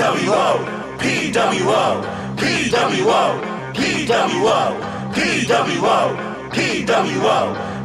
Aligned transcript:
PWO, 0.00 0.96
PWO, 0.96 2.02
PWO, 2.38 3.26
PWO, 3.74 5.12
PWO, 5.12 6.00
PWO, 6.48 7.38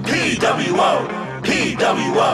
PWO, 0.05 0.91
PWO. 1.43 2.31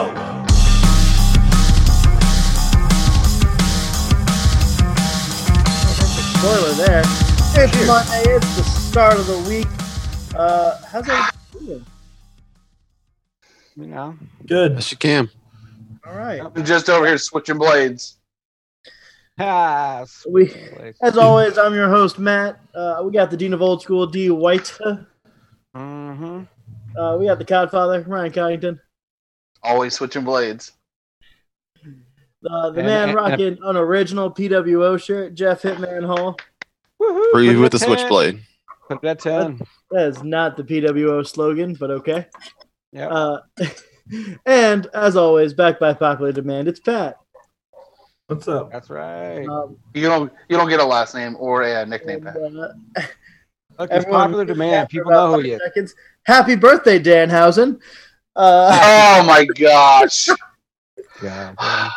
Spoiler 6.38 6.74
there. 6.74 7.02
It's 7.56 7.86
Monday. 7.88 8.22
It's 8.30 8.56
the 8.56 8.62
start 8.62 9.18
of 9.18 9.26
the 9.26 9.38
week. 9.48 9.66
Uh, 10.36 10.80
how's 10.86 11.08
everybody 11.08 11.36
doing? 11.58 11.86
You 13.74 13.86
know, 13.88 14.16
Good. 14.46 14.74
Yes, 14.74 14.92
you 14.92 14.98
can. 14.98 15.28
All 16.06 16.14
right. 16.14 16.40
I'm 16.40 16.64
just 16.64 16.88
over 16.88 17.04
here 17.04 17.18
switching 17.18 17.58
blades. 17.58 18.18
Ah, 19.38 20.04
We, 20.28 20.52
as 21.02 21.16
always, 21.16 21.58
I'm 21.58 21.74
your 21.74 21.88
host 21.88 22.18
Matt. 22.18 22.60
Uh, 22.74 23.02
we 23.04 23.12
got 23.12 23.30
the 23.30 23.36
dean 23.36 23.52
of 23.52 23.62
old 23.62 23.82
school, 23.82 24.06
D. 24.06 24.30
White. 24.30 24.76
Uh, 24.84 24.96
Mhm. 25.76 26.46
we 27.18 27.26
got 27.26 27.38
the 27.38 27.44
Godfather, 27.46 28.02
Ryan 28.06 28.32
Coddington. 28.32 28.80
Always 29.62 29.94
switching 29.94 30.24
blades. 30.24 30.72
Uh, 32.48 32.70
the 32.70 32.78
And- 32.80 32.86
man 32.86 33.08
and- 33.10 33.16
rocking 33.16 33.58
an 33.62 33.76
original 33.76 34.30
PWO 34.30 34.96
shirt, 34.96 35.34
Jeff 35.34 35.62
Hitman 35.62 36.04
Hall. 36.04 36.36
Woohoo, 37.00 37.32
Breathe 37.32 37.54
put 37.56 37.62
with 37.62 37.72
the 37.72 37.78
switchblade. 37.78 38.42
Put 38.88 39.00
that 39.02 39.20
ten. 39.20 39.60
That 39.92 40.08
is 40.08 40.22
not 40.22 40.56
the 40.56 40.64
PWO 40.64 41.22
slogan, 41.22 41.74
but 41.74 41.90
okay. 41.90 42.26
Yeah. 42.92 43.08
Uh, 43.08 43.40
and 44.46 44.86
as 44.92 45.16
always, 45.16 45.54
back 45.54 45.78
by 45.78 45.94
popular 45.94 46.32
demand, 46.32 46.68
it's 46.68 46.80
Pat. 46.80 47.16
What's 48.34 48.48
up? 48.48 48.72
That's 48.72 48.88
right. 48.88 49.46
Um, 49.46 49.76
You 49.92 50.04
don't 50.08 50.32
you 50.48 50.56
don't 50.56 50.70
get 50.70 50.80
a 50.80 50.84
last 50.84 51.14
name 51.14 51.36
or 51.38 51.62
a 51.62 51.84
nickname. 51.84 52.22
Pat. 52.22 52.36
and, 52.36 52.58
uh, 52.58 52.68
Look, 53.78 53.90
it's 53.90 54.04
popular 54.06 54.44
demand. 54.46 54.88
People 54.88 55.12
know 55.12 55.28
who 55.28 55.36
five 55.36 55.46
you. 55.46 55.58
seconds. 55.62 55.94
Happy 56.24 56.56
birthday, 56.56 56.98
Danhausen. 56.98 57.78
Uh, 58.34 58.70
Oh 59.22 59.26
my 59.26 59.44
gosh. 59.44 60.28
Yeah. 61.22 61.54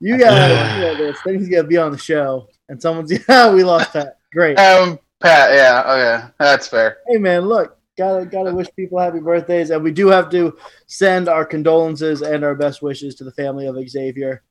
you 0.00 0.18
got 0.18 0.32
yeah, 0.50 0.94
this. 0.94 1.18
Things 1.22 1.48
gonna 1.48 1.64
be 1.64 1.78
on 1.78 1.90
the 1.90 1.96
show, 1.96 2.48
and 2.68 2.82
someone's 2.82 3.10
yeah, 3.10 3.50
we 3.52 3.64
lost 3.64 3.92
Pat. 3.92 4.18
Great. 4.32 4.56
Um, 4.56 4.98
Pat. 5.20 5.54
Yeah. 5.54 5.82
Okay. 5.86 6.28
That's 6.38 6.68
fair. 6.68 6.98
Hey 7.06 7.16
man, 7.16 7.42
look, 7.46 7.78
gotta 7.96 8.26
gotta 8.26 8.52
wish 8.52 8.66
people 8.76 8.98
happy 8.98 9.20
birthdays, 9.20 9.70
and 9.70 9.82
we 9.82 9.90
do 9.90 10.08
have 10.08 10.28
to 10.30 10.58
send 10.86 11.28
our 11.28 11.46
condolences 11.46 12.20
and 12.20 12.44
our 12.44 12.54
best 12.54 12.82
wishes 12.82 13.14
to 13.14 13.24
the 13.24 13.32
family 13.32 13.66
of 13.66 13.76
Xavier. 13.88 14.42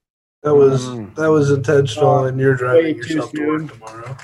That 0.43 0.53
was 0.55 0.85
Mm. 0.87 1.15
that 1.15 1.27
was 1.29 1.51
intentional, 1.51 2.25
and 2.25 2.39
you're 2.39 2.53
Way 2.53 2.57
driving 2.57 3.01
too 3.01 3.13
yourself 3.15 3.31
to 3.31 3.37
soon. 3.37 3.47
work 3.67 3.73
tomorrow. 3.73 4.17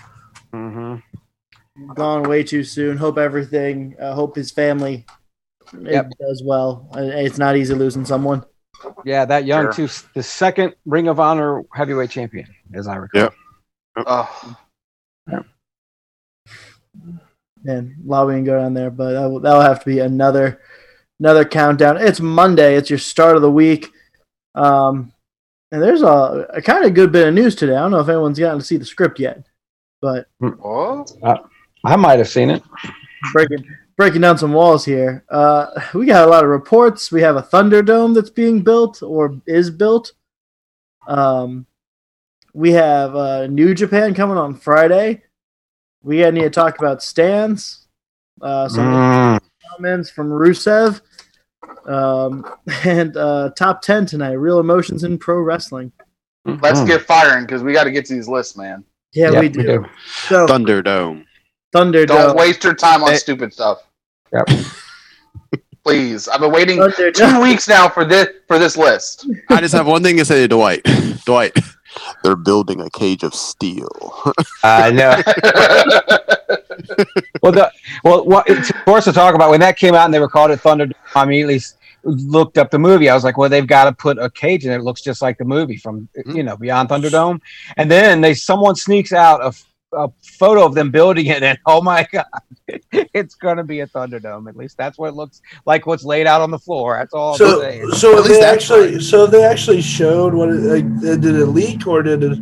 Mm-hmm. 0.53 1.94
Gone 1.94 2.23
way 2.23 2.44
too 2.44 2.64
soon. 2.64 2.97
Hope 2.97 3.17
everything. 3.17 3.95
Uh, 4.00 4.14
hope 4.14 4.36
his 4.36 4.52
family 4.52 5.06
Yep. 5.81 6.11
does 6.19 6.44
well. 6.45 6.88
Uh, 6.95 7.02
It's 7.02 7.39
not 7.39 7.56
easy 7.58 7.73
losing 7.73 8.06
someone. 8.06 8.44
Yeah, 9.06 9.25
that 9.25 9.45
young 9.45 9.72
Sure. 9.73 9.88
two, 9.88 10.03
the 10.14 10.22
second 10.22 10.75
Ring 10.86 11.08
of 11.08 11.19
Honor 11.19 11.64
heavyweight 11.73 12.09
champion, 12.11 12.47
as 12.73 12.88
I 12.88 12.95
recall. 12.97 13.22
Yep. 13.22 13.34
Oh, 14.06 14.56
Man, 17.64 17.95
lobbying 18.06 18.44
go 18.44 18.59
down 18.59 18.73
there, 18.73 18.89
but 18.91 19.14
that 19.14 19.25
will, 19.30 19.39
that'll 19.39 19.61
have 19.61 19.80
to 19.80 19.86
be 19.86 20.00
another 20.00 20.59
another 21.22 21.45
countdown. 21.45 21.95
It's 21.97 22.19
Monday. 22.19 22.75
It's 22.75 22.89
your 22.89 23.00
start 23.00 23.38
of 23.38 23.41
the 23.41 23.52
week. 23.52 23.89
Um, 24.53 25.12
and 25.73 25.81
there's 25.81 26.03
a, 26.03 26.45
a 26.53 26.61
kind 26.61 26.85
of 26.85 26.93
good 26.93 27.11
bit 27.11 27.27
of 27.27 27.33
news 27.33 27.55
today. 27.55 27.75
I 27.75 27.79
don't 27.79 27.89
know 27.91 27.99
if 27.99 28.07
anyone's 28.07 28.38
gotten 28.38 28.59
to 28.59 28.66
see 28.66 28.77
the 28.77 28.85
script 28.85 29.19
yet, 29.19 29.43
but 30.02 30.27
what? 30.39 31.11
I 31.84 31.95
might 31.95 32.19
have 32.19 32.29
seen 32.29 32.51
it. 32.51 32.61
breaking 33.34 33.66
breaking 33.97 34.22
down 34.22 34.38
some 34.38 34.53
walls 34.53 34.85
here. 34.85 35.23
Uh, 35.29 35.66
we 35.95 36.06
got 36.06 36.28
a 36.28 36.29
lot 36.31 36.44
of 36.44 36.50
reports. 36.51 37.11
We 37.11 37.22
have 37.22 37.35
a 37.38 37.41
Thunderdome 37.41 38.13
that's 38.13 38.29
being 38.29 38.61
built 38.61 39.01
or 39.01 39.35
is 39.47 39.69
built. 39.72 40.13
Um, 41.07 41.66
we 42.53 42.72
have 42.73 43.16
uh, 43.16 43.47
New 43.47 43.73
Japan 43.73 44.13
coming 44.13 44.38
on 44.38 44.53
Friday. 44.55 45.23
We 46.03 46.19
got 46.19 46.34
need 46.35 46.41
to 46.41 46.50
talk 46.51 46.78
about 46.79 47.01
stands. 47.01 47.88
Uh, 48.41 48.67
some 48.69 48.85
Mm. 48.88 49.40
comments 49.75 50.09
from 50.09 50.29
Rusev. 50.29 51.01
Um, 51.85 52.46
and 52.85 53.16
uh, 53.18 53.51
top 53.57 53.81
10 53.81 54.06
tonight 54.06 54.34
Real 54.34 54.59
Emotions 54.59 55.03
in 55.03 55.18
Pro 55.18 55.40
Wrestling. 55.40 55.91
Let's 56.46 56.79
Mm. 56.81 56.88
get 56.88 57.01
firing 57.03 57.46
because 57.46 57.63
we 57.63 57.72
got 57.74 57.85
to 57.85 57.91
get 57.91 58.06
to 58.06 58.13
these 58.13 58.28
lists, 58.28 58.57
man. 58.57 58.84
Yeah, 59.13 59.31
Yep, 59.31 59.41
we, 59.41 59.50
do. 59.50 59.85
So, 60.28 60.46
Thunderdome. 60.47 61.23
Don't 61.72 62.35
waste 62.38 62.63
your 62.63 62.73
time 62.73 63.03
on 63.03 63.12
Hey. 63.12 63.18
stupid 63.18 63.53
stuff. 63.53 63.79
Yep. 64.34 64.50
Please. 65.84 66.28
I've 66.29 66.40
been 66.40 66.52
waiting 66.52 66.79
Thunderdome. 66.79 67.13
two 67.13 67.41
weeks 67.41 67.68
now 67.68 67.88
for 67.90 68.06
this 68.06 68.28
for 68.47 68.57
this 68.59 68.78
list. 68.78 69.28
I 69.50 69.59
just 69.62 69.73
have 69.73 69.85
one 69.88 70.02
thing 70.03 70.18
to 70.18 70.25
say 70.25 70.40
to 70.41 70.47
Dwight. 70.47 70.81
Dwight, 71.25 71.56
they're 72.23 72.35
building 72.38 72.79
a 72.81 72.90
cage 72.90 73.23
of 73.23 73.34
steel. 73.35 73.90
I 74.63 74.91
know. 74.91 75.22
Well, 77.41 77.51
the, 77.51 77.72
well, 78.03 78.25
what, 78.25 78.50
it's 78.50 78.69
of 78.69 78.85
course 78.85 79.06
to 79.06 79.13
talk 79.13 79.35
about 79.35 79.50
when 79.50 79.59
that 79.59 79.78
came 79.78 79.94
out 79.94 80.06
and 80.06 80.13
they 80.13 80.19
were 80.19 80.29
called 80.29 80.51
it 80.51 80.59
Thunder. 80.59 80.88
I 81.16 81.23
immediately 81.23 81.56
s- 81.56 81.75
looked 82.03 82.57
up 82.57 82.72
the 82.72 82.79
movie. 82.79 83.09
I 83.09 83.16
was 83.16 83.23
like, 83.23 83.38
well, 83.38 83.50
they've 83.50 83.66
got 83.66 83.85
to 83.85 83.94
put 83.94 84.17
a 84.17 84.29
cage 84.29 84.66
in 84.66 84.72
it. 84.72 84.78
It 84.78 84.84
looks 84.84 85.01
just 85.01 85.22
like 85.22 85.38
the 85.38 85.45
movie 85.45 85.78
from 85.78 86.09
hmm. 86.23 86.35
you 86.35 86.44
know 86.44 86.57
Beyond 86.57 86.89
Thunderdome. 86.89 87.39
And 87.78 87.89
then 87.89 88.22
they 88.22 88.34
someone 88.34 88.75
sneaks 88.75 89.13
out 89.13 89.41
a 89.95 90.09
photo 90.22 90.66
of 90.66 90.73
them 90.73 90.91
building 90.91 91.28
it, 91.28 91.44
and 91.44 91.57
oh 91.66 91.81
my 91.81 92.07
god, 92.11 92.25
it's 92.67 93.35
going 93.35 93.57
to 93.57 93.63
be 93.63 93.81
a 93.81 93.88
Thunderdome. 93.88 94.50
At 94.50 94.55
least 94.55 94.78
that's 94.78 94.97
what 94.97 95.09
it 95.09 95.16
looks 95.16 95.41
like. 95.66 95.85
What's 95.85 96.03
laid 96.03 96.28
out 96.28 96.41
on 96.41 96.51
the 96.51 96.59
floor. 96.59 96.97
That's 96.97 97.13
all 97.13 97.38
So, 97.38 97.90
so 97.91 98.17
At 98.17 98.23
least 98.23 98.41
they 98.41 98.45
actually, 98.45 99.00
so 99.00 99.28
they 99.28 99.44
actually 99.44 99.81
showed 99.81 100.34
what? 100.34 100.50
It, 100.50 100.53
like, 100.53 101.00
did 101.00 101.25
it 101.25 101.45
leak 101.47 101.88
or 101.88 102.03
did 102.03 102.23
it? 102.23 102.40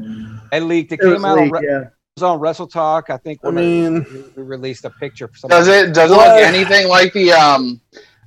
It 0.52 0.64
leaked. 0.64 0.92
It 0.92 1.00
It 1.02 1.14
came 1.14 1.26
out 1.26 1.38
leaked, 1.38 1.54
Re- 1.54 1.68
yeah. 1.68 1.84
It 2.22 2.26
was 2.26 2.32
on 2.34 2.40
Wrestle 2.40 2.68
Talk. 2.68 3.10
I 3.10 3.18
think. 3.18 3.40
I 3.44 3.52
mean, 3.52 4.06
we 4.36 4.44
released 4.44 4.86
a 4.86 4.90
picture. 4.90 5.28
For 5.28 5.48
Does 5.48 5.68
it 5.68 5.94
does 5.94 6.12
it 6.12 6.16
What? 6.16 6.36
look 6.36 6.44
anything 6.44 6.88
like 6.88 7.14
the 7.14 7.32
um 7.32 7.82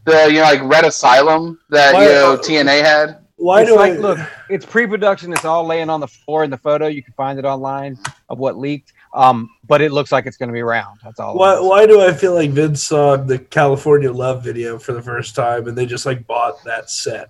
the 0.05 0.27
you 0.28 0.34
know 0.38 0.43
like 0.43 0.62
Red 0.62 0.84
Asylum 0.84 1.59
that 1.71 1.94
Why- 1.94 2.03
you 2.04 2.09
know 2.10 2.37
TNA 2.37 2.83
had? 2.83 3.19
why 3.37 3.62
it's 3.62 3.71
do 3.71 3.77
like, 3.77 3.94
I 3.94 3.97
look, 3.97 4.19
it's 4.49 4.65
pre-production. 4.65 5.33
It's 5.33 5.44
all 5.44 5.66
laying 5.66 5.91
on 5.91 5.99
the 6.00 6.06
floor 6.06 6.44
in 6.44 6.50
the 6.50 6.56
photo. 6.56 6.87
You 6.87 7.03
can 7.03 7.12
find 7.15 7.37
it 7.38 7.44
online 7.44 7.99
of 8.28 8.38
what 8.38 8.56
leaked. 8.56 8.93
Um, 9.12 9.50
but 9.66 9.81
it 9.83 9.91
looks 9.93 10.12
like 10.12 10.25
it's 10.27 10.37
going 10.37 10.49
to 10.49 10.53
be 10.53 10.62
round. 10.62 11.00
That's 11.03 11.19
all. 11.21 11.37
Why, 11.37 11.59
why 11.60 11.84
do 11.87 12.00
I 12.00 12.12
feel 12.12 12.34
like 12.34 12.50
Vince 12.50 12.83
saw 12.84 13.16
the 13.16 13.38
California 13.38 14.10
Love 14.12 14.43
video 14.43 14.78
for 14.78 14.93
the 14.93 15.03
first 15.03 15.34
time 15.34 15.66
and 15.69 15.77
they 15.77 15.84
just 15.84 16.06
like 16.06 16.27
bought 16.28 16.62
that 16.65 16.91
set, 16.91 17.28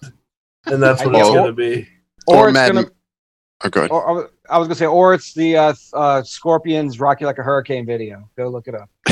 and 0.66 0.80
that's 0.82 1.04
what 1.04 1.14
it's 1.14 1.28
going 1.28 1.46
to 1.46 1.52
be? 1.52 1.88
Or 2.26 2.36
or 2.36 2.48
it's 2.48 2.54
Madden. 2.54 2.76
gonna. 2.76 2.90
Oh, 3.64 3.68
good. 3.70 3.90
Or, 3.90 4.04
or- 4.04 4.30
I 4.50 4.58
was 4.58 4.68
going 4.68 4.74
to 4.74 4.78
say, 4.78 4.86
or 4.86 5.14
it's 5.14 5.32
the 5.32 5.56
uh, 5.56 5.74
uh, 5.94 6.22
Scorpions 6.22 7.00
"Rock 7.00 7.20
You 7.20 7.26
Like 7.26 7.38
a 7.38 7.42
Hurricane" 7.42 7.86
video. 7.86 8.28
Go 8.36 8.48
look 8.48 8.68
it 8.68 8.74
up. 8.74 8.90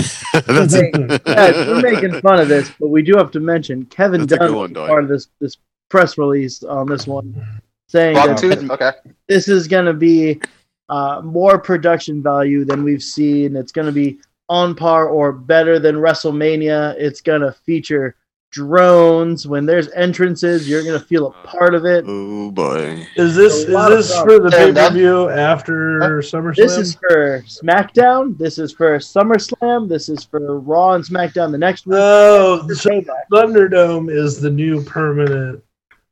That's 0.47 0.75
Hey, 0.75 0.91
it. 0.95 1.25
guys, 1.25 1.55
we're 1.57 1.81
making 1.81 2.21
fun 2.21 2.41
of 2.41 2.49
this, 2.49 2.71
but 2.79 2.89
we 2.89 3.03
do 3.03 3.17
have 3.17 3.31
to 3.33 3.41
mention 3.41 3.85
Kevin 3.87 4.27
That's 4.27 4.39
Dunn 4.39 4.55
one, 4.55 4.73
was 4.75 4.89
part 4.89 5.03
of 5.05 5.09
this 5.09 5.29
this 5.41 5.57
press 5.89 6.19
release 6.19 6.63
on 6.63 6.87
this 6.87 7.07
one, 7.07 7.35
saying 7.89 8.15
that 8.15 8.39
Bucktooth? 8.39 8.71
Okay. 8.71 8.93
this 9.29 9.49
is 9.49 9.69
going 9.69 9.87
to 9.87 9.95
be 9.95 10.41
uh, 10.89 11.21
more 11.25 11.59
production 11.59 12.23
value 12.23 12.65
than 12.65 12.83
we've 12.85 13.03
seen. 13.03 13.57
It's 13.57 13.73
going 13.73 13.87
to 13.87 13.93
be 13.93 14.19
on 14.49 14.75
par 14.75 15.09
or 15.09 15.33
better 15.33 15.79
than 15.79 15.97
WrestleMania. 15.97 16.95
It's 16.99 17.21
going 17.23 17.41
to 17.41 17.53
feature 17.53 18.17
drones. 18.53 19.47
When 19.49 19.67
there's 19.67 19.89
entrances, 19.91 20.69
you're 20.69 20.85
going 20.85 20.99
to 20.99 21.05
feel 21.05 21.27
a 21.27 21.31
part 21.47 21.75
of 21.75 21.85
it. 21.85 22.05
Oh 22.07 22.51
boy. 22.53 23.05
Is 23.17 23.35
this 23.35 23.55
is 23.55 23.67
this 23.67 24.17
for 24.21 24.39
the 24.39 24.51
pay 24.51 24.69
And 24.69 24.77
per 24.77 24.83
that- 24.83 24.93
view 24.93 25.29
after 25.31 25.99
SummerSlam? 26.21 26.55
This 26.55 26.77
is 26.77 26.95
for 26.95 27.41
SmackDown. 27.49 28.39
This 28.39 28.59
is 28.59 28.73
for 28.73 28.97
SummerSlam. 28.99 29.89
This 29.89 30.09
is 30.09 30.23
for 30.25 30.61
Raw 30.61 30.93
and 30.93 31.05
SmackDown 31.05 31.51
the 31.51 31.59
next 31.59 31.87
week. 31.87 31.97
oh, 31.99 32.65
For 32.69 32.75
so 32.77 33.03
Thunderdome 33.33 34.11
is 34.15 34.41
the 34.41 34.51
new 34.51 34.83
permanent. 34.85 35.63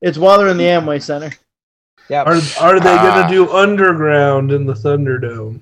It's 0.02 0.18
while 0.18 0.38
they're 0.38 0.48
in 0.48 0.56
the 0.56 0.64
Amway 0.64 1.00
Center. 1.00 1.30
Yeah. 2.08 2.22
Are 2.22 2.32
are 2.60 2.80
they 2.80 2.96
Ah. 2.98 3.02
going 3.16 3.28
to 3.28 3.32
do 3.32 3.52
underground 3.52 4.50
in 4.50 4.66
the 4.66 4.72
Thunderdome? 4.74 5.60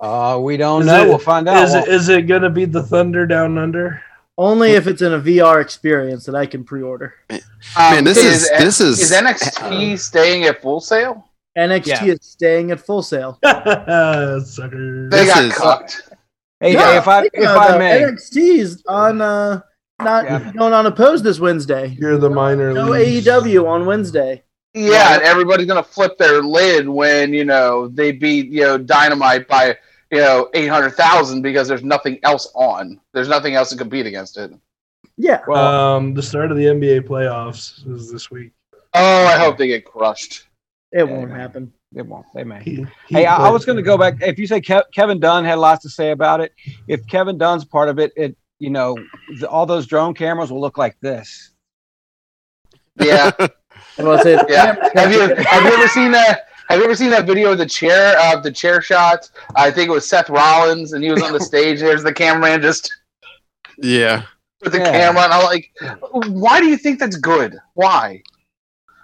Uh, 0.00 0.38
we 0.40 0.56
don't 0.56 0.82
Is 0.82 0.86
know. 0.88 1.02
it- 1.04 1.08
we'll 1.08 1.18
find 1.18 1.48
out. 1.48 1.64
Is 1.64 1.74
it 1.74 1.88
is 1.88 2.08
it 2.08 2.22
going 2.26 2.42
to 2.42 2.50
be 2.50 2.64
the 2.66 2.82
Thunder 2.82 3.24
Down 3.26 3.56
Under? 3.56 4.02
Only 4.40 4.70
if 4.72 4.86
it's 4.86 5.02
in 5.02 5.12
a 5.12 5.18
VR 5.18 5.60
experience 5.60 6.24
that 6.26 6.36
I 6.36 6.46
can 6.46 6.62
pre-order. 6.62 7.12
Um, 7.28 7.40
Man, 7.76 8.04
this 8.04 8.18
is- 8.18 8.48
this 8.50 8.80
is- 8.80 9.00
is 9.00 9.10
NXT 9.12 9.96
staying 9.98 10.44
at 10.44 10.62
Full 10.62 10.80
Sail? 10.80 11.24
NXT 11.58 12.06
Yeah. 12.06 12.12
is 12.12 12.18
staying 12.22 12.70
at 12.70 12.78
Full 12.78 13.02
Sail. 13.02 13.38
Sucker. 13.44 15.08
They 15.10 15.16
This 15.24 15.34
got 15.34 15.44
is- 15.44 15.54
cucked. 15.54 16.02
hey, 16.60 16.72
Yeah, 16.74 16.92
hey, 16.92 16.96
if 16.98 17.08
I 17.08 17.20
think 17.22 17.32
if 17.34 17.42
about 17.42 17.70
I 17.70 17.72
that. 17.72 17.78
may, 17.78 18.02
NXT's 18.02 18.84
on 18.88 19.20
uh 19.20 19.60
not 20.00 20.24
Yeah. 20.24 20.52
going 20.56 20.72
on 20.72 20.86
opposed 20.86 21.24
this 21.24 21.40
Wednesday. 21.40 21.96
You're 21.98 22.18
the 22.18 22.30
minor 22.30 22.72
No 22.72 22.90
leagues. 22.90 23.26
AEW 23.26 23.66
on 23.66 23.84
Wednesday. 23.86 24.44
Yeah, 24.74 25.14
and 25.14 25.22
everybody's 25.22 25.66
gonna 25.66 25.82
flip 25.82 26.16
their 26.18 26.40
lid 26.42 26.88
when 26.88 27.32
you 27.32 27.44
know 27.44 27.88
they 27.88 28.12
beat 28.12 28.50
you 28.52 28.62
know 28.62 28.78
Dynamite 28.78 29.48
by 29.48 29.76
you 30.10 30.18
know 30.18 30.48
eight 30.54 30.68
hundred 30.68 30.90
thousand 30.90 31.42
because 31.42 31.68
there's 31.68 31.84
nothing 31.84 32.18
else 32.22 32.50
on. 32.54 33.00
There's 33.12 33.28
nothing 33.28 33.54
else 33.54 33.70
to 33.70 33.76
compete 33.76 34.06
against 34.06 34.36
it. 34.38 34.52
Yeah. 35.16 35.42
Well, 35.46 35.96
um, 35.96 36.14
the 36.14 36.22
start 36.22 36.50
of 36.50 36.56
the 36.56 36.64
NBA 36.64 37.02
playoffs 37.02 37.86
is 37.92 38.10
this 38.10 38.30
week. 38.30 38.52
Oh, 38.94 39.26
I 39.26 39.36
hope 39.36 39.58
they 39.58 39.66
get 39.66 39.84
crushed. 39.84 40.46
It 40.92 41.06
won't 41.06 41.30
happen. 41.30 41.72
it 41.94 42.06
won't. 42.06 42.26
They 42.34 42.44
may. 42.44 42.62
He- 42.62 42.86
he 43.06 43.16
Hey, 43.16 43.26
I, 43.26 43.48
I 43.48 43.50
was 43.50 43.64
going 43.64 43.76
to 43.76 43.82
go 43.82 43.98
back. 43.98 44.22
If 44.22 44.38
you 44.38 44.46
say 44.46 44.60
Kev, 44.60 44.84
Kevin 44.94 45.20
Dunn 45.20 45.44
had 45.44 45.58
lots 45.58 45.82
to 45.82 45.90
say 45.90 46.12
about 46.12 46.40
it, 46.40 46.52
if 46.86 47.06
Kevin 47.06 47.36
Dunn's 47.36 47.64
part 47.64 47.88
of 47.88 47.98
it, 47.98 48.12
it 48.16 48.36
you 48.58 48.70
know, 48.70 48.96
the, 49.38 49.48
all 49.48 49.66
those 49.66 49.86
drone 49.86 50.14
cameras 50.14 50.50
will 50.50 50.60
look 50.60 50.78
like 50.78 50.98
this. 51.00 51.50
Yeah, 53.00 53.30
I 53.38 54.02
was 54.02 54.22
say, 54.22 54.38
yeah. 54.48 54.74
have 54.94 55.12
you 55.12 55.20
have 55.20 55.64
you 55.64 55.72
ever 55.72 55.88
seen 55.88 56.10
that? 56.12 56.47
Have 56.68 56.78
you 56.78 56.84
ever 56.84 56.94
seen 56.94 57.10
that 57.10 57.26
video 57.26 57.52
of 57.52 57.58
the 57.58 57.66
chair 57.66 58.18
of 58.34 58.42
the 58.42 58.52
chair 58.52 58.82
shots? 58.82 59.32
I 59.56 59.70
think 59.70 59.88
it 59.88 59.92
was 59.92 60.06
Seth 60.08 60.28
Rollins, 60.28 60.92
and 60.92 61.02
he 61.02 61.10
was 61.10 61.22
on 61.22 61.32
the 61.32 61.40
stage. 61.52 61.80
There's 61.80 62.02
the 62.02 62.12
cameraman 62.12 62.60
just 62.60 62.90
Yeah. 63.78 64.22
with 64.62 64.72
the 64.72 64.78
Yeah. 64.78 64.90
camera, 64.92 65.22
and 65.22 65.32
I'm 65.32 65.44
like, 65.44 65.70
why 66.28 66.60
do 66.60 66.66
you 66.66 66.76
think 66.76 66.98
that's 67.00 67.16
good? 67.16 67.56
Why? 67.74 68.22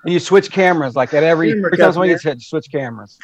And 0.04 0.12
you 0.12 0.20
switch 0.20 0.50
cameras 0.50 0.94
like 0.94 1.10
that 1.10 1.22
every 1.24 1.52
Camera 1.52 1.66
every 1.68 1.78
time 1.78 1.86
cut, 1.86 1.94
somebody 1.94 2.12
gets 2.12 2.22
hit, 2.24 2.40
switch 2.42 2.70
cameras. 2.70 3.18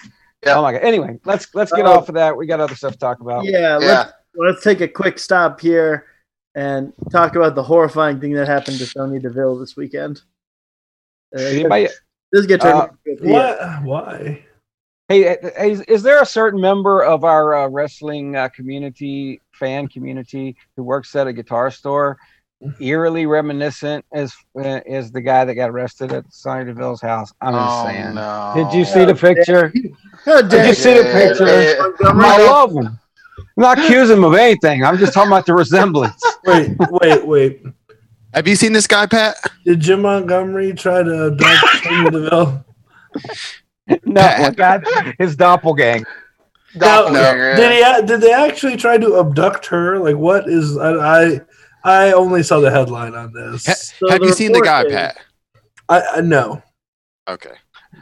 Yeah. 0.46 0.54
Oh 0.56 0.62
my 0.62 0.72
god. 0.72 0.78
Anyway, 0.82 1.18
let's 1.26 1.54
let's 1.54 1.70
get 1.72 1.84
Oh. 1.84 1.92
off 1.98 2.08
of 2.08 2.14
that. 2.14 2.34
We 2.34 2.46
got 2.46 2.60
other 2.60 2.74
stuff 2.74 2.92
to 2.92 2.98
talk 2.98 3.20
about. 3.20 3.44
Yeah, 3.44 3.78
Yeah. 3.78 3.96
let's 3.98 4.12
let's 4.36 4.62
take 4.64 4.80
a 4.80 4.88
quick 4.88 5.18
stop 5.18 5.60
here 5.60 6.06
and 6.54 6.94
talk 7.12 7.36
about 7.36 7.54
the 7.54 7.62
horrifying 7.62 8.18
thing 8.20 8.32
that 8.32 8.48
happened 8.48 8.78
to 8.78 8.86
Sonya 8.86 9.20
Deville 9.20 9.58
this 9.58 9.76
weekend. 9.76 10.22
Uh, 11.36 11.42
Anybody, 11.42 11.88
this 12.32 12.46
get 12.46 12.60
turned 12.60 12.74
Uh, 12.78 12.88
into 13.06 13.24
a 13.24 13.26
PA. 13.26 13.80
What? 13.82 13.84
Why? 13.84 14.44
hey, 15.08 15.22
hey, 15.56 15.70
is, 15.72 15.80
is 15.82 16.02
there 16.02 16.22
a 16.22 16.26
certain 16.26 16.60
member 16.60 17.02
of 17.02 17.24
our 17.24 17.54
uh, 17.54 17.68
wrestling 17.68 18.36
uh, 18.36 18.48
community, 18.50 19.40
fan 19.52 19.88
community, 19.88 20.56
who 20.76 20.84
works 20.84 21.14
at 21.16 21.26
a 21.26 21.32
guitar 21.32 21.70
store, 21.70 22.16
eerily 22.80 23.26
reminiscent 23.26 24.04
as 24.12 24.32
uh, 24.56 24.80
as 24.86 25.10
the 25.10 25.20
guy 25.20 25.44
that 25.44 25.54
got 25.54 25.70
arrested 25.70 26.12
at 26.12 26.24
Sonya 26.32 26.66
Deville's 26.66 27.00
house? 27.00 27.32
I'm 27.40 27.54
just 27.54 27.66
oh 27.68 27.84
saying. 27.86 28.14
no! 28.14 28.52
Did 28.54 28.76
you 28.78 28.84
see 28.84 29.04
the 29.04 29.14
picture? 29.14 29.70
Did 29.70 30.66
you 30.68 30.74
see 30.74 30.94
the 30.94 31.04
picture? 31.12 32.06
I 32.06 32.46
love 32.46 32.72
him. 32.72 32.86
I'm 32.86 33.62
not 33.62 33.78
accusing 33.78 34.18
him 34.18 34.24
of 34.24 34.34
anything. 34.34 34.84
I'm 34.84 34.98
just 34.98 35.12
talking 35.14 35.28
about 35.30 35.46
the 35.46 35.54
resemblance. 35.54 36.22
Wait, 36.46 36.70
wait, 36.90 37.26
wait. 37.26 37.62
Have 38.34 38.46
you 38.46 38.54
seen 38.56 38.72
this 38.72 38.86
guy, 38.86 39.06
Pat? 39.06 39.36
Did 39.64 39.80
Jim 39.80 40.02
Montgomery 40.02 40.72
try 40.72 41.02
to 41.02 41.26
abduct 41.26 41.66
Sonya 41.84 42.10
Deville? 42.10 42.64
No, 44.04 44.52
my 44.56 45.14
his 45.18 45.34
doppelganger. 45.36 46.06
Now, 46.76 47.02
Doppelganger, 47.08 47.56
Did 47.56 47.72
he? 48.00 48.06
Did 48.06 48.20
they 48.20 48.32
actually 48.32 48.76
try 48.76 48.96
to 48.98 49.18
abduct 49.18 49.66
her? 49.66 49.98
Like, 49.98 50.16
what 50.16 50.48
is? 50.48 50.76
I 50.78 50.92
I, 50.92 51.40
I 51.82 52.12
only 52.12 52.44
saw 52.44 52.60
the 52.60 52.70
headline 52.70 53.16
on 53.16 53.32
this. 53.32 53.66
Ha- 53.66 53.74
So 53.74 54.08
have 54.08 54.22
you 54.22 54.32
seen 54.32 54.52
the 54.52 54.60
guy, 54.60 54.84
is- 54.84 54.92
Pat? 54.92 55.16
I, 55.88 56.02
I 56.16 56.20
know. 56.20 56.62
Okay. 57.28 57.50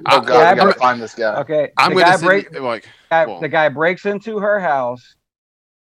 Oh 0.07 0.21
I- 0.21 0.25
god, 0.25 0.29
Yeah, 0.29 0.53
we 0.53 0.57
gotta 0.59 0.71
but- 0.73 0.79
find 0.79 1.01
this 1.01 1.15
guy. 1.15 1.37
Okay, 1.41 1.71
I'm 1.79 1.91
the 1.95 1.95
going 1.95 2.05
guy 2.07 2.17
to 2.19 2.25
break, 2.27 2.51
break. 2.51 2.63
Like, 2.63 2.85
guy, 3.11 3.25
well. 3.27 3.41
the 3.41 3.49
guy 3.49 3.71
breaks 3.71 4.05
into 4.05 4.39
her 4.41 4.61
house 4.61 5.15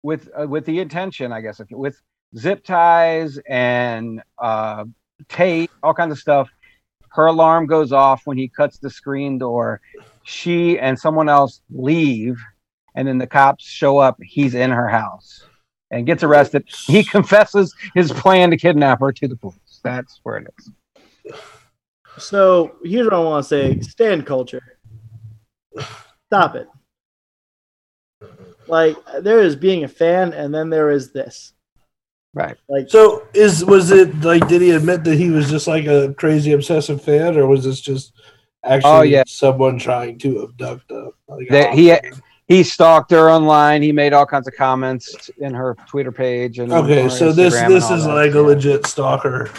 with 0.03 0.29
uh, 0.39 0.47
with 0.47 0.65
the 0.65 0.79
intention, 0.79 1.33
I 1.33 1.41
guess, 1.41 1.59
with 1.69 2.01
zip 2.35 2.63
ties 2.63 3.39
and 3.47 4.21
uh, 4.37 4.85
tape, 5.29 5.71
all 5.83 5.93
kinds 5.93 6.11
of 6.11 6.19
stuff. 6.19 6.49
Her 7.09 7.27
alarm 7.27 7.67
goes 7.67 7.91
off 7.91 8.21
when 8.25 8.37
he 8.37 8.47
cuts 8.47 8.79
the 8.79 8.89
screen 8.89 9.37
door. 9.37 9.81
She 10.23 10.77
and 10.77 10.99
someone 10.99 11.29
else 11.29 11.61
leave, 11.69 12.39
and 12.95 13.07
then 13.07 13.17
the 13.17 13.27
cops 13.27 13.65
show 13.65 13.97
up. 13.97 14.17
He's 14.21 14.55
in 14.55 14.71
her 14.71 14.87
house 14.87 15.45
and 15.89 16.05
gets 16.05 16.23
arrested. 16.23 16.65
He 16.85 17.03
confesses 17.03 17.73
his 17.95 18.11
plan 18.11 18.51
to 18.51 18.57
kidnap 18.57 18.99
her 18.99 19.11
to 19.13 19.27
the 19.27 19.35
police. 19.35 19.79
That's 19.83 20.19
where 20.23 20.37
it 20.37 20.47
is. 20.59 20.71
So 22.17 22.75
here's 22.83 23.05
what 23.05 23.13
I 23.13 23.19
want 23.19 23.43
to 23.43 23.47
say: 23.47 23.79
stand 23.79 24.25
culture. 24.25 24.79
Stop 26.25 26.55
it. 26.55 26.67
Like 28.67 28.97
there 29.21 29.39
is 29.39 29.55
being 29.55 29.83
a 29.85 29.87
fan, 29.87 30.33
and 30.33 30.53
then 30.53 30.69
there 30.69 30.89
is 30.89 31.13
this. 31.13 31.53
Right. 32.37 32.55
Like 32.69 32.89
So 32.89 33.27
is 33.33 33.65
was 33.65 33.89
it 33.89 34.21
like? 34.21 34.47
Did 34.47 34.61
he 34.61 34.71
admit 34.71 35.03
that 35.05 35.15
he 35.17 35.31
was 35.31 35.49
just 35.49 35.67
like 35.67 35.85
a 35.87 36.13
crazy 36.13 36.51
obsessive 36.53 37.01
fan, 37.03 37.35
or 37.35 37.47
was 37.47 37.63
this 37.63 37.81
just 37.81 38.13
actually 38.63 38.91
Oh, 38.91 39.01
yeah. 39.01 39.23
someone 39.25 39.79
trying 39.79 40.19
to 40.19 40.43
abduct 40.43 40.91
a? 40.91 41.09
Like, 41.27 41.49
That 41.49 41.73
he- 41.73 41.97
He 42.47 42.63
stalked 42.63 43.11
her 43.11 43.29
online. 43.29 43.81
He 43.81 43.91
made 43.91 44.13
all 44.13 44.25
kinds 44.25 44.47
of 44.47 44.53
comments 44.55 45.29
in 45.39 45.53
her 45.53 45.75
Twitter 45.87 46.11
page 46.13 46.59
and 46.59 46.71
Okay, 46.71 47.09
so 47.09 47.31
this 47.33 47.53
Instagram 47.55 47.63
and 47.65 47.73
this 47.73 47.89
is 47.91 48.05
that. 48.05 48.13
like 48.13 48.33
a 48.35 48.39
legit 48.39 48.85
stalker. 48.85 49.49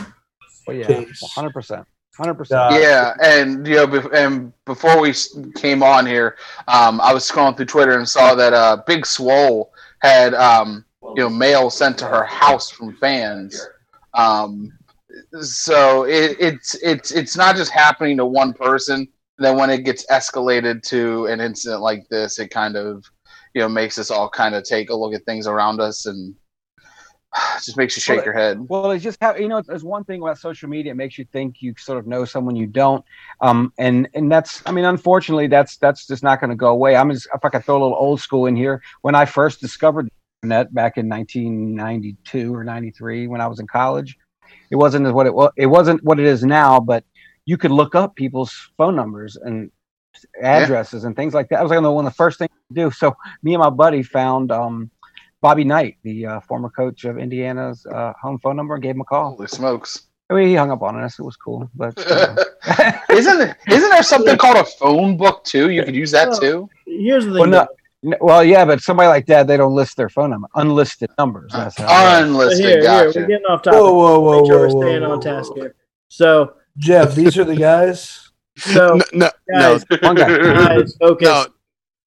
Well, 0.67 0.77
yeah, 0.77 0.87
case. 0.87 1.21
hundred 1.35 1.53
percent, 1.53 1.87
hundred 2.17 2.35
percent. 2.35 2.75
Yeah, 2.75 3.13
and 3.23 3.67
you 3.67 3.75
know, 3.77 4.09
and 4.15 4.53
before 4.65 5.01
we 5.01 5.13
came 5.57 5.83
on 5.83 6.07
here, 6.07 6.37
um, 6.69 7.01
I 7.03 7.13
was 7.13 7.29
scrolling 7.29 7.57
through 7.57 7.67
Twitter 7.67 7.99
and 7.99 8.09
saw 8.09 8.35
that 8.37 8.53
uh, 8.55 8.79
Big 8.87 9.05
Swole 9.05 9.71
had 10.01 10.33
um, 10.35 10.85
you 11.17 11.23
know 11.23 11.29
mail 11.29 11.71
sent 11.71 11.99
to 11.99 12.07
her 12.07 12.25
house 12.25 12.71
from 12.71 12.97
fans. 12.97 13.69
Um, 14.15 14.73
so 15.41 16.05
it, 16.05 16.37
it's 16.39 16.75
it's 16.77 17.11
it's 17.11 17.37
not 17.37 17.57
just 17.57 17.71
happening 17.71 18.17
to 18.19 18.27
one 18.27 18.53
person. 18.53 19.09
Then 19.39 19.57
when 19.57 19.71
it 19.71 19.85
gets 19.85 20.05
escalated 20.07 20.83
to 20.89 21.27
an 21.27 21.41
incident 21.41 21.81
like 21.81 22.09
this, 22.09 22.39
it 22.39 22.49
kind 22.49 22.77
of 22.77 23.05
you 23.55 23.61
know 23.61 23.69
makes 23.69 23.99
us 23.99 24.11
all 24.11 24.29
kind 24.29 24.55
of 24.55 24.65
take 24.65 24.91
a 24.91 24.95
look 24.95 25.15
at 25.15 25.25
things 25.25 25.47
around 25.47 25.81
us 25.81 26.07
and 26.07 26.35
just 27.65 27.77
makes 27.77 27.97
you 27.97 28.01
shake 28.01 28.17
Well, 28.17 28.25
your 28.25 28.35
head. 28.35 28.69
Well, 28.69 28.91
it's 28.91 29.05
just 29.05 29.19
how 29.21 29.35
you 29.37 29.49
know. 29.49 29.63
There's 29.63 29.85
one 29.85 30.05
thing 30.05 30.23
about 30.23 30.39
social 30.39 30.69
media; 30.69 30.93
it 30.93 30.97
makes 30.97 31.19
you 31.19 31.25
think 31.33 31.63
you 31.63 31.75
sort 31.79 31.99
of 31.99 32.07
know 32.07 32.25
someone 32.25 32.57
you 32.57 32.67
don't, 32.67 33.05
um, 33.41 33.73
and 33.79 34.09
and 34.15 34.31
that's. 34.31 34.63
I 34.67 34.73
mean, 34.73 34.85
unfortunately, 34.85 35.47
that's 35.47 35.77
that's 35.77 36.07
just 36.07 36.23
not 36.23 36.41
going 36.41 36.51
to 36.51 36.57
go 36.57 36.69
away. 36.69 36.97
I'm 36.97 37.11
just 37.11 37.29
if 37.35 37.45
I 37.45 37.49
could 37.49 37.65
throw 37.65 37.77
a 37.77 37.83
little 37.83 37.97
old 37.97 38.21
school 38.21 38.47
in 38.47 38.57
here. 38.57 38.83
When 39.03 39.15
I 39.15 39.25
first 39.25 39.61
discovered 39.61 40.11
internet 40.43 40.73
back 40.73 40.97
in 40.97 41.09
1992 41.09 42.55
or 42.55 42.65
93, 42.65 43.27
when 43.27 43.41
I 43.41 43.47
was 43.47 43.61
in 43.61 43.67
college, 43.67 44.17
it 44.71 44.77
wasn't 44.77 45.13
what 45.13 45.27
it 45.27 45.35
was. 45.35 45.51
It 45.57 45.67
wasn't 45.67 46.03
what 46.05 46.19
it 46.21 46.27
is 46.27 46.45
now, 46.45 46.81
but 46.81 47.05
you 47.45 47.57
could 47.57 47.71
look 47.71 47.95
up 47.95 48.15
people's 48.15 48.53
phone 48.77 48.95
numbers 48.95 49.37
and 49.37 49.71
addresses 50.43 51.05
and 51.05 51.17
things 51.17 51.35
like 51.35 51.49
that. 51.49 51.59
I 51.59 51.63
was 51.63 51.71
like 51.71 51.81
one 51.81 52.07
of 52.07 52.13
the 52.13 52.17
first 52.17 52.39
things 52.39 52.51
to 52.69 52.75
do. 52.75 52.91
So 52.91 53.17
me 53.43 53.55
and 53.55 53.63
my 53.63 53.71
buddy 53.71 54.03
found 54.03 54.53
um, 54.53 54.91
Bobby 55.41 55.65
Knight, 55.65 55.97
the 56.03 56.27
uh, 56.27 56.41
former 56.41 56.69
coach 56.71 57.05
of 57.05 57.19
Indiana's 57.19 57.85
uh, 57.87 58.13
home 58.21 58.39
phone 58.39 58.57
number, 58.57 58.75
and 58.75 58.83
gave 58.83 58.95
him 58.95 59.01
a 59.01 59.05
call. 59.05 59.31
Holy 59.31 59.49
smokes! 59.49 60.03
I 60.31 60.35
mean, 60.35 60.49
he 60.49 60.55
hung 60.55 60.71
up 60.71 60.83
on 60.83 61.01
us. 61.01 61.19
It 61.19 61.23
was 61.23 61.37
cool, 61.37 61.71
but 61.75 61.95
uh, 62.11 62.37
isn't 63.11 63.57
isn't 63.69 63.91
there 63.91 64.03
something 64.03 64.37
called 64.37 64.57
a 64.59 64.65
phone 64.65 65.17
book 65.17 65.45
too? 65.45 65.71
You 65.71 65.83
could 65.85 65.97
use 65.97 66.11
that 66.11 66.39
too. 66.39 66.69
here's 66.87 67.25
the 67.25 67.31
thing. 67.33 67.41
well, 67.41 67.49
no, 67.51 67.59
though. 67.61 67.61
n- 67.63 67.78
well, 68.21 68.45
yeah, 68.45 68.65
but 68.65 68.81
somebody 68.81 69.09
like 69.09 69.27
that, 69.27 69.47
they 69.47 69.57
don't 69.57 69.75
list 69.75 69.97
their 69.97 70.09
phone 70.09 70.31
number, 70.31 70.49
unlisted 70.55 71.11
numbers. 71.19 71.51
That's 71.53 71.77
how. 71.79 72.23
Unlisted, 72.23 72.65
here, 72.65 72.81
here, 72.83 73.07
we're 73.07 73.13
getting 73.13 73.45
off 73.49 73.63
topic. 73.63 73.81
Whoa, 73.81 73.93
whoa, 73.95 74.21
whoa, 74.21 74.41
Make 74.41 74.47
sure 74.47 74.69
whoa, 74.69 74.77
we're 74.77 74.83
staying 74.87 75.03
whoa, 75.03 75.13
on 75.13 75.21
task 75.21 75.53
here. 75.55 75.75
So, 76.09 76.55
Jeff, 76.77 77.15
these 77.15 77.37
are 77.39 77.45
the 77.45 77.57
guys. 77.57 78.31
so 78.57 78.97
no, 78.97 79.05
no, 79.13 79.31
guys, 79.53 79.85
no, 79.91 79.97
One 80.03 80.17
guy. 80.17 80.29
guys, 80.39 80.97
focus. 81.01 81.27
no, 81.29 81.47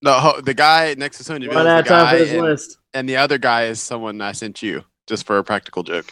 no. 0.02 0.14
ho- 0.14 0.42
The 0.42 0.54
guy 0.54 0.96
next 0.98 1.18
to 1.20 1.24
Sonya 1.24 1.48
Deville 1.50 1.64
Run 1.64 1.68
is 1.68 1.72
out 1.72 1.86
the 1.86 1.94
of 1.94 2.04
time 2.08 2.14
for 2.18 2.24
this 2.24 2.34
and, 2.34 2.42
list. 2.42 2.78
and 2.94 3.10
the 3.10 3.18
other 3.18 3.38
guy 3.38 3.64
is 3.66 3.82
someone 3.82 4.22
I 4.22 4.32
sent 4.32 4.62
you 4.62 4.84
just 5.08 5.26
for 5.26 5.38
a 5.38 5.44
practical 5.44 5.84
joke. 5.84 6.12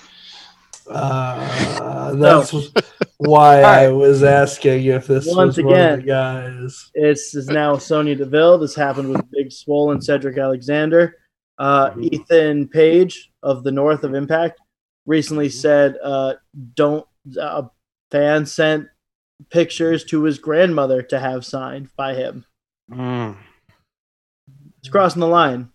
Uh, 0.89 2.13
that's 2.15 2.53
why 3.17 3.61
I 3.61 3.87
was 3.89 4.23
asking 4.23 4.85
if 4.85 5.07
this 5.07 5.27
Once 5.27 5.57
was 5.57 5.65
one 5.65 5.73
of 5.75 5.79
again. 5.79 5.99
the 5.99 6.05
guys. 6.05 6.91
It's 6.93 7.35
is 7.35 7.47
now 7.47 7.77
Sonya 7.77 8.15
Deville. 8.15 8.57
This 8.57 8.75
happened 8.75 9.09
with 9.11 9.29
Big 9.31 9.51
Swole 9.51 9.91
and 9.91 10.03
Cedric 10.03 10.37
Alexander. 10.37 11.15
Uh, 11.57 11.91
Mhm. 11.91 12.13
Ethan 12.13 12.67
Page 12.69 13.31
of 13.43 13.63
the 13.63 13.71
North 13.71 14.03
of 14.03 14.13
Impact 14.15 14.59
recently 15.05 15.49
said, 15.49 15.97
uh, 16.03 16.35
"Don't." 16.75 17.05
Uh, 17.39 17.63
fan 18.11 18.45
sent 18.45 18.87
pictures 19.51 20.03
to 20.05 20.23
his 20.23 20.39
grandmother 20.39 21.01
to 21.03 21.19
have 21.19 21.45
signed 21.45 21.89
by 21.95 22.15
him. 22.15 22.43
Mm. 22.91 23.37
It's 24.79 24.89
crossing 24.89 25.19
the 25.19 25.27
line. 25.27 25.69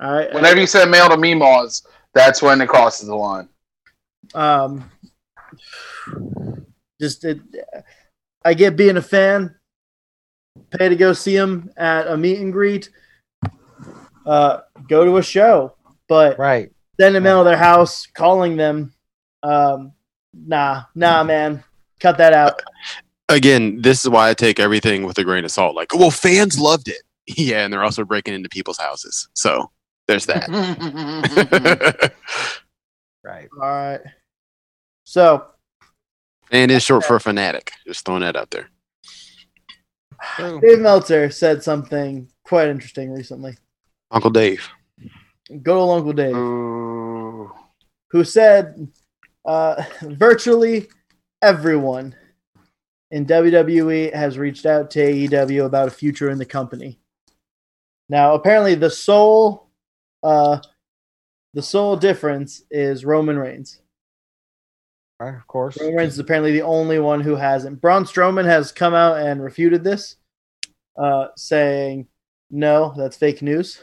All 0.00 0.12
right. 0.12 0.32
Whenever 0.32 0.60
you 0.60 0.66
send 0.66 0.90
mail 0.90 1.08
to 1.08 1.16
Meemaws, 1.16 1.82
that's 2.14 2.40
when 2.42 2.60
it 2.60 2.68
crosses 2.68 3.08
the 3.08 3.14
line. 3.16 3.48
Um, 4.34 4.90
just 7.00 7.24
it, 7.24 7.40
I 8.44 8.54
get 8.54 8.76
being 8.76 8.96
a 8.96 9.02
fan. 9.02 9.54
Pay 10.70 10.88
to 10.88 10.96
go 10.96 11.12
see 11.12 11.36
him 11.36 11.70
at 11.76 12.06
a 12.06 12.16
meet 12.16 12.40
and 12.40 12.52
greet. 12.52 12.88
Uh, 14.24 14.60
go 14.88 15.04
to 15.04 15.18
a 15.18 15.22
show, 15.22 15.74
but 16.08 16.38
Right. 16.38 16.72
send 16.98 17.14
them 17.14 17.26
out 17.26 17.40
of 17.40 17.44
their 17.44 17.56
house, 17.56 18.06
calling 18.06 18.56
them. 18.56 18.92
Um, 19.42 19.92
nah, 20.34 20.84
nah, 20.94 21.22
man, 21.22 21.62
cut 22.00 22.18
that 22.18 22.32
out. 22.32 22.60
again, 23.28 23.80
this 23.82 24.02
is 24.04 24.08
why 24.10 24.30
I 24.30 24.34
take 24.34 24.58
everything 24.58 25.04
with 25.04 25.18
a 25.18 25.24
grain 25.24 25.44
of 25.44 25.50
salt. 25.50 25.76
Like, 25.76 25.94
well, 25.94 26.10
fans 26.10 26.58
loved 26.58 26.88
it. 26.88 27.02
Yeah, 27.36 27.64
and 27.64 27.72
they're 27.72 27.82
also 27.82 28.04
breaking 28.04 28.34
into 28.34 28.48
people's 28.48 28.78
houses. 28.78 29.28
So 29.34 29.72
there's 30.06 30.26
that. 30.26 30.48
Right. 33.26 33.48
All 33.60 33.68
right. 33.68 34.00
So 35.02 35.46
and 36.52 36.70
it's 36.70 36.84
short 36.84 37.04
for 37.04 37.18
fanatic. 37.18 37.72
Just 37.86 38.04
throwing 38.04 38.20
that 38.20 38.36
out 38.36 38.50
there. 38.50 38.68
True. 40.36 40.60
Dave 40.60 40.78
Meltzer 40.78 41.28
said 41.30 41.62
something 41.62 42.28
quite 42.44 42.68
interesting 42.68 43.12
recently. 43.12 43.56
Uncle 44.12 44.30
Dave. 44.30 44.68
Good 45.48 45.76
old 45.76 45.98
Uncle 45.98 46.12
Dave. 46.12 46.36
Ooh. 46.36 47.52
who 48.10 48.22
said 48.22 48.88
uh, 49.44 49.82
virtually 50.02 50.86
everyone 51.42 52.14
in 53.10 53.26
WWE 53.26 54.14
has 54.14 54.38
reached 54.38 54.66
out 54.66 54.90
to 54.92 55.00
AEW 55.00 55.66
about 55.66 55.88
a 55.88 55.92
future 55.92 56.30
in 56.30 56.38
the 56.38 56.46
company. 56.46 57.00
Now, 58.08 58.34
apparently, 58.34 58.76
the 58.76 58.90
sole 58.90 59.68
uh, 60.22 60.60
the 61.56 61.62
sole 61.62 61.96
difference 61.96 62.62
is 62.70 63.06
Roman 63.06 63.38
Reigns. 63.38 63.80
Right, 65.18 65.34
of 65.34 65.46
course. 65.46 65.80
Roman 65.80 65.96
Reigns 65.96 66.12
is 66.12 66.18
apparently 66.18 66.52
the 66.52 66.60
only 66.60 66.98
one 66.98 67.22
who 67.22 67.34
hasn't. 67.34 67.80
Braun 67.80 68.04
Strowman 68.04 68.44
has 68.44 68.72
come 68.72 68.92
out 68.92 69.16
and 69.16 69.42
refuted 69.42 69.82
this, 69.82 70.16
uh, 70.98 71.28
saying, 71.34 72.08
"No, 72.50 72.92
that's 72.94 73.16
fake 73.16 73.40
news." 73.40 73.80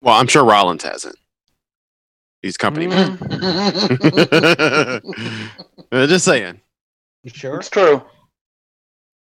Well, 0.00 0.14
I'm 0.14 0.28
sure 0.28 0.44
Rollins 0.44 0.84
hasn't. 0.84 1.16
He's 2.40 2.56
company 2.56 2.86
man. 2.86 3.18
Uh, 3.20 5.00
Just 6.06 6.24
saying. 6.24 6.60
You 7.24 7.30
sure? 7.34 7.58
it's 7.58 7.68
true. 7.68 8.00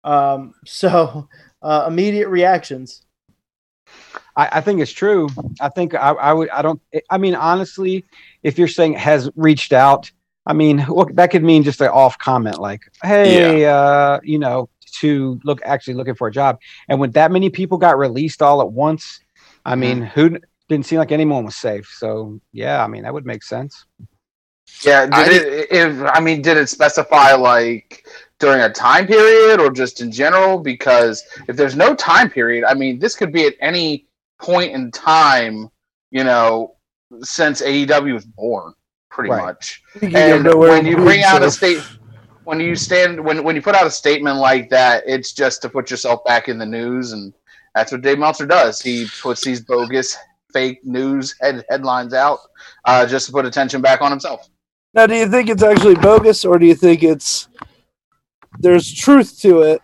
Um, 0.03 0.53
so, 0.63 1.27
uh, 1.63 1.85
immediate 1.87 2.29
reactions. 2.29 3.01
I, 4.39 4.47
I 4.53 4.61
think 4.61 4.79
it's 4.79 4.93
true. 4.93 5.27
I 5.59 5.67
think 5.67 5.93
I, 5.93 6.11
I 6.11 6.31
would. 6.31 6.49
I 6.49 6.61
don't. 6.61 6.81
I 7.09 7.17
mean, 7.17 7.35
honestly, 7.35 8.05
if 8.41 8.57
you're 8.57 8.69
saying 8.69 8.93
has 8.93 9.29
reached 9.35 9.73
out, 9.73 10.09
I 10.45 10.53
mean, 10.53 10.85
look, 10.87 11.13
that 11.15 11.29
could 11.29 11.43
mean 11.43 11.63
just 11.63 11.81
an 11.81 11.89
off 11.89 12.17
comment 12.17 12.57
like, 12.57 12.83
"Hey, 13.03 13.65
uh, 13.65 14.19
you 14.23 14.39
know, 14.39 14.69
to 15.01 15.41
look 15.43 15.59
actually 15.65 15.95
looking 15.95 16.15
for 16.15 16.29
a 16.29 16.31
job." 16.31 16.57
And 16.87 17.01
when 17.01 17.11
that 17.11 17.33
many 17.33 17.49
people 17.49 17.77
got 17.77 17.97
released 17.97 18.41
all 18.41 18.61
at 18.61 18.71
once, 18.71 19.19
I 19.65 19.75
mean, 19.75 20.01
who 20.01 20.39
didn't 20.69 20.85
seem 20.85 20.99
like 20.99 21.11
anyone 21.11 21.43
was 21.43 21.57
safe. 21.57 21.93
So 21.97 22.39
yeah, 22.53 22.81
I 22.81 22.87
mean, 22.87 23.03
that 23.03 23.13
would 23.13 23.25
make 23.25 23.43
sense. 23.43 23.85
Yeah, 24.83 25.05
did 25.05 25.13
I 25.13 25.25
it, 25.31 25.67
if 25.69 26.01
I 26.01 26.21
mean, 26.21 26.41
did 26.41 26.55
it 26.55 26.69
specify 26.69 27.33
like 27.33 28.07
during 28.39 28.61
a 28.61 28.71
time 28.71 29.05
period 29.05 29.59
or 29.59 29.69
just 29.69 29.99
in 29.99 30.13
general? 30.13 30.59
Because 30.59 31.25
if 31.49 31.57
there's 31.57 31.75
no 31.75 31.93
time 31.93 32.29
period, 32.29 32.63
I 32.63 32.73
mean, 32.73 32.99
this 32.99 33.17
could 33.17 33.33
be 33.33 33.45
at 33.45 33.55
any 33.59 34.05
point 34.39 34.71
in 34.71 34.91
time, 34.91 35.69
you 36.11 36.23
know, 36.23 36.75
since 37.21 37.61
AEW 37.61 38.13
was 38.13 38.25
born, 38.25 38.73
pretty 39.09 39.31
Right. 39.31 39.45
much. 39.45 39.83
You 40.01 40.09
And 40.09 40.53
when 40.55 40.85
you 40.85 40.95
bring 40.95 41.23
out 41.23 41.43
a 41.43 41.51
state, 41.51 41.83
when 42.43 42.59
you 42.59 42.75
stand, 42.75 43.23
when 43.23 43.43
when 43.43 43.55
you 43.55 43.61
put 43.61 43.75
out 43.75 43.85
a 43.85 43.91
statement 43.91 44.37
like 44.37 44.69
that, 44.69 45.03
it's 45.05 45.33
just 45.33 45.61
to 45.63 45.69
put 45.69 45.91
yourself 45.91 46.23
back 46.25 46.47
in 46.47 46.57
the 46.57 46.65
news, 46.65 47.11
and 47.11 47.33
that's 47.75 47.91
what 47.91 48.01
Dave 48.01 48.19
Meltzer 48.19 48.45
does. 48.45 48.81
He 48.81 49.07
puts 49.21 49.43
these 49.43 49.61
bogus, 49.61 50.17
fake 50.53 50.79
news 50.83 51.35
head, 51.41 51.63
headlines 51.69 52.13
out 52.13 52.39
uh, 52.85 53.05
just 53.05 53.27
to 53.27 53.31
put 53.31 53.45
attention 53.45 53.81
back 53.81 54.01
on 54.01 54.11
himself. 54.11 54.49
Now, 54.93 55.05
do 55.05 55.15
you 55.15 55.27
think 55.29 55.49
it's 55.49 55.61
actually 55.61 55.95
bogus, 55.95 56.45
or 56.45 56.57
do 56.57 56.65
you 56.65 56.75
think 56.75 57.03
it's 57.03 57.47
there's 58.59 58.91
truth 58.91 59.39
to 59.41 59.61
it? 59.61 59.81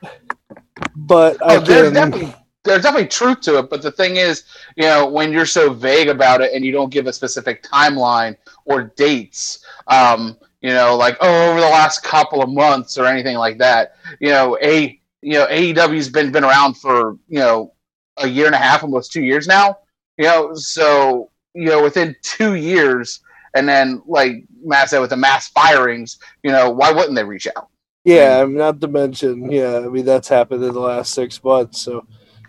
But 0.95 1.37
Oh, 1.41 1.59
there's 1.59 1.93
definitely 1.93 2.33
there's 2.65 2.83
definitely 2.83 3.07
truth 3.07 3.41
to 3.41 3.59
it, 3.59 3.69
but 3.69 3.81
the 3.81 3.91
thing 3.91 4.17
is, 4.17 4.43
you 4.75 4.83
know, 4.83 5.07
when 5.07 5.31
you're 5.31 5.45
so 5.45 5.73
vague 5.73 6.09
about 6.09 6.41
it 6.41 6.51
and 6.53 6.65
you 6.65 6.71
don't 6.71 6.91
give 6.91 7.07
a 7.07 7.13
specific 7.13 7.63
timeline 7.63 8.35
or 8.65 8.83
dates, 8.95 9.65
um, 9.87 10.37
you 10.61 10.71
know, 10.71 10.95
like 10.97 11.15
oh, 11.21 11.51
over 11.51 11.61
the 11.61 11.67
last 11.67 12.03
couple 12.03 12.41
of 12.41 12.49
months 12.49 12.97
or 12.97 13.05
anything 13.05 13.37
like 13.37 13.57
that, 13.59 13.95
you 14.19 14.29
know, 14.29 14.57
a 14.61 14.99
you 15.21 15.33
know 15.33 15.45
AEW's 15.47 16.09
been 16.09 16.31
been 16.31 16.43
around 16.43 16.75
for 16.75 17.17
you 17.27 17.39
know 17.39 17.73
a 18.17 18.27
year 18.27 18.47
and 18.47 18.55
a 18.55 18.59
half, 18.59 18.83
almost 18.83 19.11
two 19.11 19.23
years 19.23 19.47
now, 19.47 19.77
you 20.17 20.25
know, 20.25 20.53
so 20.55 21.29
you 21.53 21.65
know 21.65 21.81
within 21.83 22.15
two 22.21 22.55
years, 22.55 23.21
and 23.55 23.69
then 23.69 24.01
like 24.07 24.43
Matt 24.63 24.89
said 24.89 24.99
with 24.99 25.11
the 25.11 25.17
mass 25.17 25.49
firings, 25.49 26.17
you 26.43 26.51
know, 26.51 26.69
why 26.69 26.91
wouldn't 26.91 27.15
they 27.15 27.23
reach 27.23 27.47
out? 27.55 27.69
yeah, 28.05 28.39
I 28.39 28.45
mean, 28.45 28.57
not 28.57 28.79
to 28.81 28.87
mention, 28.87 29.51
yeah, 29.51 29.79
I 29.79 29.87
mean 29.87 30.05
that's 30.05 30.27
happened 30.27 30.63
in 30.63 30.73
the 30.73 30.79
last 30.79 31.13
six 31.13 31.43
months. 31.43 31.81
So 31.81 32.05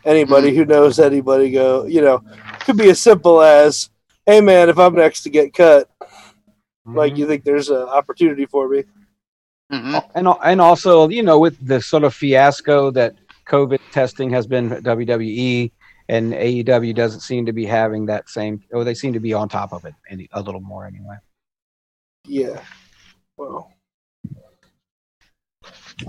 anybody 0.06 0.48
Mm-hmm. 0.48 0.56
who 0.58 0.64
knows 0.64 0.98
anybody, 0.98 1.50
go, 1.50 1.84
you 1.84 2.00
know, 2.00 2.22
could 2.60 2.76
be 2.78 2.88
as 2.90 3.00
simple 3.00 3.42
as, 3.42 3.90
"Hey, 4.24 4.40
man, 4.40 4.68
if 4.70 4.78
I'm 4.78 4.94
next 4.94 5.22
to 5.24 5.30
get 5.30 5.52
cut, 5.52 5.90
like 6.86 7.14
Mhm. 7.14 7.16
you 7.18 7.26
think 7.26 7.44
there's 7.44 7.68
an 7.68 7.82
opportunity 7.82 8.46
for 8.46 8.68
me?" 8.68 8.84
hmm 9.70 9.96
and 10.14 10.28
and 10.44 10.60
also 10.60 11.08
you 11.08 11.24
know 11.24 11.40
with 11.40 11.56
the 11.66 11.80
sort 11.82 12.04
of 12.04 12.14
fiasco 12.14 12.88
that 12.92 13.16
COVID 13.46 13.80
testing 13.90 14.30
has 14.30 14.46
been 14.46 14.70
at 14.72 14.84
WWE 14.84 15.72
and 16.08 16.32
AEW 16.32 16.94
doesn't 16.94 17.20
seem 17.20 17.44
to 17.46 17.52
be 17.52 17.66
having 17.66 18.06
that 18.06 18.28
same 18.28 18.62
or 18.72 18.84
they 18.84 18.94
seem 18.94 19.12
to 19.12 19.18
be 19.18 19.34
on 19.34 19.48
top 19.48 19.72
of 19.72 19.84
it 19.84 19.94
any, 20.08 20.28
a 20.32 20.40
little 20.40 20.60
more 20.60 20.86
anyway. 20.86 21.16
Yeah. 22.28 22.60
Well. 23.36 23.72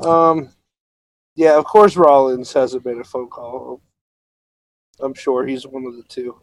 Um. 0.04 0.50
Yeah, 1.36 1.58
of 1.58 1.66
course 1.66 1.96
Rollins 1.96 2.54
hasn't 2.54 2.86
made 2.86 2.98
a 2.98 3.04
phone 3.04 3.28
call. 3.30 3.82
I'm 5.00 5.14
sure 5.14 5.46
he's 5.46 5.66
one 5.68 5.86
of 5.86 5.96
the 5.96 6.04
two. 6.04 6.36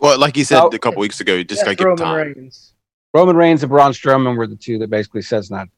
Well, 0.00 0.18
like 0.18 0.34
he 0.36 0.44
said 0.44 0.60
Oh. 0.60 0.68
a 0.68 0.78
couple 0.78 1.00
weeks 1.00 1.20
ago, 1.20 1.34
you 1.34 1.44
just 1.44 1.64
That's 1.64 1.76
gotta 1.80 1.96
give 1.96 2.04
him 2.06 2.06
Roman 2.12 2.26
time. 2.34 2.42
Reigns. 2.42 2.74
Roman 3.14 3.36
Reigns 3.36 3.62
and 3.62 3.70
Braun 3.70 3.92
Strowman 3.92 4.36
were 4.36 4.46
the 4.46 4.56
two 4.56 4.78
that 4.78 4.90
basically 4.90 5.22
says 5.22 5.50
not. 5.50 5.68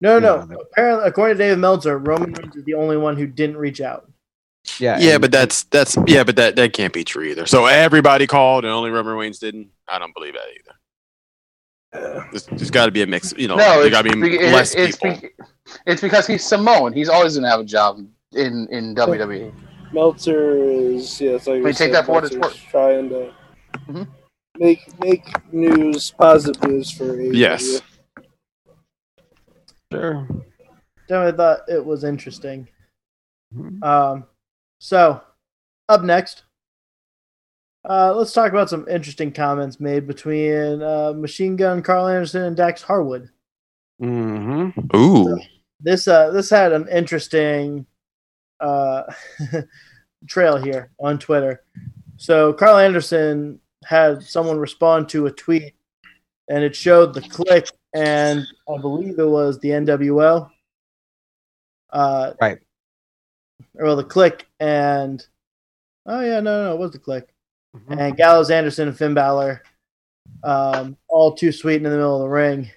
No, 0.00 0.18
no. 0.18 0.36
Yeah, 0.38 0.44
no. 0.50 0.56
Apparently, 0.72 1.08
according 1.08 1.36
to 1.38 1.42
David 1.44 1.58
Meltzer, 1.58 1.98
Roman 1.98 2.32
Reigns 2.32 2.56
is 2.56 2.64
the 2.64 2.74
only 2.74 2.96
one 2.96 3.16
who 3.16 3.26
didn't 3.26 3.56
reach 3.56 3.80
out. 3.80 4.10
Yeah, 4.78 4.98
Yeah, 4.98 5.12
and- 5.12 5.22
but 5.22 5.30
that's 5.32 5.62
that's 5.64 5.96
yeah, 6.06 6.24
but 6.24 6.36
that 6.36 6.56
that 6.56 6.72
can't 6.72 6.92
be 6.92 7.04
true 7.04 7.24
either. 7.24 7.46
So 7.46 7.66
everybody 7.66 8.26
called 8.26 8.64
and 8.64 8.72
only 8.72 8.90
Roman 8.90 9.14
Reigns 9.16 9.38
didn't. 9.38 9.68
I 9.88 9.98
don't 9.98 10.14
believe 10.14 10.34
that 10.34 10.42
either. 10.58 10.76
Uh, 11.92 12.24
There's, 12.30 12.46
there's 12.46 12.70
got 12.70 12.86
to 12.86 12.92
be 12.92 13.02
a 13.02 13.06
mix. 13.06 13.34
You 13.36 13.48
know, 13.48 13.56
No, 13.56 13.64
there 13.78 13.86
it's, 13.86 13.90
got 13.90 14.02
to 14.02 14.12
be 14.12 14.20
be- 14.20 14.38
it- 14.38 14.52
less 14.52 14.74
it's, 14.74 14.96
people. 14.96 15.20
be- 15.22 15.30
it's 15.86 16.00
because 16.00 16.26
he's 16.26 16.44
Samoan. 16.44 16.92
He's 16.92 17.08
always 17.08 17.34
going 17.34 17.44
to 17.44 17.50
have 17.50 17.60
a 17.60 17.64
job 17.64 17.98
in, 18.32 18.68
in 18.70 18.94
WWE. 18.94 19.52
Meltzer 19.92 20.56
is 20.58 21.20
yeah. 21.20 21.32
It's 21.32 21.46
like 21.46 21.62
we 21.62 21.70
take 21.70 21.76
said, 21.76 21.94
that 21.94 22.06
for 22.06 22.12
what 22.12 22.24
it's 22.24 22.34
Meltzer's 22.36 22.62
worth. 22.62 22.70
Trying 22.70 23.08
to 23.10 23.32
Mhm. 23.88 24.08
make 24.58 24.98
make 25.00 25.52
news, 25.52 26.10
positive 26.12 26.62
news 26.68 26.90
for 26.90 27.04
AEW. 27.16 27.34
Yes. 27.34 27.82
sure. 29.92 30.28
Definitely 31.08 31.36
thought 31.36 31.60
it 31.68 31.84
was 31.84 32.04
interesting. 32.04 32.68
Mhm. 33.54 33.82
Um, 33.82 34.24
so 34.78 35.20
up 35.88 36.02
next, 36.02 36.44
uh, 37.88 38.14
let's 38.14 38.32
talk 38.32 38.50
about 38.52 38.70
some 38.70 38.86
interesting 38.88 39.32
comments 39.32 39.80
made 39.80 40.06
between 40.06 40.80
uh, 40.82 41.12
Machine 41.14 41.56
Gun 41.56 41.82
Karl 41.82 42.06
Anderson 42.06 42.42
and 42.44 42.56
Dax 42.56 42.82
Harwood. 42.82 43.28
Mm-hmm. 44.00 44.96
Ooh, 44.96 45.38
This 45.80 46.06
uh, 46.06 46.30
this 46.30 46.48
had 46.50 46.72
an 46.72 46.86
interesting 46.88 47.86
uh, 48.60 49.02
trail 50.26 50.56
here 50.56 50.90
on 51.00 51.18
Twitter. 51.18 51.62
So 52.16 52.52
Karl 52.52 52.78
Anderson 52.78 53.60
had 53.84 54.22
someone 54.22 54.58
respond 54.58 55.08
to 55.10 55.26
a 55.26 55.30
tweet, 55.30 55.74
and 56.48 56.62
it 56.62 56.76
showed 56.76 57.14
the 57.14 57.22
Kliq, 57.22 57.70
and 57.94 58.44
I 58.68 58.78
believe 58.80 59.18
it 59.18 59.24
was 59.28 59.58
the 59.60 59.70
NWO. 59.70 60.50
Uh, 61.90 62.32
Right. 62.40 62.58
Or 63.76 63.86
well, 63.86 63.96
the 63.96 64.04
Kliq 64.04 64.42
and 64.58 65.24
oh 66.06 66.20
yeah, 66.20 66.40
no, 66.40 66.64
no, 66.64 66.74
it 66.74 66.78
was 66.78 66.92
the 66.92 66.98
Kliq 66.98 67.24
Mm-hmm. 67.76 67.98
and 68.00 68.16
Gallows 68.16 68.50
Anderson 68.50 68.88
and 68.88 68.98
Finn 68.98 69.14
Balor, 69.14 69.62
um, 70.42 70.96
all 71.08 71.32
too 71.32 71.52
sweet 71.52 71.76
in 71.76 71.84
the 71.84 71.90
middle 71.90 72.16
of 72.16 72.22
the 72.22 72.28
ring. 72.28 72.68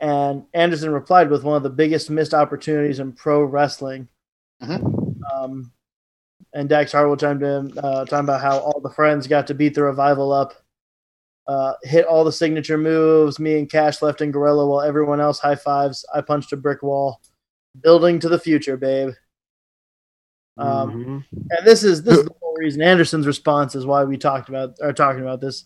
And 0.00 0.44
Anderson 0.54 0.90
replied 0.90 1.28
with 1.28 1.44
one 1.44 1.56
of 1.58 1.62
the 1.62 1.68
biggest 1.68 2.08
missed 2.08 2.32
opportunities 2.32 2.98
in 2.98 3.12
pro 3.12 3.42
wrestling. 3.42 4.08
Um, 4.62 5.72
and 6.52 6.68
Dax 6.68 6.92
Harwood 6.92 7.20
chimed 7.20 7.42
in, 7.42 7.78
uh, 7.78 8.04
talking 8.04 8.24
about 8.24 8.40
how 8.40 8.58
all 8.58 8.80
the 8.80 8.90
friends 8.90 9.26
got 9.26 9.46
to 9.48 9.54
beat 9.54 9.74
the 9.74 9.82
revival 9.82 10.32
up, 10.32 10.54
uh, 11.46 11.74
hit 11.82 12.06
all 12.06 12.24
the 12.24 12.32
signature 12.32 12.78
moves. 12.78 13.38
Me 13.38 13.58
and 13.58 13.70
Cash 13.70 14.02
left 14.02 14.20
in 14.20 14.30
Gorilla 14.30 14.66
while 14.66 14.80
everyone 14.82 15.20
else 15.20 15.38
high 15.38 15.54
fives. 15.56 16.04
I 16.14 16.20
punched 16.20 16.52
a 16.52 16.56
brick 16.56 16.82
wall. 16.82 17.20
Building 17.82 18.18
to 18.20 18.28
the 18.28 18.38
future, 18.38 18.76
babe. 18.76 19.10
Um, 20.58 21.24
Mhm. 21.32 21.48
and 21.56 21.66
this 21.66 21.84
is 21.84 22.02
this 22.02 22.18
is 22.18 22.24
the 22.24 22.34
whole 22.42 22.54
reason 22.56 22.82
Anderson's 22.82 23.26
response 23.26 23.74
is 23.74 23.86
why 23.86 24.04
we 24.04 24.18
talked 24.18 24.48
about 24.48 24.74
are 24.82 24.92
talking 24.92 25.22
about 25.22 25.40
this. 25.40 25.64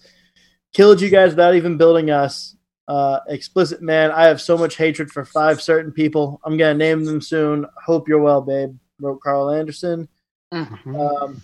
Killed 0.74 1.00
you 1.00 1.08
guys 1.08 1.30
without 1.30 1.54
even 1.54 1.78
building 1.78 2.10
us. 2.10 2.56
Uh, 2.86 3.20
explicit 3.28 3.80
man, 3.80 4.10
I 4.10 4.26
have 4.26 4.40
so 4.40 4.58
much 4.58 4.76
hatred 4.76 5.10
for 5.10 5.24
five 5.24 5.62
certain 5.62 5.90
people. 5.90 6.40
I'm 6.44 6.58
gonna 6.58 6.74
name 6.74 7.04
them 7.06 7.22
soon. 7.22 7.66
Hope 7.86 8.06
you're 8.08 8.20
well, 8.20 8.42
babe. 8.42 8.76
Wrote 9.00 9.20
Karl 9.20 9.50
Anderson. 9.50 10.08
Um, 10.52 11.40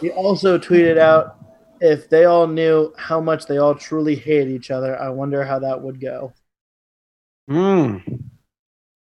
he 0.00 0.10
also 0.10 0.58
tweeted 0.58 0.98
out, 0.98 1.38
"If 1.80 2.10
they 2.10 2.26
all 2.26 2.46
knew 2.46 2.92
how 2.98 3.20
much 3.20 3.46
they 3.46 3.56
all 3.58 3.74
truly 3.74 4.14
hate 4.14 4.48
each 4.48 4.70
other, 4.70 5.00
I 5.00 5.08
wonder 5.08 5.44
how 5.44 5.58
that 5.60 5.80
would 5.80 6.00
go." 6.00 6.32
Mm. 7.50 8.22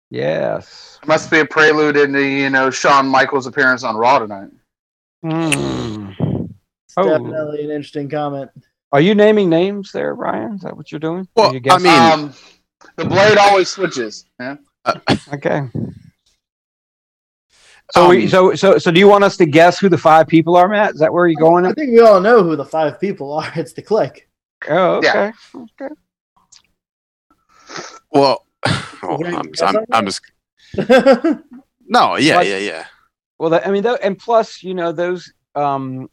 Yes. 0.10 1.00
Must 1.06 1.29
be 1.29 1.39
a 1.39 1.46
prelude 1.46 1.98
into 1.98 2.22
you 2.24 2.50
know 2.50 2.70
Shawn 2.70 3.08
Michaels' 3.08 3.48
appearance 3.48 3.84
on 3.84 3.98
Raw 3.98 4.20
tonight. 4.20 4.50
Mm. 5.25 6.15
It's 6.86 6.94
Oh. 6.96 7.03
definitely 7.10 7.65
an 7.65 7.72
interesting 7.72 8.10
comment. 8.10 8.50
Are 8.94 9.01
you 9.01 9.13
naming 9.13 9.50
names 9.50 9.91
there, 9.91 10.15
Ryan? 10.15 10.53
Is 10.53 10.62
that 10.62 10.77
what 10.77 10.89
you're 10.94 11.00
doing? 11.00 11.27
Well, 11.36 11.50
Are 11.50 11.53
you 11.56 11.62
I 11.70 11.77
mean- 11.79 12.13
Um, 12.27 12.34
the 12.96 13.03
blade 13.03 13.38
always 13.38 13.67
switches. 13.67 14.25
Yeah. 14.39 14.56
okay. 15.34 15.70
So, 17.94 18.10
we, 18.10 18.24
Um, 18.24 18.29
so, 18.29 18.56
so, 18.56 18.77
so, 18.77 18.91
do 18.91 19.00
you 19.00 19.08
want 19.08 19.24
us 19.24 19.38
to 19.38 19.46
guess 19.46 19.79
who 19.79 19.88
the 19.88 19.98
five 19.98 20.27
people 20.27 20.58
are, 20.58 20.67
Matt? 20.67 20.94
Is 20.96 21.00
that 21.00 21.13
where 21.13 21.27
you're 21.27 21.39
going? 21.39 21.65
I 21.65 21.72
think 21.72 21.91
we 21.91 22.01
all 22.01 22.20
know 22.20 22.44
who 22.44 22.56
the 22.56 22.65
five 22.65 23.00
people 23.00 23.32
are. 23.34 23.50
It's 23.56 23.74
the 23.74 23.82
Kliq. 23.82 24.22
Oh, 24.67 24.96
okay. 24.98 25.32
Yeah. 25.53 25.62
okay. 25.82 25.94
Well, 28.12 28.46
oh, 29.03 29.24
I'm, 29.25 29.51
I'm, 29.62 29.86
I'm 29.91 30.06
just 30.06 30.22
no, 31.88 32.17
yeah, 32.17 32.36
Like- 32.38 32.48
yeah, 32.48 32.58
yeah. 32.58 32.86
Well, 33.39 33.51
that, 33.51 33.67
I 33.67 33.72
mean, 33.72 33.84
tho- 33.84 34.00
and 34.01 34.17
plus, 34.17 34.63
you 34.63 34.74
know, 34.74 34.91
those 34.91 35.32
um, 35.53 36.10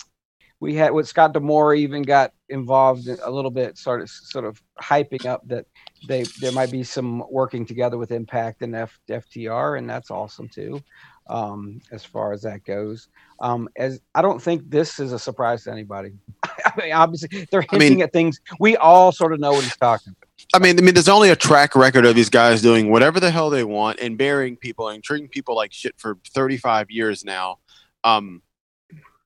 we 0.60 0.74
had 0.74 0.92
with 0.92 1.08
Scott 1.08 1.32
D'Amore 1.32 1.74
even 1.74 2.02
got 2.02 2.32
involved 2.50 3.08
in 3.08 3.16
a 3.22 3.30
little 3.30 3.50
bit, 3.50 3.78
started 3.78 4.08
sort 4.10 4.44
of 4.44 4.62
hyping 4.80 5.24
up 5.24 5.40
that 5.48 5.64
they 6.06 6.24
there 6.40 6.52
might 6.52 6.70
be 6.70 6.82
some 6.82 7.24
working 7.30 7.64
together 7.64 7.96
with 7.96 8.12
Impact 8.12 8.60
and 8.60 8.76
F, 8.76 8.98
FTR, 9.08 9.78
and 9.78 9.88
that's 9.88 10.10
awesome 10.10 10.48
too, 10.48 10.80
um, 11.26 11.80
as 11.90 12.04
far 12.04 12.32
as 12.32 12.42
that 12.42 12.64
goes. 12.64 13.08
Um, 13.40 13.68
as 13.76 14.00
I 14.14 14.22
don't 14.22 14.40
think 14.40 14.70
this 14.70 14.98
is 15.00 15.12
a 15.12 15.18
surprise 15.18 15.64
to 15.64 15.72
anybody. 15.72 16.12
I 16.44 16.72
mean, 16.80 16.92
obviously, 16.92 17.46
they're 17.50 17.62
I 17.62 17.66
hinting 17.70 17.94
mean- 17.94 18.02
at 18.02 18.12
things 18.12 18.40
we 18.60 18.76
all 18.76 19.12
sort 19.12 19.32
of 19.32 19.40
know 19.40 19.52
what 19.52 19.64
he's 19.64 19.76
talking. 19.76 20.12
about. 20.16 20.28
I 20.52 20.58
mean, 20.58 20.78
I 20.78 20.82
mean, 20.82 20.94
there's 20.94 21.08
only 21.08 21.30
a 21.30 21.36
track 21.36 21.74
record 21.74 22.04
of 22.04 22.14
these 22.14 22.28
guys 22.28 22.60
doing 22.60 22.90
whatever 22.90 23.18
the 23.20 23.30
hell 23.30 23.50
they 23.50 23.64
want 23.64 24.00
and 24.00 24.18
burying 24.18 24.56
people 24.56 24.88
and 24.88 25.02
treating 25.02 25.28
people 25.28 25.54
like 25.56 25.72
shit 25.72 25.94
for 25.96 26.18
35 26.34 26.90
years 26.90 27.24
now. 27.24 27.58
Um, 28.02 28.42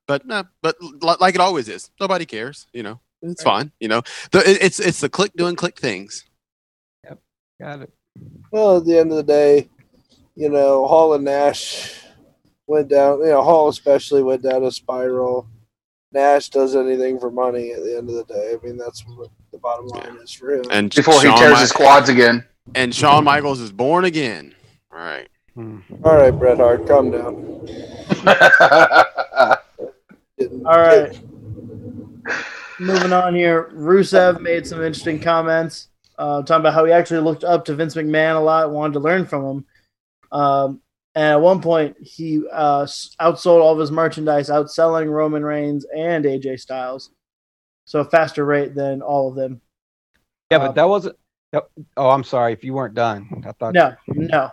but 0.07 0.25
no, 0.25 0.43
but 0.61 0.75
li- 0.81 1.15
like 1.19 1.35
it 1.35 1.41
always 1.41 1.67
is, 1.67 1.89
nobody 1.99 2.25
cares. 2.25 2.67
You 2.73 2.83
know, 2.83 2.99
it's 3.21 3.43
fine. 3.43 3.71
You 3.79 3.89
know, 3.89 4.01
the, 4.31 4.39
it, 4.49 4.63
it's 4.63 4.79
it's 4.79 5.01
the 5.01 5.09
Kliq 5.09 5.33
doing 5.35 5.55
click 5.55 5.77
things. 5.77 6.25
Yep, 7.03 7.19
got 7.61 7.81
it. 7.81 7.93
Well, 8.51 8.77
at 8.77 8.85
the 8.85 8.97
end 8.97 9.11
of 9.11 9.17
the 9.17 9.23
day, 9.23 9.69
you 10.39 10.47
know, 10.47 10.87
Hall 10.87 11.13
and 11.15 11.25
Nash 11.25 12.01
went 12.65 12.87
down. 12.87 13.19
You 13.19 13.25
know, 13.25 13.43
Hall 13.43 13.67
especially 13.67 14.23
went 14.23 14.41
down 14.41 14.63
a 14.63 14.71
spiral. 14.71 15.45
Nash 16.13 16.47
does 16.47 16.77
anything 16.77 17.19
for 17.19 17.29
money 17.29 17.73
at 17.73 17.83
the 17.83 17.97
end 17.97 18.09
of 18.09 18.15
the 18.15 18.23
day. 18.23 18.53
I 18.55 18.65
mean, 18.65 18.77
that's 18.77 19.05
what 19.05 19.29
the 19.51 19.57
bottom 19.57 19.87
line 19.87 20.17
is 20.23 20.31
for 20.31 20.53
him. 20.53 20.63
And 20.71 20.95
Before 20.95 21.21
he 21.21 21.27
tears 21.35 21.55
Mi- 21.55 21.59
his 21.59 21.73
quads 21.73 22.07
again. 22.07 22.45
and 22.73 22.95
Shawn 22.95 23.25
Michaels 23.25 23.59
is 23.59 23.73
born 23.73 24.05
again. 24.05 24.55
All 24.93 24.99
right. 24.99 25.27
Hmm. 25.55 25.79
All 26.05 26.15
right, 26.15 26.31
Bret 26.31 26.57
Hart, 26.57 26.87
calm 26.87 27.11
down. 27.11 27.35
All 30.65 30.79
right. 30.79 31.19
Moving 32.79 33.11
on 33.11 33.35
here, 33.35 33.69
Rusev 33.75 34.39
made 34.39 34.65
some 34.65 34.81
interesting 34.81 35.19
comments 35.19 35.89
uh, 36.17 36.43
talking 36.43 36.61
about 36.61 36.73
how 36.73 36.85
he 36.85 36.93
actually 36.93 37.19
looked 37.19 37.43
up 37.43 37.65
to 37.65 37.75
Vince 37.75 37.95
McMahon 37.95 38.37
a 38.37 38.39
lot, 38.39 38.71
wanted 38.71 38.93
to 38.93 38.99
learn 38.99 39.25
from 39.25 39.43
him. 39.45 39.65
Um, 40.31 40.81
and 41.15 41.25
at 41.25 41.41
one 41.41 41.61
point, 41.61 41.97
he 42.01 42.43
uh, 42.51 42.85
outsold 42.85 43.61
all 43.61 43.73
of 43.73 43.79
his 43.79 43.91
merchandise, 43.91 44.49
outselling 44.49 45.09
Roman 45.11 45.43
Reigns 45.43 45.85
and 45.95 46.23
AJ 46.25 46.59
Styles. 46.59 47.11
So 47.85 48.01
a 48.01 48.05
faster 48.05 48.45
rate 48.45 48.75
than 48.75 49.01
all 49.01 49.29
of 49.29 49.35
them. 49.35 49.61
Yeah, 50.51 50.57
Uh, 50.57 50.67
but 50.67 50.75
that 50.75 50.87
wasn't. 50.89 51.15
Oh, 51.97 52.09
I'm 52.09 52.23
sorry 52.23 52.53
if 52.53 52.63
you 52.63 52.73
weren't 52.73 52.93
done. 52.93 53.43
I 53.47 53.51
thought. 53.53 53.73
No, 53.73 53.95
no. 54.07 54.51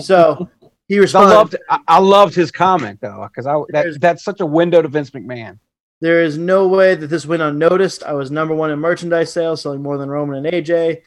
So 0.00 0.48
he 0.88 0.96
I 0.98 1.00
responded. 1.00 1.34
loved 1.34 1.56
I, 1.68 1.78
I 1.86 1.98
loved 1.98 2.34
his 2.34 2.50
comment 2.50 3.00
though 3.02 3.28
because 3.30 3.46
I 3.46 3.60
that, 3.68 4.00
that's 4.00 4.24
such 4.24 4.40
a 4.40 4.46
window 4.46 4.80
to 4.80 4.88
Vince 4.88 5.10
McMahon. 5.10 5.58
There 6.00 6.22
is 6.22 6.38
no 6.38 6.66
way 6.66 6.94
that 6.94 7.08
this 7.08 7.26
went 7.26 7.42
unnoticed. 7.42 8.02
I 8.02 8.14
was 8.14 8.30
number 8.30 8.54
one 8.54 8.70
in 8.70 8.78
merchandise 8.78 9.32
sales, 9.32 9.60
selling 9.60 9.82
more 9.82 9.98
than 9.98 10.08
Roman 10.08 10.44
and 10.44 10.54
AJ. 10.54 11.02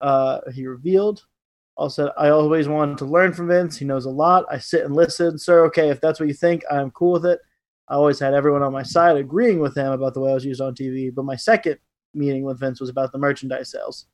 Uh, 0.00 0.40
he 0.52 0.66
revealed. 0.66 1.24
Also, 1.80 2.12
I 2.18 2.28
always 2.28 2.68
wanted 2.68 2.98
to 2.98 3.06
learn 3.06 3.32
from 3.32 3.48
Vince. 3.48 3.78
He 3.78 3.86
knows 3.86 4.04
a 4.04 4.10
lot. 4.10 4.44
I 4.50 4.58
sit 4.58 4.84
and 4.84 4.94
listen. 4.94 5.38
Sir, 5.38 5.64
okay, 5.64 5.88
if 5.88 5.98
that's 5.98 6.20
what 6.20 6.28
you 6.28 6.34
think, 6.34 6.62
I'm 6.70 6.90
cool 6.90 7.12
with 7.12 7.24
it. 7.24 7.40
I 7.88 7.94
always 7.94 8.18
had 8.18 8.34
everyone 8.34 8.62
on 8.62 8.70
my 8.70 8.82
side 8.82 9.16
agreeing 9.16 9.60
with 9.60 9.78
him 9.78 9.90
about 9.90 10.12
the 10.12 10.20
way 10.20 10.30
I 10.30 10.34
was 10.34 10.44
used 10.44 10.60
on 10.60 10.74
TV. 10.74 11.12
But 11.12 11.24
my 11.24 11.36
second 11.36 11.78
meeting 12.12 12.42
with 12.42 12.60
Vince 12.60 12.80
was 12.80 12.90
about 12.90 13.12
the 13.12 13.18
merchandise 13.18 13.70
sales. 13.70 14.04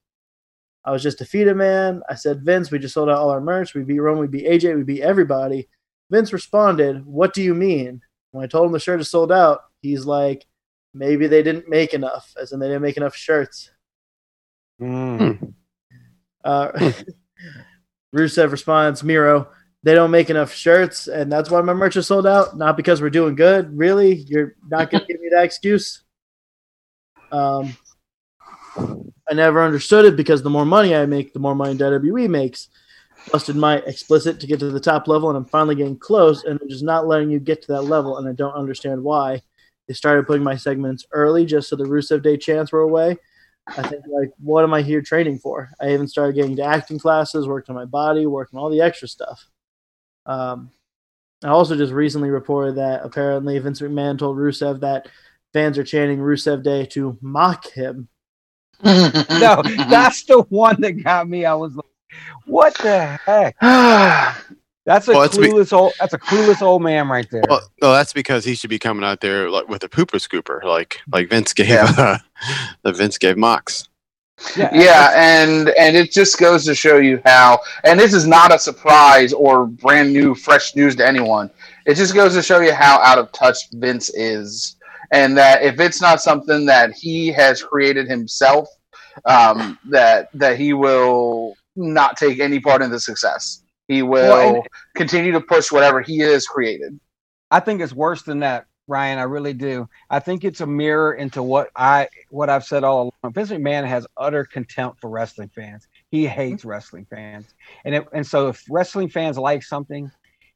I 0.85 0.93
was 0.93 1.03
just 1.03 1.19
defeated, 1.19 1.57
man. 1.57 2.03
I 2.09 2.15
said, 2.15 2.45
Vince, 2.45 2.71
we 2.71 2.79
just 2.79 2.95
sold 2.95 3.09
out 3.09 3.19
all 3.19 3.31
our 3.31 3.41
merch. 3.41 3.75
We 3.75 3.83
beat 3.83 3.99
Roman, 3.99 4.21
we 4.21 4.29
beat 4.29 4.47
AJ, 4.47 4.77
we 4.77 4.85
beat 4.85 5.03
everybody. 5.03 5.69
Vince 6.09 6.33
responded, 6.33 7.05
What 7.05 7.35
do 7.35 7.43
you 7.43 7.53
mean? 7.53 8.01
When 8.31 8.45
I 8.45 8.47
told 8.47 8.67
him 8.67 8.73
the 8.73 8.79
shirt 8.79 9.01
is 9.01 9.11
sold 9.11 9.33
out, 9.33 9.63
he's 9.83 10.07
like, 10.07 10.47
maybe 10.95 11.27
they 11.27 11.43
didn't 11.43 11.69
make 11.69 11.95
enough, 11.95 12.33
as 12.41 12.53
in 12.53 12.61
they 12.61 12.69
didn't 12.69 12.83
make 12.83 12.97
enough 12.97 13.17
shirts. 13.17 13.73
Mm. 14.81 15.53
Uh, 16.45 16.93
Rusev 18.15 18.51
responds, 18.51 19.03
Miro, 19.03 19.49
they 19.83 19.95
don't 19.95 20.11
make 20.11 20.31
enough 20.31 20.53
shirts, 20.53 21.07
and 21.07 21.31
that's 21.31 21.51
why 21.51 21.61
my 21.61 21.73
merch 21.73 21.97
is 21.97 22.07
sold 22.07 22.27
out. 22.27 22.57
Not 22.57 22.77
because 22.77 23.01
we're 23.01 23.11
doing 23.11 23.35
good. 23.35 23.77
Really? 23.77 24.15
You're 24.15 24.57
not 24.69 24.91
going 24.91 25.03
to 25.03 25.07
give 25.07 25.21
me 25.21 25.29
that 25.33 25.45
excuse? 25.45 26.03
Um, 27.31 27.77
I 28.77 29.35
never 29.35 29.63
understood 29.63 30.05
it 30.05 30.17
because 30.17 30.43
the 30.43 30.51
more 30.51 30.65
money 30.65 30.95
I 30.95 31.07
make, 31.07 31.33
the 31.33 31.39
more 31.39 31.55
money 31.55 31.77
WWE 31.77 32.29
makes. 32.29 32.69
Busted 33.33 33.57
my 33.57 33.79
explicit 33.79 34.39
to 34.39 34.47
get 34.47 34.61
to 34.61 34.71
the 34.71 34.81
top 34.81 35.09
level, 35.09 35.29
and 35.29 35.37
I'm 35.37 35.47
finally 35.47 35.75
getting 35.75 35.99
close, 35.99 36.45
and 36.45 36.59
they're 36.61 36.69
just 36.69 36.85
not 36.85 37.09
letting 37.09 37.31
you 37.31 37.41
get 37.41 37.61
to 37.63 37.73
that 37.73 37.83
level, 37.83 38.19
and 38.19 38.29
I 38.29 38.33
don't 38.33 38.55
understand 38.55 39.03
why. 39.03 39.43
They 39.89 39.95
started 39.95 40.27
putting 40.27 40.45
my 40.45 40.57
segments 40.57 41.07
early 41.13 41.45
just 41.45 41.69
so 41.69 41.77
the 41.77 41.85
Rusev 41.85 42.23
Day 42.23 42.37
chants 42.37 42.73
were 42.73 42.81
away. 42.81 43.19
I 43.69 43.83
think 43.89 44.05
like, 44.09 44.33
what 44.39 44.65
am 44.65 44.75
I 44.75 44.83
here 44.83 45.03
training 45.03 45.39
for? 45.39 45.71
I 45.81 45.93
even 45.93 46.07
started 46.07 46.35
getting 46.35 46.57
to 46.57 46.63
acting 46.63 46.99
classes, 46.99 47.49
worked 47.49 47.69
on 47.69 47.75
my 47.75 47.85
body, 47.85 48.27
worked 48.27 48.55
on 48.55 48.61
all 48.61 48.71
the 48.71 48.81
extra 48.81 49.09
stuff. 49.09 49.45
Um, 50.25 50.71
I 51.43 51.49
also 51.49 51.77
just 51.77 51.93
recently 51.93 52.31
reported 52.31 52.77
that 52.77 53.05
apparently 53.05 53.59
Vince 53.59 53.81
McMahon 53.81 54.19
told 54.19 54.37
Rusev 54.37 54.81
that 54.81 55.09
fans 55.53 55.79
are 55.79 55.85
chanting 55.85 56.19
Rusev 56.19 56.63
Day 56.63 56.87
to 56.87 57.19
mock 57.21 57.67
him. 57.69 58.09
No, 58.85 59.63
that's 59.63 60.25
the 60.25 60.45
one 60.51 60.81
that 60.83 61.03
got 61.03 61.29
me. 61.29 61.47
I 61.47 61.55
was 61.55 61.75
like, 61.75 61.87
"What 62.45 62.75
the 62.79 63.19
heck?" 63.25 63.57
That's 64.87 65.09
a 65.09 65.13
Well, 65.13 65.23
it's 65.25 65.37
be- 65.37 65.49
clueless 65.49 65.73
old. 65.73 65.93
That's 66.01 66.15
a 66.15 66.19
clueless 66.19 66.63
old 66.63 66.81
man 66.83 67.09
right 67.09 67.27
there. 67.31 67.43
Well, 67.49 67.61
no, 67.83 67.93
that's 67.93 68.13
because 68.13 68.45
he 68.45 68.55
should 68.55 68.71
be 68.71 68.79
coming 68.79 69.05
out 69.05 69.21
there 69.21 69.51
like 69.51 69.69
with 69.69 69.83
a 69.85 69.89
pooper 69.89 70.21
scooper, 70.21 70.63
like 70.65 71.01
like 71.13 71.29
Vince 71.29 71.53
gave 71.53 71.69
Yeah. 71.69 71.93
uh, 71.99 72.19
that 72.85 72.97
Vince 72.97 73.19
gave 73.19 73.37
Mox. 73.37 73.89
yeah, 74.57 75.13
and 75.17 75.71
and 75.71 75.97
it 75.97 76.13
just 76.13 76.39
goes 76.39 76.65
to 76.67 76.75
show 76.75 76.99
you 76.99 77.21
how. 77.25 77.59
And 77.85 77.99
this 77.99 78.13
is 78.15 78.27
not 78.27 78.55
a 78.55 78.59
surprise 78.59 79.33
or 79.33 79.67
brand 79.67 80.13
new, 80.13 80.35
fresh 80.35 80.77
news 80.77 80.95
to 80.97 81.07
anyone. 81.07 81.51
It 81.87 81.95
just 81.95 82.15
goes 82.15 82.35
to 82.35 82.43
show 82.43 82.61
you 82.61 82.73
how 82.75 83.01
out 83.01 83.19
of 83.19 83.33
touch 83.33 83.57
Vince 83.73 84.11
is, 84.15 84.77
and 85.11 85.37
that 85.39 85.63
if 85.63 85.81
it's 85.81 86.01
not 86.03 86.21
something 86.21 86.67
that 86.67 86.93
he 86.93 87.29
has 87.33 87.63
created 87.63 88.09
himself, 88.09 88.69
um, 89.25 89.79
that 89.89 90.29
that 90.35 90.59
he 90.59 90.75
will 90.75 91.57
not 91.75 92.17
take 92.19 92.39
any 92.39 92.61
part 92.61 92.83
in 92.83 92.91
the 92.91 93.01
success. 93.01 93.63
He 93.89 94.03
will 94.03 94.31
Well, 94.31 94.55
and- 94.57 94.67
continue 94.95 95.33
to 95.33 95.41
push 95.41 95.71
whatever 95.71 96.01
he 96.01 96.19
has 96.19 96.47
created. 96.47 96.99
I 97.51 97.61
think 97.61 97.81
it's 97.81 97.93
worse 97.93 98.23
than 98.23 98.41
that, 98.41 98.67
Ryan. 98.89 99.19
I 99.19 99.23
really 99.23 99.53
do. 99.53 99.89
I 100.11 100.19
think 100.19 100.45
it's 100.45 100.61
a 100.61 100.67
mirror 100.67 101.15
into 101.15 101.43
what 101.43 101.71
I 101.77 102.09
what 102.31 102.51
I've 102.51 102.65
said 102.65 102.83
all 102.83 103.03
along. 103.23 103.33
Vince 103.33 103.51
McMahon 103.51 103.87
has 103.87 104.07
utter 104.17 104.45
contempt 104.45 105.01
for 105.01 105.09
wrestling 105.09 105.51
fans. 105.55 105.87
He 106.11 106.27
hates 106.27 106.65
wrestling 106.65 107.07
fans, 107.09 107.55
and 107.85 107.95
it, 107.95 108.09
and 108.13 108.27
so 108.27 108.49
if 108.49 108.65
wrestling 108.69 109.09
fans 109.09 109.39
like 109.39 109.63
something, 109.63 110.11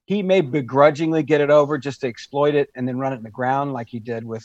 he 0.07 0.23
may 0.25 0.41
begrudgingly 0.41 1.23
get 1.23 1.41
it 1.41 1.51
over 1.51 1.79
just 1.79 2.01
to 2.01 2.09
exploit 2.09 2.57
it 2.57 2.71
and 2.75 2.89
then 2.89 2.99
run 2.99 3.13
it 3.13 3.17
in 3.17 3.23
the 3.23 3.31
ground 3.31 3.73
like 3.73 3.89
he 3.89 4.01
did 4.01 4.25
with. 4.25 4.45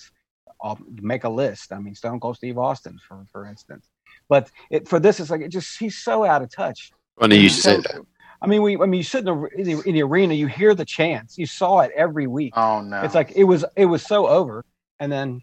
I'll 0.63 0.80
make 1.02 1.26
a 1.26 1.30
list. 1.30 1.74
I 1.74 1.80
mean, 1.80 1.95
Stone 1.95 2.19
Cold 2.19 2.38
Steve 2.38 2.58
Austin, 2.58 3.00
for 3.08 3.26
for 3.32 3.48
instance. 3.48 3.89
But 4.30 4.52
it, 4.69 4.88
for 4.88 5.00
this, 5.00 5.19
it's 5.19 5.30
like 5.32 5.41
it 5.41 5.50
just 5.50 5.78
he's 5.80 5.98
so 5.98 6.24
out 6.24 6.41
of 6.43 6.50
touch. 6.52 6.91
Funny 7.19 7.38
you 7.38 7.50
should 7.50 7.63
say 7.63 7.78
that. 7.78 8.02
I 8.45 8.47
mean, 8.47 8.62
we 8.62 8.75
I 8.77 8.86
mean, 8.86 8.99
you 8.99 9.03
sit 9.03 9.19
in 9.19 9.25
the, 9.25 9.47
in 9.58 9.63
the 9.65 9.81
in 9.89 9.95
the 9.95 10.03
arena, 10.03 10.36
you 10.36 10.45
hear 10.45 10.75
the 10.75 10.86
chants, 10.86 11.38
you 11.38 11.47
saw 11.47 11.79
it 11.79 11.91
every 11.95 12.27
week 12.27 12.53
Oh 12.55 12.81
no! 12.81 13.01
it's 13.01 13.15
like 13.15 13.31
it 13.36 13.43
was 13.43 13.65
it 13.75 13.86
was 13.88 14.03
so 14.05 14.27
over 14.27 14.63
and 14.99 15.12
then 15.12 15.41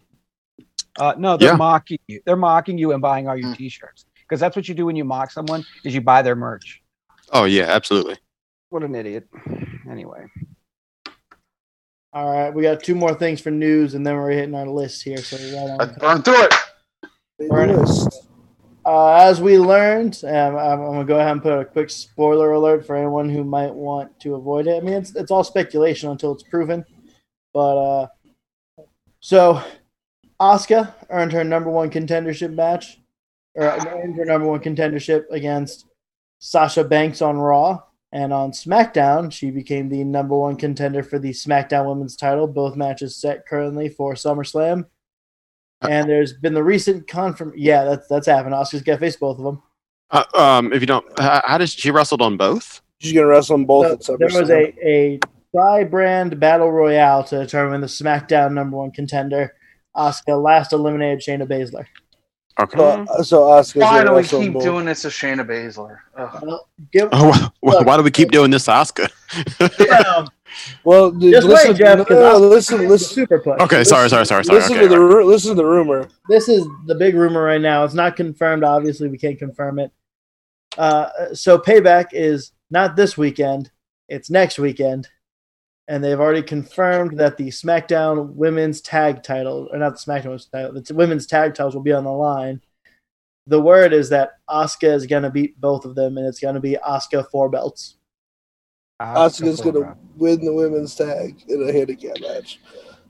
Uh, 0.97 1.13
no, 1.17 1.35
they're 1.37 1.49
Yeah. 1.49 1.55
mocking 1.57 1.97
you. 2.07 2.21
They're 2.25 2.35
mocking 2.35 2.77
you 2.77 2.93
and 2.93 3.01
buying 3.01 3.27
all 3.27 3.35
your 3.35 3.49
Mm. 3.49 3.57
T-shirts 3.57 4.05
because 4.21 4.39
that's 4.39 4.55
what 4.55 4.67
you 4.69 4.75
do 4.75 4.85
when 4.85 4.95
you 4.95 5.03
mock 5.03 5.31
someone 5.31 5.65
is 5.83 5.93
you 5.95 6.01
buy 6.01 6.21
their 6.21 6.35
merch. 6.35 6.81
Oh 7.31 7.45
yeah, 7.45 7.63
absolutely. 7.63 8.17
What 8.69 8.83
an 8.83 8.93
idiot. 8.95 9.27
Anyway, 9.89 10.27
All 12.13 12.31
right, 12.31 12.53
we 12.53 12.61
got 12.61 12.83
two 12.83 12.93
more 12.93 13.15
things 13.15 13.41
for 13.41 13.49
news, 13.49 13.95
and 13.95 14.05
then 14.05 14.15
we're 14.15 14.29
hitting 14.29 14.53
our 14.53 14.67
list 14.67 15.03
here. 15.03 15.17
So 15.17 15.35
right 15.35 15.71
on. 15.71 15.77
Let's 15.79 15.97
burn 15.97 16.21
through 16.21 16.43
it. 16.43 16.53
Big 17.39 17.49
Burn 17.49 17.71
it. 17.71 17.89
Uh, 18.85 19.13
as 19.13 19.39
we 19.39 19.57
learned, 19.57 20.19
um, 20.25 20.57
I'm, 20.57 20.81
I'm 20.81 20.85
gonna 20.91 21.05
go 21.05 21.19
ahead 21.19 21.31
and 21.31 21.41
put 21.41 21.57
a 21.57 21.65
quick 21.65 21.89
spoiler 21.89 22.51
alert 22.51 22.85
for 22.85 22.95
anyone 22.97 23.29
who 23.29 23.43
might 23.43 23.73
want 23.73 24.19
to 24.21 24.35
avoid 24.35 24.67
it. 24.67 24.75
I 24.75 24.85
mean, 24.85 24.95
it's 24.95 25.15
it's 25.15 25.31
all 25.31 25.43
speculation 25.43 26.09
until 26.09 26.33
it's 26.33 26.43
proven. 26.43 26.83
But 27.53 27.77
uh, 27.77 28.07
so 29.21 29.61
Asuka 30.41 30.93
earned 31.09 31.31
her 31.31 31.45
number 31.45 31.69
one 31.69 31.89
contendership 31.89 32.53
match, 32.53 32.99
or 33.55 33.65
earned 33.87 34.17
her 34.17 34.25
number 34.25 34.47
one 34.47 34.59
contendership 34.59 35.25
against 35.31 35.85
Sasha 36.39 36.83
Banks 36.83 37.21
on 37.21 37.37
Raw, 37.37 37.79
and 38.11 38.33
on 38.33 38.51
SmackDown 38.51 39.31
she 39.31 39.49
became 39.49 39.87
the 39.87 40.03
number 40.03 40.37
one 40.37 40.57
contender 40.57 41.03
for 41.03 41.19
the 41.19 41.31
SmackDown 41.31 41.87
Women's 41.87 42.17
Title. 42.17 42.47
Both 42.47 42.75
matches 42.75 43.15
set 43.15 43.47
currently 43.47 43.87
for 43.87 44.15
SummerSlam. 44.15 44.87
And 45.89 46.09
there's 46.09 46.33
been 46.33 46.53
the 46.53 46.63
recent 46.63 47.07
confirm. 47.07 47.53
Yeah, 47.55 47.83
that's 47.83 48.07
that's 48.07 48.27
happened. 48.27 48.53
Asuka's 48.53 48.81
got 48.83 48.99
face 48.99 49.15
both 49.15 49.37
of 49.37 49.43
them. 49.43 49.61
Uh, 50.11 50.23
um, 50.35 50.71
if 50.73 50.81
you 50.81 50.85
don't, 50.87 51.05
how, 51.19 51.41
how 51.43 51.57
does 51.57 51.71
she 51.73 51.89
wrestled 51.91 52.21
on 52.21 52.37
both? 52.37 52.81
She's 52.99 53.13
gonna 53.13 53.27
wrestle 53.27 53.55
on 53.55 53.65
both 53.65 54.03
So 54.03 54.13
at 54.13 54.19
there 54.19 54.29
was 54.41 54.49
a 54.49 54.73
a 54.87 55.19
tri-brand 55.55 56.39
battle 56.39 56.71
royale 56.71 57.23
to 57.25 57.37
determine 57.39 57.81
the 57.81 57.87
SmackDown 57.87 58.53
number 58.53 58.77
one 58.77 58.91
contender. 58.91 59.53
Asuka 59.95 60.41
last 60.41 60.73
eliminated 60.73 61.19
Shayna 61.19 61.47
Baszler. 61.47 61.85
Okay. 62.59 62.77
So, 62.77 63.05
so 63.23 63.41
Asuka's 63.43 63.75
Why 63.75 64.03
do 64.03 64.13
we 64.13 64.23
keep 64.23 64.53
both. 64.53 64.63
doing 64.63 64.85
this 64.85 65.01
to 65.03 65.07
Shayna 65.09 65.45
Baszler? 65.45 65.97
Ugh. 66.17 66.39
Well, 66.43 66.69
give, 66.91 67.09
Oh, 67.11 67.49
why, 67.61 67.81
why 67.81 67.97
do 67.97 68.03
we 68.03 68.11
keep 68.11 68.31
doing 68.31 68.51
this, 68.51 68.65
to 68.65 68.71
Asuka? 68.71 69.09
well, 70.83 71.01
Well, 71.01 71.11
dude, 71.11 71.33
just 71.33 71.47
listen, 71.47 71.71
wait, 71.71 71.77
Jeff. 71.77 71.97
no, 71.99 72.05
'cause 72.05 72.17
no, 72.17 72.37
listen, 72.47 72.87
listen, 72.89 73.13
super 73.15 73.39
push. 73.39 73.59
Okay, 73.61 73.83
sorry, 73.83 74.09
sorry, 74.09 74.25
sorry, 74.25 74.43
sorry. 74.43 74.59
listen 74.59 74.73
Okay, 74.77 74.83
to 74.83 74.87
the 74.89 74.95
all 74.95 75.01
right. 75.01 75.15
ru- 75.17 75.25
listen 75.25 75.49
to 75.49 75.55
the 75.55 75.65
rumor. 75.65 76.07
This 76.29 76.47
is 76.49 76.65
the 76.87 76.95
big 76.95 77.15
rumor 77.15 77.43
right 77.43 77.61
now. 77.61 77.83
It's 77.83 77.93
not 77.93 78.15
confirmed. 78.15 78.63
Obviously, 78.63 79.07
we 79.09 79.17
can't 79.17 79.37
confirm 79.39 79.79
it. 79.79 79.91
Uh, 80.77 81.33
so 81.33 81.57
payback 81.57 82.07
is 82.11 82.51
not 82.71 82.95
this 82.95 83.17
weekend; 83.17 83.69
it's 84.09 84.29
next 84.29 84.57
weekend, 84.59 85.07
and 85.87 86.03
they've 86.03 86.19
already 86.19 86.41
confirmed 86.41 87.17
that 87.19 87.37
the 87.37 87.49
SmackDown 87.49 88.33
Women's 88.33 88.81
Tag 88.81 89.21
Title, 89.23 89.69
or 89.71 89.77
not 89.77 89.91
the 89.93 89.99
SmackDown 90.11 90.25
Women's 90.25 90.45
Title, 90.47 90.81
the 90.81 90.93
Women's 90.95 91.27
Tag 91.27 91.53
Titles 91.53 91.75
will 91.75 91.83
be 91.83 91.93
on 91.93 92.03
the 92.03 92.11
line. 92.11 92.61
The 93.45 93.59
word 93.61 93.91
is 93.93 94.07
that 94.09 94.31
Asuka 94.49 94.93
is 94.95 95.05
going 95.05 95.23
to 95.23 95.29
beat 95.29 95.59
both 95.59 95.83
of 95.85 95.95
them, 95.95 96.17
and 96.17 96.25
it's 96.25 96.39
going 96.39 96.55
to 96.55 96.61
be 96.61 96.77
Asuka 96.87 97.29
four 97.29 97.49
belts. 97.49 97.97
Asuka's 99.01 99.59
gonna 99.61 99.97
win 100.17 100.43
the 100.43 100.53
women's 100.53 100.95
tag 100.95 101.43
in 101.47 101.67
a 101.67 101.71
handicap 101.73 102.15
match. 102.21 102.59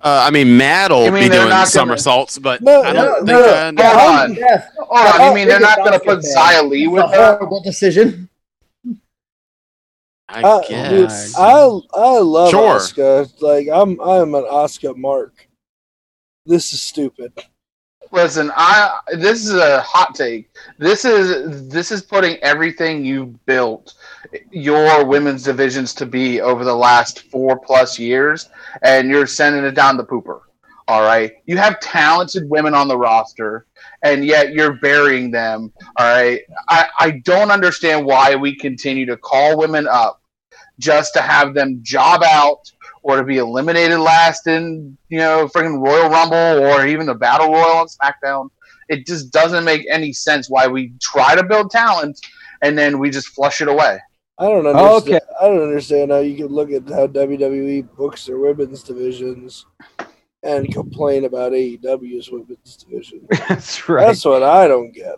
Uh, 0.01 0.23
I 0.27 0.31
mean, 0.31 0.57
Matt 0.57 0.91
will 0.91 1.05
You 1.05 1.11
mean 1.11 1.23
be 1.23 1.29
doing 1.29 1.43
not 1.49 1.49
gonna- 1.49 1.65
somersaults, 1.67 2.37
but 2.37 2.61
No, 2.61 2.83
I 2.83 2.91
no, 2.91 3.05
don't 3.05 3.25
no, 3.25 3.43
think. 3.43 3.77
no. 3.77 3.83
uh, 3.83 3.83
Yeah. 3.85 3.99
Hold 3.99 4.19
on. 4.31 4.33
Yes, 4.35 4.67
Hold 4.77 5.21
on, 5.21 5.27
you 5.29 5.35
mean 5.35 5.47
they're 5.47 5.59
not 5.61 5.77
going 5.77 5.93
to 5.93 5.99
put 5.99 6.19
Asuka 6.19 6.33
fan. 6.33 6.65
Xia 6.65 6.69
Li 6.69 6.83
it's 6.83 6.91
with 6.91 7.03
a 7.03 7.07
her? 7.07 7.35
horrible 7.37 7.61
decision. 7.63 8.29
I 10.29 10.41
I, 10.43 10.61
dude, 10.89 11.07
guess. 11.09 11.37
I 11.37 11.79
I 11.93 12.19
love 12.19 12.49
Sure. 12.49 12.75
Asuka. 12.79 13.41
Like 13.41 13.67
I'm 13.71 13.99
I'm 14.01 14.33
an 14.35 14.43
Asuka 14.43 14.95
mark. 14.97 15.47
This 16.45 16.73
is 16.73 16.81
stupid. 16.81 17.31
Listen, 18.13 18.51
I 18.55 18.99
this 19.13 19.43
is 19.43 19.55
a 19.55 19.81
hot 19.81 20.13
take. 20.13 20.47
This 20.77 21.03
is 21.03 21.67
this 21.67 21.91
is 21.91 22.03
putting 22.03 22.37
everything 22.43 23.03
you've 23.03 23.43
built 23.47 23.95
your 24.51 25.03
women's 25.03 25.41
divisions 25.41 25.95
to 25.95 26.05
be 26.05 26.39
over 26.39 26.63
the 26.63 26.75
last 26.75 27.23
four 27.31 27.57
plus 27.57 27.97
years, 27.97 28.51
and 28.83 29.09
you're 29.09 29.25
sending 29.25 29.63
it 29.63 29.71
down 29.71 29.97
the 29.97 30.05
pooper. 30.05 30.41
All 30.87 31.01
right, 31.01 31.33
you 31.47 31.57
have 31.57 31.79
talented 31.79 32.47
women 32.47 32.75
on 32.75 32.87
the 32.87 32.95
roster, 32.95 33.65
and 34.03 34.23
yet 34.23 34.53
you're 34.53 34.73
burying 34.73 35.31
them. 35.31 35.73
All 35.97 36.05
right, 36.05 36.41
I, 36.69 36.87
I 36.99 37.11
don't 37.25 37.49
understand 37.49 38.05
why 38.05 38.35
we 38.35 38.55
continue 38.55 39.07
to 39.07 39.17
call 39.17 39.57
women 39.57 39.87
up 39.87 40.21
just 40.77 41.15
to 41.15 41.21
have 41.21 41.55
them 41.55 41.79
job 41.81 42.21
out 42.23 42.71
or 43.03 43.17
to 43.17 43.23
be 43.23 43.37
eliminated 43.37 43.99
last 43.99 44.47
in 44.47 44.97
you 45.09 45.19
know 45.19 45.47
freaking 45.53 45.79
Royal 45.85 46.09
Rumble 46.09 46.65
or 46.65 46.87
even 46.87 47.05
the 47.05 47.13
Battle 47.15 47.51
Royal 47.51 47.77
on 47.77 47.87
SmackDown. 47.87 48.49
It 48.89 49.05
just 49.05 49.31
doesn't 49.31 49.63
make 49.63 49.85
any 49.89 50.11
sense 50.13 50.49
why 50.49 50.67
we 50.67 50.93
try 51.01 51.35
to 51.35 51.43
build 51.43 51.71
talent 51.71 52.19
and 52.61 52.77
then 52.77 52.99
we 52.99 53.09
just 53.09 53.27
flush 53.29 53.61
it 53.61 53.67
away. 53.67 53.99
I 54.39 54.45
don't 54.45 54.65
understand. 54.65 55.15
Okay. 55.15 55.19
I 55.41 55.47
don't 55.47 55.61
understand 55.63 56.11
how 56.11 56.19
you 56.19 56.35
can 56.35 56.47
look 56.47 56.71
at 56.71 56.83
how 56.89 57.07
WWE 57.07 57.95
books 57.95 58.25
their 58.25 58.39
women's 58.39 58.83
divisions 58.83 59.65
and 60.43 60.71
complain 60.73 61.23
about 61.25 61.51
AEW's 61.53 62.29
women's 62.31 62.75
division. 62.77 63.25
That's 63.47 63.87
right. 63.87 64.07
That's 64.07 64.25
what 64.25 64.43
I 64.43 64.67
don't 64.67 64.91
get. 64.91 65.15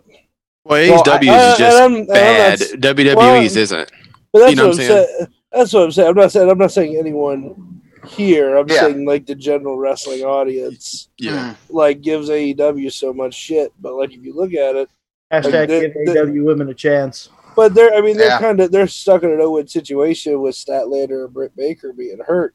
well, 0.64 0.80
Well, 0.92 1.02
AEW 1.02 1.28
I- 1.28 1.52
is 1.52 1.58
just 1.58 1.76
and 1.76 1.82
I'm- 1.82 1.94
and 1.94 2.00
I'm 2.02 2.06
bad. 2.06 2.60
not- 2.60 2.96
WWE's 2.96 3.56
isn't. 3.56 3.90
But 4.32 4.38
that's 4.40 4.50
You 4.50 4.56
know 4.56 4.68
what 4.68 4.76
what 4.78 4.84
I'm 4.84 4.90
I'm 4.90 5.06
saying. 5.06 5.26
That's 5.52 5.72
what 5.72 5.82
I'm 5.84 5.92
saying. 5.92 6.08
I'm 6.08 6.14
not 6.14 6.32
saying. 6.32 6.50
I'm 6.50 6.58
not 6.58 6.72
saying 6.72 6.96
anyone 6.98 7.75
here. 8.06 8.56
I'm 8.56 8.68
Yeah. 8.68 8.80
saying 8.82 9.04
like 9.06 9.26
the 9.26 9.34
general 9.34 9.78
wrestling 9.78 10.22
audience 10.22 11.08
Yeah. 11.18 11.54
like 11.68 12.00
gives 12.00 12.28
AEW 12.30 12.90
so 12.90 13.12
much 13.12 13.34
shit. 13.34 13.72
But 13.80 13.94
like 13.94 14.12
if 14.12 14.24
you 14.24 14.34
look 14.34 14.54
at 14.54 14.76
it, 14.76 14.88
Hashtag 15.32 15.52
Like, 15.52 15.68
give 15.68 15.92
the- 15.94 16.12
the- 16.12 16.22
AW 16.22 16.44
women 16.44 16.68
a 16.68 16.74
chance. 16.74 17.28
but 17.56 17.74
they're 17.74 17.92
I 17.94 18.00
mean 18.00 18.16
they're 18.16 18.28
Yeah. 18.28 18.38
kind 18.38 18.60
of 18.60 18.70
they're 18.70 18.86
stuck 18.86 19.22
in 19.24 19.30
an 19.32 19.40
Owen 19.40 19.66
situation 19.66 20.40
with 20.40 20.54
Statlander 20.54 21.24
and 21.24 21.34
Britt 21.34 21.56
Baker 21.56 21.92
being 21.92 22.18
hurt 22.24 22.54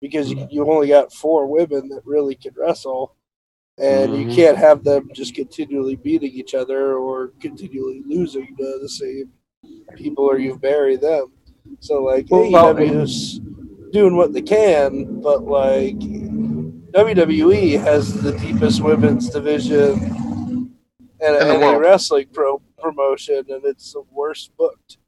because 0.00 0.30
you, 0.30 0.46
you 0.50 0.70
only 0.70 0.88
got 0.88 1.12
four 1.12 1.46
women 1.46 1.88
that 1.88 2.02
really 2.04 2.34
can 2.36 2.52
wrestle. 2.56 3.14
And 3.78 4.14
you 4.16 4.26
Mhm. 4.26 4.34
can't 4.36 4.56
have 4.58 4.84
them 4.84 5.10
just 5.14 5.34
continually 5.34 5.96
beating 5.96 6.30
each 6.32 6.54
other 6.54 6.94
or 6.94 7.32
continually 7.40 8.02
losing 8.06 8.54
to 8.58 8.78
the 8.80 8.88
same 8.88 9.32
people, 9.96 10.24
or 10.24 10.38
you've 10.38 10.60
buried 10.60 11.00
them. 11.00 11.32
So 11.80 12.02
like 12.04 12.26
Well, 12.30 12.50
well, 12.52 12.76
AEW's 12.76 13.40
doing 13.92 14.16
what 14.16 14.32
they 14.32 14.42
can, 14.42 15.20
but 15.20 15.44
like 15.44 15.98
WWE 15.98 17.80
has 17.80 18.20
the 18.22 18.32
deepest 18.38 18.82
women's 18.82 19.30
division 19.30 19.92
and 21.20 21.36
In 21.36 21.48
the 21.60 21.66
any 21.66 21.78
wrestling 21.78 22.26
pro 22.32 22.60
promotion, 22.78 23.44
and 23.48 23.64
it's 23.64 23.92
the 23.92 24.02
worst 24.10 24.50
booked. 24.56 24.98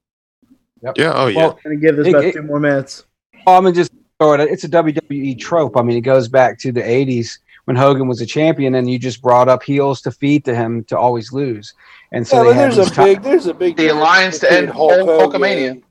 Yeah. 0.96 1.12
Oh 1.14 1.26
yeah. 1.26 1.38
Well, 1.38 1.58
Gonna 1.64 1.76
give 1.76 1.96
this 1.96 2.06
It- 2.06 2.10
about 2.10 2.24
it- 2.24 2.34
two 2.34 2.42
more 2.42 2.60
minutes. 2.60 3.04
I'm 3.46 3.64
gonna 3.64 3.72
just 3.74 3.90
throw 4.18 4.34
it. 4.34 4.40
It's 4.40 4.64
a 4.64 4.68
WWE 4.68 5.34
trope. 5.38 5.76
I 5.76 5.82
mean, 5.82 5.96
it 5.96 6.02
goes 6.02 6.28
back 6.28 6.58
to 6.60 6.72
the 6.72 6.80
'80s 6.82 7.38
when 7.64 7.76
Hogan 7.76 8.06
was 8.08 8.20
a 8.20 8.26
champion, 8.26 8.74
and 8.76 8.88
you 8.88 8.98
just 8.98 9.20
brought 9.22 9.48
up 9.48 9.62
heels 9.62 10.00
to 10.02 10.10
feed 10.10 10.44
to 10.44 10.54
him 10.54 10.84
to 10.84 10.96
always 10.98 11.32
lose. 11.32 11.74
And 12.12 12.26
so 12.26 12.36
yeah, 12.36 12.42
they 12.42 12.48
but 12.50 12.54
there's 12.56 12.76
these 12.76 12.98
a 12.98 13.02
big 13.02 13.22
there's 13.22 13.46
a 13.46 13.54
big 13.54 13.76
The 13.76 13.88
alliance 13.88 14.38
to 14.40 14.52
end 14.52 14.68
Hulk- 14.70 14.92
Hulkamania. 14.92 15.82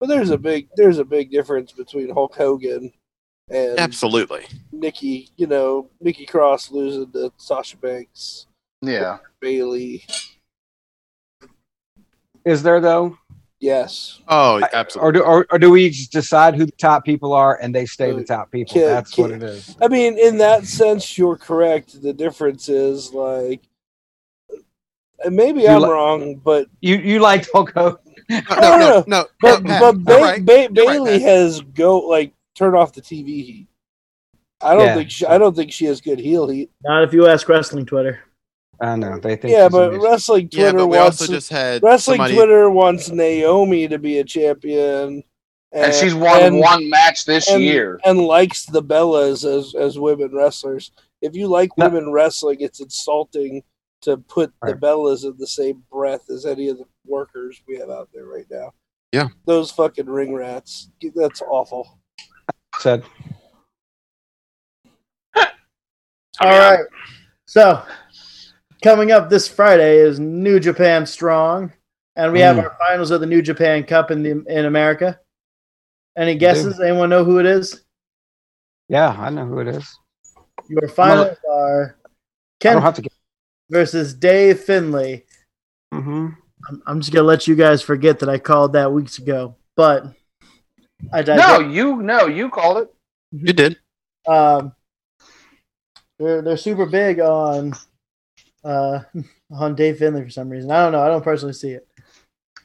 But 0.00 0.08
there's 0.08 0.30
a 0.30 0.38
big 0.38 0.68
there's 0.76 0.98
a 0.98 1.04
big 1.04 1.30
difference 1.30 1.72
between 1.72 2.10
Hulk 2.10 2.34
Hogan 2.36 2.92
and 3.50 3.78
Absolutely. 3.78 4.44
Nikki, 4.72 5.30
you 5.36 5.46
know, 5.46 5.88
Nikki 6.00 6.26
Cross 6.26 6.70
losing 6.70 7.10
to 7.12 7.32
Sasha 7.38 7.76
Banks, 7.78 8.46
Yeah. 8.82 9.18
Bayley. 9.40 10.04
Is 12.44 12.62
there 12.62 12.80
though, 12.80 13.18
Yes. 13.60 14.20
Oh, 14.28 14.60
I- 14.62 14.68
absolutely. 14.72 15.08
or 15.08 15.12
do 15.12 15.20
or, 15.22 15.46
or 15.50 15.58
do 15.58 15.70
we 15.72 15.90
just 15.90 16.12
decide 16.12 16.54
who 16.54 16.64
the 16.64 16.70
top 16.72 17.04
people 17.04 17.32
are 17.32 17.58
and 17.60 17.74
they 17.74 17.86
stay 17.86 18.12
the 18.12 18.22
top 18.22 18.52
people? 18.52 18.74
Can't- 18.74 18.86
That's 18.86 19.18
what 19.18 19.30
can't- 19.30 19.42
it 19.42 19.48
is. 19.50 19.76
I 19.82 19.88
mean, 19.88 20.16
in 20.16 20.38
that 20.38 20.64
sense, 20.64 21.18
you're 21.18 21.36
correct. 21.36 22.00
The 22.00 22.12
difference 22.12 22.68
is 22.68 23.12
like, 23.12 23.62
and 25.24 25.34
maybe 25.34 25.62
You 25.62 25.68
I'm 25.70 25.82
li- 25.82 25.88
wrong, 25.88 26.34
but 26.36 26.68
You 26.80 26.96
you 26.98 27.18
liked 27.18 27.48
Hulk 27.52 27.72
Hogan? 27.74 28.07
No, 28.28 28.40
No, 28.50 28.56
no, 28.60 28.78
no, 28.78 28.78
no, 28.78 29.04
no. 29.06 29.24
but 29.40 29.62
no, 29.62 29.78
but 29.80 30.04
ba- 30.04 30.12
right. 30.20 30.44
ba- 30.44 30.52
You're 30.52 30.60
right, 30.62 30.74
Bayley 30.74 31.20
has 31.20 31.60
go 31.60 31.98
like 32.00 32.32
turn 32.54 32.74
off 32.74 32.92
the 32.92 33.00
TV 33.00 33.26
heat. 33.44 33.68
I 34.60 34.74
don't 34.74 34.84
Yeah. 34.86 34.94
think 34.96 35.10
she, 35.10 35.26
I 35.26 35.38
don't 35.38 35.54
think 35.56 35.72
she 35.72 35.84
has 35.86 36.00
good 36.00 36.18
heel 36.18 36.48
heat. 36.48 36.70
Not 36.84 37.04
if 37.04 37.12
you 37.14 37.26
ask 37.26 37.48
wrestling 37.48 37.86
Twitter. 37.86 38.20
I 38.80 38.96
know 38.96 39.18
they 39.18 39.36
think. 39.36 39.52
Yeah, 39.52 39.68
but 39.68 39.88
amazing. 39.88 40.02
wrestling 40.04 40.48
Yeah, 40.52 40.62
Twitter 40.70 40.78
but 40.78 40.86
we 40.88 40.96
wants 40.98 41.20
also 41.22 41.32
just 41.32 41.50
had 41.50 41.82
wrestling 41.82 42.16
somebody. 42.18 42.34
Twitter 42.34 42.70
wants 42.70 43.08
Naomi 43.10 43.88
to 43.88 43.98
be 43.98 44.18
a 44.18 44.24
champion, 44.24 45.22
And 45.72 45.94
she's 45.94 46.14
won 46.14 46.42
and- 46.42 46.60
one 46.60 46.88
match 46.90 47.24
this 47.24 47.48
and, 47.50 47.62
year. 47.62 47.98
and 48.04 48.20
likes 48.20 48.66
the 48.66 48.82
Bellas 48.82 49.44
as 49.44 49.74
as 49.74 49.98
women 49.98 50.34
wrestlers. 50.34 50.92
If 51.22 51.34
you 51.34 51.46
like 51.48 51.70
No. 51.76 51.88
women 51.88 52.12
wrestling, 52.12 52.58
it's 52.60 52.80
insulting 52.80 53.62
to 54.02 54.16
put 54.16 54.52
the 54.62 54.72
Right. 54.72 54.80
Bellas 54.80 55.24
in 55.24 55.34
the 55.38 55.46
same 55.46 55.82
breath 55.90 56.30
as 56.30 56.46
any 56.46 56.68
of 56.68 56.78
the 56.78 56.84
workers 57.06 57.60
we 57.66 57.76
have 57.78 57.90
out 57.90 58.08
there 58.14 58.26
right 58.26 58.46
now. 58.50 58.72
Yeah. 59.12 59.28
those 59.46 59.70
fucking 59.70 60.06
ring 60.06 60.34
rats. 60.34 60.90
That's 61.14 61.40
awful. 61.42 61.98
said 62.78 63.02
All 65.36 65.44
right. 66.58 66.84
So, 67.46 67.82
coming 68.82 69.10
up 69.10 69.28
this 69.30 69.48
Friday 69.48 69.96
is 69.98 70.20
New 70.20 70.60
Japan 70.60 71.04
Strong, 71.06 71.72
and 72.16 72.32
we 72.32 72.40
have 72.40 72.56
Mm. 72.56 72.64
our 72.64 72.76
finals 72.86 73.10
of 73.10 73.20
the 73.20 73.26
New 73.26 73.42
Japan 73.42 73.82
Cup 73.84 74.10
in 74.10 74.22
the 74.22 74.30
in 74.46 74.66
America. 74.66 75.18
Any 76.16 76.34
guesses? 76.36 76.78
Anyone 76.80 77.08
know 77.10 77.24
who 77.24 77.38
it 77.38 77.46
is? 77.46 77.84
Yeah, 78.88 79.08
I 79.18 79.30
know 79.30 79.46
who 79.46 79.58
it 79.60 79.68
is. 79.68 79.98
Your 80.68 80.88
finals 80.88 81.36
are 81.50 81.96
I 82.64 82.72
don't 82.72 82.82
have 82.82 82.94
to 82.96 83.02
get. 83.02 83.12
Versus 83.70 84.14
Dave 84.14 84.60
Finlay. 84.60 85.24
hmm 85.92 86.28
I'm, 86.68 86.82
I'm 86.86 87.00
just 87.00 87.12
gonna 87.12 87.26
let 87.26 87.46
you 87.46 87.54
guys 87.54 87.82
forget 87.82 88.18
that 88.18 88.28
I 88.28 88.38
called 88.38 88.72
that 88.72 88.92
weeks 88.92 89.18
ago, 89.18 89.54
but 89.76 90.04
I 91.12 91.22
No, 91.22 91.22
digress. 91.22 91.72
you 91.74 92.02
no, 92.02 92.26
you 92.26 92.50
called 92.50 92.78
it. 92.78 92.94
You 93.30 93.52
did. 93.52 93.78
Um, 94.26 94.72
they're 96.18 96.42
they're 96.42 96.56
super 96.56 96.86
big 96.86 97.20
on 97.20 97.74
uh 98.64 99.00
on 99.52 99.74
Dave 99.76 99.98
Finlay 99.98 100.24
for 100.24 100.30
some 100.30 100.48
reason. 100.48 100.70
I 100.70 100.82
don't 100.82 100.92
know. 100.92 101.00
I 101.02 101.08
don't 101.08 101.22
personally 101.24 101.52
see 101.54 101.70
it. 101.70 101.86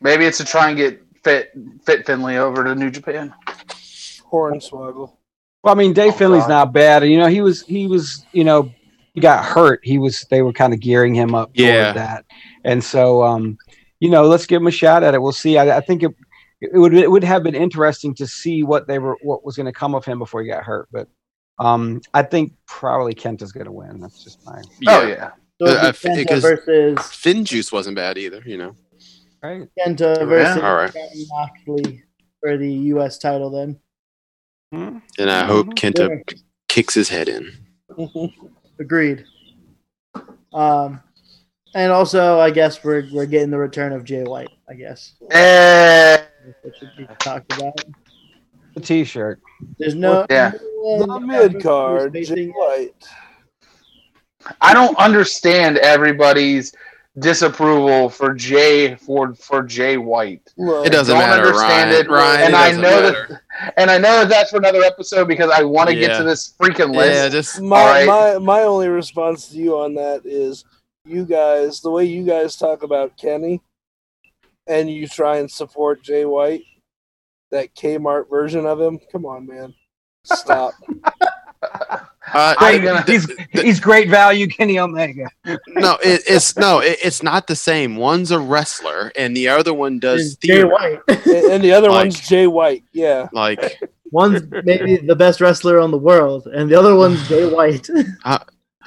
Maybe 0.01 0.25
it's 0.25 0.37
to 0.39 0.45
try 0.45 0.69
and 0.69 0.77
get 0.77 1.01
fit 1.23 1.51
fit 1.85 2.05
Finlay 2.05 2.37
over 2.37 2.63
to 2.63 2.73
New 2.75 2.89
Japan. 2.89 3.33
Hornswoggle. 4.31 5.13
Well, 5.63 5.73
I 5.73 5.77
mean, 5.77 5.93
Dave 5.93 6.13
Oh, 6.13 6.17
Finlay's 6.17 6.43
God. 6.43 6.49
not 6.49 6.73
bad. 6.73 7.03
You 7.07 7.17
know, 7.19 7.27
he 7.27 7.41
was 7.41 7.61
he 7.61 7.87
was 7.87 8.25
you 8.33 8.43
know 8.43 8.71
he 9.13 9.21
got 9.21 9.43
hurt. 9.45 9.79
He 9.83 9.97
was 9.97 10.25
they 10.29 10.41
were 10.41 10.53
kind 10.53 10.73
of 10.73 10.79
gearing 10.79 11.13
him 11.13 11.33
up 11.35 11.53
toward 11.55 11.67
Yeah. 11.69 11.93
that, 11.93 12.25
and 12.63 12.83
so 12.83 13.23
um, 13.23 13.57
you 13.99 14.09
know, 14.09 14.23
let's 14.25 14.45
give 14.45 14.61
him 14.61 14.67
a 14.67 14.71
shot 14.71 15.03
at 15.03 15.13
it. 15.13 15.21
We'll 15.21 15.31
see. 15.31 15.57
I, 15.57 15.77
I 15.77 15.81
think 15.81 16.03
it 16.03 16.11
it 16.61 16.77
would 16.77 16.93
it 16.93 17.09
would 17.11 17.23
have 17.23 17.43
been 17.43 17.55
interesting 17.55 18.13
to 18.15 18.27
see 18.27 18.63
what 18.63 18.87
they 18.87 18.99
were 18.99 19.17
what 19.21 19.43
was 19.45 19.55
going 19.55 19.65
to 19.65 19.71
come 19.73 19.95
of 19.95 20.05
him 20.05 20.19
before 20.19 20.41
he 20.41 20.47
got 20.49 20.63
hurt, 20.63 20.87
but. 20.91 21.07
Um, 21.59 22.01
I 22.15 22.23
think 22.23 22.53
probably 22.65 23.13
Kent 23.13 23.43
is 23.43 23.51
going 23.51 23.67
to 23.67 23.71
win. 23.71 23.99
That's 23.99 24.23
just 24.23 24.43
my 24.43 24.59
Oh 24.87 25.05
yeah. 25.05 25.33
So 25.61 25.67
it'd 25.67 25.77
Uh, 25.77 25.87
I 25.89 25.91
think 25.91 26.27
versus 26.31 26.97
Finn 27.11 27.45
Juice 27.45 27.71
wasn't 27.71 27.95
bad 27.95 28.17
either. 28.17 28.41
You 28.43 28.57
know. 28.57 28.75
right. 29.43 29.67
Kenta 29.79 30.27
versus 30.27 30.63
all 30.63 30.75
right. 30.75 30.91
Jon 30.91 31.03
Moxley 31.29 32.03
for 32.41 32.57
the 32.57 32.73
U.S. 32.73 33.19
title. 33.19 33.51
Then? 33.51 33.79
And 34.71 35.29
I 35.29 35.45
hope 35.45 35.67
Mhm. 35.67 35.73
Kenta 35.75 36.09
Winner. 36.09 36.23
kicks 36.69 36.95
his 36.95 37.09
head 37.09 37.29
in. 37.29 37.51
agreed. 38.79 39.25
Um, 40.53 41.01
and 41.75 41.91
also 41.91 42.39
I 42.39 42.51
guess 42.51 42.83
we're 42.83 43.07
we're 43.11 43.25
getting 43.25 43.49
the 43.49 43.57
return 43.57 43.91
of 43.93 44.03
Jay 44.03 44.23
White. 44.23 44.49
I 44.69 44.73
guess 44.75 45.13
Eh, 45.31 46.17
that 46.17 46.75
should 46.77 46.91
be 46.97 47.07
talked 47.19 47.51
about. 47.53 47.73
The 48.75 48.81
T-shirt. 48.81 49.39
There's 49.77 49.95
no 49.95 50.25
Yeah. 50.29 50.51
no 50.81 51.05
The 51.05 51.19
mid 51.19 51.61
card, 51.61 52.13
Jay 52.13 52.47
White. 52.47 53.07
I 54.61 54.73
don't 54.73 54.97
understand 54.97 55.77
everybody's 55.77 56.73
disapproval 57.19 58.09
for 58.09 58.33
Jay 58.33 58.95
for 58.95 59.35
for 59.35 59.61
Jay 59.63 59.97
White. 59.97 60.51
Look, 60.57 60.85
It 60.87 60.91
doesn't 60.91 61.13
don't 61.15 61.23
matter, 61.27 61.47
understand 61.47 61.91
Ryan. 61.91 62.05
it, 62.05 62.09
Ryan, 62.09 62.41
and 62.41 62.53
it 62.53 62.57
I 62.57 62.67
doesn't 62.69 62.81
know 62.81 63.01
that- 63.11 63.41
And 63.77 63.91
I 63.91 63.97
know 63.99 64.19
that 64.19 64.29
that's 64.29 64.49
for 64.49 64.57
another 64.57 64.81
episode 64.81 65.27
because 65.27 65.51
I 65.51 65.61
want 65.63 65.89
to 65.89 65.95
get 65.95 66.17
to 66.17 66.23
this 66.23 66.53
freaking 66.59 66.95
list. 66.95 67.13
Yeah, 67.13 67.29
just 67.29 67.61
My, 67.61 67.79
All 67.79 67.85
right. 67.87 68.07
my 68.07 68.37
my 68.39 68.61
only 68.63 68.87
response 68.87 69.49
to 69.49 69.57
you 69.57 69.77
on 69.77 69.93
that 69.95 70.25
is 70.25 70.65
you 71.05 71.23
guys 71.25 71.81
the 71.81 71.91
way 71.91 72.05
you 72.05 72.23
guys 72.25 72.55
talk 72.55 72.81
about 72.81 73.15
Kenny 73.17 73.61
and 74.65 74.89
you 74.89 75.07
try 75.07 75.37
and 75.37 75.51
support 75.51 76.01
Jay 76.01 76.25
White, 76.25 76.63
that 77.51 77.75
Kmart 77.75 78.27
version 78.29 78.65
of 78.65 78.81
him. 78.81 78.99
Come 79.11 79.25
on, 79.25 79.45
man. 79.45 79.75
Stop. 80.25 80.73
uh, 82.33 82.55
I'm 82.57 82.81
gonna- 82.83 83.03
He's 83.05 83.27
he's 83.51 83.79
great 83.79 84.09
value, 84.09 84.47
Kenny 84.47 84.79
Omega. 84.79 85.27
no, 85.67 85.97
it, 86.03 86.21
it's 86.27 86.55
no, 86.57 86.79
it, 86.79 86.97
it's 87.03 87.21
not 87.23 87.47
the 87.47 87.55
same. 87.55 87.95
One's 87.95 88.31
a 88.31 88.39
wrestler, 88.39 89.11
and 89.15 89.35
the 89.35 89.47
other 89.47 89.73
one 89.73 89.99
does 89.99 90.21
is 90.21 90.35
Jay. 90.37 90.63
White. 90.63 90.99
and, 91.07 91.25
and 91.27 91.63
the 91.63 91.71
other 91.71 91.89
Like- 91.89 92.05
one's 92.05 92.19
Jay 92.27 92.47
White. 92.47 92.83
Yeah. 92.93 93.27
Like, 93.31 93.81
One's 94.11 94.43
maybe 94.63 94.97
the 94.97 95.15
best 95.15 95.41
wrestler 95.41 95.79
on 95.79 95.89
the 95.89 95.97
world, 95.97 96.45
and 96.47 96.69
the 96.69 96.75
other 96.75 96.95
one's 96.95 97.27
Jay 97.27 97.51
White. 97.51 97.87
uh, 98.25 98.37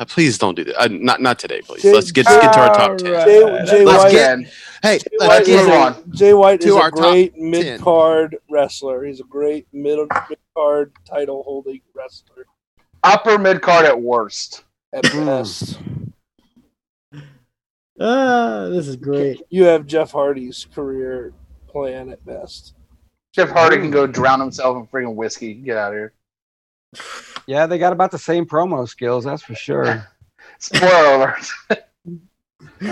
please 0.07 0.39
don't 0.39 0.55
do 0.55 0.63
that. 0.63 0.81
Uh, 0.81 0.89
not 0.89 1.21
not 1.21 1.39
today, 1.41 1.61
please. 1.63 1.83
Jay- 1.83 1.93
let's 1.93 2.13
get, 2.13 2.27
let's 2.27 2.45
get 2.45 2.53
to 2.53 2.61
our 2.61 2.75
top 2.75 2.99
ten. 2.99 3.09
Alright. 3.09 3.27
Jay, 3.27 3.43
Uh, 3.43 3.67
Jay 3.67 3.85
let's 3.85 4.05
White. 4.05 4.13
get- 4.13 4.39
Hey, 4.83 4.99
Jay 4.99 5.05
let's 5.19 5.49
White, 5.49 5.57
let's 5.57 5.67
move 5.67 5.71
on. 6.07 6.13
Jay 6.13 6.33
White 6.35 6.61
To 6.61 6.69
is 6.69 6.75
our 6.77 6.89
a 6.89 6.93
great 6.93 7.37
mid 7.37 7.81
card 7.81 8.37
wrestler. 8.49 9.05
He's 9.05 9.19
a 9.21 9.25
great 9.25 9.67
mid 9.73 9.99
card 10.55 10.93
title 11.09 11.43
holding 11.43 11.81
wrestler 11.93 12.47
upper 13.07 13.39
mid 13.39 13.63
card 13.63 13.85
at 13.87 14.01
worst. 14.01 14.65
at 14.93 15.03
best. 15.05 15.79
ah, 18.01 18.69
this 18.71 18.89
is 18.89 18.97
great. 18.97 19.43
You 19.51 19.65
have 19.65 19.87
Jeff 19.87 20.11
Hardy's 20.13 20.67
career 20.75 21.33
plan 21.69 22.11
at 22.11 22.25
best. 22.25 22.75
Jeff 23.33 23.51
Hardy 23.51 23.77
can 23.77 23.91
go 23.91 24.07
drown 24.07 24.41
himself 24.41 24.77
in 24.77 24.87
freaking 24.87 25.15
whiskey. 25.15 25.55
Get 25.55 25.77
out 25.77 25.93
of 25.93 25.99
here. 25.99 26.13
Yeah, 27.47 27.67
they 27.67 27.79
got 27.79 27.93
about 27.93 28.11
the 28.11 28.19
same 28.19 28.47
promo 28.47 28.89
skills, 28.89 29.25
that's 29.25 29.43
for 29.43 29.55
sure. 29.55 30.07
Spoiler 30.59 31.15
alert. 31.17 31.85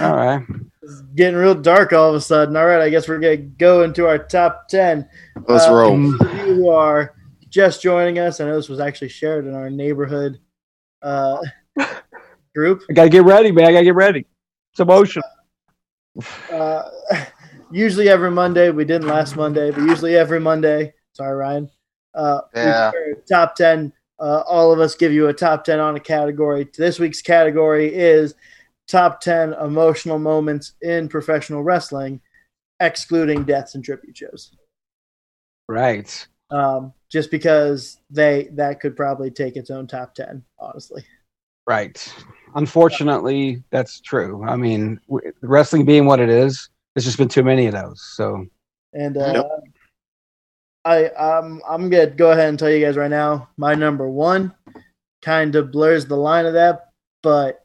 All 0.03 0.15
right. 0.17 0.43
It's 0.83 1.01
getting 1.15 1.37
real 1.39 1.55
dark 1.55 1.93
all 1.95 2.11
of 2.11 2.15
a 2.15 2.21
sudden. 2.21 2.57
All 2.57 2.67
right, 2.67 2.83
I 2.83 2.91
guess 2.91 3.09
we're 3.09 3.19
gonna 3.19 3.37
go 3.39 3.83
into 3.85 4.07
our 4.07 4.19
top 4.19 4.69
ten. 4.69 5.09
let's 5.49 5.65
Uh, 5.67 5.73
roll. 5.75 5.97
you 5.99 6.17
who 6.19 6.69
are 6.69 7.15
just 7.55 7.81
joining 7.81 8.19
us, 8.19 8.41
I 8.41 8.47
know 8.47 8.57
this 8.57 8.69
was 8.69 8.81
actually 8.81 9.11
shared 9.11 9.47
in 9.47 9.55
our 9.55 9.71
neighborhood 9.71 10.41
uh, 11.03 11.39
group. 12.55 12.83
I 12.91 12.93
gotta 12.93 13.09
get 13.09 13.23
ready, 13.23 13.53
man. 13.53 13.67
I 13.67 13.73
gotta 13.73 13.85
get 13.85 13.95
ready. 13.95 14.27
It's 14.73 14.81
emotional. 14.81 15.25
Uh, 16.51 16.91
usually 17.71 18.09
every 18.09 18.33
Monday, 18.33 18.71
we 18.71 18.85
didn't 18.85 19.07
last 19.07 19.37
Monday, 19.37 19.71
but 19.71 19.83
usually 19.83 20.17
every 20.17 20.41
Monday. 20.41 20.95
Sorry, 21.13 21.37
Ryan. 21.37 21.71
Uh, 22.13 22.41
Yeah. 22.57 22.91
top 23.29 23.55
ten. 23.55 23.93
Uh, 24.19 24.43
all 24.49 24.73
of 24.73 24.81
us 24.81 24.97
give 24.97 25.13
you 25.13 25.29
a 25.29 25.33
top 25.33 25.63
ten 25.63 25.79
on 25.79 25.95
a 25.95 26.01
category. 26.01 26.69
This 26.77 26.99
week's 26.99 27.23
category 27.23 27.95
is 27.95 28.35
top 28.89 29.21
ten 29.21 29.53
emotional 29.55 30.19
moments 30.19 30.73
in 30.83 31.09
professional 31.09 31.63
wrestling, 31.63 32.21
excluding 32.81 33.45
deaths 33.45 33.77
and 33.77 33.85
tribute 33.85 34.17
shows. 34.17 34.51
Right. 35.69 36.27
Um, 36.51 36.93
just 37.11 37.31
because 37.31 37.99
they 38.11 38.49
that 38.53 38.81
could 38.81 38.97
probably 38.97 39.31
take 39.31 39.57
its 39.57 39.71
own 39.71 39.87
top 39.87 40.15
ten, 40.15 40.45
honestly. 40.59 41.05
Right. 41.67 42.13
Unfortunately, 42.57 43.63
that's 43.71 44.01
true. 44.01 44.45
I 44.45 44.57
mean, 44.57 45.01
w- 45.09 45.33
wrestling 45.41 45.85
being 45.85 46.05
what 46.07 46.21
it 46.21 46.29
is, 46.29 46.69
there's 46.95 47.05
just 47.05 47.19
been 47.19 47.29
too 47.29 47.43
many 47.43 47.67
of 47.67 47.73
those. 47.73 48.03
So, 48.15 48.47
And 48.93 49.17
uh, 49.17 49.33
Yep. 49.35 49.47
I 50.85 51.07
um, 51.11 51.63
I'm 51.67 51.89
gonna 51.89 52.09
go 52.09 52.33
ahead 52.33 52.49
and 52.51 52.59
tell 52.59 52.71
you 52.71 52.85
guys 52.85 52.97
right 52.97 53.11
now, 53.11 53.49
my 53.57 53.75
number 53.75 54.09
one 54.09 54.55
kind 55.23 55.55
of 55.57 55.73
blurs 55.73 56.05
the 56.05 56.17
line 56.17 56.45
of 56.45 56.53
that, 56.53 56.91
but 57.23 57.65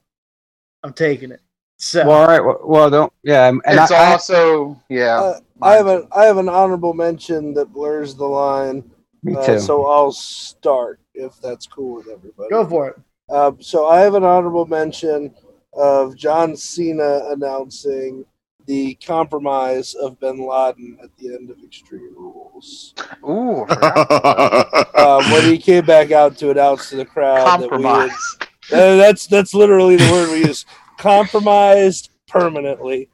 I'm 0.83 0.93
taking 0.93 1.31
it. 1.31 1.41
So 1.77 2.07
well, 2.07 2.21
all 2.21 2.27
right. 2.27 2.43
Well, 2.43 2.59
well 2.63 2.89
don't. 2.89 3.13
Yeah. 3.23 3.49
And 3.49 3.61
it's 3.65 3.91
I, 3.91 4.05
I- 4.05 4.11
also 4.11 4.81
yeah. 4.89 5.19
Uh, 5.19 5.39
I 5.61 5.73
have 5.75 5.87
a 5.87 6.07
I 6.11 6.25
have 6.25 6.37
an 6.37 6.49
honorable 6.49 6.93
mention 6.93 7.53
that 7.55 7.73
blurs 7.73 8.15
the 8.15 8.25
line. 8.25 8.89
me 9.23 9.35
Uh, 9.35 9.45
too. 9.45 9.59
so 9.59 9.85
I'll 9.85 10.11
start 10.11 10.99
if 11.13 11.39
that's 11.41 11.67
cool 11.67 11.95
with 11.95 12.07
everybody. 12.07 12.49
go 12.49 12.65
for 12.65 12.87
it. 12.89 12.95
Uh, 13.29 13.51
so 13.59 13.87
I 13.87 13.99
have 13.99 14.15
an 14.15 14.23
honorable 14.23 14.65
mention 14.65 15.33
of 15.73 16.15
John 16.15 16.55
Cena 16.55 17.25
announcing 17.29 18.25
the 18.65 18.95
compromise 19.05 19.93
of 19.95 20.19
Bin 20.19 20.47
Laden 20.47 20.97
at 21.03 21.09
the 21.17 21.33
end 21.35 21.49
of 21.49 21.57
Extreme 21.63 22.13
Rules. 22.15 22.93
Ooh, 23.27 23.65
Um, 23.67 25.23
when 25.31 25.43
he 25.43 25.57
came 25.57 25.85
back 25.85 26.11
out 26.11 26.37
to 26.37 26.51
announce 26.51 26.89
to 26.89 26.95
the 26.97 27.05
crowd 27.05 27.59
that 27.61 27.71
we 27.71 27.83
had, 27.83 28.09
compromise. 28.09 28.37
uh, 28.71 28.95
that's 28.97 29.27
that's 29.27 29.53
literally 29.53 29.95
the 29.95 30.11
word 30.11 30.29
we 30.31 30.45
use. 30.45 30.65
Compromised 30.97 32.09
permanently. 32.27 33.09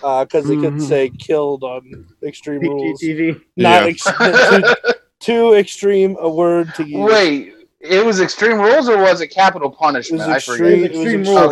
Because 0.00 0.44
they 0.46 0.56
couldn't 0.56 0.78
Mhm. 0.78 0.88
say 0.88 1.10
killed 1.10 1.62
on 1.62 2.06
Extreme 2.22 2.60
Rules. 2.62 3.00
PGTV. 3.02 3.40
Not 3.56 3.82
Yeah. 3.84 3.88
ex- 3.88 4.04
too, 5.20 5.50
too 5.50 5.54
extreme 5.54 6.16
a 6.20 6.28
word 6.28 6.74
to 6.76 6.84
use. 6.84 7.10
Wait, 7.10 7.52
it 7.80 8.04
was 8.04 8.20
Extreme 8.20 8.58
Rules 8.60 8.88
or 8.88 8.98
was 8.98 9.20
it 9.20 9.28
Capital 9.28 9.70
it 9.70 9.76
Punishment? 9.78 10.20
was 10.20 10.28
I 10.28 10.36
extreme. 10.36 10.56
forget. 10.58 10.72
It 10.72 10.80
was 10.80 10.90
Extreme 11.00 11.20
extreme 11.20 11.36
Rules. 11.36 11.50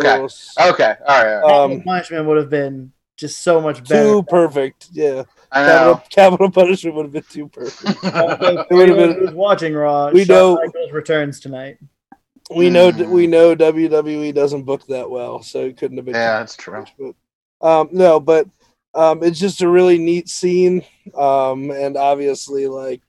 Okay. 0.57 0.69
Okay, 0.69 0.95
all 1.07 1.23
right. 1.23 1.41
all 1.41 1.67
right. 1.67 1.73
Um, 1.75 1.81
punishment 1.81 2.25
would 2.27 2.37
have 2.37 2.49
been 2.49 2.91
just 3.17 3.41
so 3.43 3.59
much 3.61 3.83
better. 3.87 4.03
too 4.03 4.23
perfect. 4.23 4.87
Yeah, 4.93 5.23
I 5.51 5.65
capital, 5.65 5.93
know. 5.95 6.03
capital 6.09 6.51
punishment 6.51 6.95
would 6.95 7.03
have 7.05 7.11
been 7.13 7.23
too 7.29 7.47
perfect. 7.49 8.03
Uh, 8.05 8.65
It 8.71 8.73
would've 8.73 8.95
been- 8.95 9.13
who's 9.19 9.33
watching 9.33 9.73
Raw. 9.73 10.09
We 10.11 10.23
Shawn 10.25 10.35
know- 10.35 10.55
Michaels 10.55 10.91
returns 10.91 11.39
tonight. 11.39 11.77
We 12.55 12.69
know 12.71 12.91
Hmm. 12.91 13.11
we 13.11 13.27
know 13.27 13.53
WWE 13.55 14.31
doesn't 14.33 14.63
book 14.63 14.85
that 14.87 15.07
well, 15.09 15.43
so 15.43 15.65
it 15.65 15.77
couldn't 15.77 15.97
have 15.97 16.05
been. 16.05 16.15
yeah, 16.15 16.39
that's 16.39 16.55
true. 16.55 16.79
much, 16.79 16.93
But, 16.97 17.13
um, 17.61 17.89
no, 17.91 18.19
but 18.19 18.47
um, 18.93 19.23
it's 19.23 19.39
just 19.39 19.61
a 19.61 19.69
really 19.69 19.97
neat 19.97 20.29
scene, 20.29 20.83
um, 21.15 21.71
and 21.71 21.97
obviously, 21.97 22.67
like 22.67 23.01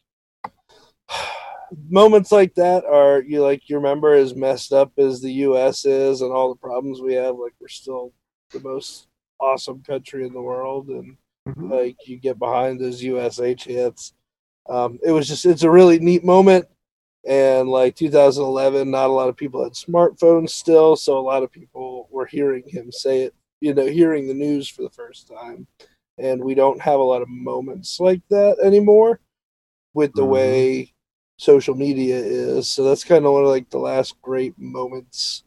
moments 1.88 2.32
like 2.32 2.54
that 2.54 2.84
are 2.84 3.22
you 3.22 3.42
like 3.42 3.68
you 3.68 3.76
remember 3.76 4.12
as 4.12 4.34
messed 4.34 4.72
up 4.72 4.92
as 4.98 5.20
the 5.20 5.32
U.S. 5.32 5.84
is 5.84 6.20
and 6.20 6.32
all 6.32 6.48
the 6.48 6.58
problems 6.60 7.00
we 7.00 7.14
have. 7.14 7.36
Like 7.36 7.54
we're 7.60 7.68
still 7.68 8.12
the 8.52 8.60
most 8.60 9.06
awesome 9.40 9.82
country 9.82 10.26
in 10.26 10.32
the 10.32 10.42
world, 10.42 10.88
and 10.88 11.16
Mhm. 11.48 11.70
like 11.70 11.96
you 12.06 12.18
get 12.18 12.38
behind 12.38 12.78
those 12.80 13.02
USH 13.02 13.64
hits. 13.64 14.12
Um, 14.68 14.98
it 15.02 15.12
was 15.12 15.26
just 15.28 15.46
it's 15.46 15.62
a 15.62 15.70
really 15.70 15.98
neat 15.98 16.24
moment. 16.24 16.66
And 17.26 17.68
like 17.68 17.96
2011, 17.96 18.90
not 18.90 19.10
a 19.10 19.12
lot 19.12 19.28
of 19.28 19.36
people 19.36 19.62
had 19.64 19.72
smartphones 19.74 20.50
still, 20.50 20.96
so 20.96 21.18
a 21.18 21.20
lot 21.20 21.42
of 21.42 21.52
people 21.52 22.08
were 22.10 22.26
hearing 22.26 22.64
him 22.66 22.90
say 22.92 23.22
it, 23.22 23.34
you 23.60 23.74
know, 23.74 23.86
hearing 23.86 24.26
the 24.26 24.34
news 24.34 24.68
for 24.68 24.82
the 24.82 24.90
first 24.90 25.28
time. 25.28 25.66
And 26.18 26.42
we 26.42 26.54
don't 26.54 26.80
have 26.80 27.00
a 27.00 27.04
lot 27.04 27.22
of 27.22 27.28
moments 27.28 27.98
like 28.00 28.20
that 28.30 28.58
anymore 28.62 29.20
with 29.94 30.12
the 30.14 30.22
Mhm. 30.22 30.28
way 30.30 30.92
social 31.38 31.74
media 31.74 32.16
is. 32.16 32.70
So 32.70 32.84
that's 32.84 33.04
kind 33.04 33.24
of 33.24 33.32
one 33.32 33.42
of 33.44 33.48
like 33.48 33.70
the 33.70 33.78
last 33.78 34.20
great 34.22 34.58
moments 34.58 35.44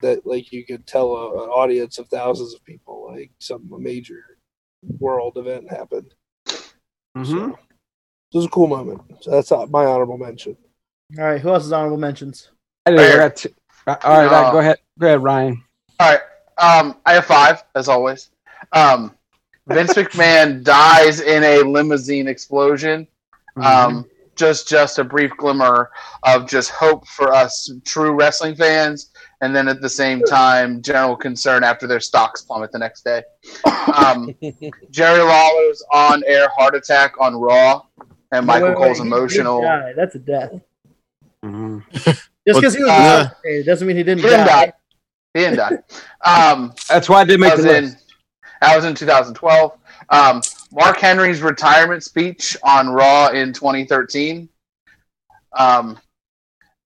that 0.00 0.26
like 0.26 0.50
you 0.52 0.64
could 0.64 0.86
tell 0.86 1.14
a, 1.14 1.44
an 1.44 1.50
audience 1.50 1.98
of 1.98 2.08
thousands 2.08 2.54
of 2.54 2.64
people 2.64 3.12
like 3.12 3.30
some 3.38 3.68
major 3.82 4.38
world 4.98 5.36
event 5.36 5.70
happened. 5.70 6.14
Mhm. 7.16 7.24
So 7.26 7.48
it 7.50 8.36
was 8.36 8.44
a 8.46 8.48
cool 8.48 8.66
moment. 8.66 9.02
So 9.20 9.30
that's 9.30 9.52
uh, 9.52 9.66
my 9.66 9.84
honorable 9.84 10.18
mention. 10.18 10.56
All 11.18 11.24
right, 11.24 11.40
who 11.40 11.50
else 11.50 11.64
is 11.66 11.72
honorable 11.72 11.98
mentions? 11.98 12.50
I 12.86 12.90
did- 12.92 13.00
I 13.00 13.16
got 13.16 13.36
two- 13.36 13.54
uh, 13.86 13.96
All 14.04 14.16
right, 14.18 14.30
No. 14.46 14.52
go 14.52 14.58
ahead. 14.58 14.78
Go 14.98 15.06
ahead, 15.08 15.22
Ryan. 15.22 15.64
All 15.98 16.10
right. 16.12 16.20
Um, 16.60 16.96
I 17.06 17.14
have 17.14 17.26
five, 17.26 17.64
as 17.74 17.88
always. 17.88 18.30
Um, 18.72 19.14
Vince 19.68 19.94
McMahon 19.94 20.62
dies 20.62 21.20
in 21.20 21.42
a 21.42 21.60
limousine 21.62 22.28
explosion. 22.28 23.06
Mm-hmm. 23.56 23.62
Um, 23.96 24.06
just 24.36 24.68
just 24.68 24.98
a 24.98 25.04
brief 25.04 25.30
glimmer 25.36 25.90
of 26.22 26.48
just 26.48 26.70
hope 26.70 27.06
for 27.06 27.32
us 27.32 27.70
true 27.84 28.12
wrestling 28.12 28.54
fans, 28.54 29.10
and 29.42 29.54
then 29.54 29.68
at 29.68 29.82
the 29.82 29.88
same 29.88 30.22
time, 30.22 30.80
general 30.80 31.14
concern 31.16 31.62
after 31.62 31.86
their 31.86 32.00
stocks 32.00 32.40
plummet 32.42 32.72
the 32.72 32.78
next 32.78 33.04
day. 33.04 33.22
Um, 33.96 34.32
Jerry 34.90 35.20
Lawler's 35.20 35.82
on-air 35.92 36.48
heart 36.56 36.76
attack 36.76 37.14
on 37.18 37.34
Raw, 37.34 37.82
and 38.30 38.46
Michael 38.46 38.68
Wait, 38.68 38.78
wait, 38.78 38.84
Cole's 38.84 38.98
he 38.98 39.02
did 39.04 39.12
emotional. 39.12 39.62
die. 39.62 39.92
That's 39.96 40.14
a 40.14 40.18
death. 40.20 40.52
Mhm. 41.44 41.82
Just 42.46 42.60
because 42.60 42.74
he 42.74 42.82
was 42.84 42.90
Uh, 42.90 43.28
doesn't 43.64 43.86
mean 43.88 43.96
he 43.96 44.04
didn't, 44.04 44.22
He 44.22 44.28
didn't 44.28 44.46
die. 44.46 44.72
Die. 45.34 45.40
He 45.40 45.44
didn't 45.44 45.56
die. 45.58 45.78
Um, 46.52 46.74
That's 46.88 47.08
why 47.08 47.20
I 47.20 47.24
did 47.24 47.40
make 47.40 47.50
that 47.50 47.62
the 47.62 47.68
was 47.68 47.76
in 47.78 47.84
list. 47.84 48.12
that 48.60 48.76
was 48.76 48.84
in 48.84 48.94
2012. 48.94 49.72
Um, 50.10 50.42
Mark 50.72 50.98
Henry's 50.98 51.40
retirement 51.42 52.02
speech 52.02 52.56
on 52.62 52.88
Raw 52.90 53.28
in 53.28 53.52
2013. 53.52 54.48
Um, 55.56 55.98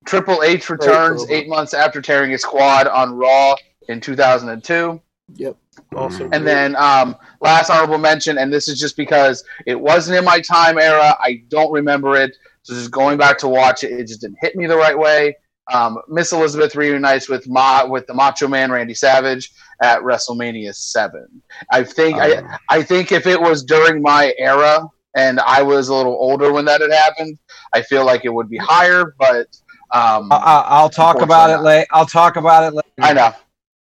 Triple 0.06 0.42
H 0.42 0.68
returns 0.68 1.24
promo. 1.24 1.30
eight 1.30 1.48
months 1.48 1.74
after 1.74 2.02
tearing 2.02 2.30
his 2.30 2.44
quad 2.44 2.86
on 2.86 3.14
Raw 3.14 3.56
in 3.88 4.00
2002. 4.00 5.00
Yep. 5.36 5.56
Also, 5.96 6.28
And 6.30 6.46
then 6.46 6.76
um, 6.76 7.16
last 7.40 7.70
honorable 7.70 7.98
mention, 7.98 8.38
and 8.38 8.52
this 8.52 8.68
is 8.68 8.78
just 8.78 8.96
because 8.96 9.42
it 9.66 9.78
wasn't 9.80 10.18
in 10.18 10.24
my 10.24 10.40
time 10.40 10.78
era. 10.78 11.16
I 11.20 11.42
don't 11.48 11.72
remember 11.72 12.16
it. 12.16 12.36
So 12.62 12.74
just 12.74 12.90
going 12.90 13.16
back 13.18 13.38
to 13.38 13.48
watch 13.48 13.84
it, 13.84 13.92
it 13.92 14.06
just 14.06 14.20
didn't 14.20 14.38
hit 14.40 14.56
me 14.56 14.66
the 14.66 14.76
right 14.76 14.98
way. 14.98 15.36
Um, 15.72 15.98
Miss 16.08 16.32
Elizabeth 16.32 16.76
reunites 16.76 17.28
with 17.28 17.48
Ma 17.48 17.86
with 17.86 18.06
the 18.06 18.14
Macho 18.14 18.46
Man 18.48 18.70
Randy 18.70 18.94
Savage 18.94 19.50
at 19.82 20.00
WrestleMania 20.02 20.74
Seven. 20.74 21.26
I 21.72 21.84
think 21.84 22.18
I, 22.18 22.36
Um, 22.36 22.48
I 22.70 22.82
think 22.82 23.12
if 23.12 23.26
it 23.26 23.40
was 23.40 23.64
during 23.64 24.02
my 24.02 24.34
era 24.38 24.86
and 25.16 25.40
I 25.40 25.62
was 25.62 25.88
a 25.88 25.94
little 25.94 26.12
older 26.14 26.52
when 26.52 26.64
that 26.66 26.80
had 26.82 26.92
happened, 26.92 27.38
I 27.72 27.80
feel 27.82 28.04
like 28.04 28.24
it 28.24 28.34
would 28.34 28.50
be 28.50 28.58
higher. 28.58 29.14
But 29.18 29.46
um, 29.92 30.30
I- 30.30 30.36
I- 30.36 30.64
I'll 30.68 30.90
talk 30.90 31.20
about 31.22 31.48
it 31.50 31.62
later. 31.62 31.86
I'll 31.92 32.06
talk 32.06 32.36
about 32.36 32.64
it 32.64 32.74
later. 32.76 32.88
I 33.00 33.12
know, 33.14 33.32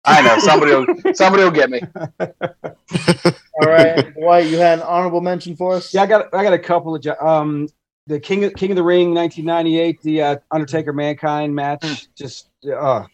I 0.05 0.21
know 0.21 0.37
somebody 0.39 0.73
will 0.75 0.85
somebody 1.15 1.43
will 1.43 1.51
get 1.51 1.69
me. 1.71 1.81
All 2.19 3.67
right, 3.67 4.13
Dwight, 4.13 4.47
you 4.47 4.57
had 4.57 4.79
an 4.79 4.85
honorable 4.85 5.21
mention 5.21 5.55
for 5.55 5.73
us. 5.73 5.93
Yeah, 5.93 6.03
I 6.03 6.05
got 6.05 6.33
I 6.33 6.43
got 6.43 6.53
a 6.53 6.59
couple 6.59 6.95
of 6.95 7.01
jo- 7.01 7.15
um 7.19 7.67
the 8.07 8.19
King 8.19 8.43
of, 8.45 8.53
King 8.55 8.71
of 8.71 8.75
the 8.75 8.83
Ring 8.83 9.13
1998 9.13 10.01
the 10.01 10.21
uh, 10.21 10.35
Undertaker 10.51 10.93
Mankind 10.93 11.53
match 11.53 12.07
just 12.15 12.49
uh 12.75 13.05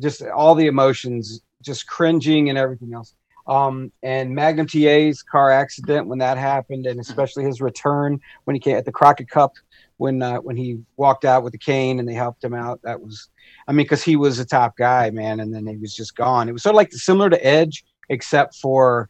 just 0.00 0.22
all 0.22 0.54
the 0.54 0.66
emotions 0.66 1.40
just 1.62 1.86
cringing 1.86 2.48
and 2.48 2.58
everything 2.58 2.94
else. 2.94 3.14
Um 3.46 3.92
and 4.02 4.34
Magnum 4.34 4.66
TA's 4.66 5.22
car 5.22 5.50
accident 5.50 6.08
when 6.08 6.18
that 6.18 6.38
happened 6.38 6.86
and 6.86 6.98
especially 6.98 7.44
his 7.44 7.60
return 7.60 8.20
when 8.44 8.54
he 8.54 8.60
came 8.60 8.76
at 8.76 8.84
the 8.84 8.92
Crockett 8.92 9.28
Cup 9.28 9.52
when 9.98 10.22
uh, 10.22 10.38
when 10.38 10.56
he 10.56 10.80
walked 10.96 11.24
out 11.24 11.44
with 11.44 11.52
the 11.52 11.58
cane 11.58 11.98
and 11.98 12.08
they 12.08 12.14
helped 12.14 12.42
him 12.42 12.54
out 12.54 12.80
that 12.82 13.00
was 13.00 13.28
I 13.68 13.72
mean 13.72 13.86
cuz 13.86 14.02
he 14.02 14.16
was 14.16 14.38
a 14.38 14.44
top 14.44 14.76
guy 14.76 15.10
man 15.10 15.40
and 15.40 15.54
then 15.54 15.66
he 15.66 15.76
was 15.76 15.94
just 15.94 16.16
gone. 16.16 16.48
It 16.48 16.52
was 16.52 16.62
sort 16.62 16.74
of 16.74 16.76
like 16.76 16.92
similar 16.92 17.30
to 17.30 17.46
Edge 17.46 17.84
except 18.08 18.56
for 18.56 19.08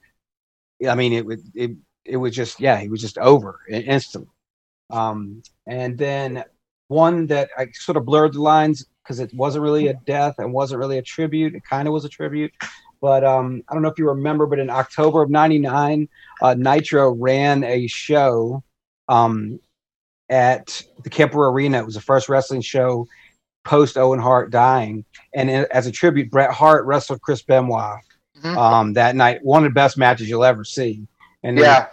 I 0.87 0.95
mean 0.95 1.13
it 1.13 1.25
would 1.25 1.41
it 1.55 1.71
it 2.05 2.19
was 2.19 2.35
just 2.35 2.61
yeah 2.61 2.77
he 2.79 2.89
was 2.89 3.01
just 3.01 3.17
over 3.19 3.61
instantly 3.71 4.34
um 4.91 5.43
and 5.67 5.97
then 5.99 6.45
one 6.89 7.27
that 7.27 7.49
i 7.59 7.67
sort 7.73 7.97
of 7.97 8.05
blurred 8.05 8.35
the 8.35 8.41
lines 8.43 8.85
because 9.03 9.21
it 9.21 9.33
wasn't 9.35 9.63
really 9.63 9.89
a 9.89 9.95
death 10.07 10.35
and 10.39 10.53
wasn't 10.53 10.79
really 10.79 10.97
a 10.97 11.03
tribute. 11.03 11.55
It 11.55 11.63
kind 11.69 11.87
of 11.87 11.93
was 11.93 12.05
a 12.07 12.09
tribute. 12.09 12.53
But 13.01 13.23
um 13.25 13.63
i 13.69 13.75
don't 13.75 13.83
know 13.83 13.89
if 13.91 13.99
you 13.99 14.09
remember 14.09 14.47
but 14.47 14.59
in 14.59 14.71
october 14.71 15.23
of 15.23 15.31
99 15.31 16.09
uh, 16.43 16.55
nitro 16.55 17.11
ran 17.13 17.63
a 17.65 17.87
show 17.87 18.63
um 19.09 19.59
at 20.31 20.83
the 21.03 21.11
kemper 21.11 21.49
arena. 21.49 21.79
It 21.81 21.85
was 21.85 21.95
the 21.97 22.01
first 22.01 22.29
wrestling 22.31 22.63
show 22.63 23.07
post 23.65 23.97
owen 23.99 24.21
hart 24.21 24.51
dying. 24.51 25.05
And 25.35 25.51
as 25.51 25.87
a 25.87 25.93
tribute 25.93 26.31
bret 26.31 26.51
hart 26.51 26.87
wrestled 26.87 27.21
chris 27.23 27.43
benoit 27.43 28.01
Mhm. 28.43 28.57
um 28.57 28.93
that 28.95 29.17
night. 29.17 29.41
One 29.43 29.65
of 29.65 29.71
the 29.71 29.75
best 29.75 29.97
matches 29.99 30.29
you'll 30.29 30.45
ever 30.45 30.65
see 30.65 31.07
and 31.45 31.59
Yeah, 31.59 31.87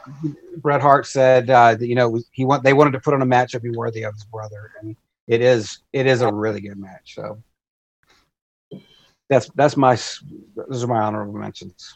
Bret 0.58 0.82
Hart 0.82 1.06
said 1.06 1.50
uh, 1.50 1.76
that 1.76 1.86
you 1.86 1.94
know 1.94 2.20
he 2.32 2.46
want 2.46 2.64
they 2.64 2.74
wanted 2.74 2.92
to 2.92 3.00
put 3.00 3.14
on 3.14 3.22
a 3.22 3.26
match 3.26 3.52
that'd 3.52 3.62
be 3.70 3.78
worthy 3.78 4.04
of 4.04 4.14
his 4.16 4.24
brother, 4.24 4.72
and 4.82 4.96
it 5.28 5.42
is 5.42 5.80
it 5.94 6.08
is 6.08 6.22
a 6.22 6.34
really 6.34 6.62
good 6.62 6.78
match. 6.78 7.14
So 7.16 7.38
that's 9.30 9.50
that's 9.50 9.78
my 9.78 9.94
s- 9.94 10.24
those 10.56 10.84
are 10.84 10.88
my 10.88 11.02
honorable 11.02 11.34
mentions. 11.38 11.96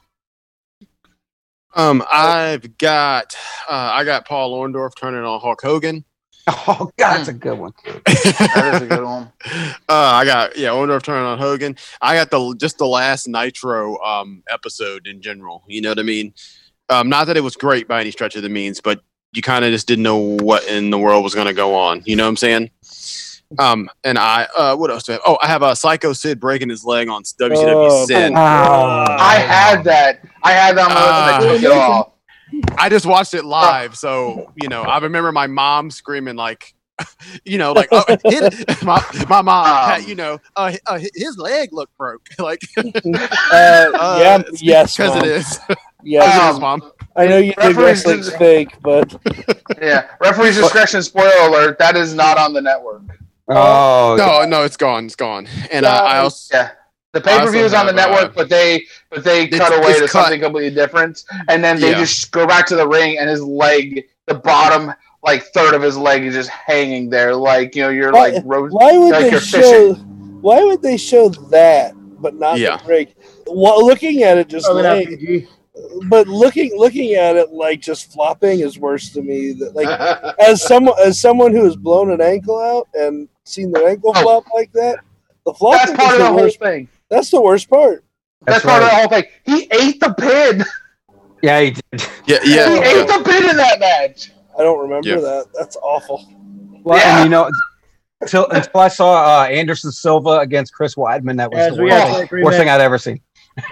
Um, 1.74 2.04
I've 2.12 2.78
got 2.78 3.36
uh, 3.70 3.90
I 3.94 4.04
got 4.04 4.28
Paul 4.28 4.58
Orndorff 4.58 4.92
turning 4.98 5.24
on 5.24 5.40
Hulk 5.40 5.62
Hogan. 5.62 6.06
Oh 6.48 6.92
God, 6.96 7.18
that's 7.18 7.30
a 7.30 7.34
good 7.34 7.58
one. 7.58 7.74
that 8.06 8.76
is 8.76 8.82
a 8.84 8.86
good 8.86 9.04
one. 9.04 9.32
uh, 9.46 9.72
I 9.90 10.26
got 10.26 10.56
yeah, 10.56 10.70
Orndorff 10.70 11.02
turning 11.02 11.26
on 11.26 11.40
Hogan. 11.40 11.76
I 12.02 12.14
got 12.14 12.30
the 12.30 12.56
just 12.60 12.78
the 12.78 12.86
last 12.86 13.28
Nitro 13.28 13.98
um 14.04 14.44
episode 14.48 15.08
in 15.08 15.24
general. 15.24 15.64
You 15.68 15.82
know 15.82 15.90
what 15.90 15.98
I 15.98 16.04
mean? 16.04 16.36
Um, 16.90 17.10
not 17.10 17.26
that 17.28 17.38
it 17.38 17.42
was 17.42 17.56
great 17.56 17.88
by 17.88 18.02
any 18.02 18.12
stretch 18.12 18.36
of 18.36 18.44
the 18.44 18.50
means, 18.50 18.80
but 18.82 19.02
you 19.34 19.42
kind 19.42 19.66
of 19.66 19.72
just 19.72 19.88
didn't 19.88 20.04
know 20.04 20.18
what 20.18 20.68
in 20.68 20.90
the 20.90 20.98
world 21.00 21.24
was 21.24 21.34
going 21.36 21.48
to 21.48 21.54
go 21.54 21.76
on. 21.76 22.02
You 22.06 22.16
know 22.16 22.24
what 22.24 22.30
I'm 22.30 22.38
saying? 22.38 22.72
Um, 23.60 23.90
and 24.04 24.18
I 24.18 24.48
uh, 24.58 24.76
what 24.76 24.90
else 24.92 25.04
do 25.04 25.14
I 25.14 25.16
have? 25.16 25.22
Oh, 25.28 25.38
I 25.42 25.48
have 25.48 25.62
a 25.62 25.68
uh, 25.68 25.76
Psycho 25.76 26.14
Sid 26.14 26.40
breaking 26.40 26.70
his 26.70 26.84
leg 26.84 27.10
on 27.10 27.24
WCW 27.24 27.74
Oh, 27.92 28.06
Sin. 28.06 28.36
I 28.36 29.36
had 29.36 29.84
that. 29.84 30.22
I 30.44 30.52
had 30.52 30.78
that 30.78 30.90
on 30.90 30.94
my 30.94 31.38
list 31.40 31.46
and 31.46 31.50
I 31.50 31.54
took 31.54 31.64
it 31.64 31.72
off. 31.72 32.12
I 32.78 32.90
just 32.90 33.06
watched 33.06 33.34
it 33.34 33.46
live, 33.46 33.98
so 33.98 34.52
you 34.62 34.68
know, 34.70 34.82
I 34.84 34.98
remember 35.00 35.32
my 35.32 35.48
mom 35.48 35.92
screaming 35.92 36.36
like, 36.36 36.74
you 37.46 37.58
know, 37.58 37.74
like 37.74 37.90
oh, 37.92 38.04
my 38.84 39.04
my 39.30 39.42
mom, 39.42 39.66
Um, 39.66 39.90
had, 39.90 40.04
you 40.08 40.16
know, 40.16 40.40
uh, 40.56 40.74
uh, 40.88 41.00
his 41.14 41.38
leg 41.38 41.70
looked 41.72 41.96
broke, 41.98 42.28
like 42.40 42.62
uh, 42.78 42.82
uh, 43.54 44.20
yeah, 44.22 44.44
yes, 44.54 44.96
because 44.98 45.16
it 45.18 45.26
is. 45.26 45.60
Yes, 46.06 46.56
Um, 46.56 46.62
mom. 46.62 46.92
I 47.16 47.28
know 47.28 47.38
you 47.38 47.54
think 47.54 47.58
referees 47.58 47.78
wrestling's 47.78 48.30
did- 48.30 48.38
fake, 48.38 48.76
but 48.82 49.16
Yeah. 49.82 50.06
Referee's 50.22 50.56
discretion, 50.58 51.02
spoiler 51.02 51.32
alert, 51.48 51.80
that 51.80 51.98
is 51.98 52.14
not 52.14 52.38
on 52.38 52.54
the 52.54 52.62
network. 52.62 53.02
Oh 53.48 54.16
No, 54.18 54.46
no, 54.46 54.64
it's 54.64 54.78
gone, 54.78 55.06
it's 55.06 55.16
gone. 55.16 55.48
And 55.72 55.86
uh, 55.86 55.90
I 55.90 56.18
also, 56.20 56.56
Yeah. 56.56 56.70
The 57.14 57.22
pay 57.22 57.40
per 57.40 57.50
view 57.50 57.62
is 57.64 57.74
on 57.74 57.86
the 57.86 57.94
have, 57.94 58.10
uh, 58.12 58.14
network, 58.16 58.36
but 58.36 58.50
they 58.50 58.84
but 59.10 59.24
they 59.24 59.48
cut 59.48 59.72
away 59.74 59.94
to 59.94 60.02
cut. 60.02 60.10
something 60.10 60.42
completely 60.42 60.76
different. 60.76 61.24
And 61.48 61.64
then 61.64 61.80
they 61.80 61.92
Yeah. 61.92 62.00
just 62.00 62.32
go 62.32 62.46
back 62.46 62.66
to 62.68 62.76
the 62.76 62.86
ring 62.88 63.18
and 63.18 63.30
his 63.30 63.42
leg, 63.42 64.06
the 64.28 64.34
bottom 64.36 64.94
like 65.24 65.44
third 65.54 65.74
of 65.74 65.82
his 65.82 65.98
leg 65.98 66.24
is 66.26 66.36
just 66.36 66.50
hanging 66.50 67.10
there, 67.10 67.34
like 67.34 67.74
you 67.76 67.84
know, 67.84 67.90
you're 67.90 68.12
Why- 68.12 68.30
like 68.32 68.44
ro- 68.46 68.68
why 68.68 68.98
would 68.98 69.12
like 69.12 69.22
they 69.26 69.32
you're 69.32 69.40
show? 69.40 69.94
Why 69.94 70.62
would 70.64 70.82
they 70.82 70.98
show 70.98 71.30
that, 71.30 71.94
but 72.22 72.36
not 72.36 72.60
Yeah. 72.60 72.78
the 72.78 72.84
break? 72.84 73.16
Well, 73.48 73.86
looking 73.86 74.24
at 74.24 74.38
it, 74.38 74.50
just 74.50 74.66
Probably 74.66 74.84
not 74.84 74.96
laying, 74.98 75.18
PG. 75.18 75.48
But 76.08 76.28
looking 76.28 76.72
looking 76.78 77.14
at 77.16 77.36
it 77.36 77.52
like 77.52 77.82
just 77.82 78.12
flopping 78.12 78.60
is 78.62 78.80
worse 78.80 79.10
to 79.12 79.22
me. 79.22 79.52
That 79.54 79.76
like 79.76 79.88
as 80.40 80.62
someone 80.68 80.96
as 81.04 81.20
someone 81.20 81.52
who 81.52 81.64
has 81.66 81.76
blown 81.76 82.12
an 82.12 82.22
ankle 82.22 82.60
out 82.60 82.88
and 82.94 83.28
seen 83.44 83.72
their 83.72 83.88
ankle 83.90 84.12
Oh. 84.16 84.22
flop 84.22 84.46
like 84.54 84.72
that, 84.74 85.00
the 85.46 85.54
flopping 85.54 85.96
That's 85.96 85.98
part 85.98 86.14
is 86.14 86.14
of 86.14 86.18
the 86.20 86.24
the 86.24 86.32
whole 86.32 86.42
worst. 86.42 86.60
thing. 86.60 86.90
That's 87.10 87.30
the 87.32 87.42
worst 87.42 87.70
part. 87.70 88.04
That's, 88.46 88.64
That's 88.64 88.66
part 88.66 88.84
of 88.84 88.90
the 88.90 88.96
whole 88.96 89.08
thing. 89.08 89.24
He 89.46 89.68
ate 89.72 90.00
the 90.00 90.14
pin. 90.14 90.64
yeah, 91.42 91.62
he 91.62 91.72
did. 91.72 91.84
yeah, 91.92 92.00
yeah. 92.28 92.40
He 92.44 92.54
yeah. 92.76 92.82
ate 92.84 93.08
the 93.08 93.22
pin 93.26 93.50
in 93.50 93.58
that 93.58 93.80
match. 93.80 94.32
I 94.58 94.64
don't 94.64 94.80
remember 94.80 95.10
Yeah. 95.10 95.16
that. 95.18 95.46
That's 95.54 95.76
awful. 95.78 96.26
Well, 96.84 96.98
Yeah. 96.98 97.18
and 97.18 97.26
you 97.26 97.30
know, 97.32 97.50
until, 98.22 98.48
until 98.50 98.80
I 98.82 98.88
saw 98.88 99.42
uh, 99.42 99.46
Anderson 99.48 99.92
Silva 99.92 100.40
against 100.40 100.74
Chris 100.74 100.96
Weidman. 100.96 101.38
That 101.38 101.52
was 101.52 101.58
Guys, 101.60 101.76
the 101.76 101.84
worst, 101.84 102.30
thing, 102.30 102.44
worst 102.44 102.58
thing. 102.58 102.70
I'd 102.70 102.82
ever 102.82 102.98
seen. 102.98 103.22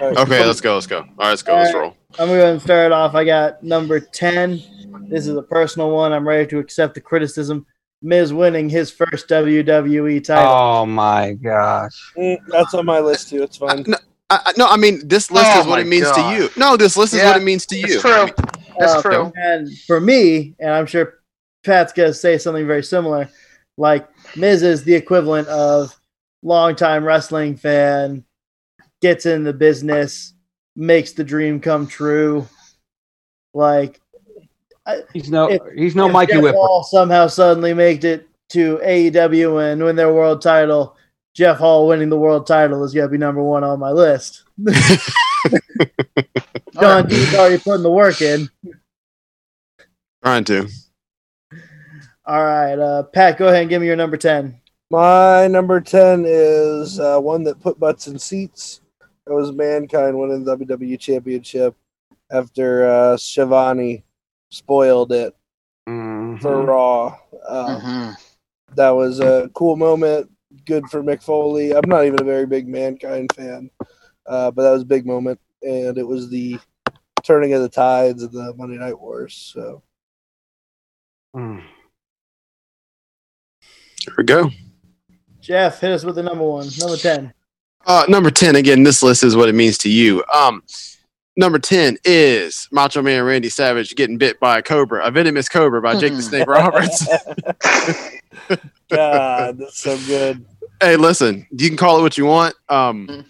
All 0.00 0.08
right. 0.08 0.16
Okay, 0.18 0.44
let's 0.44 0.60
go. 0.60 0.74
Let's 0.74 0.86
go. 0.86 0.98
All 0.98 1.04
right, 1.18 1.28
let's 1.30 1.42
go. 1.42 1.54
Let's 1.56 1.74
All 1.74 1.80
roll. 1.80 1.96
I'm 2.18 2.28
going 2.28 2.58
to 2.58 2.60
start 2.64 2.92
off. 2.92 3.14
I 3.14 3.24
got 3.24 3.62
number 3.62 4.00
10. 4.00 4.62
This 5.08 5.26
is 5.26 5.36
a 5.36 5.42
personal 5.42 5.90
one. 5.90 6.12
I'm 6.12 6.26
ready 6.26 6.46
to 6.50 6.58
accept 6.58 6.94
the 6.94 7.00
criticism. 7.00 7.66
Miz 8.02 8.32
winning 8.32 8.68
his 8.68 8.90
first 8.90 9.28
WWE 9.28 10.22
title. 10.24 10.52
Oh 10.52 10.84
my 10.84 11.32
gosh! 11.32 12.12
Mm, 12.18 12.36
that's 12.48 12.74
on 12.74 12.84
my 12.84 13.00
list 13.00 13.30
too. 13.30 13.42
It's 13.42 13.56
fine. 13.56 13.82
No, 13.86 13.96
I, 14.28 14.40
I- 14.44 14.52
no, 14.58 14.66
I 14.66 14.76
mean 14.76 15.06
this 15.08 15.30
list 15.30 15.50
Oh 15.54 15.60
is 15.60 15.66
what 15.66 15.80
it 15.80 15.86
means 15.86 16.04
God. 16.04 16.30
to 16.36 16.36
you. 16.42 16.50
No, 16.56 16.76
this 16.76 16.98
list 16.98 17.14
is 17.14 17.20
Yeah, 17.20 17.28
what 17.28 17.40
it 17.40 17.44
means 17.44 17.64
to 17.66 17.76
you. 17.78 17.84
It's 17.94 18.02
true. 18.02 18.26
That's 18.78 18.92
Uh, 18.94 19.02
true. 19.02 19.32
And 19.36 19.74
for 19.86 20.00
me, 20.00 20.54
and 20.58 20.70
I'm 20.70 20.84
sure 20.84 21.20
Pat's 21.64 21.94
going 21.94 22.10
to 22.10 22.14
say 22.14 22.36
something 22.36 22.66
very 22.66 22.82
similar, 22.82 23.30
like 23.78 24.06
Miz 24.36 24.62
is 24.62 24.84
the 24.84 24.94
equivalent 24.94 25.48
of 25.48 25.98
longtime 26.42 27.04
wrestling 27.06 27.56
fan, 27.56 28.22
gets 29.02 29.26
in 29.26 29.44
the 29.44 29.52
business, 29.52 30.34
makes 30.76 31.12
the 31.12 31.24
dream 31.24 31.60
come 31.60 31.86
true. 31.86 32.46
Like, 33.52 34.00
He's 35.14 35.30
no 35.30 35.50
If- 35.50 35.62
he's 35.74 35.96
no 35.96 36.06
if 36.06 36.12
Mikey 36.12 36.32
Jeff 36.34 36.42
Whipper. 36.42 36.56
Hall 36.58 36.82
somehow 36.84 37.26
suddenly 37.26 37.72
made 37.72 38.04
it 38.04 38.28
to 38.50 38.78
AEW 38.84 39.72
and 39.72 39.82
win 39.82 39.96
their 39.96 40.12
world 40.12 40.42
title, 40.42 40.96
Jeff 41.34 41.56
Hall 41.56 41.88
winning 41.88 42.10
the 42.10 42.18
world 42.18 42.46
title 42.46 42.84
is 42.84 42.92
going 42.92 43.06
to 43.06 43.10
be 43.10 43.16
number 43.18 43.42
one 43.42 43.64
on 43.64 43.80
my 43.80 43.90
list. 43.90 44.44
John 46.80 47.08
D's 47.08 47.34
already 47.34 47.58
putting 47.58 47.82
the 47.82 47.90
work 47.90 48.20
in. 48.20 48.48
Trying 50.22 50.44
to. 50.44 50.68
All 52.26 52.44
right, 52.44 52.78
uh, 52.78 53.02
Pat, 53.04 53.36
go 53.38 53.48
ahead 53.48 53.62
and 53.62 53.70
give 53.70 53.80
me 53.80 53.86
your 53.86 53.96
number 53.96 54.16
10. 54.16 54.60
My 54.90 55.46
number 55.48 55.80
10 55.80 56.24
is 56.26 57.00
uh, 57.00 57.18
one 57.20 57.42
that 57.44 57.60
put 57.60 57.78
butts 57.80 58.06
in 58.06 58.18
seats. 58.18 58.80
It 59.26 59.32
was 59.32 59.52
Mankind 59.52 60.18
winning 60.18 60.44
the 60.44 60.56
WWE 60.56 60.98
Championship 61.00 61.74
after 62.30 62.86
uh, 62.86 63.16
Schiavone 63.16 64.04
spoiled 64.50 65.12
it 65.12 65.34
Mhm. 65.88 66.40
for 66.40 66.62
Raw. 66.62 67.18
Um, 67.48 67.80
Mhm. 67.80 68.16
That 68.74 68.90
was 68.90 69.20
a 69.20 69.48
cool 69.54 69.76
moment. 69.76 70.30
Good 70.66 70.84
for 70.90 71.02
Mick 71.02 71.22
Foley. 71.22 71.72
I'm 71.74 71.88
not 71.88 72.04
even 72.04 72.20
a 72.20 72.24
very 72.24 72.46
big 72.46 72.68
Mankind 72.68 73.30
fan, 73.34 73.70
uh, 74.26 74.50
but 74.50 74.62
that 74.62 74.70
was 74.72 74.82
a 74.82 74.86
big 74.86 75.06
moment. 75.06 75.40
And 75.62 75.96
it 75.96 76.06
was 76.06 76.28
the 76.28 76.58
turning 77.22 77.54
of 77.54 77.62
the 77.62 77.68
tides 77.68 78.22
of 78.22 78.32
the 78.32 78.52
Monday 78.54 78.76
Night 78.78 78.98
Wars. 78.98 79.34
So 79.34 79.82
Mm. 81.34 81.64
Here 83.98 84.14
we 84.16 84.22
go. 84.24 84.50
Jeff, 85.40 85.80
hit 85.80 85.90
us 85.90 86.04
with 86.04 86.14
the 86.14 86.22
number 86.22 86.44
one, 86.44 86.68
number 86.78 86.96
10. 86.96 87.33
Uh, 87.86 88.04
number 88.08 88.30
10, 88.30 88.56
again, 88.56 88.82
this 88.82 89.02
list 89.02 89.22
is 89.24 89.36
what 89.36 89.48
it 89.48 89.54
means 89.54 89.78
to 89.78 89.90
you. 89.90 90.24
Um, 90.34 90.62
number 91.36 91.58
10 91.58 91.98
is 92.04 92.68
Macho 92.72 93.02
Man 93.02 93.22
Randy 93.24 93.48
Savage 93.48 93.94
getting 93.96 94.18
bit 94.18 94.38
by 94.40 94.58
a 94.58 94.62
cobra, 94.62 95.04
a 95.04 95.10
venomous 95.10 95.48
cobra 95.48 95.82
by 95.82 95.98
Jake 95.98 96.14
the 96.14 96.22
Snake 96.22 96.46
Roberts. 96.46 97.06
God, 98.90 99.58
that's 99.58 99.78
so 99.78 99.98
good. 100.06 100.44
hey, 100.80 100.96
listen, 100.96 101.46
you 101.50 101.68
can 101.68 101.76
call 101.76 101.98
it 101.98 102.02
what 102.02 102.16
you 102.18 102.26
want. 102.26 102.54
Um, 102.68 103.24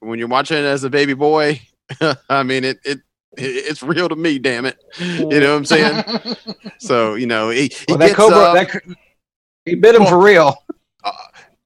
when 0.00 0.18
you're 0.18 0.28
watching 0.28 0.56
it 0.58 0.64
as 0.64 0.84
a 0.84 0.90
baby 0.90 1.14
boy, 1.14 1.60
I 2.28 2.42
mean, 2.42 2.64
it, 2.64 2.78
it, 2.84 2.98
it 3.36 3.66
it's 3.66 3.82
real 3.82 4.08
to 4.08 4.16
me, 4.16 4.38
damn 4.38 4.66
it. 4.66 4.76
You 4.98 5.26
know 5.40 5.52
what 5.52 5.58
I'm 5.58 5.64
saying? 5.64 6.04
So, 6.78 7.14
you 7.14 7.26
know, 7.26 7.50
he, 7.50 7.64
he 7.68 7.84
Well, 7.90 7.98
that 7.98 8.06
gets 8.06 8.16
Cobra, 8.16 8.38
up. 8.38 8.54
that 8.54 8.82
he 9.66 9.74
bit 9.74 9.94
him 9.94 10.06
for 10.06 10.18
real. 10.18 10.54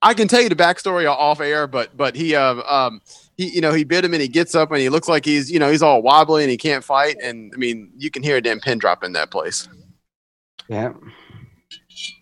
I 0.05 0.13
can 0.15 0.29
tell 0.29 0.43
you 0.43 0.51
the 0.51 0.55
backstory 0.55 1.11
off 1.11 1.41
air, 1.41 1.67
but 1.67 1.97
but 1.97 2.15
he 2.15 2.35
um 2.35 2.61
um 2.69 3.01
he 3.37 3.49
you 3.49 3.61
know 3.61 3.73
he 3.73 3.85
bit 3.85 4.05
him 4.05 4.13
and 4.13 4.21
he 4.23 4.29
gets 4.29 4.55
up 4.55 4.71
and 4.71 4.81
he 4.81 4.91
looks 4.91 5.09
like 5.09 5.25
he's 5.25 5.51
you 5.51 5.59
know 5.59 5.71
he's 5.71 5.83
all 5.83 6.03
wobbly 6.03 6.45
and 6.45 6.51
he 6.51 6.59
can't 6.59 6.85
fight 6.85 7.17
and 7.23 7.51
I 7.55 7.57
mean 7.57 7.91
you 7.97 8.11
can 8.11 8.23
hear 8.23 8.37
a 8.37 8.41
damn 8.41 8.61
pin 8.61 8.79
drop 8.79 9.03
in 9.03 9.15
that 9.15 9.31
place. 9.31 9.67
Yeah. 10.69 10.93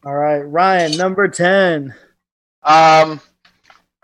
All 0.05 0.15
right, 0.15 0.43
Ryan, 0.43 0.97
number 0.97 1.29
10. 1.29 1.95
Um, 2.63 3.21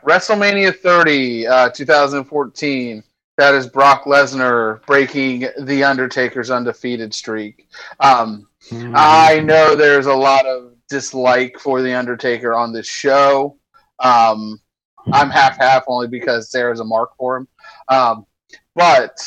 WrestleMania 0.02 0.76
30, 0.76 1.46
uh, 1.46 1.70
2014. 1.70 3.02
That 3.36 3.54
is 3.54 3.68
Brock 3.68 4.04
Lesnar 4.04 4.84
breaking 4.86 5.46
The 5.60 5.84
Undertaker's 5.84 6.50
undefeated 6.50 7.14
streak. 7.14 7.68
Um, 8.00 8.48
Mhm. 8.70 8.92
I 8.96 9.40
know 9.40 9.74
there's 9.76 10.06
a 10.06 10.14
lot 10.14 10.46
of 10.46 10.72
dislike 10.88 11.58
for 11.58 11.80
The 11.82 11.94
Undertaker 11.94 12.54
on 12.54 12.72
this 12.72 12.86
show. 12.86 13.56
Um, 14.00 14.60
I'm 15.12 15.30
half 15.30 15.56
half 15.58 15.84
only 15.86 16.08
because 16.08 16.50
there's 16.50 16.80
a 16.80 16.84
mark 16.84 17.16
for 17.16 17.36
him. 17.38 17.48
Um, 17.88 18.26
but 18.74 19.18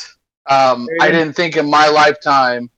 um, 0.48 0.86
I 1.00 1.10
didn't 1.10 1.34
think 1.34 1.56
in 1.56 1.68
my 1.68 1.88
lifetime 1.88 2.70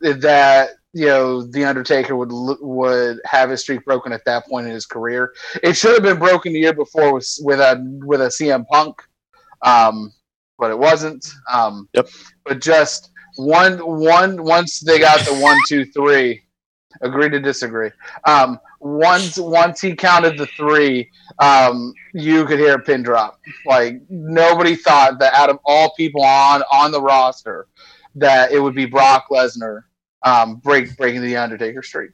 that 0.00 0.70
you 0.92 1.06
know 1.06 1.42
the 1.42 1.64
Undertaker 1.64 2.16
would 2.16 2.30
l- 2.30 2.58
would 2.60 3.20
have 3.24 3.50
his 3.50 3.60
streak 3.60 3.84
broken 3.84 4.12
at 4.12 4.24
that 4.26 4.46
point 4.46 4.66
in 4.66 4.72
his 4.72 4.86
career. 4.86 5.32
It 5.62 5.74
should 5.74 5.94
have 5.94 6.02
been 6.02 6.18
broken 6.18 6.52
the 6.52 6.60
year 6.60 6.74
before 6.74 7.14
with 7.14 7.28
with 7.42 7.60
a 7.60 7.82
with 8.04 8.20
a 8.20 8.26
CM 8.26 8.66
Punk, 8.66 9.02
um, 9.62 10.12
but 10.58 10.70
it 10.70 10.78
wasn't. 10.78 11.26
Um, 11.52 11.88
Yep. 11.94 12.08
But 12.44 12.60
just 12.60 13.10
one 13.36 13.78
one 13.78 14.42
once 14.42 14.80
they 14.80 14.98
got 14.98 15.20
the 15.20 15.34
one 15.34 15.58
two 15.68 15.84
three, 15.86 16.42
agree 17.00 17.28
to 17.30 17.40
disagree. 17.40 17.90
Um, 18.24 18.60
once 18.80 19.38
once 19.38 19.80
he 19.80 19.94
counted 19.94 20.36
the 20.36 20.46
three, 20.46 21.10
um, 21.38 21.94
you 22.12 22.44
could 22.44 22.58
hear 22.58 22.74
a 22.74 22.82
pin 22.82 23.02
drop. 23.02 23.40
Like 23.66 24.02
nobody 24.08 24.76
thought 24.76 25.18
that 25.20 25.34
out 25.34 25.50
of 25.50 25.58
all 25.64 25.92
people 25.96 26.22
on 26.22 26.62
on 26.72 26.92
the 26.92 27.00
roster, 27.00 27.66
that 28.16 28.52
it 28.52 28.60
would 28.60 28.74
be 28.74 28.86
Brock 28.86 29.26
Lesnar 29.30 29.84
um, 30.24 30.56
break 30.56 30.96
breaking 30.96 31.22
the 31.22 31.36
Undertaker 31.36 31.82
streak. 31.82 32.10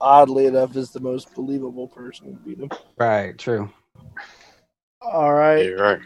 Oddly 0.00 0.46
enough, 0.46 0.76
is 0.76 0.90
the 0.90 1.00
most 1.00 1.34
believable 1.34 1.88
person 1.88 2.26
to 2.26 2.32
beat 2.42 2.58
him. 2.58 2.70
Right. 2.98 3.38
True. 3.38 3.70
All 5.00 5.32
right, 5.34 5.66
You're 5.66 5.78
right. 5.78 6.00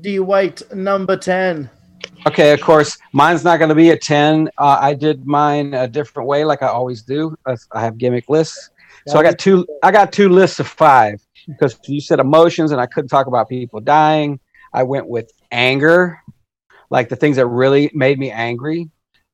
Dwight, 0.00 0.62
number 0.74 1.16
10. 1.16 1.68
Okay, 2.26 2.52
of 2.52 2.60
course, 2.60 2.98
mine's 3.12 3.42
not 3.42 3.58
going 3.58 3.68
to 3.68 3.74
be 3.74 3.90
a 3.90 3.98
10. 3.98 4.48
Uh, 4.56 4.78
I 4.80 4.94
did 4.94 5.26
mine 5.26 5.74
a 5.74 5.88
different 5.88 6.28
way, 6.28 6.44
like 6.44 6.62
I 6.62 6.68
always 6.68 7.02
do. 7.02 7.36
I 7.46 7.80
have 7.80 7.98
gimmick 7.98 8.28
lists. 8.28 8.70
So 9.08 9.18
I 9.18 9.22
got 9.22 9.38
two. 9.38 9.66
I 9.82 9.90
got 9.90 10.12
two 10.12 10.28
lists 10.28 10.60
of 10.60 10.68
five 10.68 11.20
because 11.48 11.76
you 11.86 12.00
said 12.00 12.20
emotions, 12.20 12.70
and 12.70 12.80
I 12.80 12.86
couldn't 12.86 13.08
talk 13.08 13.26
about 13.26 13.48
people 13.48 13.80
dying. 13.80 14.38
I 14.72 14.84
went 14.84 15.08
with 15.08 15.32
anger, 15.50 16.20
like 16.90 17.08
the 17.08 17.16
things 17.16 17.36
that 17.36 17.46
really 17.46 17.90
made 17.92 18.18
me 18.20 18.30
angry, 18.30 18.88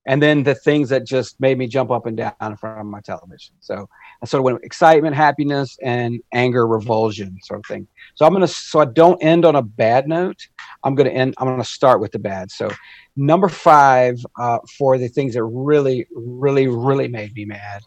and 0.07 0.23
then 0.23 0.43
the 0.43 0.55
things 0.55 0.89
that 0.89 1.05
just 1.05 1.39
made 1.39 1.59
me 1.59 1.67
jump 1.67 1.91
up 1.91 2.07
and 2.07 2.17
down 2.17 2.33
in 2.41 2.57
front 2.57 2.81
of 2.81 2.87
my 2.87 3.01
television. 3.01 3.55
So 3.61 3.89
I 4.23 4.27
sort 4.27 4.41
of 4.41 4.45
went 4.45 4.57
with 4.57 4.65
excitement, 4.65 5.15
happiness, 5.15 5.77
and 5.83 6.21
anger, 6.33 6.67
revulsion, 6.67 7.37
sort 7.43 7.61
of 7.61 7.67
thing. 7.67 7.87
So 8.15 8.25
I'm 8.25 8.33
gonna. 8.33 8.49
So 8.49 8.81
I 8.81 8.87
don't 8.87 9.23
end 9.23 9.45
on 9.45 9.57
a 9.57 9.63
bad 9.63 10.09
note. 10.09 10.49
I'm 10.85 10.95
gonna 10.95 11.11
end. 11.11 11.35
I'm 11.39 11.47
gonna 11.47 11.65
start 11.65 12.01
with 12.01 12.13
the 12.13 12.19
bad. 12.19 12.51
So 12.51 12.71
number 13.17 13.49
five 13.49 14.25
uh, 14.39 14.59
for 14.79 14.99
the 14.99 15.09
things 15.09 15.35
that 15.35 15.45
really, 15.45 16.07
really, 16.13 16.69
really 16.69 17.09
made 17.09 17.35
me 17.35 17.45
mad 17.45 17.83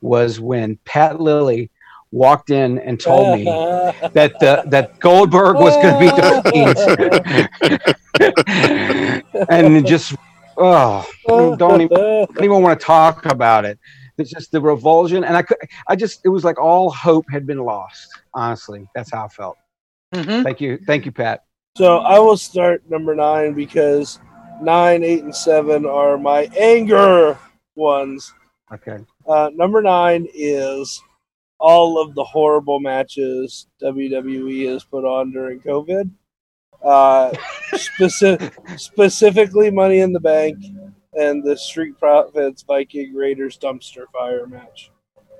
was 0.00 0.40
when 0.40 0.78
Pat 0.84 1.20
Lilly 1.20 1.70
walked 2.12 2.50
in 2.50 2.78
and 2.78 3.00
told 3.00 3.38
me 3.38 3.44
that 4.12 4.38
the, 4.40 4.62
that 4.66 4.98
Goldberg 5.00 5.56
was 5.56 5.74
going 5.76 5.94
to 5.94 6.00
be 6.00 6.10
defeated, 8.20 9.44
and 9.50 9.86
just 9.86 10.14
oh, 10.56 11.06
don't 11.56 11.82
even 11.82 11.96
don't 11.96 12.44
even 12.44 12.62
want 12.62 12.78
to 12.78 12.84
talk 12.86 13.26
about 13.26 13.64
it. 13.64 13.78
It's 14.18 14.30
just 14.30 14.50
the 14.50 14.60
revulsion, 14.60 15.24
and 15.24 15.36
I 15.36 15.42
could, 15.42 15.58
I 15.88 15.96
just 15.96 16.20
it 16.24 16.30
was 16.30 16.44
like 16.44 16.58
all 16.58 16.90
hope 16.90 17.26
had 17.30 17.46
been 17.46 17.58
lost. 17.58 18.08
Honestly, 18.32 18.88
that's 18.94 19.12
how 19.12 19.24
I 19.24 19.28
felt. 19.28 19.58
Mm-hmm. 20.14 20.42
Thank 20.42 20.60
you, 20.60 20.78
thank 20.86 21.04
you, 21.04 21.12
Pat. 21.12 21.45
So 21.76 21.98
I 21.98 22.18
will 22.18 22.38
start 22.38 22.88
number 22.88 23.14
nine 23.14 23.52
because 23.52 24.18
nine, 24.62 25.04
eight, 25.04 25.24
and 25.24 25.36
seven 25.36 25.84
are 25.84 26.16
my 26.16 26.48
anger 26.58 27.38
ones. 27.74 28.32
Okay. 28.72 28.96
Uh, 29.28 29.50
number 29.52 29.82
nine 29.82 30.26
is 30.32 31.02
all 31.60 32.00
of 32.00 32.14
the 32.14 32.24
horrible 32.24 32.80
matches 32.80 33.66
WWE 33.82 34.72
has 34.72 34.84
put 34.84 35.04
on 35.04 35.32
during 35.32 35.60
COVID. 35.60 36.10
Uh, 36.82 37.32
speci- 37.74 38.78
specifically, 38.80 39.70
Money 39.70 39.98
in 39.98 40.14
the 40.14 40.20
Bank 40.20 40.56
and 41.12 41.44
the 41.44 41.58
Street 41.58 41.98
Profits 41.98 42.62
Viking 42.62 43.12
Raiders 43.12 43.58
dumpster 43.58 44.06
fire 44.14 44.46
match. 44.46 44.90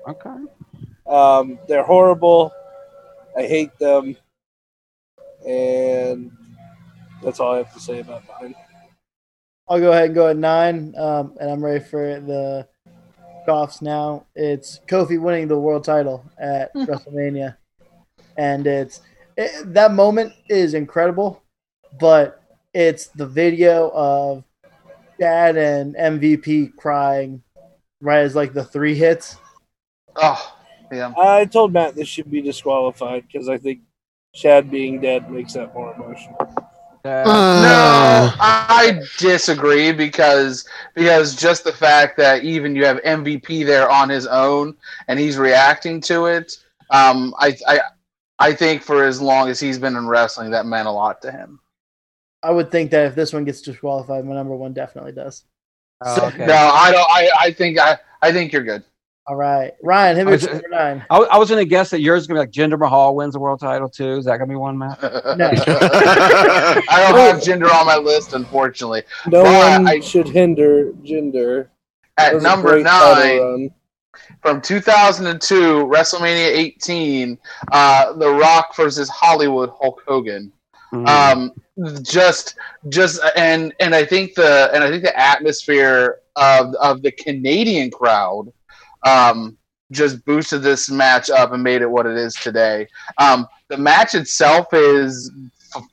Okay. 0.07 0.37
Um, 1.07 1.57
they're 1.67 1.81
horrible. 1.81 2.51
I 3.35 3.41
hate 3.47 3.75
them. 3.79 4.15
And 5.47 6.31
that's 7.23 7.39
all 7.39 7.53
I 7.53 7.57
have 7.57 7.73
to 7.73 7.79
say 7.79 7.99
about 7.99 8.23
mine. 8.41 8.53
I'll 9.69 9.79
go 9.79 9.91
ahead 9.91 10.05
and 10.05 10.15
go 10.15 10.27
at 10.27 10.37
nine, 10.37 10.93
um, 10.97 11.35
and 11.39 11.49
I'm 11.49 11.63
ready 11.63 11.83
for 11.83 12.19
the 12.19 12.67
walk-offs 13.47 13.81
now. 13.81 14.25
It's 14.35 14.79
Kofi 14.87 15.19
winning 15.19 15.47
the 15.47 15.59
world 15.59 15.83
title 15.83 16.23
at 16.37 16.73
WrestleMania, 16.75 17.57
and 18.37 18.67
it's 18.67 19.01
it, 19.35 19.73
that 19.73 19.93
moment 19.93 20.33
is 20.49 20.73
incredible, 20.73 21.43
but 21.99 22.41
it's 22.73 23.07
the 23.07 23.25
video 23.25 23.89
of 23.93 24.43
Shad 25.19 25.57
and 25.57 25.95
MVP 25.95 26.75
crying 26.75 27.41
right 28.01 28.19
as 28.19 28.35
like 28.35 28.53
the 28.53 28.63
three 28.63 28.95
hits. 28.95 29.37
Oh, 30.15 30.55
yeah. 30.91 31.13
I 31.17 31.45
told 31.45 31.73
Matt 31.73 31.95
this 31.95 32.07
should 32.07 32.29
be 32.29 32.41
disqualified 32.41 33.25
because 33.27 33.49
I 33.49 33.57
think 33.57 33.81
Shad 34.33 34.69
being 34.69 35.01
dead 35.01 35.29
makes 35.31 35.53
that 35.53 35.73
more 35.73 35.93
emotional. 35.95 36.37
Uh, 37.05 37.23
No, 37.25 38.33
I 38.39 39.01
disagree 39.17 39.91
because 39.91 40.67
because 40.93 41.35
just 41.35 41.63
the 41.63 41.71
fact 41.71 42.17
that 42.17 42.43
even 42.43 42.75
you 42.75 42.85
have 42.85 43.01
MVP 43.03 43.65
there 43.65 43.89
on 43.89 44.09
his 44.09 44.27
own 44.27 44.75
and 45.07 45.17
he's 45.19 45.37
reacting 45.37 46.01
to 46.01 46.25
it, 46.25 46.57
um, 46.89 47.33
I 47.39 47.55
I 47.67 47.79
I 48.39 48.53
think 48.53 48.81
for 48.83 49.03
as 49.05 49.21
long 49.21 49.49
as 49.49 49.59
he's 49.59 49.79
been 49.79 49.95
in 49.95 50.07
wrestling, 50.07 50.51
that 50.51 50.65
meant 50.65 50.87
a 50.87 50.91
lot 50.91 51.21
to 51.21 51.31
him. 51.31 51.59
I 52.43 52.51
would 52.51 52.71
think 52.71 52.91
that 52.91 53.05
if 53.07 53.15
this 53.15 53.33
one 53.33 53.45
gets 53.45 53.61
disqualified, 53.61 54.25
my 54.25 54.35
number 54.35 54.55
one 54.55 54.73
definitely 54.73 55.13
does. 55.13 55.43
oh, 56.05 56.27
okay. 56.27 56.45
No, 56.45 56.53
I 56.55 56.91
don't. 56.91 57.09
I, 57.09 57.29
I 57.39 57.51
think 57.51 57.79
I 57.79 57.97
I 58.21 58.31
think 58.31 58.51
you're 58.51 58.63
good. 58.63 58.83
All 59.29 59.35
right, 59.35 59.73
Ryan, 59.83 60.15
hit 60.15 60.25
me 60.25 60.31
with 60.31 60.47
I 60.47 60.53
was- 60.53 60.61
number 60.61 60.69
nine. 60.77 61.05
I, 61.09 61.15
w- 61.15 61.29
I 61.29 61.37
was 61.37 61.49
going 61.49 61.63
to 61.63 61.69
guess 61.69 61.89
that 61.89 61.99
yours 61.99 62.21
is 62.21 62.27
going 62.27 62.39
to 62.39 62.47
be 62.47 62.61
like 62.61 62.69
Jinder 62.71 62.79
Mahal 62.79 63.13
wins 63.15 63.33
the 63.33 63.39
world 63.39 63.59
title 63.59 63.89
too. 63.89 64.13
Is 64.13 64.23
that 64.25 64.37
going 64.37 64.47
to 64.47 64.53
be 64.53 64.55
one, 64.55 64.77
Matt? 64.77 64.99
No. 65.37 65.49
I 65.99 67.07
don't 67.11 67.17
have 67.19 67.41
Jinder 67.43 67.69
on 67.73 67.85
my 67.85 67.97
list, 67.97 68.33
unfortunately. 68.33 69.03
No 69.27 69.43
But 69.43 69.73
one 69.79 69.87
I- 69.87 69.99
should 69.99 70.27
hinder 70.29 70.91
Jinder. 71.03 71.67
At 72.19 72.41
number 72.41 72.81
nine, 72.81 73.69
from 74.41 74.59
2002, 74.61 75.85
WrestleMania 75.85 76.47
18, 76.47 77.37
uh, 77.71 78.13
The 78.13 78.29
Rock 78.31 78.75
versus 78.75 79.07
Hollywood 79.09 79.69
Hulk 79.79 80.01
Hogan. 80.07 80.51
Mm. 80.93 81.07
Um, 81.07 82.01
just, 82.01 82.55
just, 82.89 83.19
and 83.35 83.71
and 83.81 83.93
I 83.93 84.03
think 84.05 84.33
the 84.35 84.71
and 84.73 84.83
I 84.83 84.89
think 84.89 85.03
the 85.03 85.15
atmosphere 85.19 86.19
of 86.37 86.73
of 86.75 87.01
the 87.03 87.11
Canadian 87.11 87.91
crowd, 87.91 88.51
um, 89.05 89.57
just 89.91 90.23
boosted 90.25 90.61
this 90.61 90.89
match 90.89 91.29
up 91.29 91.53
and 91.53 91.63
made 91.63 91.81
it 91.81 91.89
what 91.89 92.05
it 92.05 92.17
is 92.17 92.33
today. 92.35 92.87
Um, 93.17 93.47
the 93.69 93.77
match 93.77 94.15
itself 94.15 94.67
is 94.73 95.31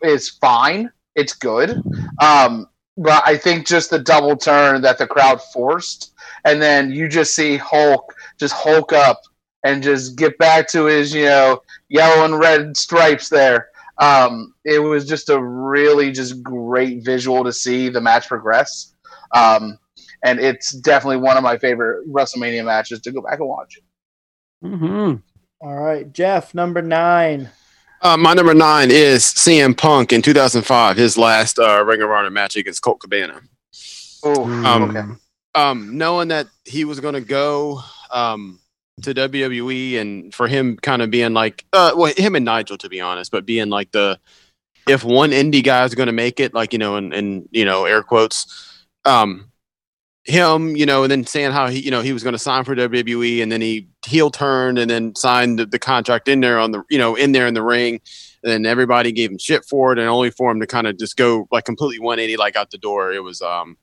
is 0.03 0.31
fine. 0.31 0.91
It's 1.15 1.35
good. 1.35 1.83
Um, 2.21 2.69
but 2.97 3.23
I 3.27 3.37
think 3.37 3.67
just 3.67 3.91
the 3.91 3.99
double 3.99 4.37
turn 4.37 4.81
that 4.83 4.99
the 4.99 5.07
crowd 5.07 5.43
forced, 5.43 6.13
and 6.45 6.61
then 6.63 6.91
you 6.91 7.09
just 7.09 7.35
see 7.35 7.57
Hulk 7.57 8.15
just 8.39 8.55
Hulk 8.55 8.93
up 8.93 9.21
and 9.65 9.83
just 9.83 10.17
get 10.17 10.39
back 10.39 10.69
to 10.69 10.85
his, 10.85 11.13
you 11.13 11.25
know, 11.25 11.63
yellow 11.89 12.25
and 12.25 12.39
red 12.39 12.77
stripes 12.77 13.29
there. 13.29 13.69
Um, 13.99 14.55
it 14.65 14.79
was 14.79 15.07
just 15.07 15.31
a 15.31 15.41
really 15.41 16.13
just 16.13 16.43
great 16.43 17.05
visual 17.05 17.43
to 17.45 17.53
see 17.53 17.89
the 17.89 18.01
match 18.01 18.29
progress. 18.29 18.95
Um, 19.33 19.79
and 20.25 20.41
it's 20.41 20.73
definitely 20.73 21.19
one 21.19 21.37
of 21.37 21.45
my 21.45 21.57
favorite 21.59 22.09
WrestleMania 22.11 22.65
matches 22.65 23.01
to 23.03 23.13
go 23.13 23.21
back 23.23 23.39
and 23.39 23.49
watch. 23.49 23.79
Mhm. 24.65 25.23
All 25.61 25.75
right, 25.77 26.13
Jeff, 26.13 26.55
number 26.55 26.83
nine. 26.83 27.51
Uh, 28.03 28.17
my 28.17 28.35
number 28.35 28.53
nine 28.55 28.91
is 28.91 29.23
CM 29.25 29.75
Punk 29.77 30.13
in 30.13 30.21
2005, 30.21 30.97
his 30.97 31.17
last 31.17 31.59
uh, 31.59 31.83
Ring 31.85 32.03
of 32.03 32.11
Honor 32.11 32.31
match 32.31 32.57
against 32.57 32.83
Colt 32.83 33.01
Cabana. 33.01 33.41
Oh, 34.25 34.45
Um, 34.45 34.83
okay. 34.91 35.03
um, 35.55 35.97
knowing 35.97 36.29
that 36.29 36.49
he 36.65 36.85
was 36.85 37.01
going 37.01 37.15
to 37.15 37.21
go 37.23 37.81
um, 38.11 38.59
to 39.03 39.15
WWE 39.15 39.99
and 40.01 40.35
for 40.35 40.49
him 40.49 40.77
kind 40.77 41.01
of 41.03 41.11
being 41.11 41.33
like, 41.35 41.65
uh, 41.73 41.93
well, 41.97 42.13
him 42.17 42.35
and 42.35 42.45
Nigel, 42.45 42.77
to 42.79 42.89
be 42.89 43.01
honest, 43.01 43.31
but 43.31 43.47
being 43.47 43.69
like 43.71 43.91
the, 43.93 44.19
if 44.87 45.03
one 45.03 45.31
indie 45.31 45.65
guy 45.65 45.85
is 45.85 45.95
going 45.95 46.07
to 46.09 46.13
make 46.13 46.41
it, 46.41 46.53
like, 46.53 46.73
you 46.75 46.79
know, 46.79 46.97
and, 46.97 47.15
and, 47.15 47.49
you 47.53 47.65
know, 47.65 47.87
air 47.87 48.03
quotes, 48.03 48.47
um, 49.07 49.51
him, 50.25 50.77
you 50.77 50.87
know, 50.87 51.03
and 51.03 51.11
then 51.11 51.27
saying 51.27 51.53
how 51.53 51.69
he, 51.69 51.81
you 51.81 51.91
know, 51.91 52.01
he 52.01 52.13
was 52.13 52.23
going 52.23 52.33
to 52.33 52.39
sign 52.39 52.65
for 52.65 52.75
WWE 52.75 53.43
and 53.43 53.53
then 53.53 53.61
he 53.61 53.89
heel 54.07 54.31
turned 54.31 54.79
and 54.79 54.91
then 54.91 55.15
signed 55.15 55.59
the, 55.59 55.67
the 55.67 55.79
contract 55.79 56.29
in 56.29 56.41
there 56.41 56.59
on 56.59 56.71
the, 56.71 56.83
you 56.89 56.99
know, 56.99 57.15
in 57.15 57.33
there 57.33 57.47
in 57.47 57.55
the 57.55 57.63
ring. 57.63 58.01
And 58.43 58.53
then 58.53 58.67
everybody 58.67 59.13
gave 59.13 59.31
him 59.31 59.39
shit 59.39 59.65
for 59.65 59.93
it 59.93 59.99
and 59.99 60.09
only 60.09 60.31
for 60.31 60.51
him 60.51 60.61
to 60.61 60.67
kind 60.67 60.87
of 60.87 60.99
just 60.99 61.17
go 61.17 61.47
like 61.51 61.65
completely 61.65 61.99
180, 61.99 62.37
like 62.37 62.57
out 62.57 62.71
the 62.71 62.79
door. 62.79 63.13
It 63.13 63.23
was, 63.23 63.43
um, 63.43 63.77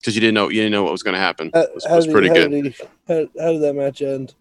because 0.00 0.14
you 0.14 0.20
didn't 0.20 0.34
know 0.34 0.48
you 0.48 0.60
didn't 0.60 0.72
know 0.72 0.84
what 0.84 0.92
was 0.92 1.02
going 1.02 1.14
to 1.14 1.20
happen. 1.20 1.50
How, 1.52 1.62
It 1.62 1.74
was, 1.74 1.84
how 1.84 1.96
was 1.96 2.04
did, 2.04 2.12
pretty 2.12 2.28
how 2.28 2.34
good. 2.34 2.50
Did 2.50 2.66
he, 2.66 2.84
how, 3.08 3.26
how 3.40 3.52
did 3.52 3.62
that 3.62 3.74
match 3.74 4.02
end? 4.02 4.34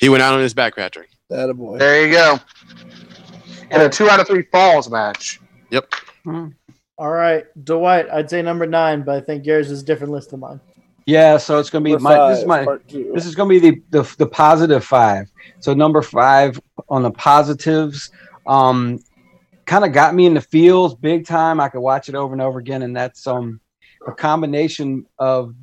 He 0.00 0.08
went 0.08 0.22
out 0.22 0.34
on 0.34 0.40
his 0.40 0.54
back, 0.54 0.74
Patrick. 0.74 1.10
That 1.28 1.48
a 1.50 1.54
boy. 1.54 1.78
There 1.78 2.06
you 2.06 2.12
go. 2.12 2.40
And 3.70 3.82
a 3.82 3.88
two 3.88 4.08
out 4.08 4.20
of 4.20 4.26
three 4.26 4.42
falls 4.50 4.90
match. 4.90 5.40
All 7.02 7.10
right, 7.10 7.46
Dwight, 7.64 8.08
I'd 8.12 8.30
say 8.30 8.42
number 8.42 8.64
nine, 8.64 9.02
but 9.02 9.16
I 9.16 9.20
think 9.20 9.44
yours 9.44 9.72
is 9.72 9.82
a 9.82 9.84
different 9.84 10.12
list 10.12 10.30
than 10.30 10.38
mine. 10.38 10.60
Yeah, 11.04 11.36
so 11.36 11.58
it's 11.58 11.68
going 11.68 11.82
to 11.82 11.84
be 11.84 11.94
Number 11.94 12.10
my. 12.10 12.28
This 12.28 12.38
is 12.38 12.46
my. 12.46 12.64
This 13.12 13.26
is 13.26 13.34
going 13.34 13.48
to 13.48 13.60
be 13.60 13.70
the, 13.70 13.82
the 13.90 14.14
the 14.18 14.26
positive 14.28 14.84
five. 14.84 15.28
So 15.58 15.74
number 15.74 16.00
five 16.00 16.60
on 16.88 17.02
the 17.02 17.10
positives, 17.10 18.08
um, 18.46 19.00
kind 19.66 19.84
of 19.84 19.92
got 19.92 20.14
me 20.14 20.26
in 20.26 20.34
the 20.34 20.40
feels 20.40 20.94
big 20.94 21.26
time. 21.26 21.58
I 21.58 21.70
could 21.70 21.80
watch 21.80 22.08
it 22.08 22.14
over 22.14 22.34
and 22.34 22.40
over 22.40 22.60
again, 22.60 22.82
and 22.82 22.94
that's 22.94 23.26
um 23.26 23.60
a 24.06 24.12
combination 24.12 25.04
of 25.18 25.56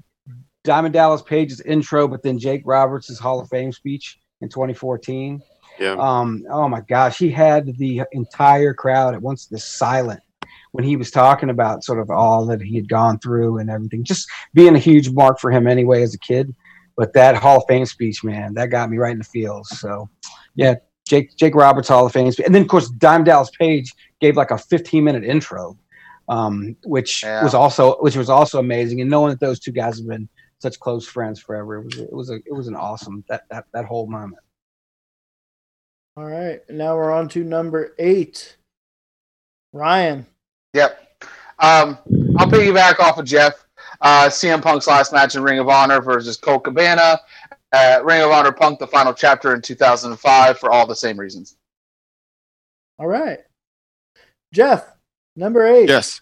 Diamond 0.65 0.93
Dallas 0.93 1.21
Page's 1.21 1.61
intro, 1.61 2.05
but 2.09 2.21
then 2.21 2.37
Jake 2.37 2.63
Roberts' 2.65 3.17
Hall 3.17 3.39
of 3.39 3.47
Fame 3.47 3.71
speech 3.71 4.19
in 4.41 4.49
2014. 4.49 5.41
Yeah. 5.79 5.93
Um, 5.93 6.43
oh 6.51 6.67
my 6.67 6.81
gosh, 6.81 7.17
he 7.17 7.31
had 7.31 7.77
the 7.77 8.01
entire 8.11 8.73
crowd 8.73 9.13
at 9.13 9.21
once 9.21 9.45
just 9.45 9.77
silent 9.77 10.19
when 10.71 10.83
he 10.85 10.95
was 10.95 11.11
talking 11.11 11.49
about 11.49 11.83
sort 11.83 11.99
of 11.99 12.09
all 12.09 12.45
that 12.45 12.61
he 12.61 12.75
had 12.75 12.87
gone 12.89 13.19
through 13.19 13.57
and 13.57 13.69
everything. 13.69 14.03
Just 14.03 14.29
being 14.53 14.75
a 14.75 14.79
huge 14.79 15.09
mark 15.09 15.39
for 15.39 15.51
him 15.51 15.67
anyway 15.67 16.03
as 16.03 16.13
a 16.13 16.19
kid. 16.19 16.53
But 16.95 17.13
that 17.13 17.35
Hall 17.35 17.57
of 17.57 17.63
Fame 17.67 17.85
speech, 17.85 18.23
man, 18.23 18.53
that 18.55 18.67
got 18.67 18.89
me 18.89 18.97
right 18.97 19.11
in 19.13 19.19
the 19.19 19.23
feels. 19.23 19.69
So, 19.79 20.09
yeah, 20.55 20.75
Jake 21.07 21.35
Jake 21.37 21.55
Roberts 21.55 21.87
Hall 21.87 22.05
of 22.05 22.11
Fame 22.11 22.31
and 22.45 22.53
then 22.53 22.61
of 22.61 22.67
course 22.67 22.89
Diamond 22.89 23.25
Dallas 23.25 23.49
Page 23.57 23.93
gave 24.19 24.35
like 24.37 24.51
a 24.51 24.57
15 24.57 25.03
minute 25.03 25.23
intro, 25.23 25.77
um, 26.27 26.75
which 26.83 27.23
Yeah. 27.23 27.43
was 27.43 27.53
also 27.53 27.95
which 28.01 28.15
was 28.15 28.29
also 28.29 28.59
amazing. 28.59 29.01
And 29.01 29.09
knowing 29.09 29.31
that 29.31 29.39
those 29.39 29.59
two 29.59 29.71
guys 29.71 29.97
have 29.97 30.07
been 30.07 30.29
such 30.59 30.79
close 30.79 31.07
friends 31.07 31.39
forever, 31.39 31.77
it 31.77 31.85
was 31.85 31.97
it 31.97 32.11
was 32.13 32.29
a 32.29 32.35
it 32.45 32.53
was 32.53 32.67
an 32.67 32.75
awesome 32.75 33.23
that 33.29 33.43
that 33.49 33.65
that 33.73 33.85
whole 33.85 34.07
moment. 34.07 34.43
All 36.17 36.25
right, 36.25 36.59
now 36.69 36.95
we're 36.97 37.11
on 37.13 37.29
to 37.29 37.43
number 37.43 37.95
eight. 37.97 38.57
Ryan. 39.71 40.25
Yep. 40.73 41.23
Um, 41.59 41.97
I'll 42.37 42.47
piggyback 42.47 42.99
off 42.99 43.17
of 43.17 43.25
Jeff. 43.25 43.65
Uh, 44.01 44.27
CM 44.29 44.61
Punk's 44.61 44.87
last 44.87 45.11
match 45.11 45.35
in 45.35 45.43
Ring 45.43 45.59
of 45.59 45.67
Honor 45.67 46.01
versus 46.01 46.37
Colt 46.37 46.63
Cabana. 46.63 47.19
Uh, 47.71 47.99
Ring 48.03 48.21
of 48.21 48.31
Honor 48.31 48.51
Punk, 48.51 48.79
the 48.79 48.87
final 48.87 49.13
chapter 49.13 49.53
in 49.53 49.61
2005 49.61 50.57
for 50.57 50.71
all 50.71 50.87
the 50.87 50.95
same 50.95 51.19
reasons. 51.19 51.57
All 52.97 53.07
right, 53.07 53.39
Jeff, 54.53 54.85
number 55.35 55.65
eight. 55.65 55.89
Yes. 55.89 56.21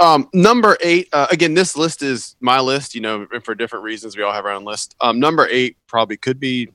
Um, 0.00 0.28
number 0.34 0.76
eight. 0.80 1.08
Uh, 1.12 1.26
again, 1.30 1.54
this 1.54 1.76
list 1.76 2.02
is 2.02 2.36
my 2.40 2.60
list. 2.60 2.94
You 2.94 3.00
know, 3.00 3.26
and 3.32 3.44
for 3.44 3.54
different 3.54 3.84
reasons, 3.84 4.16
we 4.16 4.22
all 4.22 4.32
have 4.32 4.44
our 4.44 4.52
own 4.52 4.64
list. 4.64 4.94
Um, 5.00 5.18
number 5.18 5.48
eight 5.50 5.76
probably 5.86 6.16
could 6.16 6.38
be 6.38 6.68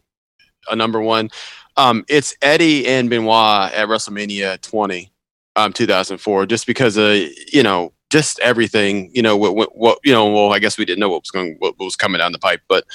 a 0.70 0.76
number 0.76 1.02
one. 1.02 1.30
Um, 1.78 2.04
it's 2.10 2.36
Eddie 2.42 2.88
and 2.88 3.10
Benoit 3.10 3.72
at 3.74 3.88
WrestleMania 3.88 4.60
20, 4.62 5.12
um, 5.60 5.74
2004. 5.74 6.46
Just 6.46 6.66
because 6.66 6.98
of 6.98 7.16
you 7.52 7.64
know, 7.64 7.94
just 8.10 8.40
everything. 8.40 9.12
You 9.14 9.22
know, 9.22 9.38
what, 9.38 9.76
what, 9.76 10.00
you 10.04 10.14
know. 10.14 10.32
Well, 10.32 10.54
I 10.54 10.60
guess 10.60 10.78
we 10.78 10.86
didn't 10.86 11.00
know 11.00 11.10
what 11.10 11.24
was 11.24 11.32
going, 11.32 11.56
what 11.60 11.78
was 11.80 11.96
coming 11.96 12.20
down 12.20 12.32
the 12.32 12.40
pipe, 12.40 12.62
but 12.68 12.86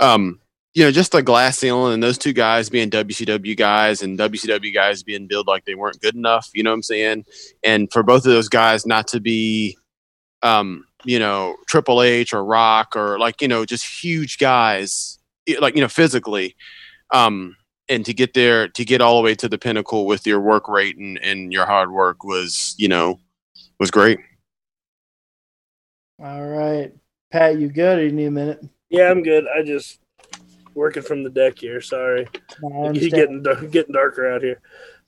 um, 0.00 0.40
you 0.74 0.82
know, 0.84 0.90
just 0.90 1.12
the 1.12 1.22
glass 1.22 1.58
ceiling 1.58 1.94
and 1.94 2.02
those 2.02 2.16
two 2.16 2.32
guys 2.32 2.70
being 2.70 2.90
WCW 2.90 3.56
guys 3.56 4.02
and 4.02 4.18
WCW 4.18 4.72
guys 4.74 5.02
being 5.02 5.26
billed 5.26 5.46
like 5.46 5.64
they 5.64 5.74
weren't 5.74 6.00
good 6.00 6.14
enough. 6.14 6.48
You 6.54 6.62
know 6.62 6.70
what 6.70 6.76
I'm 6.76 6.82
saying? 6.82 7.24
and 7.62 7.92
for 7.92 8.02
both 8.02 8.24
of 8.26 8.32
those 8.32 8.48
guys 8.48 8.86
not 8.86 9.06
to 9.08 9.20
be 9.20 9.76
um 10.42 10.84
you 11.04 11.18
know 11.18 11.56
triple 11.68 12.02
h 12.02 12.32
or 12.32 12.44
rock 12.44 12.96
or 12.96 13.18
like 13.18 13.40
you 13.40 13.48
know 13.48 13.64
just 13.64 14.02
huge 14.02 14.38
guys 14.38 15.18
like 15.60 15.74
you 15.74 15.80
know 15.80 15.88
physically 15.88 16.56
um 17.12 17.56
and 17.92 18.04
to 18.06 18.14
get 18.14 18.34
there 18.34 18.68
to 18.68 18.84
get 18.84 19.00
all 19.00 19.16
the 19.18 19.22
way 19.22 19.34
to 19.34 19.48
the 19.48 19.58
pinnacle 19.58 20.06
with 20.06 20.26
your 20.26 20.40
work 20.40 20.68
rate 20.68 20.96
and, 20.96 21.18
and 21.18 21.52
your 21.52 21.66
hard 21.66 21.90
work 21.92 22.24
was 22.24 22.74
you 22.78 22.88
know 22.88 23.18
was 23.78 23.90
great 23.90 24.18
All 26.22 26.42
right, 26.46 26.92
Pat, 27.30 27.58
you 27.58 27.68
good? 27.68 27.98
Or 27.98 28.04
you 28.04 28.12
need 28.12 28.26
a 28.26 28.30
minute? 28.30 28.64
Yeah, 28.90 29.10
I'm 29.10 29.22
good. 29.22 29.44
I 29.48 29.62
just 29.62 29.98
working 30.74 31.02
from 31.02 31.24
the 31.24 31.30
deck 31.30 31.58
here. 31.58 31.80
Sorry. 31.80 32.26
I 32.26 32.28
It's 32.30 32.86
understand. 32.88 33.12
getting 33.12 33.42
dar- 33.42 33.66
getting 33.66 33.92
darker 33.92 34.30
out 34.30 34.42
here. 34.42 34.60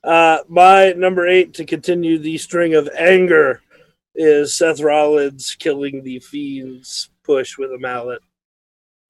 Uh, 0.03 0.39
my 0.49 0.93
number 0.93 1.27
eight 1.29 1.55
to 1.55 1.65
continue 1.65 2.19
the 2.19 2.37
string 2.37 2.75
of 2.75 2.89
anger 2.99 3.63
is 4.15 4.55
Seth 4.55 4.81
Rollins 4.81 5.57
killing 5.59 6.03
the 6.03 6.19
Fiend's 6.19 7.11
push 7.23 7.57
with 7.59 7.71
a 7.73 7.79
mallet. 7.79 8.21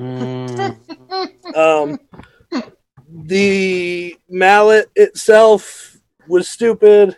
Mm, 0.01 0.79
Um, 1.55 1.99
the 3.09 4.17
mallet 4.29 4.91
itself 4.95 5.97
was 6.29 6.49
stupid. 6.49 7.17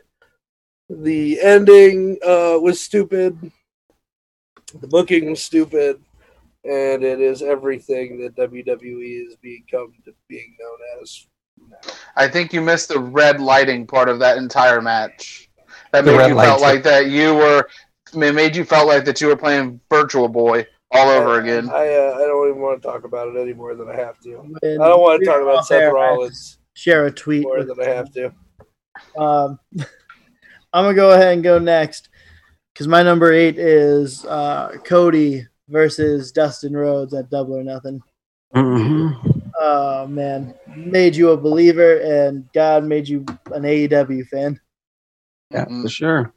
The 0.89 1.41
ending 1.41 2.19
uh, 2.27 2.59
was 2.61 2.81
stupid. 2.81 3.53
The 4.81 4.87
booking 4.89 5.31
was 5.31 5.43
stupid, 5.43 6.01
and 6.65 7.03
it 7.03 7.21
is 7.21 7.43
everything 7.43 8.21
that 8.21 8.37
WWE 8.37 9.25
has 9.27 9.37
become 9.37 9.93
to 10.05 10.13
being 10.29 10.57
known 10.61 11.03
as. 11.03 11.27
I 12.17 12.29
think 12.29 12.53
you 12.53 12.61
missed 12.61 12.89
the 12.89 12.99
red 13.01 13.41
lighting 13.41 13.87
part 13.87 14.09
of 14.09 14.19
that 14.21 14.39
entire 14.39 14.81
match. 14.81 15.49
That 15.93 16.05
The 16.05 16.13
made 16.13 16.27
you 16.27 16.35
felt 16.35 16.61
lights. 16.61 16.63
like 16.63 16.83
that 16.85 17.07
you 17.07 17.35
were. 17.35 17.69
It 18.15 18.35
made 18.35 18.57
you 18.57 18.65
felt 18.65 18.87
like 18.87 19.05
that 19.05 19.21
you 19.21 19.29
were 19.29 19.37
playing 19.37 19.81
Virtual 19.91 20.29
Boy 20.29 20.67
all 20.97 21.09
over 21.09 21.39
again. 21.41 21.69
I 21.71 21.95
uh, 21.95 22.15
I 22.17 22.19
don't 22.27 22.49
even 22.49 22.61
want 22.61 22.81
to 22.83 22.87
talk 22.89 23.05
about 23.05 23.29
it 23.29 23.41
any 23.41 23.53
more 23.53 23.75
than 23.75 23.89
I 23.89 23.97
have 23.97 24.19
to. 24.21 24.39
And 24.63 24.83
I 24.83 24.89
don't 24.89 25.01
want 25.01 25.21
to 25.21 25.27
talk 25.27 25.43
about 25.43 25.59
off 25.59 25.71
air, 25.71 25.89
Seth 25.89 25.93
Rollins 25.95 26.59
Share 26.75 27.07
a 27.07 27.11
tweet. 27.11 27.43
more 27.45 27.59
with- 27.59 27.69
than 27.69 27.81
I 27.81 27.89
have 27.91 28.13
to. 28.13 28.33
Um, 29.17 29.59
I'm 30.73 30.85
gonna 30.85 30.95
go 30.95 31.11
ahead 31.13 31.35
and 31.35 31.43
go 31.43 31.59
next 31.59 32.09
because 32.75 32.87
my 32.89 33.03
number 33.03 33.33
eight 33.33 33.59
is 33.59 34.25
uh, 34.27 34.77
Cody 34.85 35.47
versus 35.69 36.33
Dustin 36.33 36.75
Rhodes 36.77 37.15
at 37.15 37.31
Double 37.31 37.57
or 37.57 37.63
Nothing. 37.65 38.01
mhm. 38.55 39.33
Oh 39.59 40.07
man, 40.07 40.55
made 40.77 41.17
you 41.17 41.31
a 41.31 41.37
believer, 41.37 41.97
and 41.99 42.47
God 42.53 42.85
made 42.85 43.09
you 43.09 43.25
an 43.55 43.63
AEW 43.63 44.27
fan 44.29 44.61
Yeah, 45.51 45.65
for 45.83 45.89
sure. 45.89 46.35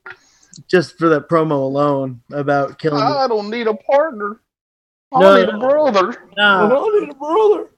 just 0.70 0.97
for 0.97 1.10
that 1.10 1.28
promo 1.28 1.64
alone 1.64 2.22
about 2.32 2.80
killing. 2.80 3.03
I 3.03 3.28
don't 3.28 3.49
need 3.49 3.68
a 3.68 3.74
partner. 3.74 4.39
I 5.12 5.20
No. 5.20 5.36
need 5.39 5.49
a 5.49 5.57
brother. 5.57 6.28
No. 6.38 6.43
I 6.43 6.68
Nah, 6.68 6.88
need 6.99 7.10
a 7.10 7.14
brother. 7.16 7.70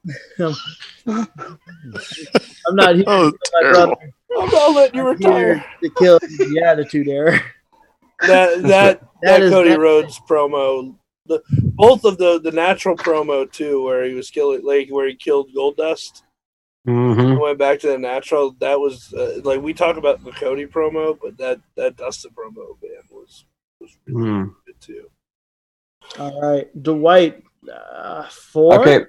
I'm 2.67 2.75
not 2.75 2.95
here. 2.95 3.03
Oh, 3.07 3.31
my 3.61 3.69
brother. 3.71 3.95
I'm 4.39 4.49
not 4.49 4.75
letting 4.75 4.95
you 4.99 5.07
retire. 5.07 5.65
to 5.83 5.89
kill 5.97 6.19
the 6.19 6.63
attitude 6.65 7.07
era. 7.07 7.39
That 8.21 8.61
that 8.63 8.99
That 9.23 9.39
that 9.39 9.41
is- 9.41 9.51
Cody 9.51 9.69
that- 9.71 9.79
Rhodes 9.79 10.19
promo, 10.29 10.95
the 11.25 11.41
both 11.49 12.05
of 12.05 12.19
the 12.19 12.39
the 12.39 12.51
natural 12.51 12.95
promo 12.95 13.51
too, 13.51 13.83
where 13.83 14.03
he 14.05 14.13
was 14.13 14.29
killing 14.29 14.63
like 14.63 14.89
where 14.89 15.07
he 15.07 15.15
killed 15.15 15.49
Goldust 15.57 16.21
Mhm. 16.87 17.39
went 17.41 17.57
back 17.57 17.79
to 17.79 17.87
the 17.87 17.97
natural. 17.97 18.51
That 18.59 18.79
was 18.79 19.11
uh, 19.13 19.39
like 19.43 19.61
we 19.61 19.73
talk 19.73 19.97
about 19.97 20.23
the 20.23 20.31
Cody 20.33 20.67
promo, 20.67 21.17
but 21.19 21.35
that 21.39 21.61
that 21.77 21.95
Dustin 21.95 22.29
promo 22.31 22.77
man 22.83 23.01
was 23.09 23.45
was 23.79 23.97
really 24.05 24.29
Mm. 24.29 24.53
good 24.67 24.79
too. 24.81 25.09
All 26.19 26.41
right, 26.41 26.83
Dwight, 26.83 27.43
uh, 27.71 28.27
four. 28.29 28.79
Okay. 28.81 29.05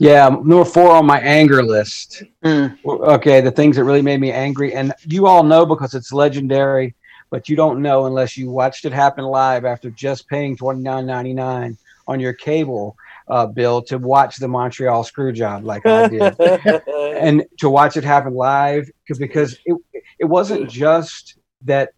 Yeah, 0.00 0.28
number 0.28 0.64
four 0.64 0.92
on 0.92 1.06
my 1.06 1.18
anger 1.20 1.62
list. 1.62 2.22
Well, 2.42 2.70
Okay, 3.14 3.40
the 3.40 3.50
things 3.50 3.76
that 3.76 3.84
really 3.84 4.02
made 4.02 4.20
me 4.20 4.30
angry, 4.30 4.72
and 4.72 4.92
you 5.06 5.26
all 5.26 5.42
know 5.42 5.66
because 5.66 5.94
it's 5.94 6.12
legendary, 6.12 6.94
but 7.30 7.48
you 7.48 7.56
don't 7.56 7.82
know 7.82 8.06
unless 8.06 8.36
you 8.36 8.48
watched 8.50 8.84
it 8.84 8.92
happen 8.92 9.24
live 9.24 9.64
after 9.64 9.90
just 9.90 10.28
paying 10.28 10.56
twenty 10.56 10.82
nine 10.82 11.04
ninety 11.04 11.34
nine 11.34 11.76
on 12.06 12.20
your 12.20 12.32
cable 12.32 12.96
uh, 13.26 13.46
bill 13.46 13.82
to 13.82 13.98
watch 13.98 14.36
the 14.36 14.46
Montreal 14.48 15.02
screw 15.04 15.32
job 15.32 15.64
like 15.64 15.84
I 15.84 16.06
did, 16.08 16.36
and 17.16 17.44
to 17.58 17.68
watch 17.68 17.96
it 17.96 18.04
happen 18.04 18.34
live 18.34 18.88
'cause- 19.06 19.18
because 19.18 19.58
it 19.66 19.76
it 20.20 20.24
wasn't 20.26 20.70
just 20.70 21.38
that 21.64 21.90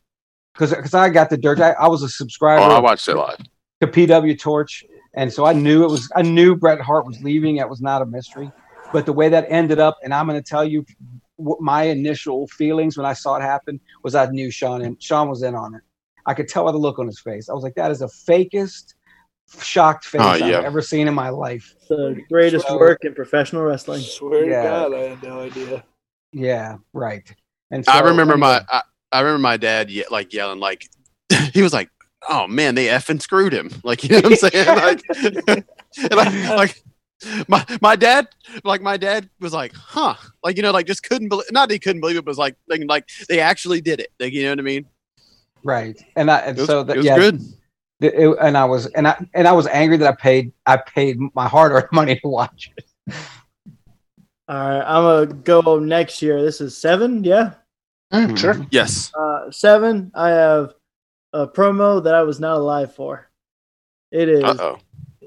because 0.54 0.70
because 0.74 0.94
I 0.94 1.10
got 1.10 1.28
the 1.28 1.36
dirt. 1.36 1.60
I, 1.60 1.72
I 1.72 1.86
was 1.88 2.02
a 2.02 2.08
subscriber 2.08 2.62
Oh, 2.62 2.76
I 2.76 2.80
watched 2.80 3.06
it 3.08 3.14
live. 3.14 3.38
To 3.80 3.86
PW 3.86 4.38
Torch, 4.38 4.84
and 5.14 5.32
so 5.32 5.46
I 5.46 5.52
knew 5.54 5.84
it 5.84 5.90
was. 5.90 6.10
I 6.14 6.22
knew 6.22 6.54
Bret 6.54 6.80
Hart 6.80 7.06
was 7.06 7.22
leaving. 7.22 7.56
It 7.56 7.68
was 7.68 7.80
not 7.80 8.02
a 8.02 8.06
mystery, 8.06 8.52
but 8.92 9.06
the 9.06 9.12
way 9.12 9.28
that 9.30 9.46
ended 9.48 9.78
up, 9.78 9.96
and 10.04 10.12
I'm 10.12 10.26
going 10.26 10.38
to 10.42 10.46
tell 10.46 10.64
you, 10.64 10.84
what 11.36 11.62
my 11.62 11.84
initial 11.84 12.46
feelings 12.48 12.98
when 12.98 13.06
I 13.06 13.14
saw 13.14 13.36
it 13.36 13.42
happen 13.42 13.80
was 14.02 14.14
I 14.14 14.26
knew 14.26 14.50
Shawn 14.50 14.82
and 14.82 15.02
Shawn 15.02 15.30
was 15.30 15.42
in 15.42 15.54
on 15.54 15.74
it. 15.74 15.80
I 16.26 16.34
could 16.34 16.46
tell 16.48 16.66
by 16.66 16.72
the 16.72 16.78
look 16.78 16.98
on 16.98 17.06
his 17.06 17.18
face. 17.18 17.48
I 17.48 17.54
was 17.54 17.62
like, 17.64 17.74
that 17.76 17.90
is 17.90 18.00
the 18.00 18.06
fakest, 18.06 18.92
shocked 19.62 20.04
face 20.04 20.20
Oh, 20.22 20.34
yeah. 20.34 20.58
I've 20.58 20.64
ever 20.64 20.82
seen 20.82 21.08
in 21.08 21.14
my 21.14 21.30
life. 21.30 21.74
the 21.88 22.20
greatest 22.30 22.66
Well- 22.68 22.78
work 22.78 22.98
in 23.06 23.14
professional 23.14 23.62
wrestling. 23.62 24.02
Swear 24.02 24.44
Yeah. 24.46 24.62
to 24.62 24.68
God, 24.68 24.94
I 24.94 24.98
had 25.08 25.22
no 25.22 25.40
idea. 25.40 25.84
Yeah, 26.32 26.76
right. 26.92 27.34
And 27.70 27.82
I 27.88 28.00
so, 28.00 28.04
remember 28.04 28.36
my 28.36 28.62
I, 28.70 28.82
I 29.10 29.20
remember 29.20 29.38
my 29.40 29.56
dad 29.56 29.88
ye- 29.90 30.04
like 30.10 30.34
yelling 30.34 30.60
like 30.60 30.86
he 31.54 31.62
was 31.62 31.72
like, 31.72 31.88
"Oh 32.28 32.46
man, 32.46 32.74
they 32.74 32.86
effing 32.86 33.20
screwed 33.22 33.52
him!" 33.52 33.70
Like 33.84 34.04
you 34.04 34.10
know 34.20 34.28
what 34.28 34.44
I'm 34.44 34.50
saying? 34.50 34.66
like, 34.66 35.02
and 35.48 35.64
like, 36.16 36.48
like 36.50 37.48
my 37.48 37.64
my 37.80 37.96
dad 37.96 38.28
like 38.64 38.82
my 38.82 38.96
dad 38.96 39.28
was 39.40 39.52
like, 39.52 39.72
"Huh?" 39.74 40.14
Like 40.42 40.56
you 40.56 40.62
know, 40.62 40.70
like 40.72 40.86
just 40.86 41.02
couldn't 41.02 41.28
believe. 41.28 41.46
Not 41.52 41.68
that 41.68 41.74
he 41.74 41.78
couldn't 41.78 42.00
believe 42.00 42.16
it, 42.16 42.24
but 42.24 42.30
was 42.30 42.38
like, 42.38 42.56
like, 42.68 42.82
like 42.88 43.08
they 43.28 43.40
actually 43.40 43.80
did 43.80 44.00
it. 44.00 44.08
Like 44.20 44.32
you 44.32 44.42
know 44.44 44.50
what 44.50 44.58
I 44.58 44.62
mean? 44.62 44.86
right. 45.64 46.02
And 46.16 46.30
I 46.30 46.38
and 46.38 46.56
It 46.58 46.60
was, 46.62 46.68
so 46.68 46.80
it 46.80 46.86
that 46.88 46.96
was 46.96 47.06
yeah, 47.06 47.16
good. 47.18 47.40
it- 48.00 48.14
it- 48.14 48.36
and 48.40 48.56
I 48.56 48.64
was 48.64 48.86
and 48.86 49.06
I 49.06 49.22
and 49.34 49.46
I 49.46 49.52
was 49.52 49.66
angry 49.66 49.98
that 49.98 50.08
I 50.08 50.16
paid 50.16 50.52
I 50.66 50.78
paid 50.78 51.18
my 51.34 51.46
hard 51.48 51.72
earned 51.72 51.88
money 51.92 52.18
to 52.20 52.28
watch 52.28 52.70
it. 52.76 53.14
All 54.48 54.56
right, 54.56 54.80
I'm 54.80 55.28
gonna 55.28 55.40
go 55.42 55.78
next 55.78 56.22
year. 56.22 56.42
This 56.42 56.60
is 56.62 56.76
seven, 56.76 57.22
yeah. 57.24 57.54
Hmm, 58.12 58.34
sure. 58.34 58.66
Yes. 58.70 59.12
Uh, 59.14 59.50
seven. 59.52 60.10
I 60.14 60.30
have 60.30 60.74
a 61.32 61.46
promo 61.46 62.02
that 62.04 62.14
I 62.14 62.22
was 62.22 62.40
not 62.40 62.56
alive 62.56 62.94
for. 62.94 63.28
It 64.10 64.28
is 64.28 64.42
Uh 64.44 64.56
oh. 64.60 64.78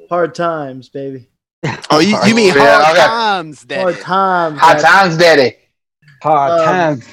hard 0.10 0.36
times, 0.36 0.90
baby. 0.90 1.30
Oh, 1.90 2.00
you, 2.00 2.18
you 2.26 2.36
mean 2.36 2.54
Yeah, 2.54 2.82
hard 2.84 2.98
okay. 2.98 3.06
times, 3.08 3.64
daddy. 3.64 3.82
Hard 3.82 3.94
Daddy? 3.96 4.04
times. 4.04 4.60
Hot 4.60 4.78
that- 4.78 4.82
times, 4.86 5.18
daddy. 5.18 5.56
hard 6.22 6.52
Um, 6.60 6.66
times 6.66 7.08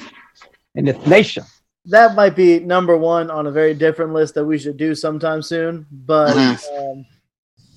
in 0.75 0.85
this 0.85 1.07
nation. 1.07 1.43
that 1.85 2.15
might 2.15 2.35
be 2.35 2.59
number 2.59 2.97
one 2.97 3.31
on 3.31 3.47
a 3.47 3.51
very 3.51 3.73
different 3.73 4.13
list 4.13 4.33
that 4.35 4.45
we 4.45 4.57
should 4.57 4.77
do 4.77 4.93
sometime 4.95 5.41
soon. 5.41 5.85
But 5.91 6.35
um, 6.77 7.05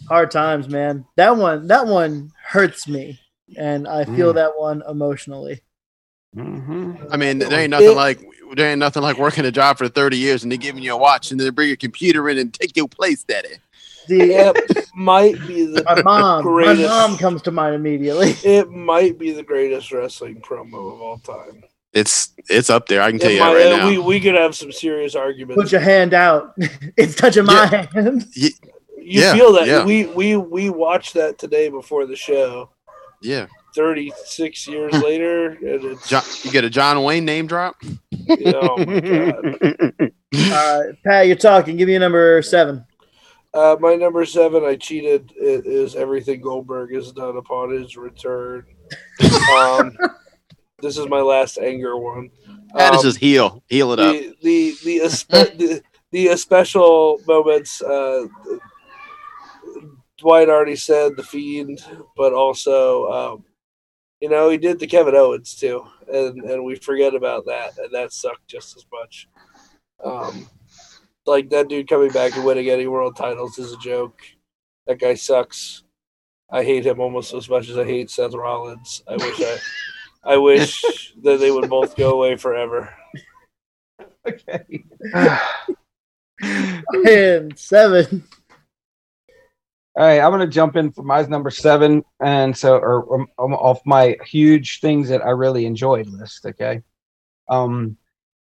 hard 0.08 0.30
times, 0.32 0.68
man. 0.68 1.04
That 1.16 1.36
one, 1.36 1.68
that 1.68 1.86
one 1.86 2.32
hurts 2.44 2.88
me, 2.88 3.20
and 3.56 3.86
I 3.86 4.04
feel 4.04 4.32
Mm. 4.32 4.36
that 4.36 4.58
one 4.58 4.82
emotionally. 4.88 5.62
Hmm 6.35 6.95
I 7.11 7.16
mean, 7.16 7.39
there 7.39 7.61
ain't 7.61 7.70
nothing 7.70 7.89
It- 7.91 7.97
like 7.97 8.20
there 8.55 8.70
ain't 8.70 8.78
nothing 8.78 9.03
like 9.03 9.18
working 9.18 9.45
a 9.47 9.51
job 9.51 9.78
for 9.78 9.89
30 9.89 10.16
years 10.16 10.43
and 10.43 10.53
they 10.53 10.57
giving 10.59 10.82
you 10.82 10.93
a 10.93 10.97
watch 10.97 11.30
and 11.30 11.41
they 11.41 11.51
bring 11.51 11.68
your 11.68 11.76
computer 11.76 12.28
in 12.28 12.39
and 12.39 12.53
take 12.55 12.76
your 12.76 12.87
place, 12.89 13.24
Daddy. 13.24 13.49
The 14.07 14.20
It 14.32 14.87
might 14.95 15.35
be 15.47 15.64
the 15.64 15.82
my 15.85 16.03
mom, 16.03 16.45
my 16.45 16.74
mom 16.74 17.16
comes 17.16 17.41
to 17.43 17.51
mind 17.51 17.74
immediately. 17.74 18.37
it 18.45 18.70
might 18.70 19.18
be 19.18 19.32
the 19.32 19.43
greatest 19.43 19.91
wrestling 19.93 20.41
promo 20.43 20.93
of 20.95 21.01
all 21.01 21.18
time. 21.18 21.64
It's 21.95 22.32
it's 22.51 22.70
up 22.70 22.87
there. 22.89 23.01
I 23.03 23.11
can 23.11 23.18
tell 23.20 23.30
It 23.30 23.35
you 23.35 23.41
might- 23.41 23.55
that 23.55 23.64
right 23.70 23.72
uh, 23.72 23.76
now. 23.78 23.89
We 23.89 23.99
we 23.99 24.20
could 24.20 24.35
have 24.35 24.55
some 24.55 24.72
serious 24.72 25.14
arguments. 25.14 25.62
Put 25.62 25.72
your 25.72 25.80
hand 25.80 26.12
out. 26.12 26.55
it's 26.97 27.14
touching 27.14 27.45
my 27.47 27.66
hand. 27.95 28.26
you 28.35 28.51
Yeah, 28.99 29.32
feel 29.35 29.53
that 29.55 29.66
yeah. 29.66 29.85
we 29.85 30.07
we 30.07 30.37
we 30.37 30.70
watched 30.70 31.14
that 31.14 31.39
today 31.39 31.68
before 31.70 32.05
the 32.07 32.16
show. 32.16 32.70
yeah. 33.22 33.47
36 33.75 34.68
years 34.68 34.93
later 35.03 35.49
and 35.51 35.85
it's 35.85 36.09
John, 36.09 36.22
you 36.43 36.51
get 36.51 36.64
a 36.64 36.70
John 36.70 37.03
Wayne 37.03 37.25
name 37.25 37.47
drop. 37.47 37.77
oh 37.85 38.77
my 38.79 39.01
god 39.01 39.45
All 40.53 40.81
right, 40.81 40.95
Pat, 41.05 41.27
you're 41.27 41.37
talking. 41.37 41.77
Give 41.77 41.89
me 41.89 41.95
a 41.97 41.99
number 41.99 42.41
seven. 42.43 42.85
uh, 43.53 43.77
my 43.81 43.95
number 43.95 44.25
seven 44.25 44.64
i 44.64 44.75
cheated 44.77 45.33
it 45.37 45.66
is 45.66 45.95
everything 45.97 46.41
goldberg 46.41 46.93
has 46.95 47.12
done 47.12 47.37
upon 47.37 47.70
his 47.70 47.97
return 47.97 48.64
um, 49.57 49.97
this 50.81 50.97
is 50.99 51.07
my 51.09 51.20
last 51.20 51.59
anger 51.59 51.97
one 51.97 52.31
That 52.75 52.95
is 52.95 52.99
Um, 52.99 53.05
just 53.05 53.18
heal, 53.18 53.62
heal 53.68 53.93
it 53.93 54.01
up. 54.01 54.12
the 54.16 54.35
the 54.43 54.75
the, 54.85 54.99
espe- 55.05 55.59
the 55.59 55.83
the 56.11 56.37
special 56.37 57.18
moments 57.27 57.81
uh, 57.83 58.27
Dwight 60.18 60.49
already 60.49 60.77
said 60.77 61.16
the 61.16 61.22
fiend, 61.25 61.85
but 62.16 62.33
also 62.33 63.07
um, 63.11 63.45
you 64.25 64.31
know 64.31 64.49
he 64.49 64.57
did 64.57 64.81
the 64.81 64.87
Kevin 64.87 65.14
Owens 65.14 65.55
too, 65.55 65.85
and 66.11 66.43
and 66.45 66.64
we 66.64 66.77
forget 66.77 67.14
about 67.14 67.45
that, 67.45 67.77
and 67.77 67.93
that 67.93 68.11
sucked 68.11 68.49
just 68.49 68.75
as 68.75 68.87
much. 68.91 69.29
Um, 70.03 70.49
like 71.27 71.51
that 71.51 71.68
dude 71.68 71.91
coming 71.91 72.11
back 72.11 72.35
and 72.35 72.43
winning 72.43 72.70
any 72.70 72.87
world 72.87 73.16
titles 73.16 73.59
is 73.59 73.75
a 73.75 73.77
joke. 73.77 74.22
That 74.87 74.99
guy 74.99 75.12
sucks. 75.12 75.83
I 76.51 76.64
hate 76.64 76.87
him 76.87 77.01
almost 77.01 77.35
as 77.35 77.51
much 77.51 77.68
as 77.68 77.77
I 77.77 77.85
hate 77.85 78.09
Seth 78.09 78.33
Rollins. 78.33 79.03
I 79.07 79.16
wish 79.16 79.43
I, 79.43 79.59
I 80.25 80.37
wish 80.39 81.12
that 81.22 81.39
they 81.39 81.51
would 81.51 81.68
both 81.68 81.95
go 81.95 82.14
away 82.14 82.37
forever. 82.37 82.95
Okay. 84.27 84.83
And 87.07 87.59
seven. 87.59 88.25
All 89.97 90.05
right, 90.05 90.20
I'm 90.20 90.32
going 90.32 90.40
to 90.40 90.49
jump 90.49 90.74
in 90.74 90.90
for 90.90 91.05
my 91.05 91.22
number 91.22 91.51
seven, 91.51 92.05
and 92.18 92.57
so 92.57 92.78
or 92.78 93.14
um, 93.14 93.28
um, 93.38 93.55
off 93.55 93.80
my 93.86 94.16
huge 94.26 94.80
things 94.80 95.09
that 95.09 95.22
I 95.24 95.30
really 95.30 95.66
enjoyed 95.66 96.09
list. 96.09 96.45
Okay, 96.47 96.82
um, 97.49 97.97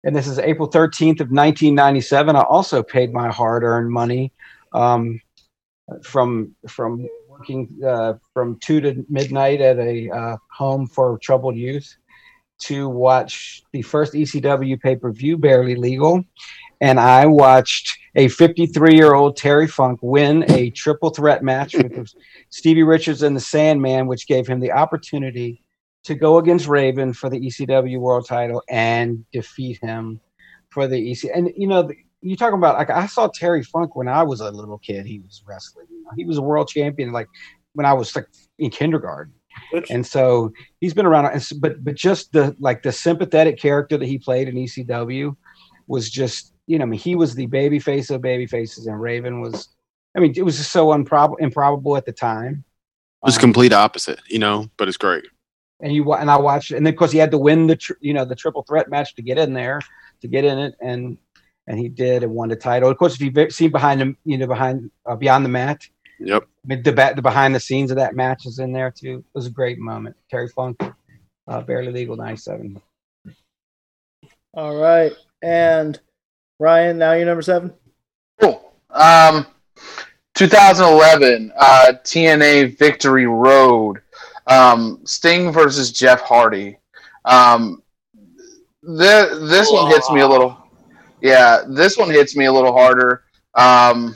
and 0.06 0.16
this 0.16 0.28
is 0.28 0.40
April 0.40 0.70
13th 0.70 1.20
of 1.20 1.30
1997. 1.30 2.38
I 2.38 2.42
also 2.44 2.82
paid 2.82 3.12
my 3.12 3.30
hard-earned 3.30 3.92
money 3.92 4.32
um, 4.72 5.20
from 6.04 6.56
from 6.70 7.06
working 7.28 7.68
uh, 7.86 8.14
from 8.34 8.58
two 8.60 8.80
to 8.80 9.06
midnight 9.10 9.60
at 9.60 9.78
a 9.78 10.10
uh, 10.10 10.38
home 10.56 10.88
for 10.88 11.18
troubled 11.18 11.58
youth 11.58 11.98
to 12.60 12.88
watch 12.88 13.62
the 13.74 13.82
first 13.82 14.14
ECW 14.14 14.80
pay 14.80 14.96
per 14.96 15.12
view, 15.12 15.38
Barely 15.38 15.76
Legal, 15.76 16.24
and 16.82 17.00
I 17.00 17.28
watched 17.28 17.98
a 18.16 18.28
53 18.28 18.96
year 18.96 19.14
old 19.14 19.38
Terry 19.38 19.68
Funk 19.68 20.00
win 20.02 20.50
a 20.52 20.72
triple 20.72 21.12
threat 21.12 21.44
match 21.44 21.76
with 21.76 22.14
Stevie 22.50 22.84
Richards 22.84 23.22
and 23.22 23.36
the 23.36 23.40
Sandman, 23.40 24.08
which 24.08 24.28
gave 24.28 24.48
him 24.48 24.60
the 24.60 24.72
opportunity 24.72 25.64
to 26.04 26.16
go 26.16 26.40
against 26.40 26.68
Raven 26.68 27.14
for 27.14 27.30
the 27.30 27.40
ECW 27.40 28.00
World 28.00 28.28
Title 28.28 28.64
and 28.68 29.24
defeat 29.32 29.80
him 29.82 30.20
for 30.72 30.88
the 30.88 31.12
EC. 31.12 31.30
And 31.34 31.52
you 31.56 31.68
know, 31.68 31.90
you 32.22 32.36
talking 32.36 32.58
about 32.58 32.78
like 32.78 32.90
I 32.90 33.06
saw 33.06 33.28
Terry 33.28 33.64
Funk 33.64 33.96
when 33.96 34.08
I 34.08 34.24
was 34.24 34.42
a 34.42 34.50
little 34.50 34.80
kid. 34.80 35.06
He 35.06 35.20
was 35.20 35.44
wrestling. 35.48 35.86
You 35.90 36.04
know, 36.04 36.12
he 36.18 36.26
was 36.26 36.38
a 36.38 36.42
world 36.42 36.68
champion 36.68 37.12
like 37.12 37.28
when 37.74 37.86
I 37.86 37.94
was 37.94 38.16
like 38.16 38.28
in 38.58 38.72
kindergarten. 38.72 39.34
Which, 39.74 39.92
And 39.92 40.08
so 40.08 40.54
he's 40.80 40.94
been 40.94 41.06
around, 41.06 41.26
and 41.26 41.48
but 41.60 41.84
but 41.84 41.94
just 41.94 42.32
the 42.32 42.56
like 42.60 42.84
the 42.84 42.92
sympathetic 42.92 43.60
character 43.60 43.98
that 43.98 44.08
he 44.08 44.18
played 44.18 44.48
in 44.48 44.56
ECW 44.56 45.36
was 45.88 46.10
just 46.10 46.51
you 46.68 46.78
know 46.80 46.84
I 46.84 46.88
mean 46.88 47.00
he 47.00 47.16
was 47.16 47.36
the 47.36 47.46
baby 47.48 47.80
face 47.80 48.10
of 48.10 48.22
baby 48.22 48.46
faces, 48.48 48.88
and 48.88 49.00
Raven 49.02 49.42
was 49.42 49.70
I 50.16 50.20
mean 50.20 50.34
it 50.36 50.44
was 50.44 50.58
just 50.58 50.72
so 50.72 50.94
improbable 50.94 51.38
improbable 51.38 51.98
at 51.98 52.06
the 52.06 52.12
time. 52.14 52.64
It's 53.26 53.38
Um, 53.38 53.42
complete 53.42 53.74
opposite, 53.74 54.20
you 54.28 54.40
know, 54.40 54.70
but 54.78 54.88
it's 54.88 54.98
great. 54.98 55.26
and 55.82 55.94
you 55.94 56.12
and 56.14 56.30
I 56.32 56.38
watched, 56.38 56.72
and 56.72 56.86
then 56.86 56.94
of 56.94 56.98
course 56.98 57.12
he 57.12 57.18
had 57.20 57.32
to 57.32 57.38
win 57.38 57.68
the 57.68 57.76
tr- 57.76 57.94
you 58.02 58.14
know 58.14 58.26
the 58.26 58.36
triple 58.36 58.64
threat 58.64 58.90
match 58.90 59.16
to 59.16 59.22
get 59.22 59.38
in 59.38 59.54
there, 59.54 59.80
to 60.22 60.28
get 60.28 60.44
in 60.46 60.58
it, 60.60 60.76
and 60.82 61.18
and 61.68 61.78
he 61.80 61.88
did 61.90 62.24
and 62.24 62.34
won 62.34 62.50
the 62.50 62.56
title. 62.56 62.90
Of 62.90 62.98
course, 62.98 63.14
if 63.16 63.22
you've 63.22 63.52
seen 63.54 63.72
behind 63.72 64.02
him, 64.02 64.18
you 64.26 64.38
know 64.38 64.48
behind 64.48 64.90
uh, 65.06 65.16
beyond 65.16 65.46
the 65.46 65.50
mat, 65.50 65.88
Yep. 66.20 66.48
the, 66.66 66.76
the 66.82 66.92
ba- 66.94 67.14
the 67.16 67.22
behind 67.22 67.54
the 67.56 67.60
scenes 67.60 67.90
of 67.92 67.98
that 67.98 68.16
match 68.16 68.46
is 68.46 68.60
in 68.60 68.74
there 68.74 68.92
too. 68.92 69.20
It 69.20 69.36
was 69.36 69.46
a 69.48 69.52
great 69.52 69.78
moment. 69.80 70.16
Terry 70.30 70.48
Funk, 70.48 70.82
uh, 71.48 71.62
barely 71.62 71.92
legal 71.92 72.16
'97. 72.16 72.82
All 74.54 74.76
right. 74.76 75.14
And 75.42 76.00
Ryan, 76.62 77.00
now 77.00 77.14
you're 77.14 77.26
number 77.26 77.42
seven. 77.42 77.74
Cool. 78.40 78.74
Um, 78.92 79.48
2011 80.36 81.52
uh, 81.58 81.94
TNA 82.04 82.78
Victory 82.78 83.26
Road. 83.26 84.02
Um, 84.46 85.00
Sting 85.04 85.52
versus 85.52 85.92
Jeff 85.92 86.22
Hardy. 86.22 86.78
Um, 87.26 87.82
the, 88.84 89.48
this 89.50 89.72
one 89.72 89.88
hits 89.90 90.12
me 90.12 90.22
a 90.22 90.28
little. 90.28 90.56
Yeah, 91.20 91.64
this 91.68 91.98
one 91.98 92.12
hits 92.12 92.36
me 92.36 92.46
a 92.46 92.52
little 92.54 92.74
harder. 92.74 93.24
Um, 93.56 94.16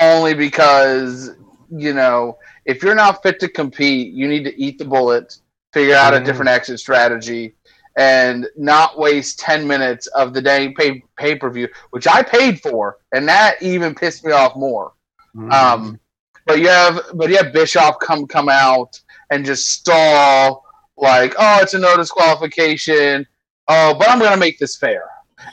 only 0.00 0.32
because 0.32 1.32
you 1.70 1.92
know 1.92 2.38
if 2.64 2.82
you're 2.82 2.94
not 2.94 3.22
fit 3.22 3.38
to 3.40 3.48
compete, 3.48 4.14
you 4.14 4.26
need 4.26 4.44
to 4.44 4.58
eat 4.58 4.78
the 4.78 4.84
bullet, 4.86 5.36
figure 5.74 5.96
out 5.96 6.14
a 6.14 6.18
Mhm. 6.18 6.24
different 6.24 6.50
exit 6.50 6.78
strategy, 6.80 7.53
and 7.96 8.46
not 8.56 8.98
waste 8.98 9.38
10 9.38 9.66
minutes 9.66 10.06
of 10.08 10.34
the 10.34 10.42
day 10.42 10.70
pay 10.70 11.02
pay 11.16 11.36
per 11.36 11.50
view, 11.50 11.68
which 11.90 12.06
I 12.06 12.22
paid 12.22 12.60
for, 12.60 12.98
and 13.12 13.28
that 13.28 13.62
even 13.62 13.94
pissed 13.94 14.24
me 14.24 14.32
off 14.32 14.56
more. 14.56 14.92
Mm-hmm. 15.34 15.50
Um, 15.52 16.00
but 16.46 16.58
you 16.58 16.68
have 16.68 17.00
but 17.14 17.30
you 17.30 17.36
have 17.36 17.52
Bischoff 17.52 17.98
come 18.00 18.26
come 18.26 18.48
out 18.48 19.00
and 19.30 19.44
just 19.44 19.68
stall 19.68 20.64
like, 20.96 21.34
oh, 21.38 21.58
it's 21.60 21.74
a 21.74 21.78
no 21.78 21.96
disqualification. 21.96 23.26
Oh, 23.68 23.94
but 23.98 24.08
I'm 24.08 24.18
gonna 24.18 24.36
make 24.36 24.58
this 24.58 24.76
fair, 24.76 25.04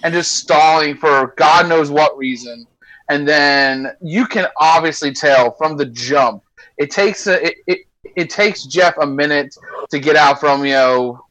and 0.04 0.14
just 0.14 0.36
stalling 0.36 0.98
for 0.98 1.34
God 1.38 1.70
knows 1.70 1.89
what 1.89 2.18
reason. 2.18 2.68
And 3.10 3.28
then 3.28 3.92
you 4.02 4.26
can 4.26 4.48
obviously 4.58 5.12
tell 5.12 5.52
from 5.52 5.76
the 5.76 5.86
jump. 5.86 6.44
It 6.78 6.92
takes 6.92 7.28
a 7.28 7.48
it, 7.48 7.56
it, 7.68 7.80
it 8.16 8.30
takes 8.30 8.64
Jeff 8.64 8.98
a 8.98 9.06
minute 9.06 9.56
to 9.89 10.00
get 10.00 10.16
out 10.16 10.39
from 10.39 10.66
you 10.66 10.74
know 10.74 11.26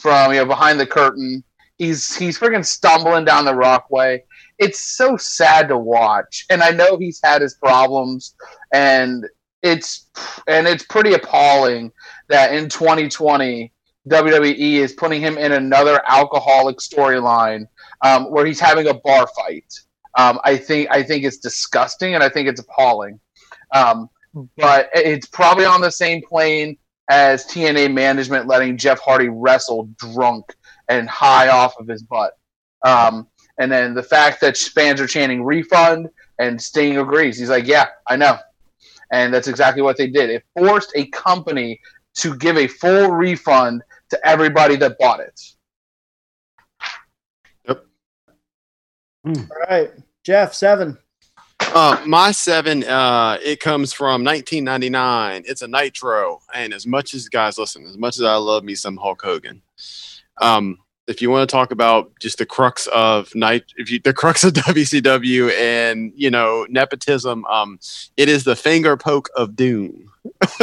from 0.00 0.32
you 0.32 0.38
know 0.38 0.46
behind 0.46 0.80
the 0.80 0.86
curtain. 0.86 1.42
He's 1.78 2.16
he's 2.16 2.38
freaking 2.38 2.64
stumbling 2.64 3.24
down 3.24 3.44
the 3.44 3.54
rockway. 3.54 4.22
It's 4.58 4.80
so 4.80 5.16
sad 5.16 5.68
to 5.68 5.76
watch, 5.76 6.46
and 6.48 6.62
I 6.62 6.70
know 6.70 6.96
he's 6.96 7.20
had 7.22 7.42
his 7.42 7.54
problems, 7.54 8.34
and 8.72 9.26
it's 9.62 10.06
and 10.48 10.66
it's 10.66 10.84
pretty 10.84 11.12
appalling 11.12 11.92
that 12.28 12.54
in 12.54 12.68
2020 12.68 13.72
WWE 14.08 14.74
is 14.74 14.92
putting 14.92 15.20
him 15.20 15.36
in 15.36 15.52
another 15.52 16.00
alcoholic 16.06 16.78
storyline 16.78 17.66
um, 18.02 18.30
where 18.30 18.46
he's 18.46 18.60
having 18.60 18.86
a 18.88 18.94
bar 18.94 19.26
fight. 19.36 19.72
Um, 20.18 20.38
I 20.44 20.56
think 20.56 20.88
I 20.90 21.02
think 21.02 21.24
it's 21.24 21.38
disgusting, 21.38 22.14
and 22.14 22.22
I 22.22 22.28
think 22.28 22.48
it's 22.48 22.60
appalling. 22.60 23.20
Um, 23.74 24.08
but 24.56 24.90
it's 24.94 25.26
probably 25.26 25.64
on 25.64 25.80
the 25.80 25.90
same 25.90 26.22
plane 26.22 26.76
as 27.08 27.46
TNA 27.46 27.92
management 27.92 28.46
letting 28.46 28.76
Jeff 28.76 29.00
Hardy 29.00 29.28
wrestle 29.28 29.88
drunk 29.96 30.54
and 30.88 31.08
high 31.08 31.48
off 31.48 31.78
of 31.78 31.86
his 31.86 32.02
butt. 32.02 32.32
Um, 32.84 33.28
and 33.58 33.70
then 33.70 33.94
the 33.94 34.02
fact 34.02 34.40
that 34.40 34.56
fans 34.56 35.00
are 35.00 35.06
chanting 35.06 35.44
refund 35.44 36.08
and 36.38 36.60
Sting 36.60 36.98
agrees. 36.98 37.38
He's 37.38 37.48
like, 37.48 37.66
yeah, 37.66 37.86
I 38.08 38.16
know. 38.16 38.38
And 39.12 39.32
that's 39.32 39.48
exactly 39.48 39.82
what 39.82 39.96
they 39.96 40.08
did. 40.08 40.30
It 40.30 40.44
forced 40.56 40.92
a 40.94 41.06
company 41.08 41.80
to 42.16 42.36
give 42.36 42.56
a 42.56 42.66
full 42.66 43.10
refund 43.12 43.82
to 44.10 44.26
everybody 44.26 44.76
that 44.76 44.98
bought 44.98 45.20
it. 45.20 45.40
Yep. 47.68 47.86
All 49.26 49.46
right. 49.68 49.92
Jeff, 50.24 50.54
seven. 50.54 50.98
Uh, 51.76 52.02
my 52.06 52.32
seven, 52.32 52.84
uh, 52.84 53.36
it 53.44 53.60
comes 53.60 53.92
from 53.92 54.24
1999. 54.24 55.42
It's 55.44 55.60
a 55.60 55.68
Nitro, 55.68 56.40
and 56.54 56.72
as 56.72 56.86
much 56.86 57.12
as 57.12 57.28
guys 57.28 57.58
listen, 57.58 57.84
as 57.84 57.98
much 57.98 58.16
as 58.16 58.22
I 58.22 58.36
love 58.36 58.64
me 58.64 58.74
some 58.74 58.96
Hulk 58.96 59.20
Hogan, 59.22 59.60
um, 60.40 60.78
if 61.06 61.20
you 61.20 61.28
want 61.28 61.46
to 61.46 61.54
talk 61.54 61.72
about 61.72 62.18
just 62.18 62.38
the 62.38 62.46
crux 62.46 62.86
of 62.86 63.28
night, 63.34 63.64
if 63.76 63.90
you 63.90 64.00
the 64.02 64.14
crux 64.14 64.42
of 64.42 64.52
WCW 64.54 65.52
and 65.52 66.14
you 66.16 66.30
know 66.30 66.66
nepotism, 66.70 67.44
um, 67.44 67.78
it 68.16 68.30
is 68.30 68.44
the 68.44 68.56
finger 68.56 68.96
poke 68.96 69.28
of 69.36 69.54
doom. 69.54 70.10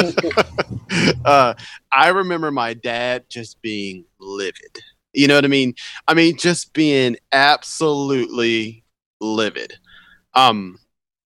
uh, 1.25 1.53
I 1.91 2.07
remember 2.07 2.49
my 2.49 2.73
dad 2.73 3.25
just 3.29 3.61
being 3.61 4.03
livid. 4.17 4.79
You 5.13 5.27
know 5.27 5.35
what 5.35 5.45
I 5.45 5.49
mean? 5.49 5.75
I 6.07 6.15
mean, 6.15 6.39
just 6.39 6.73
being 6.73 7.17
absolutely 7.31 8.83
livid. 9.21 9.73
Um, 10.33 10.79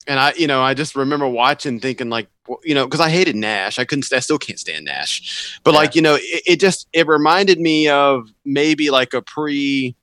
and 0.08 0.20
I, 0.20 0.34
you 0.34 0.48
know, 0.48 0.62
I 0.62 0.74
just 0.74 0.96
remember 0.96 1.28
watching, 1.28 1.80
thinking 1.80 2.10
like, 2.10 2.30
you 2.64 2.74
know, 2.74 2.86
because 2.86 3.02
I 3.02 3.10
hated 3.10 3.36
Nash. 3.36 3.78
I 3.78 3.84
couldn't, 3.84 4.12
I 4.14 4.20
still 4.20 4.40
can't 4.40 4.58
stand 4.58 4.86
Nash. 4.86 5.60
But 5.64 5.74
like, 5.74 5.96
you 5.96 6.02
know, 6.02 6.16
it, 6.16 6.44
it 6.46 6.60
just 6.60 6.88
it 6.94 7.08
reminded 7.08 7.60
me 7.60 7.90
of 7.90 8.30
maybe 8.46 8.90
like 8.90 9.14
a 9.14 9.22
pre, 9.22 9.96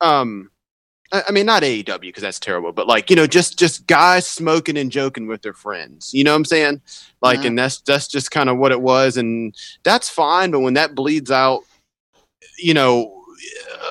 um, 0.00 0.50
I, 1.12 1.22
I 1.28 1.32
mean, 1.32 1.46
not 1.46 1.62
AEW 1.62 2.00
because 2.00 2.22
that's 2.22 2.40
terrible, 2.40 2.72
but 2.72 2.88
like, 2.88 3.10
you 3.10 3.16
know, 3.16 3.28
just 3.28 3.58
just 3.58 3.86
guys 3.86 4.26
smoking 4.26 4.76
and 4.76 4.90
joking 4.90 5.28
with 5.28 5.42
their 5.42 5.54
friends. 5.54 6.12
You 6.12 6.24
know 6.24 6.32
what 6.32 6.38
I'm 6.38 6.44
saying? 6.44 6.80
Like, 7.20 7.44
and 7.44 7.56
that's 7.56 7.80
that's 7.82 8.08
just 8.08 8.32
kind 8.32 8.48
of 8.48 8.58
what 8.58 8.72
it 8.72 8.80
was, 8.80 9.16
and 9.16 9.54
that's 9.84 10.08
fine. 10.08 10.50
But 10.50 10.60
when 10.60 10.74
that 10.74 10.94
bleeds 10.96 11.30
out, 11.30 11.62
you 12.58 12.74
know. 12.74 13.20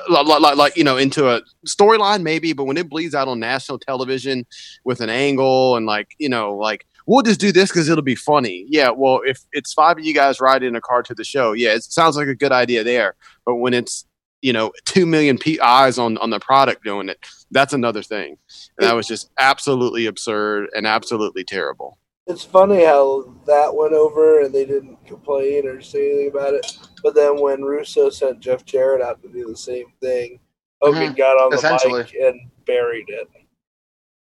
Like, 0.10 0.26
like, 0.26 0.56
like 0.56 0.78
you 0.78 0.84
know 0.84 0.98
into 0.98 1.30
a 1.30 1.42
storyline 1.68 2.24
maybe 2.24 2.54
but 2.54 2.66
when 2.66 2.78
it 2.78 2.90
bleeds 2.90 3.14
out 3.14 3.28
on 3.28 3.40
national 3.40 3.80
television 3.80 4.46
with 4.84 5.00
an 5.02 5.10
angle 5.10 5.76
and 5.76 5.86
like 5.86 6.16
you 6.18 6.30
know 6.30 6.56
like 6.56 6.86
we'll 7.06 7.22
just 7.22 7.40
do 7.40 7.52
this 7.52 7.70
because 7.70 7.90
it'll 7.90 8.04
be 8.04 8.16
funny. 8.16 8.66
Yeah 8.68 8.90
well 8.90 9.22
if 9.26 9.42
it's 9.52 9.74
five 9.74 9.98
of 9.98 10.06
you 10.06 10.14
guys 10.14 10.40
riding 10.40 10.70
in 10.70 10.76
a 10.76 10.82
car 10.82 11.04
to 11.04 11.14
the 11.14 11.24
show 11.24 11.54
yeah 11.54 11.74
it 11.74 11.84
sounds 11.84 12.16
like 12.16 12.28
a 12.28 12.36
good 12.36 12.52
idea 12.52 12.84
there. 12.84 13.16
But 13.46 13.56
when 13.56 13.74
it's 13.74 14.06
you 14.42 14.54
know 14.54 14.72
two 14.86 15.06
million 15.06 15.38
p- 15.38 15.60
eyes 15.60 15.98
on 15.98 16.18
on 16.18 16.30
the 16.30 16.40
product 16.40 16.84
doing 16.84 17.10
it 17.10 17.26
that's 17.52 17.74
another 17.74 18.02
thing. 18.02 18.38
And 18.78 18.88
that 18.88 18.96
was 18.96 19.08
just 19.08 19.30
absolutely 19.38 20.06
absurd 20.06 20.70
and 20.76 20.88
absolutely 20.88 21.44
terrible 21.44 21.98
It's 22.28 22.44
funny 22.44 22.86
how 22.86 23.34
that 23.48 23.74
went 23.76 23.94
over 23.94 24.42
and 24.42 24.54
they 24.54 24.66
didn't 24.66 25.04
complain 25.06 25.68
or 25.68 25.82
say 25.82 26.12
anything 26.12 26.30
about 26.30 26.54
it. 26.54 26.78
But 27.04 27.16
then 27.16 27.40
when 27.42 27.64
Russo 27.64 28.10
sent 28.10 28.40
Jeff 28.40 28.64
Jarrett 28.64 29.02
out 29.02 29.22
to 29.24 29.28
do 29.30 29.48
the 29.48 29.58
same 29.58 29.86
thing, 30.02 30.40
Hogan 30.82 31.14
got 31.14 31.34
on 31.38 31.50
the 31.52 31.58
Essentially. 31.58 32.04
mic 32.04 32.14
and 32.14 32.40
buried 32.66 33.06
it. 33.10 33.28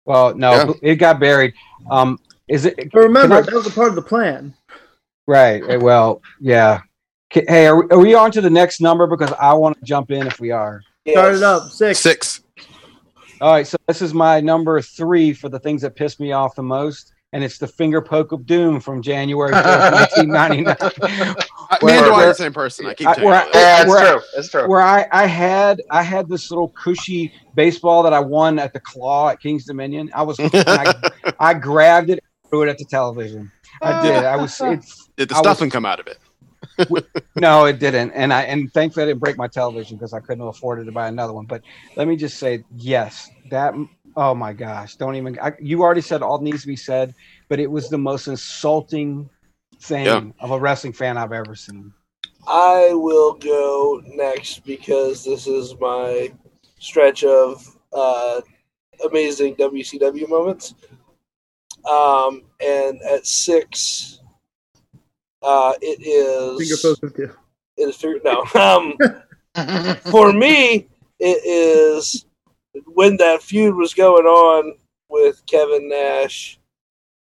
Well, 0.05 0.35
no, 0.35 0.51
Yeah. 0.51 0.73
it 0.91 0.95
got 0.95 1.19
buried. 1.19 1.53
Um, 1.89 2.19
is 2.47 2.65
it? 2.65 2.75
But 2.93 2.99
remember, 3.01 3.35
I- 3.35 3.41
that 3.41 3.53
was 3.53 3.67
a 3.67 3.71
part 3.71 3.89
of 3.89 3.95
the 3.95 4.01
plan. 4.01 4.53
right. 5.25 5.61
eh, 5.67 5.75
Well, 5.75 6.21
yeah. 6.39 6.81
Hey, 7.29 7.67
are 7.67 7.81
we, 7.83 7.89
are 7.89 7.99
we 7.99 8.15
on 8.15 8.31
to 8.31 8.39
the 8.41 8.49
next 8.49 8.79
number? 8.79 9.05
Because 9.05 9.33
I 9.33 9.53
want 9.53 9.77
to 9.77 9.83
jump 9.83 10.11
in 10.11 10.25
if 10.27 10.39
we 10.39 10.51
are. 10.51 10.81
Start 11.09 11.35
it 11.35 11.43
up. 11.43 11.69
Six. 11.71 11.99
six 11.99 12.41
All 13.41 13.51
right, 13.51 13.67
so 13.67 13.75
this 13.87 14.01
is 14.01 14.13
my 14.13 14.39
number 14.39 14.81
three 14.81 15.33
for 15.33 15.49
the 15.49 15.59
things 15.59 15.81
that 15.81 15.95
piss 15.95 16.19
me 16.21 16.31
off 16.31 16.55
the 16.55 16.63
most, 16.63 17.11
and 17.37 17.43
it's 17.43 17.59
the 17.59 17.67
finger 17.67 18.01
poke 18.01 18.31
of 18.31 18.47
doom 18.47 18.79
from 18.79 18.99
January 18.99 19.51
4th, 19.53 19.91
1999. 20.25 20.75
I- 21.69 21.77
me 21.77 21.85
Where- 21.85 21.97
and 21.97 22.05
Dwight 22.07 22.23
are 22.23 22.27
the 22.29 22.33
same 22.33 22.51
person 22.51 22.87
i 22.87 22.95
keep 22.95 23.07
I- 23.07 23.13
telling 23.13 23.29
where 23.29 23.43
you 23.45 23.51
I- 23.53 23.59
Yeah, 23.59 23.81
it's 23.81 23.89
We're- 23.91 24.09
true. 24.09 24.21
It's 24.37 24.49
true. 24.49 24.67
Where 24.67 24.81
I, 24.81 25.05
I 25.11 25.27
had 25.27 25.81
I 25.91 26.01
had 26.01 26.27
this 26.27 26.49
little 26.49 26.69
cushy 26.69 27.31
baseball 27.53 28.01
that 28.01 28.13
I 28.13 28.19
won 28.19 28.57
at 28.57 28.73
the 28.73 28.79
claw 28.79 29.29
at 29.29 29.39
King's 29.39 29.65
Dominion. 29.65 30.09
I 30.15 30.23
was 30.23 30.37
I, 30.39 30.93
I 31.39 31.53
grabbed 31.53 32.09
it, 32.09 32.23
threw 32.49 32.63
it 32.63 32.69
at 32.69 32.79
the 32.79 32.85
television. 32.85 33.51
I 33.83 34.01
did. 34.01 34.15
I 34.25 34.35
was. 34.35 34.59
It's 34.59 35.07
Did 35.15 35.29
the 35.29 35.35
I 35.35 35.37
was- 35.37 35.45
stuffing 35.45 35.69
come 35.69 35.85
out 35.85 35.99
of 35.99 36.07
it? 36.07 36.17
no, 37.35 37.65
it 37.65 37.77
didn't, 37.79 38.11
and 38.11 38.33
I 38.33 38.41
and 38.43 38.73
thankfully 38.73 39.03
I 39.03 39.05
didn't 39.07 39.19
break 39.19 39.37
my 39.37 39.47
television 39.47 39.95
because 39.97 40.13
I 40.13 40.19
couldn't 40.19 40.41
afford 40.47 40.79
it 40.79 40.85
to 40.85 40.91
buy 40.91 41.07
another 41.07 41.33
one. 41.33 41.45
But 41.45 41.61
let 41.95 42.07
me 42.07 42.15
just 42.15 42.39
say, 42.39 42.63
yes, 42.75 43.29
that. 43.51 43.75
Oh 44.17 44.33
my 44.33 44.51
gosh! 44.51 44.95
Don't 44.95 45.15
even. 45.15 45.37
I, 45.39 45.53
you 45.61 45.83
already 45.83 46.01
said 46.01 46.23
all 46.23 46.41
needs 46.41 46.61
to 46.61 46.67
be 46.67 46.75
said, 46.75 47.13
but 47.49 47.59
it 47.59 47.69
was 47.69 47.87
the 47.87 47.99
most 47.99 48.27
insulting 48.27 49.29
thing 49.79 50.05
Yeah. 50.05 50.23
of 50.39 50.49
a 50.51 50.59
wrestling 50.59 50.93
fan 50.93 51.17
I've 51.17 51.31
ever 51.31 51.53
seen. 51.55 51.93
I 52.47 52.89
will 52.93 53.33
go 53.35 54.01
next 54.07 54.65
because 54.65 55.23
this 55.23 55.45
is 55.45 55.75
my 55.79 56.33
stretch 56.79 57.23
of 57.23 57.77
uh, 57.93 58.41
amazing 59.07 59.55
WCW 59.55 60.27
moments. 60.27 60.73
Um, 61.87 62.41
and 62.59 62.99
at 63.03 63.27
six, 63.27 64.19
uh, 65.43 65.73
it 65.81 65.99
Finger 66.57 66.73
is 66.73 66.81
poking 66.81 67.11
too. 67.11 67.31
it 67.77 67.89
is 67.89 67.95
figured 67.95 68.23
no. 68.25 68.43
Um, 68.55 68.97
for 70.11 70.33
me, 70.33 70.87
it 71.19 71.45
is 71.45 72.25
when 72.85 73.17
that 73.17 73.41
feud 73.41 73.75
was 73.75 73.93
going 73.93 74.25
on 74.25 74.77
with 75.09 75.45
Kevin 75.45 75.89
Nash. 75.89 76.59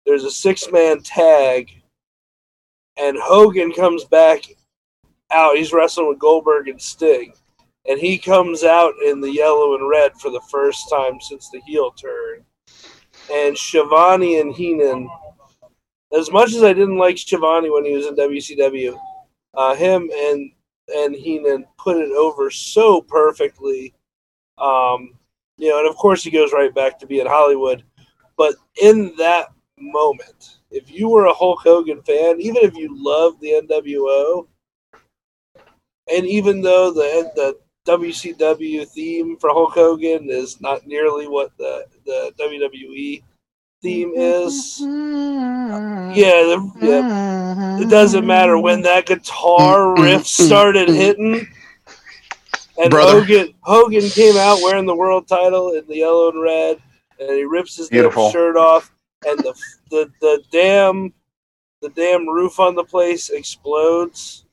There's 0.04 0.24
a 0.24 0.30
six 0.30 0.70
man 0.70 1.02
tag, 1.02 1.70
and 2.96 3.16
Hogan 3.20 3.72
comes 3.72 4.04
back 4.04 4.44
out. 5.32 5.56
He's 5.56 5.72
wrestling 5.72 6.08
with 6.08 6.18
Goldberg 6.18 6.68
and 6.68 6.80
Sting, 6.80 7.32
and 7.88 7.98
he 7.98 8.18
comes 8.18 8.62
out 8.62 8.94
in 9.04 9.20
the 9.20 9.32
yellow 9.32 9.74
and 9.74 9.88
red 9.88 10.12
for 10.20 10.30
the 10.30 10.42
first 10.50 10.88
time 10.90 11.20
since 11.20 11.50
the 11.50 11.60
heel 11.66 11.90
turn. 11.90 12.44
And 13.32 13.58
Schiavone 13.58 14.38
and 14.40 14.54
Heenan, 14.54 15.08
as 16.16 16.30
much 16.30 16.54
as 16.54 16.62
I 16.62 16.72
didn't 16.72 16.98
like 16.98 17.18
Schiavone 17.18 17.70
when 17.70 17.84
he 17.84 17.96
was 17.96 18.06
in 18.06 18.14
WCW, 18.14 18.96
uh, 19.54 19.74
him 19.74 20.08
and 20.14 20.52
and 20.94 21.16
Heenan 21.16 21.66
put 21.78 21.96
it 21.96 22.12
over 22.12 22.48
so 22.50 23.00
perfectly. 23.00 23.92
Um, 24.58 25.15
you 25.58 25.70
know, 25.70 25.78
and 25.78 25.88
of 25.88 25.96
course 25.96 26.22
he 26.22 26.30
goes 26.30 26.52
right 26.52 26.74
back 26.74 26.98
to 26.98 27.06
being 27.06 27.26
Hollywood. 27.26 27.82
But 28.36 28.56
in 28.82 29.14
that 29.16 29.48
moment, 29.78 30.58
if 30.70 30.90
you 30.90 31.08
were 31.08 31.26
a 31.26 31.34
Hulk 31.34 31.60
Hogan 31.62 32.02
fan, 32.02 32.40
even 32.40 32.62
if 32.62 32.76
you 32.76 32.88
loved 32.92 33.40
the 33.40 33.62
NWO, 33.62 34.46
and 36.14 36.26
even 36.26 36.60
though 36.62 36.92
the 36.92 37.30
the 37.34 37.56
WCW 37.86 38.86
theme 38.88 39.36
for 39.38 39.50
Hulk 39.50 39.72
Hogan 39.74 40.28
is 40.28 40.60
not 40.60 40.86
nearly 40.86 41.28
what 41.28 41.56
the 41.56 41.86
the 42.04 42.32
WWE 42.38 43.22
theme 43.82 44.12
is, 44.14 44.80
yeah, 44.80 46.42
the, 46.42 46.72
yeah, 46.80 47.80
it 47.80 47.88
doesn't 47.88 48.26
matter 48.26 48.58
when 48.58 48.82
that 48.82 49.06
guitar 49.06 50.00
riff 50.00 50.26
started 50.26 50.88
hitting. 50.88 51.46
And 52.78 52.90
Brother. 52.90 53.20
Hogan 53.20 53.54
Hogan 53.62 54.08
came 54.10 54.36
out 54.36 54.60
wearing 54.62 54.86
the 54.86 54.94
world 54.94 55.26
title 55.28 55.72
in 55.72 55.86
the 55.86 55.96
yellow 55.96 56.30
and 56.30 56.42
red, 56.42 56.78
and 57.18 57.30
he 57.30 57.44
rips 57.44 57.76
his 57.76 57.88
shirt 57.88 58.56
off, 58.56 58.92
and 59.26 59.38
the 59.38 59.54
the 59.90 60.10
the 60.20 60.42
damn 60.50 61.12
the 61.82 61.88
damn 61.90 62.28
roof 62.28 62.58
on 62.60 62.74
the 62.74 62.84
place 62.84 63.30
explodes 63.30 64.44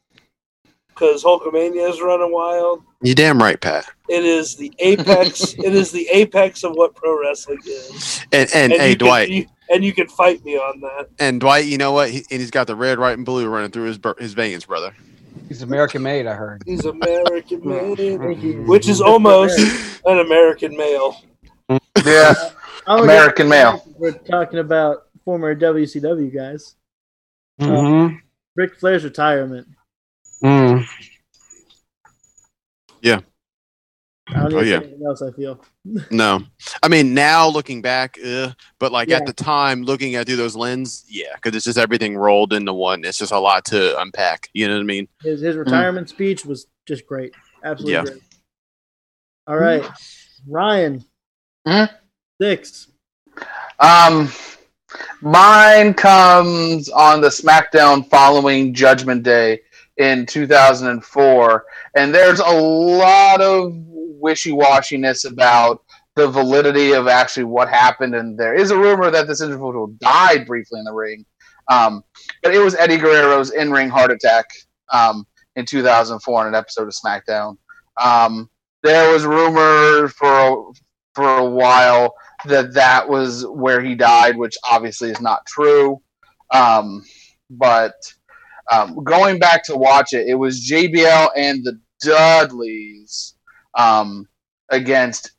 because 0.89 1.23
Hulkamania 1.23 1.89
is 1.89 2.01
running 2.01 2.31
wild. 2.31 2.83
You 3.01 3.15
damn 3.15 3.41
right, 3.41 3.59
Pat. 3.59 3.85
It 4.07 4.23
is 4.23 4.55
the 4.55 4.71
apex. 4.79 5.53
it 5.57 5.73
is 5.73 5.91
the 5.91 6.07
apex 6.11 6.63
of 6.63 6.73
what 6.73 6.95
pro 6.95 7.19
wrestling 7.21 7.59
is. 7.65 8.23
And 8.31 8.49
and, 8.53 8.71
hey, 8.73 8.89
you 8.91 8.95
can- 8.95 9.05
Dwight, 9.07 9.29
you- 9.29 9.45
and 9.69 9.83
you 9.83 9.93
can 9.93 10.07
fight 10.07 10.43
me 10.43 10.55
on 10.57 10.81
that. 10.81 11.07
and 11.19 11.39
Dwight, 11.39 11.65
you 11.65 11.77
know 11.77 11.93
what? 11.93 12.09
He, 12.11 12.17
and 12.29 12.39
he's 12.41 12.51
got 12.51 12.67
the 12.67 12.75
red, 12.75 12.99
white, 12.99 13.13
and 13.17 13.25
blue 13.25 13.47
running 13.47 13.71
through 13.71 13.85
his 13.85 13.99
his 14.19 14.33
veins, 14.33 14.65
brother. 14.65 14.93
He's 15.53 15.61
American 15.61 16.01
made, 16.01 16.25
I 16.25 16.33
heard. 16.33 16.63
He's 16.65 16.83
American 16.85 17.61
made, 17.69 18.65
which 18.67 18.89
is 18.89 19.01
almost 19.01 19.59
an 20.03 20.19
American 20.19 20.75
male. 20.75 21.21
Yeah. 22.05 22.33
I 22.87 22.99
American 23.01 23.45
get- 23.45 23.49
male. 23.49 23.83
We're 23.97 24.11
talking 24.11 24.57
about 24.59 25.03
former 25.23 25.55
WCW 25.55 26.33
guys. 26.33 26.75
Mm-hmm. 27.61 28.15
Ric 28.55 28.75
Flair's 28.75 29.03
retirement. 29.05 29.67
Mm. 30.43 30.85
I 34.35 34.43
don't 34.49 34.53
Oh, 34.55 34.61
yeah. 34.61 34.77
anything 34.77 35.05
else. 35.05 35.21
I 35.21 35.31
feel. 35.31 35.63
No, 36.11 36.41
I 36.81 36.87
mean 36.87 37.13
now 37.13 37.47
looking 37.47 37.81
back, 37.81 38.17
uh, 38.25 38.51
but 38.79 38.91
like 38.91 39.09
Yeah. 39.09 39.17
at 39.17 39.25
the 39.25 39.33
time, 39.33 39.83
looking 39.83 40.15
at 40.15 40.27
through 40.27 40.37
those 40.37 40.55
lens, 40.55 41.03
yeah, 41.09 41.33
because 41.35 41.55
it's 41.55 41.65
just 41.65 41.77
everything 41.77 42.15
rolled 42.17 42.53
into 42.53 42.73
one. 42.73 43.03
It's 43.05 43.17
just 43.17 43.31
a 43.31 43.39
lot 43.39 43.65
to 43.65 43.99
unpack. 43.99 44.47
You 44.53 44.67
know 44.67 44.75
what 44.75 44.81
I 44.81 44.83
mean? 44.85 45.07
His 45.21 45.41
his 45.41 45.55
retirement 45.57 46.09
speech 46.09 46.45
was 46.45 46.67
just 46.87 47.05
great. 47.05 47.33
Absolutely 47.63 47.93
Yeah. 47.93 48.01
great. 48.03 48.23
All 49.47 49.57
right, 49.57 49.85
Ryan. 50.47 51.03
Hmm? 51.67 51.83
Six. 52.41 52.87
Um, 53.79 54.29
mine 55.21 55.93
comes 55.93 56.89
on 56.89 57.21
the 57.21 57.27
SmackDown 57.29 58.09
following 58.09 58.73
Judgment 58.73 59.23
Day 59.23 59.59
in 59.97 60.25
2004, 60.25 61.65
and 61.95 62.13
there's 62.13 62.39
a 62.39 62.51
lot 62.51 63.41
of 63.41 63.73
wishy-washiness 64.23 65.29
about 65.29 65.83
the 66.15 66.27
validity 66.27 66.93
of 66.93 67.07
actually 67.07 67.43
what 67.43 67.69
happened. 67.69 68.15
And 68.15 68.37
there 68.37 68.55
is 68.55 68.71
a 68.71 68.77
rumor 68.77 69.11
that 69.11 69.27
this 69.27 69.41
individual 69.41 69.87
died 69.99 70.47
briefly 70.47 70.79
in 70.79 70.85
the 70.85 70.93
ring, 70.93 71.25
um, 71.69 72.03
but 72.41 72.53
it 72.53 72.59
was 72.59 72.75
Eddie 72.75 72.97
Guerrero's 72.97 73.51
in-ring 73.51 73.89
heart 73.89 74.11
attack 74.11 74.45
um, 74.91 75.25
in 75.55 75.65
2004 75.65 76.41
in 76.41 76.47
an 76.47 76.55
episode 76.55 76.87
of 76.87 76.93
SmackDown. 76.93 77.57
Um, 78.01 78.49
there 78.81 79.13
was 79.13 79.25
rumor 79.25 80.07
for 80.09 80.73
for 81.15 81.37
a 81.37 81.45
while 81.45 82.15
that 82.45 82.73
that 82.73 83.07
was 83.07 83.45
where 83.47 83.81
he 83.81 83.95
died, 83.95 84.35
which 84.35 84.57
obviously 84.69 85.11
is 85.11 85.21
not 85.21 85.45
true. 85.45 86.01
Um, 86.51 87.03
but 87.49 87.93
um, 88.71 89.03
going 89.03 89.39
back 89.39 89.63
to 89.65 89.77
watch 89.77 90.13
it, 90.13 90.27
it 90.27 90.35
was 90.35 90.67
JBL 90.69 91.29
and 91.35 91.63
the 91.63 91.79
Dudleys 92.01 93.32
um, 93.75 94.27
against 94.69 95.31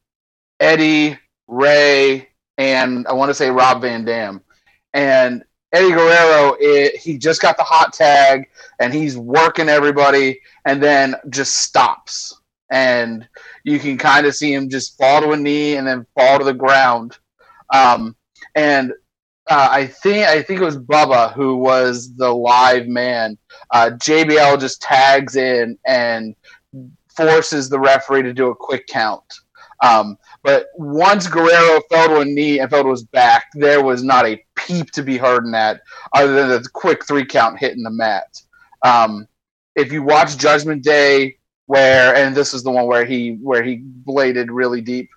Eddie, 0.61 1.19
Ray, 1.47 2.29
and 2.59 3.07
I 3.07 3.13
want 3.13 3.31
to 3.31 3.35
say 3.35 3.51
Rob 3.51 3.83
Van 3.83 4.05
Dam. 4.05 4.41
And 4.93 5.45
Eddie 5.73 5.91
Guerrero, 5.91 6.57
it, 6.61 6.97
he 6.97 7.19
just 7.19 7.43
got 7.43 7.57
the 7.57 7.65
hot 7.65 7.93
tag 7.93 8.49
and 8.79 8.95
he's 8.95 9.17
working 9.17 9.69
everybody 9.69 10.41
and 10.65 10.83
then 10.83 11.17
just 11.31 11.57
stops. 11.57 12.41
And 12.71 13.29
you 13.65 13.79
can 13.79 13.99
kind 13.99 14.27
of 14.27 14.35
see 14.35 14.55
him 14.55 14.69
just 14.69 14.97
fall 14.97 15.21
to 15.21 15.33
a 15.33 15.37
knee 15.37 15.77
and 15.77 15.87
then 15.87 16.07
fall 16.15 16.39
to 16.39 16.45
the 16.45 16.55
ground. 16.55 17.19
Um, 17.73 18.15
and 18.55 18.93
uh, 19.51 19.69
I 19.71 19.87
think 19.87 20.27
I 20.27 20.43
think 20.43 20.61
it 20.61 20.65
was 20.65 20.79
Bubba 20.79 21.33
who 21.35 21.57
was 21.57 22.15
the 22.15 22.33
live 22.33 22.87
man. 22.87 23.37
Uh, 23.71 23.91
JBL 23.95 24.61
just 24.61 24.81
tags 24.81 25.37
in 25.37 25.77
and 25.87 26.35
forces 27.17 27.69
the 27.69 27.81
referee 27.81 28.23
to 28.23 28.33
do 28.33 28.51
a 28.51 28.55
quick 28.55 28.87
count. 28.87 29.25
Um, 29.83 30.17
but 30.43 30.69
once 30.77 31.27
Guerrero 31.27 31.81
fell 31.91 32.09
to 32.09 32.21
a 32.21 32.25
knee 32.25 32.61
and 32.61 32.71
fell 32.71 32.85
to 32.85 32.91
his 32.91 33.03
back, 33.03 33.47
there 33.55 33.83
was 33.83 34.03
not 34.03 34.27
a 34.27 34.43
peep 34.57 34.91
to 34.93 35.03
be 35.03 35.19
heard 35.19 35.45
in 35.45 35.51
that, 35.53 35.83
other 36.15 36.33
than 36.33 36.49
the 36.49 36.69
quick 36.73 37.05
three 37.05 37.25
count 37.25 37.59
hitting 37.59 37.83
the 37.83 37.91
mat. 37.91 38.41
Um, 38.83 39.27
if 39.75 39.93
you 39.93 40.03
watch 40.03 40.37
Judgment 40.37 40.83
Day, 40.83 41.37
where 41.67 42.15
and 42.15 42.37
this 42.37 42.53
is 42.53 42.63
the 42.63 42.71
one 42.71 42.87
where 42.87 43.05
he 43.05 43.39
where 43.43 43.63
he 43.63 43.81
bladed 43.83 44.51
really 44.51 44.81
deep. 44.81 45.09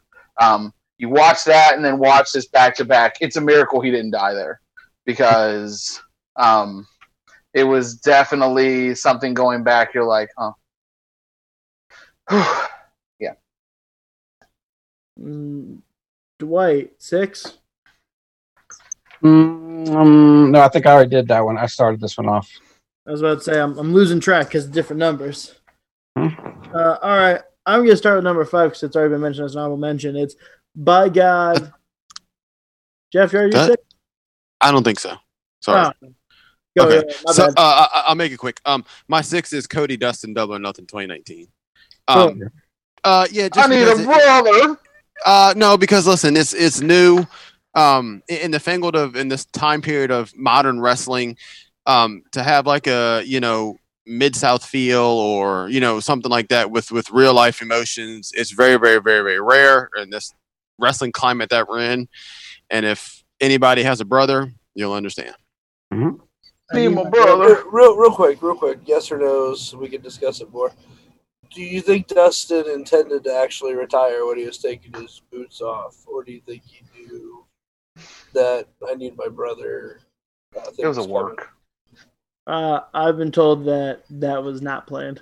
Um, 0.42 0.74
you 0.98 1.10
watch 1.10 1.44
that 1.44 1.74
and 1.76 1.84
then 1.84 2.00
watch 2.00 2.32
this 2.32 2.48
back 2.48 2.76
to 2.78 2.86
back. 2.86 3.18
It's 3.22 3.36
a 3.36 3.42
miracle 3.42 3.82
he 3.82 3.92
didn't 3.92 4.12
die 4.12 4.34
there 4.34 4.62
because 5.06 6.02
um, 6.38 6.88
it 7.54 7.64
was 7.64 7.96
definitely 7.96 8.96
something 8.96 9.34
going 9.34 9.64
back. 9.64 9.94
You're 9.94 10.06
like, 10.06 10.30
huh. 12.30 12.68
Mm, 15.20 15.80
Dwight. 16.40 16.94
Six. 17.00 17.58
Mm, 19.24 19.90
um, 19.90 20.52
no, 20.52 20.62
I 20.62 20.70
think 20.70 20.86
I 20.86 20.92
already 20.94 21.10
did 21.10 21.28
that 21.30 21.44
one. 21.44 21.58
I 21.58 21.66
started 21.66 22.00
this 22.00 22.18
one 22.18 22.30
off. 22.30 22.50
I 23.08 23.12
was 23.12 23.22
about 23.22 23.40
to 23.40 23.44
say 23.44 23.60
I'm, 23.60 23.78
I'm 23.80 23.94
losing 23.94 24.20
track 24.20 24.48
because 24.48 24.68
different 24.68 25.00
numbers. 25.00 25.56
Hmm. 26.18 26.28
Uh, 26.74 26.98
all 27.02 27.18
right, 27.18 27.42
I'm 27.66 27.84
gonna 27.84 27.96
start 27.98 28.18
with 28.18 28.26
number 28.26 28.46
five 28.46 28.70
because 28.70 28.84
it's 28.84 28.96
already 28.96 29.14
been 29.14 29.22
mentioned 29.22 29.46
as 29.46 29.56
an 29.56 29.62
honorable 29.62 29.78
mention. 29.78 30.16
It's 30.16 30.36
by 30.76 31.10
God. 31.10 31.74
Jeff, 33.14 33.34
you're 33.34 33.50
That- 33.50 33.70
sick. 33.72 33.80
I 34.60 34.72
don't 34.72 34.84
think 34.84 35.00
so. 35.00 35.16
Sorry. 35.62 35.92
Oh. 36.04 36.08
Go, 36.78 36.86
Okay. 36.86 37.08
yeah, 37.08 37.16
my 37.26 37.32
so 37.32 37.46
uh, 37.46 37.52
I, 37.58 38.04
I'll 38.08 38.16
make 38.16 38.32
it 38.32 38.38
quick. 38.38 38.60
Um, 38.66 38.86
my 39.08 39.22
six 39.22 39.52
is 39.54 39.66
Cody 39.66 39.98
Dustin 39.98 40.34
Double 40.34 40.56
or 40.56 40.60
Nothing 40.60 40.86
2019. 40.86 41.48
Cool. 42.10 42.22
Um, 42.22 42.52
uh, 43.04 43.28
yeah, 43.32 43.50
just 43.50 43.70
I 43.70 43.74
need 43.76 43.82
a 43.84 43.86
because 43.86 44.00
it- 44.02 44.06
brother. 44.06 44.78
Uh, 45.26 45.54
no, 45.56 45.78
because 45.78 46.06
listen, 46.08 46.38
it's 46.38 46.54
it's 46.54 46.82
new. 46.82 47.26
um, 47.76 48.22
in 48.28 48.38
in 48.38 48.52
the 48.52 48.60
fangled 48.60 48.96
of 48.96 49.16
in 49.16 49.28
this 49.28 49.46
time 49.46 49.82
period 49.82 50.12
of 50.12 50.36
modern 50.36 50.80
wrestling, 50.80 51.38
um, 51.86 52.24
to 52.32 52.44
have 52.44 52.66
like 52.68 52.88
a 52.88 53.24
you 53.26 53.40
know 53.40 53.78
mid 54.06 54.36
south 54.36 54.66
feel 54.66 55.02
or 55.02 55.70
you 55.70 55.80
know 55.80 56.00
something 56.00 56.32
like 56.32 56.48
that 56.50 56.70
with 56.72 56.92
with 56.92 57.10
real 57.12 57.34
life 57.34 57.62
emotions, 57.62 58.32
it's 58.36 58.52
very 58.52 58.78
very 58.78 59.00
very 59.02 59.22
very 59.24 59.40
rare 59.42 59.90
in 59.98 60.10
this 60.10 60.34
wrestling 60.80 61.12
climate 61.12 61.50
that 61.50 61.68
we're 61.68 61.82
in. 61.82 62.08
And 62.70 62.86
if 62.86 63.24
anybody 63.42 63.84
has 63.84 64.02
a 64.02 64.06
brother, 64.06 64.52
you'll 64.76 64.94
understand. 64.94 65.36
Me 66.74 66.86
and 66.86 66.96
my 66.96 67.10
brother. 67.10 67.64
Real, 67.72 67.96
real 67.96 68.12
quick, 68.12 68.42
real 68.42 68.56
quick. 68.56 68.80
Yes 68.86 69.10
or 69.12 69.18
no's. 69.18 69.62
So 69.62 69.78
we 69.78 69.88
can 69.88 70.02
discuss 70.02 70.42
it 70.42 70.52
more. 70.52 70.74
Do 71.54 71.62
you 71.62 71.82
think 71.82 72.08
Dustin 72.08 72.66
intended 72.70 73.24
to 73.24 73.34
actually 73.34 73.74
retire 73.74 74.26
when 74.26 74.38
he 74.38 74.46
was 74.46 74.58
taking 74.58 74.94
his 74.94 75.22
boots 75.32 75.62
off, 75.62 75.96
or 76.06 76.24
do 76.24 76.32
you 76.32 76.42
think 76.46 76.64
he 76.66 76.82
knew 77.00 77.46
that 78.34 78.68
I 78.88 78.96
need 78.96 79.18
my 79.18 79.28
brother? 79.28 80.02
uh, 80.56 80.62
thing 80.72 80.86
It 80.86 80.88
was 80.88 80.98
a 80.98 81.04
work. 81.08 81.50
Uh, 82.46 82.82
I've 82.94 83.18
been 83.18 83.32
told 83.32 83.66
that 83.66 84.04
that 84.10 84.42
was 84.44 84.62
not 84.62 84.88
planned. 84.88 85.22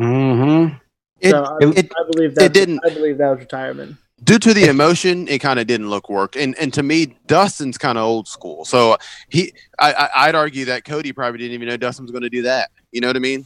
Mm-hmm. 0.00 0.76
It, 1.20 1.30
so 1.30 1.44
I, 1.44 1.56
it- 1.78 1.92
I 1.96 2.10
believe 2.10 2.34
that 2.34 2.44
it 2.44 2.52
didn't- 2.52 2.80
I 2.84 2.90
believe 2.90 3.18
that 3.18 3.30
was 3.30 3.40
retirement. 3.40 3.96
due 4.24 4.38
to 4.38 4.54
the 4.54 4.64
emotion, 4.66 5.28
it 5.28 5.38
kind 5.40 5.58
of 5.58 5.66
didn't 5.66 5.90
look 5.90 6.08
work. 6.08 6.36
And 6.36 6.56
and 6.58 6.72
to 6.74 6.82
me, 6.82 7.16
Dustin's 7.26 7.78
kind 7.78 7.98
of 7.98 8.04
old 8.04 8.28
school. 8.28 8.64
So 8.64 8.96
he, 9.28 9.52
I, 9.78 9.92
I, 9.92 10.08
I'd 10.28 10.34
argue 10.34 10.64
that 10.66 10.84
Cody 10.84 11.12
probably 11.12 11.38
didn't 11.38 11.54
even 11.54 11.68
know 11.68 11.76
Dustin 11.76 12.04
was 12.04 12.12
going 12.12 12.22
to 12.22 12.30
do 12.30 12.42
that. 12.42 12.70
You 12.92 13.00
know 13.00 13.08
what 13.08 13.16
I 13.16 13.20
mean? 13.20 13.40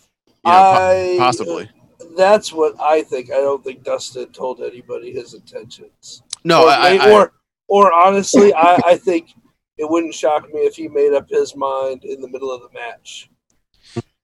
You 0.45 0.51
know, 0.53 0.59
po- 0.59 1.15
I 1.15 1.17
possibly. 1.19 1.71
That's 2.17 2.53
what 2.53 2.75
I 2.81 3.03
think. 3.03 3.31
I 3.31 3.37
don't 3.37 3.63
think 3.63 3.85
Dustin 3.85 4.31
told 4.33 4.61
anybody 4.61 5.13
his 5.13 5.35
intentions. 5.35 6.23
No, 6.45 6.65
or, 6.67 6.71
I, 6.71 6.91
may- 6.97 6.99
I, 7.01 7.13
or, 7.13 7.33
or 7.69 7.93
honestly, 7.93 8.53
I, 8.55 8.81
I 8.87 8.97
think 8.97 9.31
it 9.79 9.89
wouldn't 9.89 10.15
shock 10.15 10.45
me 10.53 10.61
if 10.61 10.75
he 10.77 10.89
made 10.89 11.13
up 11.13 11.29
his 11.29 11.55
mind 11.57 12.05
in 12.05 12.21
the 12.21 12.29
middle 12.29 12.51
of 12.53 12.63
the 12.63 12.69
match. 12.73 13.31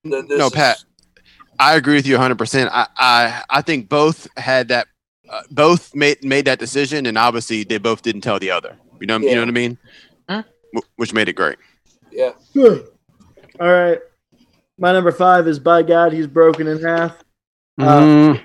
That 0.05 0.28
this 0.28 0.39
No, 0.39 0.47
is- 0.47 0.53
Pat. 0.53 0.84
I 1.59 1.76
agree 1.76 1.95
with 1.95 2.07
you 2.07 2.14
100. 2.14 2.37
percent 2.37 2.68
I, 2.70 2.87
I 2.99 3.43
I 3.49 3.62
think 3.62 3.89
both 3.89 4.28
had 4.37 4.68
that, 4.68 4.89
uh, 5.28 5.41
both 5.51 5.95
made 5.95 6.22
made 6.22 6.45
that 6.45 6.59
decision, 6.59 7.07
and 7.07 7.16
obviously 7.16 7.64
they 7.64 7.78
both 7.78 8.03
didn't 8.03 8.20
tell 8.20 8.39
the 8.39 8.51
other. 8.51 8.76
You 9.01 9.07
know, 9.07 9.16
you 9.18 9.34
know 9.34 9.41
what 9.41 9.49
I 9.49 9.53
mean? 9.53 9.78
Huh? 10.28 10.43
Wh- 10.76 10.99
Which 10.99 11.14
made 11.14 11.28
it 11.30 11.32
great. 11.32 11.57
Yeah. 12.12 12.32
All 12.55 12.82
right. 13.61 13.99
My 14.78 14.93
number 14.93 15.12
five 15.12 15.49
is 15.49 15.59
by 15.59 15.82
God, 15.82 16.12
he's 16.12 16.26
broken 16.26 16.66
in 16.66 16.82
half. 16.82 17.16
Mm. 17.79 18.41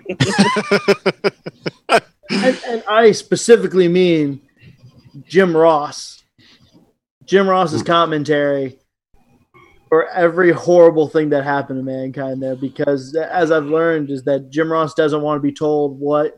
And, 2.32 2.58
and 2.66 2.84
I 2.90 3.12
specifically 3.12 3.88
mean 3.88 4.42
Jim 5.28 5.56
Ross. 5.56 6.24
Jim 7.26 7.48
Ross's 7.48 7.84
commentary 7.84 8.80
for 9.90 10.08
every 10.10 10.52
horrible 10.52 11.10
thing 11.10 11.30
that 11.30 11.44
happened 11.44 11.80
to 11.80 11.84
mankind 11.84 12.42
there, 12.42 12.56
because 12.56 13.16
as 13.16 13.52
I've 13.52 13.66
learned, 13.66 14.10
is 14.10 14.24
that 14.24 14.50
Jim 14.50 14.72
Ross 14.72 14.94
doesn't 14.94 15.22
want 15.22 15.38
to 15.38 15.42
be 15.42 15.52
told 15.52 16.00
what, 16.00 16.38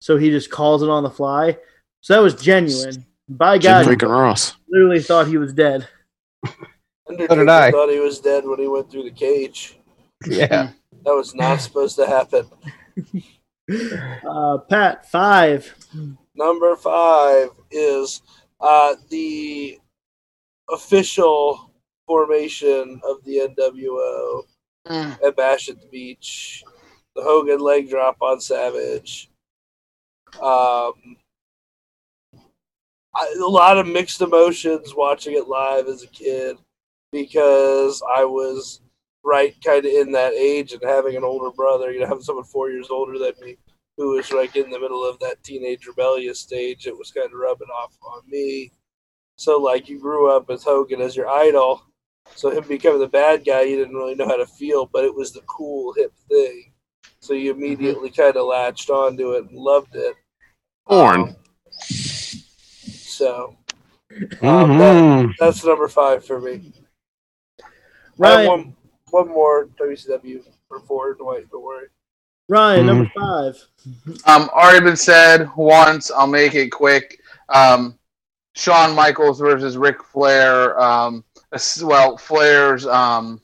so 0.00 0.16
he 0.16 0.30
just 0.30 0.50
calls 0.50 0.82
it 0.82 0.88
on 0.88 1.02
the 1.02 1.10
fly. 1.10 1.58
So 2.00 2.14
that 2.14 2.22
was 2.22 2.34
genuine. 2.34 3.04
By 3.28 3.58
Jim 3.58 3.72
God, 3.72 3.86
freaking 3.86 4.10
Ross. 4.10 4.54
literally 4.68 5.02
thought 5.02 5.26
he 5.26 5.38
was 5.38 5.52
dead. 5.52 5.88
Undertaker 7.08 7.48
I. 7.48 7.70
thought 7.72 7.90
he 7.90 7.98
was 7.98 8.20
dead 8.20 8.44
when 8.46 8.60
he 8.60 8.68
went 8.68 8.90
through 8.90 9.04
the 9.04 9.10
cage. 9.10 9.76
yeah. 10.26 10.70
That 11.04 11.14
was 11.14 11.34
not 11.34 11.60
supposed 11.60 11.96
to 11.96 12.06
happen. 12.06 12.46
Uh, 14.28 14.58
Pat, 14.68 15.08
five. 15.10 15.74
Number 16.34 16.76
five 16.76 17.50
is 17.70 18.22
uh, 18.60 18.94
the 19.08 19.78
official 20.72 21.70
formation 22.06 23.00
of 23.04 23.22
the 23.24 23.48
NWO 23.58 24.42
Mm. 24.88 25.22
at 25.22 25.36
Bash 25.36 25.68
at 25.68 25.78
the 25.78 25.86
Beach. 25.88 26.64
The 27.14 27.22
Hogan 27.22 27.60
leg 27.60 27.90
drop 27.90 28.16
on 28.22 28.40
Savage. 28.40 29.30
Um, 30.36 30.94
I, 33.14 33.36
a 33.38 33.46
lot 33.46 33.76
of 33.76 33.86
mixed 33.86 34.22
emotions 34.22 34.94
watching 34.94 35.34
it 35.34 35.48
live 35.48 35.86
as 35.86 36.02
a 36.02 36.06
kid 36.06 36.56
because 37.12 38.02
I 38.10 38.24
was 38.24 38.80
right 39.24 39.54
kind 39.64 39.84
of 39.84 39.92
in 39.92 40.12
that 40.12 40.32
age 40.32 40.72
and 40.72 40.82
having 40.82 41.16
an 41.16 41.24
older 41.24 41.50
brother, 41.50 41.92
you 41.92 42.00
know, 42.00 42.06
having 42.06 42.22
someone 42.22 42.44
four 42.44 42.70
years 42.70 42.88
older 42.90 43.18
than 43.18 43.32
me 43.40 43.56
who 43.96 44.16
was 44.16 44.32
like 44.32 44.56
in 44.56 44.70
the 44.70 44.80
middle 44.80 45.04
of 45.08 45.18
that 45.20 45.42
teenage 45.42 45.86
rebellious 45.86 46.40
stage. 46.40 46.86
It 46.86 46.96
was 46.96 47.10
kind 47.10 47.26
of 47.26 47.38
rubbing 47.38 47.68
off 47.68 47.96
on 48.02 48.22
me. 48.28 48.72
So, 49.36 49.58
like, 49.58 49.88
you 49.88 49.98
grew 49.98 50.30
up 50.34 50.48
with 50.48 50.62
Hogan 50.62 51.00
as 51.00 51.16
your 51.16 51.28
idol. 51.28 51.82
So, 52.34 52.50
him 52.50 52.64
becoming 52.68 53.00
the 53.00 53.08
bad 53.08 53.44
guy, 53.44 53.62
you 53.62 53.76
didn't 53.76 53.94
really 53.94 54.14
know 54.14 54.28
how 54.28 54.36
to 54.36 54.46
feel, 54.46 54.86
but 54.86 55.04
it 55.04 55.14
was 55.14 55.32
the 55.32 55.40
cool, 55.42 55.94
hip 55.94 56.12
thing. 56.28 56.72
So, 57.20 57.32
you 57.32 57.50
immediately 57.52 58.10
kind 58.10 58.36
of 58.36 58.46
latched 58.46 58.90
onto 58.90 59.32
it 59.32 59.44
and 59.50 59.58
loved 59.58 59.96
it. 59.96 60.14
Born. 60.86 61.20
Um, 61.20 61.36
so, 61.80 63.56
um, 64.42 64.78
that, 64.78 64.96
Mhm. 64.96 65.34
that's 65.38 65.64
number 65.64 65.88
five 65.88 66.24
for 66.24 66.40
me. 66.40 66.72
I 67.62 67.64
Ryan, 68.18 68.38
have 68.40 68.48
one, 68.48 68.76
one 69.10 69.28
more 69.28 69.68
WCW 69.80 70.42
for 70.68 70.80
four 70.80 71.10
and 71.10 71.18
don't 71.50 71.62
worry. 71.62 71.86
Ryan, 72.48 72.86
number 72.86 73.10
five. 73.16 73.64
Um, 74.26 74.48
already 74.48 74.84
been 74.84 74.96
said 74.96 75.48
once. 75.56 76.10
I'll 76.10 76.26
make 76.26 76.54
it 76.54 76.70
quick. 76.70 77.20
Um, 77.48 77.96
Shawn 78.56 78.94
Michaels 78.94 79.38
versus 79.38 79.76
Ric 79.76 80.02
Flair. 80.02 80.78
Um, 80.80 81.24
as- 81.52 81.82
well, 81.84 82.16
Flair's 82.16 82.86
um, 82.86 83.40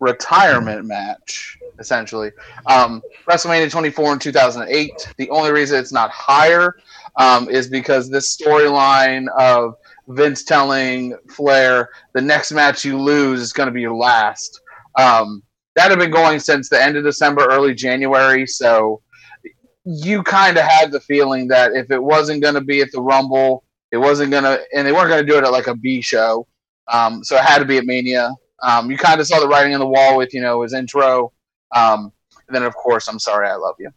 retirement 0.00 0.84
match, 0.84 1.56
essentially. 1.78 2.32
Um, 2.66 3.00
WrestleMania 3.28 3.70
24 3.70 4.14
in 4.14 4.18
2008. 4.18 5.14
The 5.18 5.30
only 5.30 5.52
reason 5.52 5.78
it's 5.78 5.92
not 5.92 6.10
higher 6.10 6.76
um, 7.16 7.48
is 7.48 7.68
because 7.68 8.10
this 8.10 8.36
storyline 8.36 9.28
of 9.38 9.76
Vince 10.08 10.42
telling 10.42 11.16
Flair 11.30 11.90
the 12.12 12.20
next 12.20 12.52
match 12.52 12.84
you 12.84 12.98
lose 12.98 13.40
is 13.40 13.52
going 13.52 13.68
to 13.68 13.72
be 13.72 13.82
your 13.82 13.94
last. 13.94 14.61
Um, 14.98 15.42
that 15.74 15.90
had 15.90 15.98
been 15.98 16.10
going 16.10 16.38
since 16.38 16.68
the 16.68 16.82
end 16.82 16.96
of 16.96 17.04
December, 17.04 17.46
early 17.46 17.74
January. 17.74 18.46
So 18.46 19.00
you 19.84 20.22
kind 20.22 20.56
of 20.58 20.64
had 20.64 20.92
the 20.92 21.00
feeling 21.00 21.48
that 21.48 21.72
if 21.72 21.90
it 21.90 22.02
wasn't 22.02 22.42
going 22.42 22.54
to 22.54 22.60
be 22.60 22.82
at 22.82 22.92
the 22.92 23.00
Rumble, 23.00 23.64
it 23.90 23.96
wasn't 23.96 24.30
going 24.30 24.44
to, 24.44 24.62
and 24.74 24.86
they 24.86 24.92
weren't 24.92 25.08
going 25.08 25.24
to 25.24 25.30
do 25.30 25.38
it 25.38 25.44
at 25.44 25.52
like 25.52 25.66
a 25.66 25.74
B 25.74 26.00
show. 26.00 26.46
Um, 26.88 27.24
so 27.24 27.36
it 27.36 27.42
had 27.42 27.58
to 27.58 27.64
be 27.64 27.78
at 27.78 27.84
Mania. 27.84 28.30
Um, 28.62 28.90
you 28.90 28.96
kind 28.96 29.20
of 29.20 29.26
saw 29.26 29.40
the 29.40 29.48
writing 29.48 29.74
on 29.74 29.80
the 29.80 29.86
wall 29.86 30.16
with, 30.16 30.32
you 30.34 30.40
know, 30.40 30.62
his 30.62 30.72
intro. 30.72 31.32
Um, 31.74 32.12
and 32.46 32.54
then, 32.54 32.62
of 32.62 32.74
course, 32.74 33.08
I'm 33.08 33.18
sorry, 33.18 33.48
I 33.48 33.54
love 33.54 33.76
you. 33.78 33.90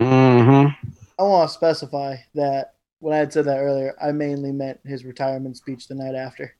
Mhm. 0.00 0.76
I 1.18 1.22
want 1.22 1.48
to 1.48 1.54
specify 1.54 2.16
that 2.34 2.74
when 2.98 3.14
I 3.14 3.18
had 3.18 3.32
said 3.32 3.44
that 3.46 3.58
earlier, 3.58 3.94
I 4.00 4.12
mainly 4.12 4.52
meant 4.52 4.80
his 4.84 5.04
retirement 5.04 5.56
speech 5.56 5.88
the 5.88 5.94
night 5.94 6.14
after. 6.14 6.56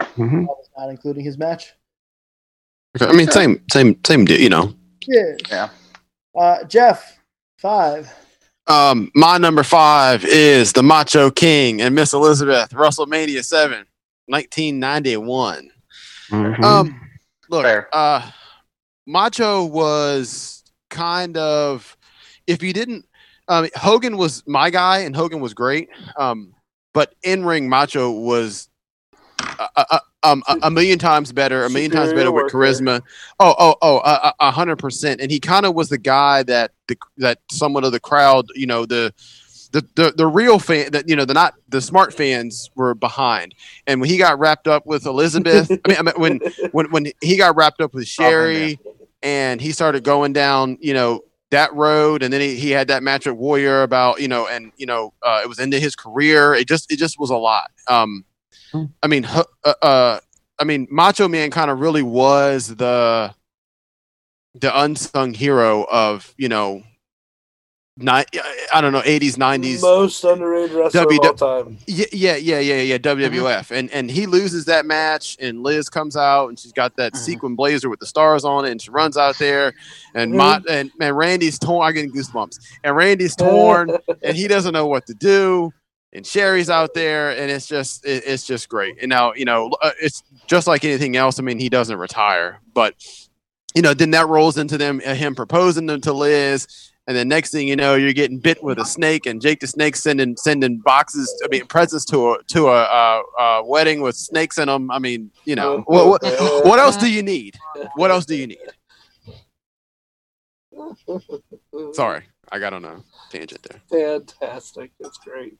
Mhm. 0.00 0.42
I 0.42 0.46
was 0.46 0.68
not 0.76 0.90
including 0.90 1.24
his 1.24 1.38
match. 1.38 1.74
I 2.98 3.12
mean, 3.12 3.28
same, 3.28 3.62
same, 3.70 3.96
same. 4.04 4.24
deal, 4.24 4.40
You 4.40 4.48
know, 4.48 4.74
Yeah. 5.06 5.36
Yeah. 5.48 5.68
Uh, 6.38 6.64
Jeff, 6.64 7.18
five. 7.58 8.12
Um, 8.66 9.10
my 9.14 9.38
number 9.38 9.62
five 9.62 10.24
is 10.24 10.72
the 10.72 10.82
Macho 10.82 11.30
King 11.30 11.80
and 11.82 11.94
Miss 11.94 12.12
Elizabeth, 12.12 12.70
WrestleMania 12.70 13.44
7, 13.44 13.84
1991. 14.26 15.70
Mhm. 16.30 16.64
Um, 16.64 17.00
look, 17.48 17.64
Fair. 17.64 17.88
uh, 17.92 18.30
Macho 19.06 19.64
was 19.64 20.62
kind 20.88 21.36
of, 21.36 21.96
if 22.46 22.62
you 22.62 22.72
didn't, 22.72 23.06
um, 23.48 23.68
Hogan 23.74 24.16
was 24.16 24.44
my 24.46 24.70
guy 24.70 24.98
and 24.98 25.16
Hogan 25.16 25.40
was 25.40 25.54
great. 25.54 25.88
Um, 26.16 26.54
but 26.94 27.14
in 27.24 27.44
ring, 27.44 27.68
Macho 27.68 28.10
was 28.12 28.68
uh, 29.58 29.66
uh, 29.76 29.98
um, 30.22 30.42
a, 30.48 30.58
a 30.64 30.70
million 30.70 30.98
times 30.98 31.32
better, 31.32 31.64
a 31.64 31.70
million 31.70 31.90
times 31.90 32.12
better 32.12 32.30
with 32.30 32.52
charisma. 32.52 33.00
Oh, 33.38 33.54
oh, 33.58 33.76
oh, 33.80 34.32
a- 34.38 34.50
hundred 34.50 34.76
percent. 34.76 35.20
And 35.20 35.30
he 35.30 35.40
kind 35.40 35.64
of 35.64 35.74
was 35.74 35.88
the 35.88 35.98
guy 35.98 36.42
that 36.44 36.72
the 36.88 36.96
that 37.18 37.38
somewhat 37.50 37.84
of 37.84 37.92
the 37.92 38.00
crowd, 38.00 38.46
you 38.54 38.66
know, 38.66 38.84
the 38.84 39.14
the 39.72 39.86
the, 39.94 40.12
the 40.16 40.26
real 40.26 40.58
fan 40.58 40.92
that 40.92 41.08
you 41.08 41.16
know 41.16 41.24
the 41.24 41.34
not 41.34 41.54
the 41.68 41.80
smart 41.80 42.12
fans 42.12 42.70
were 42.74 42.94
behind. 42.94 43.54
And 43.86 44.00
when 44.00 44.10
he 44.10 44.18
got 44.18 44.38
wrapped 44.38 44.68
up 44.68 44.86
with 44.86 45.06
Elizabeth, 45.06 45.70
I 45.70 45.88
mean, 45.88 45.98
I 45.98 46.02
mean 46.02 46.14
when 46.16 46.40
when 46.72 46.90
when 46.90 47.06
he 47.22 47.36
got 47.36 47.56
wrapped 47.56 47.80
up 47.80 47.94
with 47.94 48.06
Sherry 48.06 48.78
and 49.22 49.60
he 49.60 49.72
started 49.72 50.04
going 50.04 50.32
down, 50.32 50.76
you 50.80 50.92
know, 50.94 51.24
that 51.50 51.72
road, 51.74 52.22
and 52.22 52.32
then 52.32 52.40
he, 52.40 52.56
he 52.56 52.70
had 52.70 52.88
that 52.88 53.02
match 53.02 53.26
at 53.26 53.36
Warrior 53.36 53.82
about, 53.82 54.20
you 54.20 54.28
know, 54.28 54.46
and 54.46 54.72
you 54.76 54.86
know, 54.86 55.12
uh, 55.22 55.40
it 55.42 55.48
was 55.48 55.58
into 55.58 55.78
his 55.78 55.96
career. 55.96 56.54
It 56.54 56.68
just 56.68 56.92
it 56.92 56.96
just 56.96 57.18
was 57.18 57.30
a 57.30 57.36
lot. 57.36 57.70
Um. 57.88 58.24
I 59.02 59.06
mean, 59.06 59.24
uh, 59.24 59.44
uh, 59.82 60.20
I 60.58 60.64
mean, 60.64 60.86
Macho 60.90 61.28
Man 61.28 61.50
kind 61.50 61.70
of 61.70 61.80
really 61.80 62.02
was 62.02 62.74
the 62.76 63.34
the 64.54 64.80
unsung 64.80 65.32
hero 65.32 65.86
of 65.90 66.34
you 66.36 66.48
know 66.48 66.82
ni- 67.96 68.24
I 68.72 68.80
don't 68.80 68.92
know, 68.92 69.02
80s, 69.02 69.36
90s. 69.36 69.80
Most 69.82 70.24
underrated 70.24 70.72
wrestler 70.76 71.02
W- 71.04 71.20
of 71.20 71.40
all 71.42 71.64
time. 71.64 71.78
Yeah, 71.86 72.06
yeah, 72.12 72.36
yeah, 72.36 72.58
yeah, 72.60 72.80
yeah. 72.82 72.98
WWF, 72.98 73.70
and 73.70 73.90
and 73.92 74.10
he 74.10 74.26
loses 74.26 74.64
that 74.66 74.86
match, 74.86 75.36
and 75.40 75.62
Liz 75.62 75.88
comes 75.88 76.16
out, 76.16 76.48
and 76.48 76.58
she's 76.58 76.72
got 76.72 76.96
that 76.96 77.12
Mhm. 77.14 77.18
sequin 77.18 77.54
blazer 77.56 77.88
with 77.88 78.00
the 78.00 78.06
stars 78.06 78.44
on 78.44 78.64
it, 78.64 78.70
and 78.70 78.80
she 78.82 78.90
runs 78.90 79.16
out 79.16 79.38
there, 79.38 79.72
and 80.14 80.32
Mott 80.32 80.62
and 80.68 80.90
man, 80.98 81.14
Randy's 81.14 81.58
torn. 81.58 81.86
I'm 81.86 81.94
getting 81.94 82.12
goosebumps, 82.12 82.58
and 82.84 82.96
Randy's 82.96 83.36
torn, 83.36 83.90
and 84.22 84.36
he 84.36 84.48
doesn't 84.48 84.72
know 84.72 84.86
what 84.86 85.06
to 85.06 85.14
do, 85.14 85.72
and 86.12 86.26
Sherry's 86.26 86.70
out 86.70 86.94
there, 86.94 87.30
and 87.30 87.50
it's 87.50 87.66
just 87.66 88.04
it, 88.04 88.24
it's 88.26 88.46
just 88.46 88.68
great. 88.68 88.96
And 89.00 89.08
now 89.08 89.32
you 89.34 89.44
know 89.44 89.70
uh, 89.82 89.92
it's 90.00 90.22
just 90.46 90.66
like 90.66 90.84
anything 90.84 91.16
else. 91.16 91.38
I 91.38 91.42
mean, 91.42 91.58
he 91.58 91.68
doesn't 91.68 91.96
retire, 91.96 92.60
but 92.74 92.94
you 93.74 93.82
know, 93.82 93.94
then 93.94 94.10
that 94.10 94.28
rolls 94.28 94.58
into 94.58 94.76
them 94.76 95.00
uh, 95.06 95.14
him 95.14 95.34
proposing 95.34 95.86
them 95.86 96.00
to 96.02 96.12
Liz. 96.12 96.66
And 97.06 97.16
then 97.16 97.28
next 97.28 97.50
thing 97.50 97.66
you 97.66 97.74
know, 97.74 97.96
you're 97.96 98.12
getting 98.12 98.38
bit 98.38 98.62
with 98.62 98.78
a 98.78 98.84
snake, 98.84 99.26
and 99.26 99.40
Jake 99.40 99.58
the 99.60 99.66
Snake 99.66 99.96
sending 99.96 100.36
sending 100.36 100.78
boxes, 100.78 101.32
I 101.44 101.48
mean 101.48 101.66
presents 101.66 102.04
to 102.06 102.32
a 102.32 102.42
to 102.48 102.68
a, 102.68 102.82
uh 102.82 103.22
uh 103.38 103.62
wedding 103.64 104.00
with 104.00 104.14
snakes 104.16 104.58
in 104.58 104.68
them. 104.68 104.90
I 104.90 104.98
mean, 104.98 105.30
you 105.44 105.56
know, 105.56 105.78
what, 105.86 106.06
what, 106.06 106.22
what 106.64 106.78
else 106.78 106.96
do 106.96 107.10
you 107.10 107.22
need? 107.22 107.56
What 107.96 108.10
else 108.10 108.26
do 108.26 108.36
you 108.36 108.46
need? 108.46 108.58
Sorry, 111.92 112.22
I 112.52 112.58
got 112.58 112.74
on 112.74 112.84
a 112.84 113.02
tangent 113.30 113.66
there. 113.68 113.80
Fantastic. 113.90 114.92
That's 115.00 115.18
great. 115.18 115.58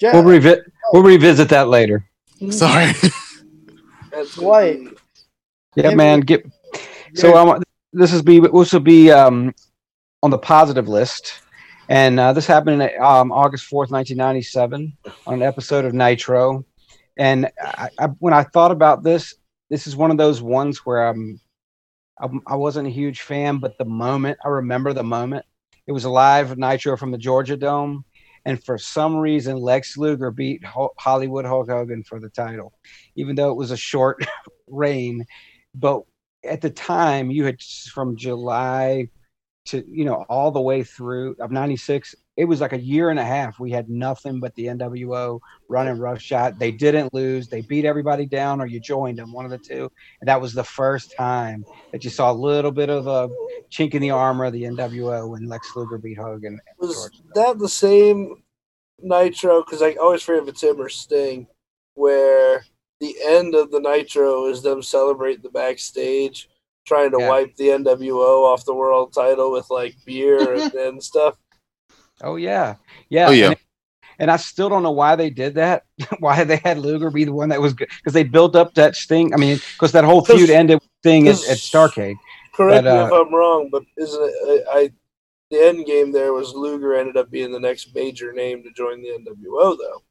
Jeff, 0.00 0.14
We'll 0.14 0.24
revi- 0.24 0.62
we'll 0.92 1.02
revisit 1.02 1.48
that 1.50 1.68
later. 1.68 2.08
Sorry. 2.50 2.92
That's 4.10 4.36
White. 4.36 4.80
Yeah, 5.74 5.84
Maybe- 5.84 5.94
man. 5.96 6.20
Get 6.20 6.46
so 7.14 7.36
um, 7.36 7.62
this 7.92 8.12
is 8.12 8.22
be 8.22 8.40
this 8.40 8.72
will 8.72 8.80
be 8.80 9.10
um 9.10 9.54
on 10.22 10.30
the 10.30 10.38
positive 10.38 10.88
list, 10.88 11.40
and 11.88 12.18
uh, 12.20 12.32
this 12.32 12.46
happened 12.46 12.82
in 12.82 13.02
um, 13.02 13.32
August 13.32 13.66
fourth, 13.66 13.90
nineteen 13.90 14.16
ninety 14.16 14.42
seven, 14.42 14.96
on 15.26 15.34
an 15.34 15.42
episode 15.42 15.84
of 15.84 15.94
Nitro. 15.94 16.64
And 17.16 17.50
I, 17.60 17.88
I, 17.98 18.06
when 18.20 18.32
I 18.32 18.44
thought 18.44 18.70
about 18.70 19.02
this, 19.02 19.34
this 19.70 19.88
is 19.88 19.96
one 19.96 20.12
of 20.12 20.16
those 20.18 20.40
ones 20.40 20.78
where 20.86 21.08
I'm, 21.08 21.40
I'm 22.20 22.40
I 22.46 22.54
wasn't 22.54 22.86
a 22.86 22.90
huge 22.90 23.22
fan, 23.22 23.58
but 23.58 23.76
the 23.78 23.84
moment 23.84 24.38
I 24.44 24.48
remember 24.48 24.92
the 24.92 25.02
moment. 25.02 25.44
It 25.86 25.92
was 25.92 26.04
a 26.04 26.10
live 26.10 26.58
Nitro 26.58 26.98
from 26.98 27.10
the 27.12 27.16
Georgia 27.18 27.56
Dome, 27.56 28.04
and 28.48 28.64
for 28.64 28.78
some 28.78 29.14
reason, 29.14 29.58
Lex 29.58 29.98
Luger 29.98 30.30
beat 30.30 30.64
Ho- 30.64 30.94
Hollywood 30.98 31.44
Hulk 31.44 31.68
Hogan 31.68 32.02
for 32.02 32.18
the 32.18 32.30
title, 32.30 32.72
even 33.14 33.36
though 33.36 33.50
it 33.50 33.58
was 33.58 33.72
a 33.72 33.76
short 33.76 34.24
reign. 34.66 35.26
But 35.74 36.04
at 36.42 36.62
the 36.62 36.70
time, 36.70 37.30
you 37.30 37.44
had 37.44 37.60
from 37.92 38.16
July 38.16 39.10
to 39.66 39.84
you 39.86 40.06
know 40.06 40.24
all 40.30 40.50
the 40.50 40.62
way 40.62 40.82
through 40.82 41.36
of 41.40 41.50
'96. 41.50 42.14
It 42.38 42.44
was 42.44 42.60
like 42.60 42.72
a 42.72 42.80
year 42.80 43.10
and 43.10 43.18
a 43.18 43.24
half. 43.24 43.58
We 43.58 43.72
had 43.72 43.90
nothing 43.90 44.38
but 44.38 44.54
the 44.54 44.66
NWO 44.66 45.40
running 45.68 45.98
roughshod. 45.98 46.56
They 46.60 46.70
didn't 46.70 47.12
lose. 47.12 47.48
They 47.48 47.62
beat 47.62 47.84
everybody 47.84 48.26
down, 48.26 48.60
or 48.60 48.66
you 48.66 48.78
joined 48.78 49.18
them, 49.18 49.32
one 49.32 49.44
of 49.44 49.50
the 49.50 49.58
two. 49.58 49.90
And 50.20 50.28
that 50.28 50.40
was 50.40 50.54
the 50.54 50.62
first 50.62 51.16
time 51.16 51.66
that 51.90 52.04
you 52.04 52.10
saw 52.10 52.30
a 52.30 52.32
little 52.32 52.70
bit 52.70 52.90
of 52.90 53.08
a 53.08 53.28
chink 53.72 53.94
in 53.94 54.02
the 54.02 54.12
armor 54.12 54.44
of 54.44 54.52
the 54.52 54.62
NWO 54.62 55.28
when 55.30 55.48
Lex 55.48 55.74
Luger 55.74 55.98
beat 55.98 56.16
Hogan. 56.16 56.60
Was 56.78 56.94
Georgia. 56.94 57.22
that 57.34 57.58
the 57.58 57.68
same 57.68 58.36
Nitro? 59.00 59.64
Because 59.64 59.82
I 59.82 59.94
always 59.94 60.22
forget 60.22 60.44
if 60.44 60.48
it's 60.50 60.62
him 60.62 60.80
or 60.80 60.88
Sting, 60.88 61.48
where 61.94 62.64
the 63.00 63.16
end 63.26 63.56
of 63.56 63.72
the 63.72 63.80
Nitro 63.80 64.46
is 64.46 64.62
them 64.62 64.80
celebrating 64.80 65.42
the 65.42 65.50
backstage, 65.50 66.48
trying 66.86 67.10
to 67.10 67.18
Yeah. 67.18 67.28
wipe 67.30 67.56
the 67.56 67.70
NWO 67.70 68.44
off 68.44 68.64
the 68.64 68.74
world 68.74 69.12
title 69.12 69.50
with 69.50 69.70
like 69.70 69.96
beer 70.06 70.54
and, 70.54 70.72
and 70.74 71.02
stuff. 71.02 71.36
Oh 72.22 72.36
yeah, 72.36 72.76
yeah. 73.08 73.28
Oh, 73.28 73.32
yeah. 73.32 73.48
And, 73.48 73.56
and 74.20 74.30
I 74.30 74.36
still 74.36 74.68
don't 74.68 74.82
know 74.82 74.90
why 74.90 75.16
they 75.16 75.30
did 75.30 75.54
that. 75.54 75.84
why 76.18 76.44
they 76.44 76.56
had 76.56 76.78
Luger 76.78 77.10
be 77.10 77.24
the 77.24 77.32
one 77.32 77.50
that 77.50 77.60
was 77.60 77.72
good 77.74 77.88
because 77.88 78.12
they 78.12 78.24
built 78.24 78.56
up 78.56 78.74
that 78.74 78.96
Sting. 78.96 79.32
I 79.32 79.36
mean, 79.36 79.58
because 79.74 79.92
that 79.92 80.04
whole 80.04 80.24
feud 80.24 80.50
ended 80.50 80.80
thing 81.02 81.24
Sting 81.24 81.28
at, 81.28 81.34
'cause- 81.34 81.48
at 81.50 81.58
Starcade. 81.58 82.16
Correct 82.54 82.84
But, 82.84 82.92
me 82.92 82.98
uh, 82.98 83.06
if 83.06 83.12
I'm 83.12 83.32
wrong, 83.34 83.68
but 83.70 83.84
isn't 83.96 84.20
it? 84.20 84.64
I, 84.68 84.78
I 84.78 84.90
the 85.50 85.66
end 85.66 85.86
game 85.86 86.12
there 86.12 86.32
was 86.32 86.52
Luger 86.54 86.94
ended 86.94 87.16
up 87.16 87.30
being 87.30 87.52
the 87.52 87.60
next 87.60 87.94
major 87.94 88.32
name 88.32 88.62
to 88.64 88.70
join 88.72 89.00
the 89.00 89.08
NWO, 89.08 89.78
though. 89.78 90.02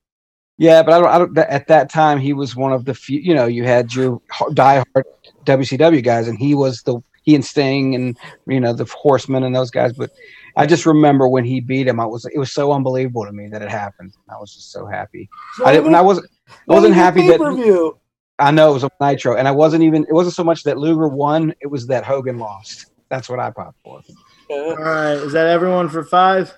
Yeah, 0.57 0.81
but 0.81 0.93
I 0.93 0.99
don't. 0.99 1.09
I 1.09 1.17
don't 1.19 1.37
at 1.37 1.67
that 1.67 1.89
time, 1.91 2.19
he 2.19 2.33
was 2.33 2.55
one 2.55 2.73
of 2.73 2.85
the 2.85 2.93
few. 2.95 3.19
You 3.19 3.35
know, 3.35 3.45
you 3.45 3.65
had 3.65 3.93
your 3.93 4.21
h- 4.33 4.47
diehard 4.53 5.03
WCW 5.45 6.03
guys, 6.03 6.27
and 6.27 6.37
he 6.39 6.55
was 6.55 6.81
the 6.81 6.99
he 7.21 7.35
and 7.35 7.45
Sting 7.45 7.93
and 7.93 8.17
you 8.47 8.59
know 8.59 8.73
the 8.73 8.85
Horsemen 8.85 9.43
and 9.43 9.55
those 9.55 9.69
guys. 9.69 9.93
But 9.93 10.09
I 10.57 10.65
just 10.65 10.87
remember 10.87 11.27
when 11.27 11.45
he 11.45 11.59
beat 11.61 11.87
him, 11.87 11.99
I 11.99 12.05
was 12.05 12.25
it 12.25 12.37
was 12.37 12.51
so 12.51 12.71
unbelievable 12.71 13.25
to 13.25 13.31
me 13.31 13.47
that 13.49 13.61
it 13.61 13.69
happened. 13.69 14.13
I 14.27 14.37
was 14.39 14.53
just 14.53 14.71
so 14.71 14.87
happy. 14.87 15.29
I 15.63 15.71
didn't. 15.71 15.93
I 15.93 16.01
wasn't. 16.01 16.29
I 16.49 16.73
wasn't 16.73 16.95
happy 16.95 17.27
that. 17.27 17.93
I 18.39 18.51
know 18.51 18.71
it 18.71 18.73
was 18.73 18.83
on 18.83 18.89
Nitro, 18.99 19.35
and 19.35 19.47
I 19.47 19.51
wasn't 19.51 19.83
even. 19.83 20.03
It 20.03 20.13
wasn't 20.13 20.35
so 20.35 20.43
much 20.43 20.63
that 20.63 20.77
Luger 20.77 21.07
won; 21.07 21.53
it 21.61 21.67
was 21.67 21.85
that 21.87 22.03
Hogan 22.03 22.39
lost. 22.39 22.87
That's 23.09 23.29
what 23.29 23.39
I 23.39 23.51
popped 23.51 23.77
for. 23.83 24.01
All 24.49 24.75
right, 24.75 25.13
is 25.13 25.31
that 25.33 25.47
everyone 25.47 25.89
for 25.89 26.03
five? 26.03 26.53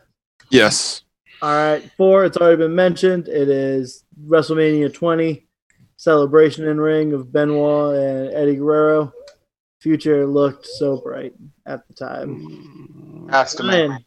Yes. 0.49 1.03
All 1.41 1.51
right, 1.51 1.91
four. 1.97 2.23
It's 2.23 2.37
already 2.37 2.57
been 2.57 2.75
mentioned. 2.75 3.27
It 3.27 3.49
is 3.49 4.05
WrestleMania 4.27 4.93
20 4.93 5.45
celebration 5.97 6.67
in 6.67 6.79
ring 6.79 7.11
of 7.13 7.31
Benoit 7.33 7.97
and 7.97 8.33
Eddie 8.33 8.55
Guerrero. 8.55 9.11
Future 9.79 10.25
looked 10.25 10.65
so 10.65 11.01
bright 11.01 11.33
at 11.69 11.87
the 11.87 11.93
time. 11.93 13.27
Has 13.31 13.53
to 13.55 13.63
be. 13.63 13.69
Ryan, 13.69 14.05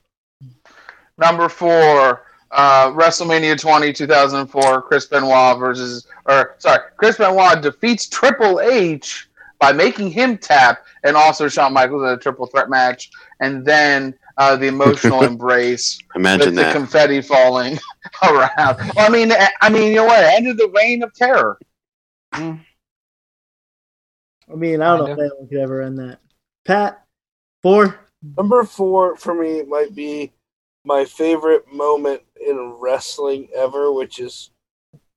Number 1.18 1.48
four, 1.48 2.24
uh, 2.50 2.90
WrestleMania 2.90 3.58
20, 3.58 3.92
2004, 3.92 4.82
Chris 4.82 5.06
Benoit 5.06 5.58
versus, 5.58 6.06
or 6.26 6.56
sorry, 6.58 6.80
Chris 6.96 7.16
Benoit 7.16 7.62
defeats 7.62 8.08
Triple 8.08 8.60
H 8.60 9.28
by 9.58 9.72
making 9.72 10.10
him 10.10 10.36
tap, 10.36 10.84
and 11.04 11.16
also 11.16 11.48
Shawn 11.48 11.72
Michaels 11.72 12.02
in 12.02 12.08
a 12.08 12.16
triple 12.16 12.46
threat 12.46 12.68
match, 12.68 13.10
and 13.40 13.64
then 13.64 14.12
uh, 14.36 14.56
the 14.56 14.66
emotional 14.66 15.22
embrace 15.24 15.98
Imagine 16.16 16.56
with 16.56 16.66
the 16.66 16.72
confetti 16.72 17.20
falling 17.22 17.78
around. 18.24 18.78
Well, 18.96 19.06
I 19.06 19.08
mean, 19.08 19.32
I 19.60 19.68
mean, 19.70 19.90
you 19.90 19.96
know 19.96 20.06
what? 20.06 20.24
It 20.24 20.34
ended 20.34 20.56
the 20.56 20.72
reign 20.74 21.04
of 21.04 21.14
terror. 21.14 21.58
I 22.32 22.58
mean, 24.56 24.82
I 24.82 24.96
don't 24.96 25.06
know 25.06 25.12
if 25.12 25.18
anyone 25.18 25.48
could 25.48 25.58
ever 25.58 25.82
end 25.82 25.98
that. 26.00 26.18
Pat, 26.64 27.01
four. 27.62 28.00
Number 28.36 28.64
four 28.64 29.16
for 29.16 29.34
me 29.34 29.62
might 29.62 29.94
be 29.94 30.32
my 30.84 31.04
favorite 31.04 31.72
moment 31.72 32.22
in 32.44 32.76
wrestling 32.78 33.48
ever, 33.54 33.92
which 33.92 34.18
is 34.18 34.50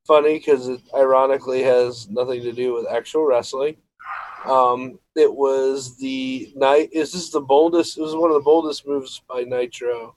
funny 0.06 0.38
because 0.38 0.68
it 0.68 0.82
ironically 0.96 1.64
has 1.64 2.10
nothing 2.10 2.42
to 2.44 2.52
do 2.52 2.74
with 2.74 2.88
actual 2.88 3.26
wrestling. 3.26 3.76
Um, 4.46 5.00
it 5.16 5.34
was 5.34 5.98
the 5.98 6.54
night. 6.56 6.90
Is 6.92 7.14
this 7.14 7.32
the 7.32 7.42
boldest? 7.42 7.98
It 7.98 8.02
was 8.02 8.16
one 8.16 8.30
of 8.30 8.36
the 8.36 8.42
boldest 8.42 8.88
moves 8.88 9.22
by 9.28 9.44
Nitro, 9.44 10.16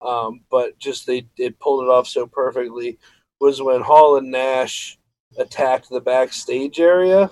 um, 0.00 0.40
but 0.50 0.78
just 0.78 1.06
they 1.06 1.26
they 1.38 1.50
pulled 1.50 1.84
it 1.84 1.90
off 1.90 2.08
so 2.08 2.26
perfectly. 2.26 2.98
Was 3.40 3.62
when 3.62 3.80
Hall 3.80 4.16
and 4.16 4.30
Nash 4.30 4.98
attacked 5.38 5.88
the 5.90 6.00
backstage 6.00 6.80
area 6.80 7.30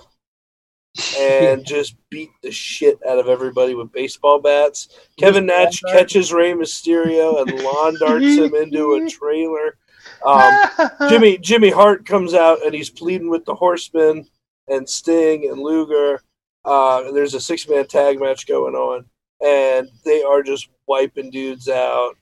and 1.17 1.65
just 1.65 1.95
beat 2.09 2.29
the 2.41 2.51
shit 2.51 2.99
out 3.07 3.19
of 3.19 3.27
everybody 3.27 3.75
with 3.75 3.91
baseball 3.91 4.39
bats. 4.39 4.89
Kevin 5.17 5.45
Nash 5.45 5.81
catches 5.81 6.33
Rey 6.33 6.53
Mysterio 6.53 7.41
and 7.41 7.61
lawn 7.63 7.97
darts 7.99 8.25
him 8.25 8.55
into 8.55 8.93
a 8.93 9.09
trailer. 9.09 9.77
Um, 10.25 10.69
Jimmy 11.09 11.37
Jimmy 11.37 11.69
Hart 11.69 12.05
comes 12.05 12.33
out 12.33 12.65
and 12.65 12.73
he's 12.73 12.89
pleading 12.89 13.29
with 13.29 13.45
the 13.45 13.55
Horsemen 13.55 14.27
and 14.67 14.89
Sting 14.89 15.49
and 15.49 15.61
Luger. 15.61 16.21
Uh, 16.63 17.03
and 17.05 17.15
there's 17.15 17.33
a 17.33 17.39
six 17.39 17.67
man 17.67 17.87
tag 17.87 18.19
match 18.19 18.45
going 18.47 18.75
on, 18.75 19.05
and 19.43 19.89
they 20.05 20.21
are 20.21 20.43
just 20.43 20.69
wiping 20.87 21.31
dudes 21.31 21.67
out. 21.67 22.15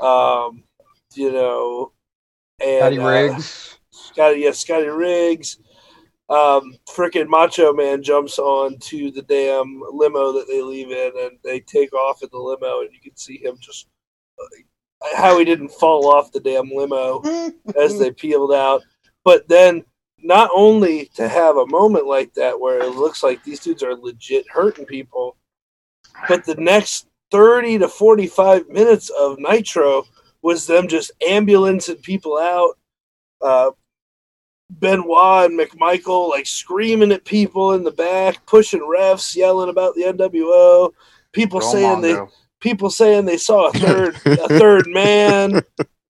Um, 0.00 0.64
you 1.14 1.30
know, 1.30 1.92
and 2.62 2.80
Scotty 2.80 2.98
uh, 2.98 3.08
Riggs. 3.08 3.78
Scotty, 3.90 4.40
yeah, 4.40 4.52
Scotty 4.52 4.86
Riggs. 4.86 5.58
Um, 6.28 6.74
freaking 6.88 7.28
Macho 7.28 7.72
Man 7.72 8.02
jumps 8.02 8.38
on 8.38 8.78
to 8.78 9.10
the 9.10 9.22
damn 9.22 9.82
limo 9.92 10.32
that 10.32 10.46
they 10.48 10.62
leave 10.62 10.90
in, 10.90 11.12
and 11.18 11.38
they 11.44 11.60
take 11.60 11.92
off 11.92 12.22
in 12.22 12.28
the 12.32 12.38
limo, 12.38 12.80
and 12.80 12.92
you 12.92 13.00
can 13.00 13.16
see 13.16 13.38
him 13.38 13.56
just 13.60 13.88
uh, 14.40 15.16
how 15.16 15.38
he 15.38 15.44
didn't 15.44 15.68
fall 15.68 16.08
off 16.08 16.32
the 16.32 16.40
damn 16.40 16.70
limo 16.70 17.22
as 17.78 17.98
they 17.98 18.10
peeled 18.10 18.52
out. 18.52 18.82
But 19.24 19.46
then, 19.48 19.84
not 20.22 20.50
only 20.54 21.06
to 21.14 21.28
have 21.28 21.56
a 21.56 21.66
moment 21.66 22.06
like 22.06 22.32
that 22.34 22.58
where 22.58 22.80
it 22.80 22.94
looks 22.94 23.22
like 23.22 23.42
these 23.42 23.60
dudes 23.60 23.82
are 23.82 23.94
legit 23.94 24.48
hurting 24.48 24.86
people, 24.86 25.36
but 26.28 26.44
the 26.44 26.54
next 26.54 27.08
30 27.30 27.78
to 27.78 27.88
45 27.88 28.68
minutes 28.68 29.10
of 29.10 29.38
Nitro 29.38 30.04
was 30.42 30.66
them 30.66 30.86
just 30.86 31.10
ambulancing 31.26 31.96
people 31.96 32.38
out. 32.38 32.78
Uh, 33.40 33.70
Benoit 34.80 35.50
and 35.50 35.58
McMichael 35.58 36.30
like 36.30 36.46
screaming 36.46 37.12
at 37.12 37.24
people 37.24 37.72
in 37.72 37.84
the 37.84 37.90
back, 37.90 38.44
pushing 38.46 38.80
refs, 38.80 39.36
yelling 39.36 39.68
about 39.68 39.94
the 39.94 40.02
NWO. 40.02 40.92
People 41.32 41.60
saying 41.60 42.00
they 42.00 42.14
Romondo. 42.14 42.30
people 42.60 42.90
saying 42.90 43.24
they 43.24 43.36
saw 43.36 43.68
a 43.68 43.72
third 43.78 44.14
a 44.26 44.48
third 44.48 44.86
man. 44.86 45.62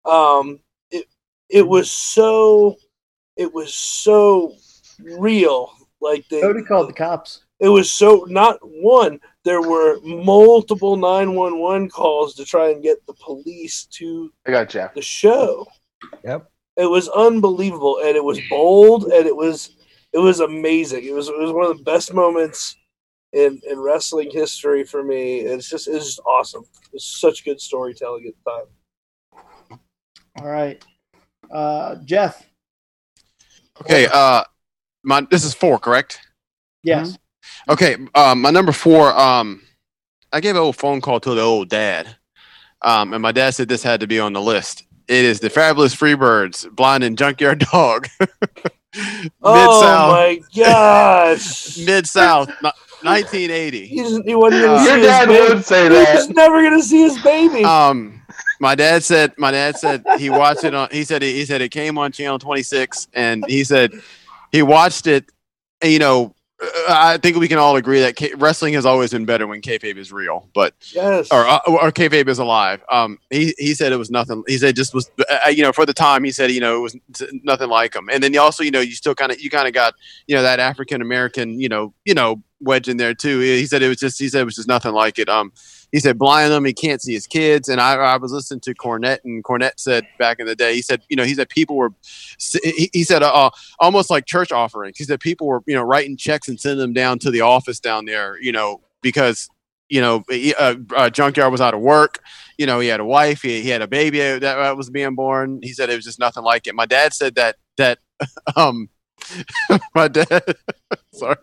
Um, 0.05 0.61
it 0.91 1.07
it 1.49 1.67
was 1.67 1.91
so 1.91 2.77
it 3.37 3.53
was 3.53 3.75
so 3.75 4.55
real. 5.01 5.73
Like 6.01 6.29
they 6.29 6.41
Cody 6.41 6.63
called 6.63 6.89
the 6.89 6.95
cops. 6.95 7.45
it 7.61 7.69
was 7.69 7.93
so 7.93 8.27
not 8.29 8.59
one. 8.63 9.21
There 9.45 9.63
were 9.63 10.01
multiple 10.03 10.97
nine 10.97 11.35
one 11.35 11.59
one 11.59 11.89
calls 11.89 12.35
to 12.37 12.45
try 12.45 12.71
and 12.71 12.83
get 12.83 13.05
the 13.07 13.15
police 13.15 13.87
to 13.93 14.33
I 14.47 14.51
got 14.51 14.75
you. 14.75 14.89
the 14.95 15.03
show. 15.03 15.67
Yep. 16.25 16.52
It 16.77 16.87
was 16.87 17.09
unbelievable, 17.09 18.01
and 18.05 18.17
it 18.17 18.25
was 18.25 18.41
bold, 18.49 19.05
and 19.05 19.27
it 19.27 19.37
was 19.37 19.77
it 20.13 20.19
was 20.19 20.41
amazing. 20.41 21.05
It 21.05 21.15
was 21.15 21.29
it 21.29 21.39
was 21.39 21.53
one 21.53 21.71
of 21.71 21.77
the 21.77 21.85
best 21.85 22.15
moments 22.15 22.77
in 23.33 23.61
in 23.69 23.79
wrestling 23.79 24.31
history 24.31 24.85
for 24.85 25.03
me. 25.03 25.41
It's 25.41 25.69
just 25.69 25.89
it's 25.89 26.07
just 26.07 26.21
awesome. 26.21 26.65
It's 26.93 27.21
such 27.21 27.45
good 27.45 27.61
storytelling 27.61 28.27
at 28.27 28.35
the 28.45 28.51
time. 28.51 29.81
All 30.39 30.49
right. 30.49 30.83
Uh, 31.51 31.97
Jeff. 32.05 32.47
Okay, 33.81 34.07
uh, 34.13 34.45
my 35.03 35.27
this 35.31 35.45
is 35.45 35.55
four, 35.55 35.79
correct? 35.79 36.21
Yes. 36.83 37.19
Okay, 37.69 37.97
um, 38.15 38.41
my 38.41 38.51
number 38.51 38.73
four. 38.73 39.13
Um, 39.19 39.63
I 40.33 40.41
gave 40.41 40.55
an 40.55 40.63
old 40.63 40.77
phone 40.77 41.01
call 41.01 41.21
to 41.21 41.35
the 41.35 41.43
old 41.43 41.69
dad, 41.69 42.17
um, 42.81 43.13
and 43.13 43.21
my 43.21 43.33
dad 43.33 43.51
said 43.51 43.69
this 43.69 43.83
had 43.83 44.01
to 44.01 44.07
be 44.07 44.19
on 44.21 44.33
the 44.33 44.41
list. 44.41 44.85
It 45.09 45.25
is 45.25 45.41
the 45.41 45.51
Fabulous 45.51 45.95
Freebirds, 45.95 46.71
Blind 46.75 47.05
and 47.05 47.17
Junkyard 47.19 47.59
Dog, 47.73 48.09
Mid 48.21 48.31
Oh 49.43 49.81
South, 49.81 50.13
my 50.13 50.41
gosh! 50.57 51.77
Mid 51.87 52.07
South, 52.07 52.49
1980. 52.61 53.87
He, 53.87 53.97
just, 53.99 54.23
he 54.25 54.35
wasn't 54.35 54.63
gonna 54.63 54.75
Uh, 54.75 54.79
see 54.85 54.89
Your 54.89 54.99
his 54.99 55.07
dad 55.07 55.29
baby. 55.29 55.55
would 55.55 55.65
say 55.65 55.83
He 55.85 55.89
that. 55.91 56.15
was 56.15 56.29
never 56.31 56.63
gonna 56.63 56.83
see 56.83 57.03
his 57.03 57.21
baby. 57.23 57.65
Um, 57.65 58.23
my 58.61 58.75
dad 58.75 59.03
said 59.03 59.33
my 59.39 59.51
dad 59.51 59.77
said 59.77 60.05
he 60.19 60.31
watched 60.31 60.65
it 60.65 60.75
on. 60.75 60.89
He 60.93 61.05
said 61.05 61.23
he 61.23 61.45
said 61.45 61.61
it 61.63 61.71
came 61.71 61.99
on 61.99 62.13
channel 62.13 62.39
26, 62.39 63.09
and 63.13 63.45
he 63.47 63.65
said 63.65 63.93
he 64.53 64.63
watched 64.63 65.07
it. 65.07 65.25
You 65.83 65.99
know, 65.99 66.35
I 66.89 67.19
think 67.19 67.37
we 67.37 67.49
can 67.49 67.59
all 67.59 67.75
agree 67.77 68.01
that 68.01 68.15
K- 68.15 68.35
wrestling 68.37 68.75
has 68.75 68.87
always 68.87 69.11
been 69.11 69.25
better 69.25 69.47
when 69.47 69.61
kayfabe 69.63 69.97
is 69.97 70.13
real, 70.13 70.49
but 70.55 70.75
yes. 70.95 71.29
or 71.33 71.47
uh, 71.47 71.59
or 71.67 71.91
kayfabe 71.91 72.29
is 72.29 72.39
alive. 72.39 72.83
Um, 72.91 73.19
he 73.31 73.55
he 73.59 73.75
said 73.75 73.93
it 73.93 73.97
was 73.97 74.11
nothing. 74.11 74.45
He 74.47 74.59
said 74.59 74.77
just 74.77 74.95
was 74.95 75.11
uh, 75.29 75.49
you 75.49 75.63
know 75.63 75.73
for 75.73 75.85
the 75.87 75.95
time 75.95 76.23
he 76.23 76.31
said 76.31 76.53
you 76.53 76.61
know 76.61 76.77
it 76.77 76.81
was 76.81 76.97
nothing 77.43 77.69
like 77.69 77.95
him. 77.95 78.09
And 78.13 78.23
then 78.23 78.33
you 78.33 78.41
also 78.41 78.63
you 78.63 78.71
know 78.71 78.81
you 78.81 78.95
still 78.95 79.15
kind 79.15 79.33
of 79.33 79.41
you 79.41 79.51
kind 79.51 79.67
of 79.67 79.75
got 79.75 79.95
you 80.27 80.37
know 80.37 80.43
that 80.43 80.61
African 80.61 81.03
American 81.03 81.59
you 81.59 81.69
know 81.69 81.93
you 82.05 82.15
know 82.15 82.43
wedge 82.61 82.89
in 82.89 82.97
there 82.97 83.15
too. 83.15 83.41
He 83.41 83.67
said 83.67 83.83
it 83.83 83.89
was 83.89 83.99
just 83.99 84.19
he 84.19 84.29
said 84.29 84.43
it 84.43 84.45
was 84.45 84.57
just 84.57 84.69
nothing 84.69 84.93
like 84.93 85.19
it. 85.19 85.29
Um, 85.29 85.53
he 85.93 86.01
said 86.01 86.19
blind 86.19 86.53
him, 86.53 86.65
he 86.65 86.73
can't 86.73 87.01
see 87.01 87.13
his 87.13 87.27
kids. 87.27 87.69
And 87.69 87.81
I, 87.81 87.95
I 87.95 88.17
was 88.17 88.33
listening 88.33 88.61
to 88.61 88.75
Cornette, 88.75 89.21
and 89.25 89.45
Cornette 89.45 89.79
said 89.79 90.07
back 90.19 90.41
in 90.41 90.47
the 90.47 90.57
day, 90.57 90.75
he 90.75 90.83
said, 90.83 91.03
you 91.09 91.17
know, 91.17 91.25
he 91.25 91.35
said 91.35 91.49
people 91.49 91.77
were, 91.77 91.91
he, 92.65 92.91
he 92.93 93.05
said, 93.05 93.23
uh, 93.23 93.51
almost 93.79 94.11
like 94.11 94.27
church 94.27 94.51
offerings. 94.51 94.99
He 94.99 95.05
said 95.05 95.21
people 95.21 95.47
were, 95.47 95.63
you 95.67 95.75
know, 95.75 95.83
writing 95.83 96.17
checks 96.17 96.49
and 96.49 96.59
sending 96.59 96.79
them 96.79 96.93
down 96.93 97.19
to 97.21 97.31
the 97.31 97.43
office 97.43 97.79
down 97.79 98.07
there, 98.07 98.41
you 98.41 98.53
know, 98.53 98.81
because 99.03 99.49
you 99.89 100.01
know, 100.01 100.25
uh, 100.59 100.75
uh, 100.97 101.11
Junkyard 101.11 101.53
was 101.53 101.61
out 101.61 101.75
of 101.75 101.81
work. 101.81 102.21
You 102.57 102.65
know, 102.65 102.81
he 102.81 102.89
had 102.89 103.01
a 103.01 103.05
wife, 103.05 103.43
he, 103.43 103.61
he 103.61 103.69
had 103.69 103.83
a 103.83 103.87
baby 103.87 104.21
that 104.21 104.75
was 104.75 104.89
being 104.89 105.15
born. 105.15 105.61
He 105.63 105.75
said 105.75 105.91
it 105.91 105.97
was 105.97 106.07
just 106.07 106.19
nothing 106.19 106.43
like 106.43 106.67
it. 106.67 106.75
My 106.75 106.87
dad 106.87 107.13
said 107.13 107.35
that 107.35 107.57
that 107.77 107.99
um, 108.57 108.89
my 109.95 110.09
dad, 110.09 110.43
sorry. 111.13 111.37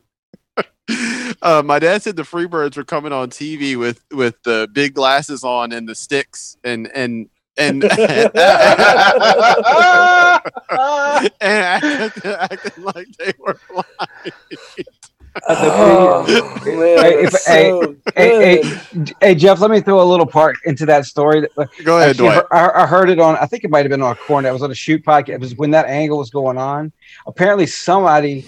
Uh, 1.42 1.62
my 1.64 1.80
dad 1.80 2.02
said 2.02 2.18
the 2.18 2.24
Freebirds 2.24 2.76
were 2.76 2.84
coming 2.84 3.14
on 3.14 3.30
TV 3.30 3.78
with 3.78 4.04
with 4.12 4.36
the 4.44 4.68
big 4.74 4.94
glasses 4.94 5.44
on 5.46 5.72
and 5.72 5.88
the 5.88 5.96
sticks 5.96 6.58
and 6.66 6.92
and 6.94 7.30
and 7.58 7.84
and 8.00 8.32
acting, 11.42 12.32
acting 12.32 12.84
like 12.84 13.08
they 13.18 13.32
were 13.40 13.58
blind. 13.70 13.86
Oh, 15.48 16.26
man, 16.66 16.76
Hey, 16.76 17.24
if- 17.24 17.34
it's 17.34 17.48
hey, 17.48 17.70
so 17.70 17.96
Hey, 18.16 18.62
hey, 18.62 18.76
hey, 19.22 19.36
Jeff, 19.36 19.60
let 19.62 19.72
me 19.72 19.80
throw 19.80 20.02
a 20.02 20.04
little 20.04 20.26
part 20.26 20.58
into 20.66 20.86
that 20.88 21.06
story. 21.06 21.48
Go 21.86 21.98
ahead, 22.00 22.10
Actually, 22.12 22.28
Dwight. 22.30 22.44
I, 22.52 22.84
I 22.84 22.88
heard 22.88 23.10
it 23.10 23.20
on. 23.20 23.38
I 23.38 23.46
think 23.46 23.64
it 23.64 23.70
might 23.70 23.86
have 23.86 23.90
been 23.92 24.02
on 24.02 24.12
a 24.12 24.16
corner. 24.16 24.50
It 24.50 24.54
was 24.54 24.64
on 24.64 24.72
a 24.72 24.76
shoot 24.76 25.06
podcast. 25.06 25.30
It 25.36 25.40
was 25.42 25.56
when 25.56 25.72
that 25.72 25.86
angle 25.86 26.18
was 26.18 26.30
going 26.32 26.58
on. 26.58 26.92
Apparently, 27.28 27.68
somebody 27.68 28.46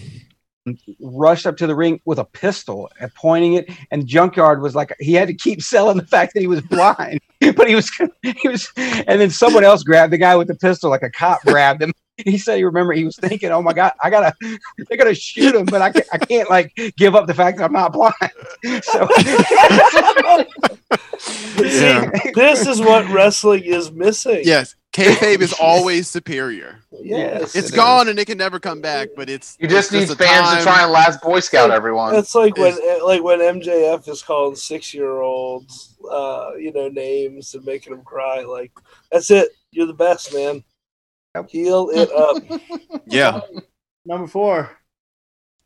rushed 0.99 1.45
up 1.45 1.57
to 1.57 1.67
the 1.67 1.75
ring 1.75 1.99
with 2.05 2.19
a 2.19 2.25
pistol 2.25 2.89
and 2.99 3.13
pointing 3.15 3.53
it, 3.53 3.69
and 3.91 4.07
Junkyard 4.07 4.61
was 4.61 4.75
like, 4.75 4.95
he 4.99 5.13
had 5.13 5.27
to 5.27 5.33
keep 5.33 5.61
selling 5.73 5.97
the 5.97 6.05
fact 6.07 6.33
that 6.33 6.41
he 6.41 6.47
was 6.47 6.61
blind, 6.61 7.19
but 7.55 7.67
he 7.67 7.75
was, 7.75 7.89
he 8.21 8.47
was, 8.47 8.69
and 8.77 9.19
then 9.19 9.29
someone 9.29 9.63
else 9.63 9.83
grabbed 9.83 10.13
the 10.13 10.17
guy 10.17 10.35
with 10.35 10.47
the 10.47 10.55
pistol, 10.55 10.89
like 10.89 11.03
a 11.03 11.09
cop 11.09 11.41
grabbed 11.43 11.81
him. 11.81 11.91
He 12.25 12.38
said 12.38 12.57
he 12.57 12.63
remember 12.63 12.93
he 12.93 13.03
was 13.05 13.15
thinking, 13.15 13.49
"Oh 13.49 13.63
my 13.63 13.73
God, 13.73 13.93
I 14.03 14.11
gotta, 14.11 14.31
they're 14.41 14.97
gonna 14.97 15.15
shoot 15.15 15.55
him, 15.55 15.65
but 15.65 15.81
I 15.81 15.91
can't, 15.91 16.05
I 16.13 16.17
can't 16.19 16.49
like 16.51 16.71
give 16.95 17.15
up 17.15 17.25
the 17.25 17.33
fact 17.33 17.57
that 17.57 17.63
I'm 17.63 17.73
not 17.73 17.93
blind." 17.93 18.13
So, 18.83 19.09
Yeah. 21.57 22.11
this 22.35 22.67
is 22.67 22.79
what 22.79 23.09
wrestling 23.09 23.63
is 23.63 23.91
missing. 23.91 24.41
Yes, 24.43 24.75
kayfabe 24.93 25.41
is 25.41 25.53
always 25.61 26.07
superior. 26.09 26.80
Yes. 27.01 27.55
It's 27.55 27.69
It 27.72 27.76
gone 27.76 28.09
and 28.09 28.19
it 28.19 28.26
can 28.26 28.38
never 28.38 28.59
come 28.59 28.81
back. 28.81 29.09
But 29.15 29.30
it's 29.30 29.57
You 29.59 29.68
just 29.68 29.91
it's 29.93 30.09
need 30.09 30.13
a 30.13 30.15
fans 30.18 30.47
time- 30.47 30.57
to 30.57 30.63
try 30.63 30.84
and 30.84 30.91
last 30.91 31.22
Boy 31.22 31.39
Scout 31.39 31.72
everyone. 31.72 32.15
It's 32.15 32.35
like 32.35 32.57
when 32.57 32.73
Is- 32.73 33.01
like 33.03 33.23
when 33.23 33.39
MJF 33.39 34.07
is 34.09 34.22
calling 34.22 34.55
six 34.55 34.93
year 34.93 35.22
olds, 35.22 35.95
uh, 36.11 36.51
you 36.57 36.72
know, 36.73 36.89
names 36.89 37.53
and 37.55 37.63
making 37.65 37.93
them 37.93 38.03
cry. 38.03 38.41
Like 38.41 38.72
that's 39.11 39.31
it. 39.31 39.49
You're 39.72 39.88
the 39.88 39.93
best, 39.93 40.34
man. 40.34 40.63
Heal 41.47 41.89
it 41.93 42.11
up. 42.11 42.61
Yeah, 43.05 43.41
Number 44.05 44.27
four. 44.27 44.69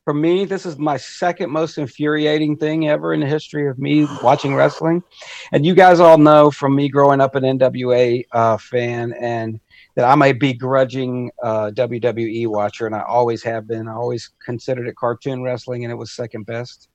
For 0.05 0.13
me, 0.13 0.45
this 0.45 0.67
is 0.67 0.77
my 0.77 0.97
second 0.97 1.49
most 1.49 1.79
infuriating 1.79 2.55
thing 2.55 2.87
ever 2.87 3.13
in 3.13 3.19
the 3.19 3.25
history 3.25 3.67
of 3.67 3.79
me 3.79 4.07
watching 4.21 4.53
wrestling. 4.53 5.03
And 5.51 5.65
you 5.65 5.73
guys 5.73 5.99
all 5.99 6.19
know 6.19 6.51
from 6.51 6.75
me 6.75 6.89
growing 6.89 7.19
up 7.19 7.33
an 7.33 7.43
NWA 7.43 8.23
uh, 8.31 8.57
fan 8.57 9.13
and 9.19 9.59
that 9.95 10.05
I'm 10.05 10.21
a 10.21 10.31
begrudging 10.31 11.31
uh, 11.41 11.71
WWE 11.73 12.47
watcher, 12.47 12.85
and 12.85 12.95
I 12.95 13.01
always 13.01 13.41
have 13.43 13.67
been. 13.67 13.87
I 13.87 13.93
always 13.93 14.29
considered 14.45 14.87
it 14.87 14.95
cartoon 14.95 15.41
wrestling, 15.41 15.83
and 15.85 15.91
it 15.91 15.95
was 15.95 16.11
second 16.11 16.45
best. 16.45 16.89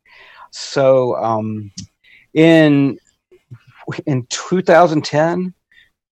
So, 0.52 1.16
um, 1.16 1.72
in 2.34 2.98
in 4.06 4.26
2010, 4.28 5.54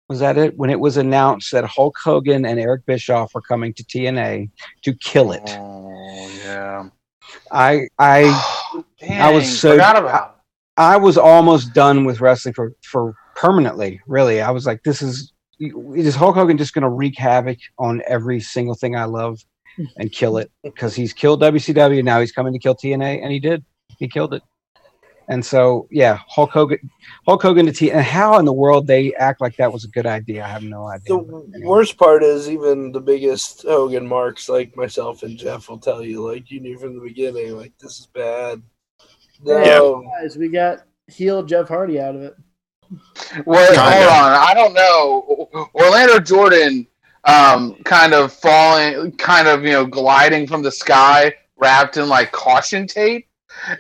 was 0.09 0.21
that 0.21 0.39
it? 0.39 0.57
When 0.57 0.71
it 0.71 0.79
was 0.79 0.97
announced 0.97 1.51
that 1.53 1.65
Hulk 1.65 1.97
Hogan 2.03 2.47
and 2.47 2.61
Eric 2.61 2.87
Bischoff 2.87 3.35
were 3.35 3.43
coming 3.43 3.75
to 3.75 3.83
TNA 3.83 4.49
to 4.85 4.95
kill 4.95 5.33
it. 5.33 5.43
Oh 5.59 6.36
yeah. 6.47 6.89
I 7.51 7.89
I 7.99 8.23
Dang, 9.01 9.21
I 9.21 9.31
was 9.31 9.61
so- 9.61 9.75
about. 9.75 10.33
I 10.79 10.97
was 10.97 11.17
almost 11.17 11.73
done 11.73 12.05
with 12.05 12.21
wrestling 12.21 12.55
for 12.55 12.73
for 12.83 13.15
permanently. 13.35 14.01
Really, 14.07 14.41
I 14.41 14.51
was 14.51 14.67
like, 14.67 14.83
this 14.83 15.03
is 15.03 15.33
is 15.59 16.15
Hulk 16.15 16.35
Hogan 16.35 16.59
just 16.59 16.75
going 16.75 16.83
to 16.83 16.91
wreak 16.91 17.17
havoc 17.19 17.59
on 17.79 18.03
every 18.07 18.41
single 18.41 18.75
thing 18.75 18.95
I 18.95 19.05
love 19.05 19.39
and 19.97 20.13
kill 20.13 20.37
it 20.37 20.51
because 20.63 20.95
he's 20.95 21.13
killed 21.13 21.41
WCW. 21.41 22.05
Now 22.05 22.21
he's 22.21 22.33
coming 22.33 22.53
to 22.53 22.59
kill 22.59 22.75
TNA, 22.75 23.23
and 23.23 23.33
he 23.33 23.41
did. 23.41 23.65
He 23.99 24.09
killed 24.09 24.35
it. 24.35 24.43
And 25.29 25.45
so, 25.45 25.89
yeah, 25.91 26.21
Hulk 26.29 26.51
Hogan, 26.51 26.79
Hulk 27.27 27.43
Hogan 27.43 27.67
to 27.67 27.73
T. 27.73 27.91
And 27.91 28.03
how 28.03 28.39
in 28.39 28.45
the 28.45 28.53
world 28.53 28.87
they 28.87 29.13
act 29.15 29.41
like 29.41 29.57
that 29.57 29.73
was 29.73 29.85
a 29.85 29.89
good 29.89 30.07
idea? 30.07 30.45
I 30.45 30.49
have 30.49 30.63
no 30.63 30.87
idea. 30.87 31.17
The 31.17 31.19
anyway. 31.19 31.67
worst 31.67 31.99
part 31.99 32.23
is 32.23 32.49
even 32.49 32.93
the 32.93 33.01
biggest 33.01 33.63
Hogan 33.63 34.07
marks, 34.07 34.49
like 34.49 34.77
myself 34.77 35.25
and 35.25 35.37
Jeff, 35.37 35.69
will 35.69 35.79
tell 35.79 36.03
you, 36.03 36.27
like 36.27 36.51
you 36.51 36.61
knew 36.61 36.79
from 36.79 36.95
the 36.95 37.01
beginning, 37.01 37.57
like 37.57 37.73
this 37.81 37.99
is 37.99 38.07
bad. 38.07 38.63
No, 39.45 40.03
Guys, 40.21 40.37
we 40.37 40.49
got 40.49 40.85
heel 41.09 41.43
Jeff 41.43 41.69
Hardy 41.69 42.01
out 42.01 42.15
of 42.15 42.23
it. 42.23 42.37
Well, 43.45 43.67
Kinda. 43.67 43.83
hold 43.83 44.09
on. 44.09 44.33
I 44.33 44.55
don't 44.55 44.75
know. 44.75 45.69
Orlando 45.75 46.21
Jordan, 46.21 46.87
um, 47.25 47.75
kind 47.85 48.15
of 48.15 48.33
falling, 48.33 49.13
kind 49.17 49.49
of 49.49 49.65
you 49.65 49.73
know, 49.73 49.85
gliding 49.85 50.47
from 50.47 50.63
the 50.63 50.71
sky, 50.71 51.35
wrapped 51.57 51.97
in 51.97 52.09
like 52.09 52.33
caution 52.33 52.87
tape, 52.87 53.27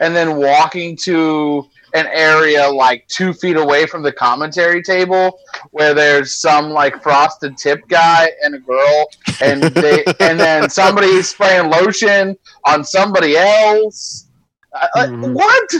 and 0.00 0.14
then 0.14 0.36
walking 0.36 0.96
to 0.96 1.66
an 1.94 2.06
area 2.12 2.68
like 2.68 3.06
two 3.08 3.32
feet 3.32 3.56
away 3.56 3.86
from 3.86 4.02
the 4.02 4.12
commentary 4.12 4.82
table 4.82 5.38
where 5.70 5.94
there's 5.94 6.34
some 6.34 6.70
like 6.70 7.02
frosted 7.02 7.56
tip 7.56 7.80
guy 7.88 8.30
and 8.42 8.54
a 8.54 8.58
girl 8.58 9.06
and 9.40 9.62
they 9.74 10.04
and 10.20 10.38
then 10.38 10.68
somebody 10.68 11.22
spraying 11.22 11.70
lotion 11.70 12.36
on 12.64 12.84
somebody 12.84 13.36
else 13.36 14.28
I- 14.74 14.88
I- 14.96 15.06
Mhm. 15.06 15.32
what 15.34 15.74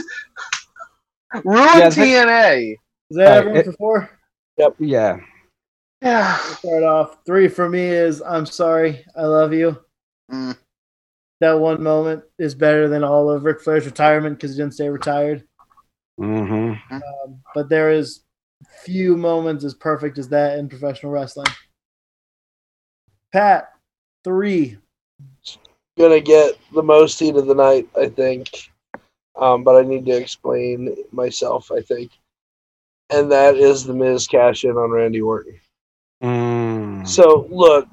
ruin 1.43 1.67
Yeah, 1.77 1.89
tna 1.89 2.71
Is 3.11 3.17
that 3.17 3.25
Right, 3.29 3.37
everyone 3.37 3.59
it- 3.59 3.65
for 3.65 3.71
four? 3.73 4.09
yeah, 4.57 4.69
yeah 4.79 5.17
We'll 6.01 6.55
start 6.55 6.83
off. 6.83 7.17
Three 7.25 7.47
for 7.47 7.69
me 7.69 7.81
is 7.85 8.21
I'm 8.21 8.45
sorry, 8.45 9.05
I 9.15 9.23
love 9.25 9.53
you. 9.53 9.77
Mm. 10.31 10.57
That 11.39 11.59
one 11.59 11.83
moment 11.83 12.23
is 12.39 12.55
better 12.55 12.87
than 12.87 13.03
all 13.03 13.29
of 13.29 13.43
Ric 13.43 13.61
Flair's 13.61 13.85
retirement 13.85 14.37
because 14.37 14.55
he 14.55 14.61
didn't 14.61 14.73
stay 14.73 14.89
retired. 14.89 15.43
Mm-hmm. 16.19 16.93
Um, 16.95 17.41
but 17.53 17.69
there 17.69 17.91
is 17.91 18.23
few 18.83 19.15
moments 19.15 19.63
as 19.63 19.75
perfect 19.75 20.17
as 20.17 20.29
that 20.29 20.57
in 20.57 20.67
professional 20.67 21.11
wrestling. 21.11 21.47
Pat, 23.31 23.71
three. 24.23 24.77
Gonna 25.97 26.21
get 26.21 26.55
the 26.73 26.83
most 26.83 27.19
heat 27.19 27.35
of 27.35 27.45
the 27.45 27.55
night, 27.55 27.87
I 27.99 28.07
think. 28.07 28.71
Um, 29.35 29.63
but 29.63 29.75
I 29.75 29.87
need 29.87 30.05
to 30.07 30.17
explain 30.17 30.95
myself, 31.11 31.71
I 31.71 31.81
think. 31.81 32.11
And 33.09 33.31
that 33.31 33.55
is 33.55 33.83
the 33.83 33.93
Miz 33.93 34.27
cash 34.27 34.63
in 34.63 34.71
on 34.71 34.91
Randy 34.91 35.21
Orton. 35.21 35.59
Mm. 36.23 37.07
So 37.07 37.47
look, 37.49 37.87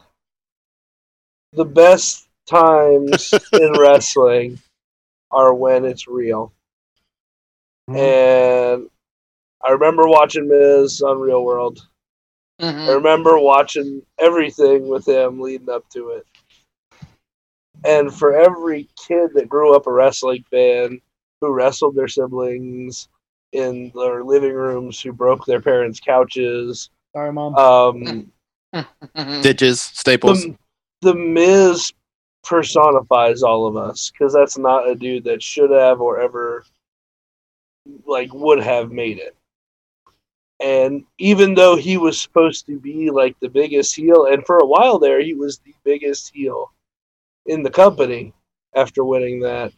the 1.53 1.65
best 1.65 2.24
times 2.47 3.35
in 3.53 3.73
wrestling 3.79 4.59
are 5.31 5.55
when 5.55 5.85
it's 5.85 6.07
real. 6.07 6.53
And 7.89 8.89
I 9.63 9.71
remember 9.71 10.07
watching 10.09 10.49
Miz 10.49 11.03
on 11.03 11.19
Real 11.21 11.45
World. 11.45 11.87
I 12.61 12.65
Mhm. 12.65 12.95
remember 12.95 13.39
watching 13.39 14.03
everything 14.19 14.89
with 14.89 15.07
him 15.07 15.41
leading 15.41 15.69
up 15.71 15.89
to 15.91 16.11
it. 16.11 16.27
And 17.85 18.15
for 18.15 18.33
every 18.35 18.89
kid 18.97 19.31
that 19.35 19.49
grew 19.49 19.75
up 19.75 19.87
a 19.87 19.93
wrestling 19.93 20.45
fan, 20.51 21.01
who 21.41 21.53
wrestled 21.53 21.95
their 21.97 22.09
siblings 22.09 23.09
in 23.53 23.93
their 23.95 24.25
living 24.25 24.55
rooms, 24.55 25.01
who 25.01 25.13
broke 25.13 25.45
their 25.45 25.61
parents' 25.61 26.01
couches, 26.01 26.91
Sorry, 27.13 27.33
mom. 27.33 27.55
um. 27.57 28.33
Ditches, 29.43 29.81
staples. 29.83 30.45
the, 30.45 30.57
the 31.03 31.15
Miz 31.15 31.93
personifies 32.45 33.43
all 33.43 33.67
of 33.67 33.77
us 33.77 34.11
because 34.11 34.33
that's 34.33 34.59
not 34.59 34.89
a 34.89 34.95
dude 34.95 35.25
that 35.25 35.43
should 35.43 35.71
have 35.71 36.01
or 36.01 36.21
ever 36.21 36.65
like 38.07 38.33
would 38.33 38.63
have 38.63 38.93
made 38.93 39.19
it. 39.19 39.37
And 40.61 41.05
even 41.19 41.55
though 41.55 41.77
he 41.77 41.97
was 41.97 42.21
supposed 42.21 42.67
to 42.67 42.79
be 42.79 43.11
like 43.11 43.37
the 43.41 43.49
biggest 43.49 43.95
heel, 43.97 44.27
and 44.27 44.45
for 44.47 44.59
a 44.59 44.67
while 44.67 44.99
there 44.99 45.21
he 45.21 45.35
was 45.35 45.59
the 45.59 45.75
biggest 45.85 46.33
heel 46.35 46.73
in 47.47 47.63
the 47.63 47.71
company 47.71 48.33
after 48.75 49.05
winning 49.05 49.41
that, 49.41 49.73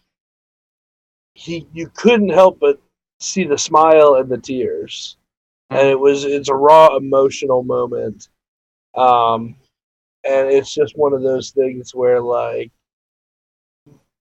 he 1.34 1.66
you 1.72 1.90
couldn't 1.94 2.28
help 2.28 2.58
but 2.60 2.80
see 3.20 3.44
the 3.44 3.58
smile 3.58 4.16
and 4.16 4.28
the 4.28 4.38
tears, 4.38 5.16
and 5.70 5.88
it 5.88 5.98
was 5.98 6.24
it's 6.24 6.48
a 6.48 6.54
raw 6.54 6.96
emotional 6.96 7.62
moment. 7.62 8.28
Um, 8.94 9.56
and 10.28 10.48
it's 10.50 10.72
just 10.72 10.96
one 10.96 11.12
of 11.12 11.22
those 11.22 11.50
things 11.50 11.94
where 11.94 12.20
like 12.20 12.70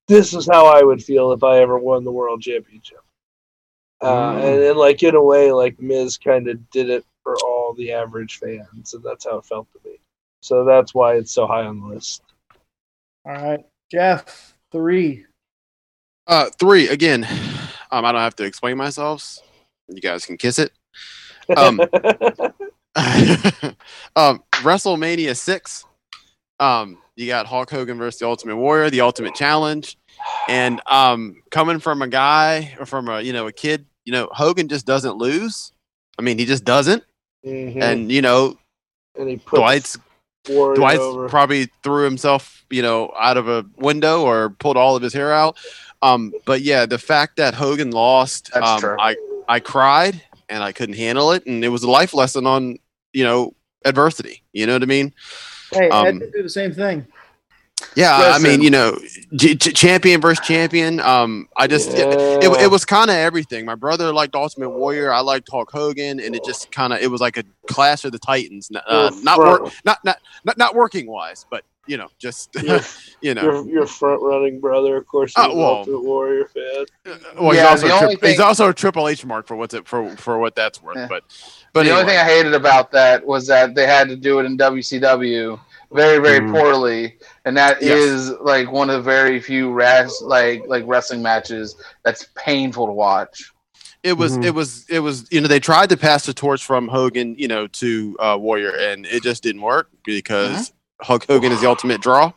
this 0.08 0.34
is 0.34 0.48
how 0.52 0.68
I 0.68 0.84
would 0.84 1.04
feel 1.04 1.32
if 1.32 1.44
I 1.44 1.60
ever 1.60 1.80
won 1.80 2.04
the 2.04 2.12
world 2.12 2.42
championship. 2.42 3.00
Uh, 4.02 4.34
Mm. 4.34 4.36
and 4.36 4.62
then 4.62 4.76
like 4.76 5.02
in 5.04 5.16
a 5.16 5.24
way 5.24 5.52
like 5.52 5.80
Miz 5.80 6.18
kind 6.18 6.48
of 6.48 6.70
did 6.70 6.90
it 6.90 7.06
for 7.24 7.36
all 7.46 7.74
the 7.74 7.92
average 7.92 8.38
fans 8.38 8.94
and 8.94 9.04
that's 9.04 9.26
how 9.26 9.38
it 9.38 9.46
felt 9.46 9.68
to 9.74 9.90
me. 9.90 9.98
So 10.42 10.64
that's 10.64 10.94
why 10.94 11.16
it's 11.16 11.32
so 11.32 11.48
high 11.48 11.64
on 11.66 11.80
the 11.80 11.88
list. 11.88 12.22
All 13.26 13.34
right, 13.34 13.66
Jeff, 13.92 14.54
three. 14.72 15.26
Uh, 16.28 16.50
three 16.60 16.88
again. 16.90 17.26
Um, 17.92 18.06
I 18.06 18.12
don't 18.12 18.22
have 18.22 18.36
to 18.36 18.44
explain 18.44 18.78
myself. 18.78 19.40
You 19.88 20.02
guys 20.02 20.26
can 20.26 20.38
kiss 20.38 20.60
it. 20.60 20.72
Um, 21.56 21.80
um, 24.16 24.44
WrestleMania 24.62 25.36
six. 25.36 25.86
Um, 26.60 26.98
you 27.16 27.28
got 27.28 27.46
Hulk 27.46 27.70
Hogan 27.70 27.98
versus 27.98 28.20
the 28.20 28.28
Ultimate 28.28 28.58
Warrior, 28.58 28.90
the 28.90 29.02
Ultimate 29.02 29.36
Challenge, 29.36 29.98
and 30.48 30.82
um, 30.88 31.42
coming 31.52 31.80
from 31.80 32.02
a 32.02 32.08
guy 32.08 32.76
or 32.80 32.86
from 32.86 33.08
a 33.08 33.22
you 33.22 33.34
know 33.34 33.48
a 33.48 33.52
kid, 33.52 33.86
you 34.06 34.12
know 34.12 34.30
Hogan 34.32 34.68
just 34.68 34.86
doesn't 34.86 35.18
lose. 35.18 35.72
I 36.18 36.22
mean, 36.22 36.38
he 36.38 36.46
just 36.46 36.64
doesn't. 36.64 37.04
Mhm. 37.46 37.82
And 37.82 38.12
you 38.12 38.22
know 38.22 38.58
and 39.18 39.30
he 39.30 39.38
put 39.38 39.58
Dwight's 39.58 39.98
Warrior 40.50 40.76
Dwight 40.76 41.00
over. 41.00 41.30
probably 41.30 41.70
threw 41.84 42.04
himself, 42.04 42.66
you 42.70 42.82
know, 42.82 43.12
out 43.20 43.38
of 43.38 43.48
a 43.48 43.66
window 43.78 44.24
or 44.24 44.50
pulled 44.52 44.78
all 44.78 44.96
of 44.96 45.02
his 45.04 45.14
hair 45.14 45.32
out. 45.32 45.58
Um, 46.02 46.34
but 46.46 46.62
yeah, 46.62 46.86
the 46.86 47.00
fact 47.00 47.38
that 47.38 47.54
Hogan 47.54 47.92
lost, 47.92 48.56
um. 48.56 48.96
I 49.00 49.16
I 49.48 49.60
cried 49.60 50.22
and 50.50 50.64
I 50.64 50.72
couldn't 50.72 50.96
handle 50.96 51.32
it, 51.32 51.46
and 51.46 51.64
it 51.64 51.70
was 51.70 51.84
a 51.84 51.90
life 51.90 52.14
lesson 52.14 52.46
on 52.46 52.78
you 53.14 53.24
know 53.24 53.54
adversity. 53.86 54.44
You 54.54 54.66
know 54.68 54.74
what 54.74 54.84
I 54.84 54.88
mean? 54.88 55.14
Hey, 55.76 55.90
I 55.90 56.00
Um, 56.00 56.06
had 56.06 56.20
to 56.20 56.32
do 56.32 56.44
the 56.44 56.50
same 56.50 56.74
thing. 56.74 57.06
Yeah, 57.96 58.32
I 58.34 58.40
mean, 58.40 58.62
you 58.62 58.70
know, 58.70 58.98
G- 59.36 59.56
Ch- 59.56 59.74
champion 59.74 60.20
versus 60.22 60.46
champion. 60.46 61.00
Um, 61.02 61.48
I 61.58 61.68
just 61.68 61.90
it, 61.90 62.08
it, 62.44 62.52
it 62.64 62.72
was 62.72 62.86
kind 62.86 63.10
of 63.10 63.16
everything. 63.18 63.66
My 63.66 63.76
brother 63.76 64.14
liked 64.14 64.34
Ultimate 64.36 64.70
Warrior. 64.70 65.12
I 65.14 65.20
liked 65.20 65.50
Hulk 65.52 65.72
Hogan, 65.72 66.20
and 66.20 66.36
it 66.36 66.44
just 66.46 66.72
kind 66.72 66.94
of 66.94 67.00
it 67.00 67.08
was 67.12 67.20
like 67.22 67.38
a 67.38 67.44
clash 67.68 68.06
of 68.06 68.12
the 68.14 68.20
Titans. 68.20 68.70
Uh, 68.88 69.12
not 69.24 69.38
work, 69.40 69.72
not 69.86 70.00
not 70.04 70.18
not 70.46 70.58
not 70.58 70.74
working 70.76 71.08
wise, 71.08 71.46
but 71.50 71.64
you 71.86 71.98
know, 71.98 72.08
just 72.18 72.50
You're, 72.62 72.80
you 73.22 73.34
know. 73.34 73.44
your, 73.44 73.68
your 73.70 73.86
front 73.88 74.22
running 74.22 74.60
brother, 74.60 74.98
of 74.98 75.06
course, 75.06 75.32
is 75.32 75.36
Oh, 75.38 75.52
an 75.52 75.58
well. 75.58 75.68
Ultimate 75.68 76.04
Warrior 76.04 76.48
fan. 76.48 77.18
Well, 77.40 77.52
he's 77.52 77.62
also 77.62 77.88
the 77.88 78.20
a 78.26 78.30
he's 78.30 78.40
also 78.40 78.70
a 78.70 78.74
Triple 78.74 79.08
H 79.08 79.26
mark 79.26 79.48
for 79.48 79.56
what's 79.56 79.74
it 79.74 79.88
for 79.88 80.10
for 80.18 80.38
what 80.40 80.56
that's 80.56 80.82
worth. 80.82 80.96
Yeah. 80.98 81.08
But 81.08 81.24
but 81.76 81.84
the 81.86 81.92
only 81.92 82.06
thing 82.06 82.18
I 82.18 82.24
hated 82.24 82.54
about 82.56 82.92
that 82.94 83.24
was 83.26 83.46
that 83.48 83.76
they 83.76 83.86
had 83.86 84.08
to 84.10 84.16
do 84.16 84.40
it 84.40 84.46
in 84.46 84.58
WCW 84.58 85.60
very, 85.94 86.18
very 86.18 86.40
Mm. 86.40 86.52
poorly, 86.52 87.16
and 87.46 87.56
that 87.56 87.82
is 87.84 88.30
Yes. 88.30 88.38
like 88.42 88.72
one 88.72 88.90
of 88.90 88.96
the 88.96 89.02
very 89.02 89.40
few 89.40 89.72
ras- 89.72 90.22
like 90.24 90.64
like 90.68 90.84
wrestling 90.88 91.22
matches 91.22 91.76
that's 92.04 92.28
painful 92.36 92.88
to 92.88 92.92
watch. 92.94 93.52
it 94.04 94.16
was 94.18 94.38
Mhm. 94.38 94.46
it 94.46 94.52
was 94.54 94.86
it 94.90 95.00
was 95.00 95.26
you 95.32 95.42
know 95.42 95.48
they 95.48 95.60
tried 95.60 95.90
to 95.90 95.98
pass 95.98 96.26
the 96.28 96.34
torch 96.34 96.64
from 96.64 96.88
Hogan 96.88 97.36
you 97.40 97.48
know 97.48 97.66
to 97.68 98.16
uh, 98.20 98.38
Warrior 98.40 98.70
and 98.76 99.06
it 99.08 99.24
just 99.24 99.42
didn't 99.42 99.62
work 99.64 99.88
because 100.04 100.72
Hulk 101.02 101.26
Hogan 101.28 101.52
is 101.52 101.62
the 101.62 101.68
ultimate 101.68 102.02
draw. 102.02 102.32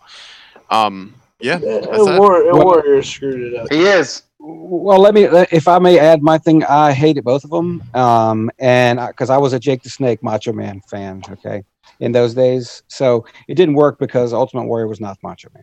Um, 0.70 1.14
yeah, 1.40 1.58
Yeah, 1.62 1.78
that's 1.80 1.86
and 1.98 2.08
it. 2.14 2.18
War- 2.20 2.54
Warrior 2.64 3.02
screwed 3.02 3.52
it 3.52 3.60
up. 3.60 3.66
He 3.70 3.82
is. 3.84 4.22
Well, 4.50 4.98
let 4.98 5.12
me, 5.12 5.24
if 5.24 5.68
I 5.68 5.78
may 5.78 5.98
add 5.98 6.22
my 6.22 6.38
thing, 6.38 6.64
I 6.64 6.92
hated 6.92 7.22
both 7.22 7.44
of 7.44 7.50
them. 7.50 7.82
Um, 7.92 8.50
and 8.58 8.98
because 9.08 9.28
I, 9.28 9.36
was 9.36 9.52
a 9.52 9.58
Jake 9.58 9.82
the 9.82 9.90
Snake 9.90 10.22
Macho 10.22 10.54
Man 10.54 10.80
fan, 10.88 11.22
okay, 11.28 11.62
in 12.00 12.12
those 12.12 12.32
days. 12.32 12.82
So 12.88 13.26
it 13.46 13.56
didn't 13.56 13.74
work 13.74 13.98
because 13.98 14.32
Ultimate 14.32 14.64
Warrior 14.64 14.88
was 14.88 15.00
not 15.00 15.18
Macho 15.22 15.50
Man. 15.52 15.62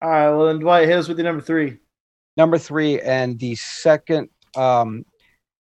All 0.00 0.08
right, 0.08 0.30
well 0.30 0.46
then 0.46 0.58
Dwight, 0.58 0.88
hit 0.88 0.98
us 0.98 1.06
with 1.06 1.18
your 1.18 1.26
number 1.26 1.42
three. 1.42 1.76
Number 2.38 2.56
three, 2.56 2.98
and 3.02 3.38
the 3.38 3.56
second, 3.56 4.30
um, 4.56 5.04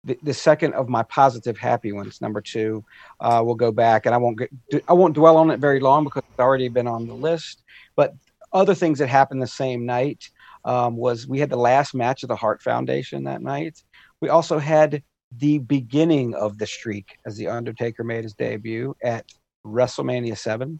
the, 0.05 0.17
the 0.23 0.33
second 0.33 0.75
of 0.75 0.87
my 0.87 1.03
positive 1.03 1.57
happy 1.57 1.91
ones, 1.91 2.21
number 2.21 2.39
two, 2.39 2.85
uh, 3.19 3.41
we'll 3.43 3.55
go 3.55 3.71
back 3.73 4.05
and 4.05 4.15
I 4.15 4.17
won't 4.17 4.39
get, 4.39 4.49
I 4.87 4.93
won't 4.93 5.13
dwell 5.13 5.35
on 5.35 5.51
it 5.51 5.59
very 5.59 5.81
long 5.81 6.05
because 6.05 6.23
it's 6.29 6.39
already 6.39 6.69
been 6.69 6.87
on 6.87 7.05
the 7.05 7.13
list. 7.13 7.63
But 7.97 8.13
other 8.53 8.73
things 8.73 8.99
that 8.99 9.07
happened 9.07 9.41
the 9.41 9.47
same 9.47 9.85
night 9.85 10.29
um, 10.65 10.95
was 10.95 11.27
we 11.27 11.39
had 11.39 11.49
the 11.49 11.57
last 11.57 11.93
match 11.93 12.23
of 12.23 12.29
the 12.29 12.35
Heart 12.35 12.61
Foundation 12.61 13.23
that 13.23 13.41
night. 13.41 13.81
We 14.21 14.29
also 14.29 14.59
had 14.59 15.03
the 15.37 15.59
beginning 15.59 16.33
of 16.35 16.57
the 16.57 16.67
streak 16.67 17.17
as 17.25 17.37
the 17.37 17.47
Undertaker 17.47 18.03
made 18.03 18.23
his 18.23 18.33
debut 18.33 18.95
at 19.03 19.25
WrestleMania 19.65 20.37
Seven, 20.37 20.79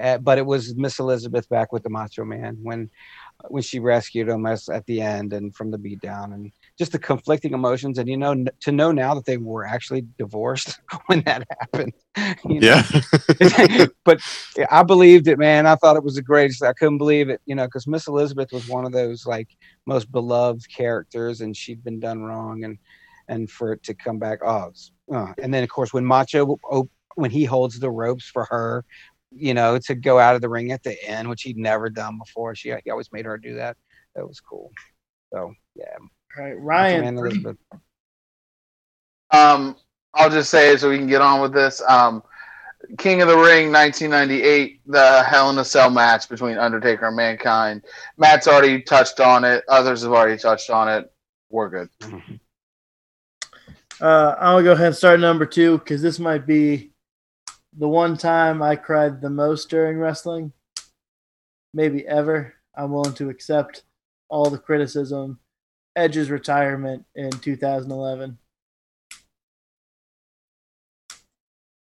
uh, 0.00 0.18
but 0.18 0.38
it 0.38 0.46
was 0.46 0.74
Miss 0.76 0.98
Elizabeth 0.98 1.48
back 1.48 1.72
with 1.72 1.82
the 1.82 1.90
Macho 1.90 2.24
Man 2.24 2.58
when 2.62 2.90
when 3.48 3.62
she 3.62 3.78
rescued 3.78 4.28
him 4.28 4.46
as, 4.46 4.68
at 4.68 4.86
the 4.86 5.00
end 5.00 5.32
and 5.32 5.54
from 5.54 5.70
the 5.70 5.78
beatdown 5.78 6.32
and 6.34 6.52
just 6.78 6.92
the 6.92 6.98
conflicting 6.98 7.52
emotions 7.52 7.98
and 7.98 8.08
you 8.08 8.16
know 8.16 8.32
n- 8.32 8.48
to 8.60 8.72
know 8.72 8.90
now 8.90 9.14
that 9.14 9.24
they 9.24 9.36
were 9.36 9.64
actually 9.64 10.04
divorced 10.18 10.80
when 11.06 11.20
that 11.22 11.46
happened. 11.60 11.92
you 12.44 12.60
know? 12.60 12.82
yeah. 13.40 13.86
but 14.04 14.20
yeah, 14.56 14.66
I 14.70 14.82
believed 14.82 15.28
it, 15.28 15.38
man. 15.38 15.66
I 15.66 15.76
thought 15.76 15.96
it 15.96 16.04
was 16.04 16.16
the 16.16 16.22
greatest. 16.22 16.62
I 16.62 16.72
couldn't 16.72 16.98
believe 16.98 17.28
it, 17.28 17.40
you 17.46 17.54
know, 17.54 17.66
because 17.66 17.86
Miss 17.86 18.08
Elizabeth 18.08 18.52
was 18.52 18.68
one 18.68 18.84
of 18.84 18.92
those 18.92 19.26
like 19.26 19.48
most 19.86 20.10
beloved 20.10 20.68
characters, 20.68 21.40
and 21.40 21.56
she'd 21.56 21.84
been 21.84 22.00
done 22.00 22.22
wrong, 22.22 22.64
and 22.64 22.78
and 23.28 23.50
for 23.50 23.72
it 23.72 23.82
to 23.84 23.94
come 23.94 24.18
back, 24.18 24.40
oh, 24.44 24.72
uh. 25.12 25.32
and 25.42 25.52
then 25.54 25.62
of 25.62 25.70
course 25.70 25.92
when 25.92 26.04
Macho 26.04 26.58
op- 26.70 26.90
when 27.14 27.30
he 27.30 27.44
holds 27.44 27.78
the 27.78 27.90
ropes 27.90 28.26
for 28.26 28.44
her, 28.46 28.84
you 29.30 29.54
know, 29.54 29.78
to 29.78 29.94
go 29.94 30.18
out 30.18 30.34
of 30.34 30.40
the 30.40 30.48
ring 30.48 30.72
at 30.72 30.82
the 30.82 31.02
end, 31.04 31.28
which 31.28 31.42
he'd 31.42 31.56
never 31.56 31.88
done 31.88 32.18
before. 32.18 32.54
She 32.54 32.74
he 32.84 32.90
always 32.90 33.12
made 33.12 33.26
her 33.26 33.38
do 33.38 33.54
that. 33.54 33.76
That 34.16 34.26
was 34.26 34.40
cool. 34.40 34.72
So 35.34 35.52
yeah, 35.74 35.86
All 35.98 36.44
right, 36.44 36.60
Ryan. 36.60 37.18
Elizabeth. 37.18 37.56
Um, 39.32 39.74
I'll 40.14 40.30
just 40.30 40.48
say 40.48 40.76
so 40.76 40.88
we 40.88 40.96
can 40.96 41.08
get 41.08 41.20
on 41.20 41.40
with 41.40 41.52
this. 41.52 41.82
Um, 41.88 42.22
King 42.98 43.20
of 43.20 43.26
the 43.26 43.36
Ring, 43.36 43.72
1998, 43.72 44.82
the 44.86 45.24
Hell 45.24 45.50
in 45.50 45.58
a 45.58 45.64
Cell 45.64 45.90
match 45.90 46.28
between 46.28 46.56
Undertaker 46.56 47.08
and 47.08 47.16
Mankind. 47.16 47.82
Matt's 48.16 48.46
already 48.46 48.80
touched 48.80 49.18
on 49.18 49.42
it. 49.42 49.64
Others 49.68 50.02
have 50.02 50.12
already 50.12 50.38
touched 50.38 50.70
on 50.70 50.88
it. 50.88 51.12
We're 51.50 51.68
good. 51.68 51.88
Uh, 54.00 54.34
I'm 54.38 54.54
gonna 54.54 54.62
go 54.64 54.72
ahead 54.72 54.88
and 54.88 54.96
start 54.96 55.18
number 55.18 55.46
two 55.46 55.78
because 55.78 56.02
this 56.02 56.20
might 56.20 56.46
be 56.46 56.92
the 57.76 57.88
one 57.88 58.16
time 58.16 58.62
I 58.62 58.76
cried 58.76 59.20
the 59.20 59.30
most 59.30 59.68
during 59.68 59.98
wrestling, 59.98 60.52
maybe 61.72 62.06
ever. 62.06 62.54
I'm 62.76 62.92
willing 62.92 63.14
to 63.14 63.30
accept 63.30 63.82
all 64.34 64.50
the 64.50 64.58
criticism 64.58 65.38
Edge's 65.94 66.28
retirement 66.28 67.04
in 67.14 67.30
2011. 67.30 68.36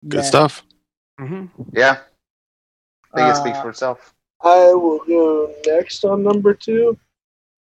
Good 0.07 0.17
Nah. 0.19 0.23
stuff. 0.23 0.63
hmm 1.19 1.47
Yeah, 1.73 1.99
I 3.13 3.17
think 3.17 3.29
it 3.29 3.35
speaks 3.35 3.57
Uh, 3.57 3.61
for 3.63 3.69
itself. 3.71 4.15
I 4.39 4.73
will 4.73 4.99
go 4.99 5.53
next 5.65 6.05
on 6.05 6.23
number 6.23 6.53
two 6.53 6.97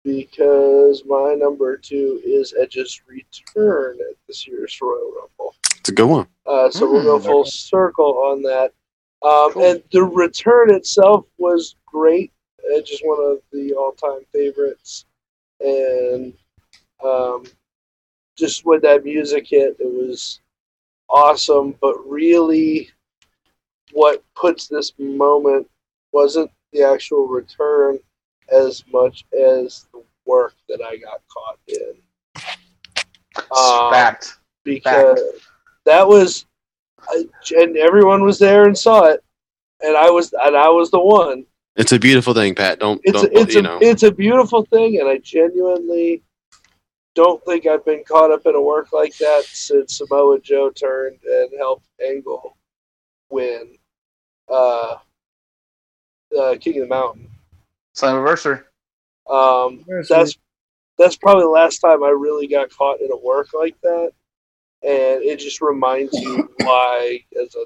because 0.03 1.05
my 1.05 1.35
number 1.35 1.77
two 1.77 2.21
is 2.25 2.53
Edge's 2.61 3.01
return 3.07 3.99
at 4.01 4.17
this 4.27 4.49
year's 4.49 4.77
Royal 4.83 5.13
Rumble. 5.13 5.55
It's 5.79 5.91
a 5.91 5.93
good 5.93 6.09
one. 6.09 6.27
Uh, 6.45 6.71
so 6.73 6.91
we'll 6.91 7.05
go 7.05 7.19
Mm, 7.21 7.25
full 7.25 7.45
circle 7.45 8.19
on 8.25 8.43
that. 8.43 8.73
Um, 9.23 9.53
Cool. 9.53 9.63
And 9.65 9.83
the 9.93 10.03
return 10.03 10.75
itself 10.75 11.25
was 11.39 11.77
great. 11.87 12.33
It's 12.73 12.91
just 12.91 13.07
one 13.07 13.19
of 13.21 13.39
the 13.53 13.75
all-time 13.75 14.25
favorites, 14.33 15.05
and 15.61 16.33
um, 17.05 17.45
just 18.37 18.65
when 18.65 18.81
that 18.83 19.05
music 19.05 19.47
hit, 19.49 19.77
it 19.79 19.93
was 19.93 20.41
awesome. 21.11 21.75
But 21.81 21.97
really, 22.07 22.91
what 23.93 24.25
puts 24.35 24.69
this 24.69 24.93
moment 24.99 25.69
wasn't 26.13 26.51
the 26.73 26.83
actual 26.83 27.27
return 27.27 27.99
as 28.51 28.85
much 28.93 29.25
as 29.33 29.87
the 29.93 30.03
work 30.25 30.55
that 30.69 30.81
I 30.83 30.97
got 30.97 31.21
caught 31.29 31.59
in. 31.69 31.95
Um, 33.57 33.93
Fact. 33.93 34.39
because 34.65 35.21
that 35.85 36.07
was, 36.07 36.47
I, 37.01 37.25
and 37.57 37.77
everyone 37.77 38.25
was 38.25 38.39
there 38.39 38.65
and 38.65 38.77
saw 38.77 39.05
it, 39.05 39.23
and 39.81 39.97
I 39.97 40.11
was 40.11 40.33
and 40.33 40.57
I 40.57 40.69
was 40.69 40.91
the 40.91 41.01
one. 41.01 41.45
It's 41.77 41.93
a 41.93 41.99
beautiful 41.99 42.35
thing, 42.35 42.55
Pat. 42.55 42.81
Don't 42.81 43.01
It's 43.05 43.21
don't 43.23 43.35
a, 43.35 43.41
it's 43.41 43.55
you 43.55 43.61
a 43.61 43.63
know. 43.63 43.79
it's 43.81 44.03
a 44.03 44.13
beautiful 44.13 44.65
thing, 44.67 45.01
and 45.01 45.09
I 45.09 45.19
genuinely 45.19 46.23
don't 47.15 47.43
think 47.45 47.67
I've 47.67 47.85
been 47.85 48.05
caught 48.05 48.31
up 48.31 48.47
in 48.47 48.55
a 48.55 48.61
work 48.61 48.93
like 48.93 49.17
that 49.19 49.45
since 49.45 49.99
Samoa 49.99 50.41
Joe 50.41 50.71
turned 50.71 51.19
and 51.25 51.51
helped 51.59 51.87
Angle 52.07 52.57
win 53.31 53.77
uh, 54.51 54.97
uh, 56.39 56.57
King 56.61 56.77
of 56.83 56.89
the 56.89 56.95
Mountain. 56.95 57.29
Slammiversary. 57.95 58.63
Um, 59.31 59.85
that's 60.09 60.37
that's 60.99 61.17
probably 61.17 61.45
the 61.45 61.49
last 61.49 61.79
time 61.79 62.03
I 62.05 62.09
really 62.11 62.47
got 62.47 62.71
caught 62.71 63.01
in 63.01 63.11
a 63.13 63.17
work 63.17 63.49
like 63.55 63.77
that, 63.83 64.13
and 64.83 65.23
it 65.23 65.39
just 65.39 65.61
reminds 65.63 66.13
you 66.21 66.51
why, 66.61 67.25
as 67.41 67.55
a 67.55 67.65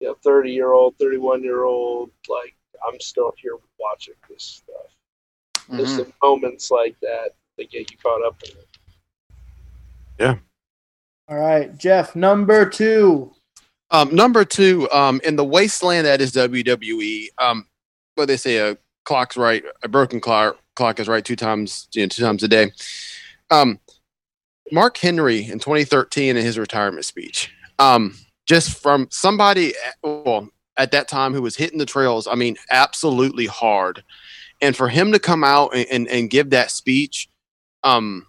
you 0.00 0.08
know, 0.08 0.16
thirty 0.22 0.52
year 0.52 0.72
old, 0.72 0.96
thirty 0.98 1.18
one 1.18 1.42
year 1.42 1.64
old, 1.64 2.10
like 2.28 2.54
I'm 2.86 2.98
still 3.00 3.32
here 3.36 3.56
watching 3.78 4.14
this 4.28 4.62
stuff. 4.62 4.96
It's 5.78 5.92
Mhm. 5.92 5.96
the 5.98 6.12
moments 6.22 6.70
like 6.70 6.98
that 7.00 7.34
that 7.58 7.70
get 7.70 7.90
you 7.90 7.96
caught 7.98 8.24
up 8.24 8.42
in 8.42 8.50
it. 8.50 8.68
Yeah. 10.18 10.38
All 11.28 11.38
right, 11.38 11.76
Jeff, 11.78 12.14
number 12.16 12.68
two. 12.68 13.32
Um, 13.90 14.14
number 14.14 14.44
two, 14.44 14.90
um, 14.90 15.20
in 15.24 15.36
the 15.36 15.44
wasteland 15.44 16.06
that 16.06 16.20
is 16.20 16.32
WWE, 16.32 17.28
um, 17.38 17.66
what 18.14 18.26
they 18.26 18.36
say, 18.36 18.56
a 18.56 18.76
clock's 19.04 19.36
right, 19.36 19.62
a 19.82 19.88
broken 19.88 20.20
clock 20.20 20.58
clock 20.74 20.98
is 20.98 21.08
right 21.08 21.24
two 21.24 21.36
times, 21.36 21.88
you 21.92 22.02
know, 22.02 22.08
two 22.08 22.22
times 22.22 22.42
a 22.42 22.48
day. 22.48 22.72
Um, 23.50 23.78
Mark 24.70 24.96
Henry 24.96 25.44
in 25.44 25.58
2013 25.58 26.36
in 26.36 26.42
his 26.44 26.58
retirement 26.58 27.04
speech, 27.04 27.52
um, 27.78 28.16
just 28.46 28.80
from 28.80 29.06
somebody, 29.10 29.74
well, 30.02 30.48
at 30.76 30.92
that 30.92 31.08
time 31.08 31.34
who 31.34 31.42
was 31.42 31.56
hitting 31.56 31.78
the 31.78 31.86
trails, 31.86 32.26
I 32.26 32.34
mean, 32.34 32.56
absolutely 32.70 33.46
hard, 33.46 34.02
and 34.60 34.76
for 34.76 34.88
him 34.88 35.12
to 35.12 35.18
come 35.18 35.44
out 35.44 35.74
and, 35.74 35.86
and, 35.90 36.08
and 36.08 36.30
give 36.30 36.50
that 36.50 36.70
speech, 36.70 37.28
um, 37.82 38.26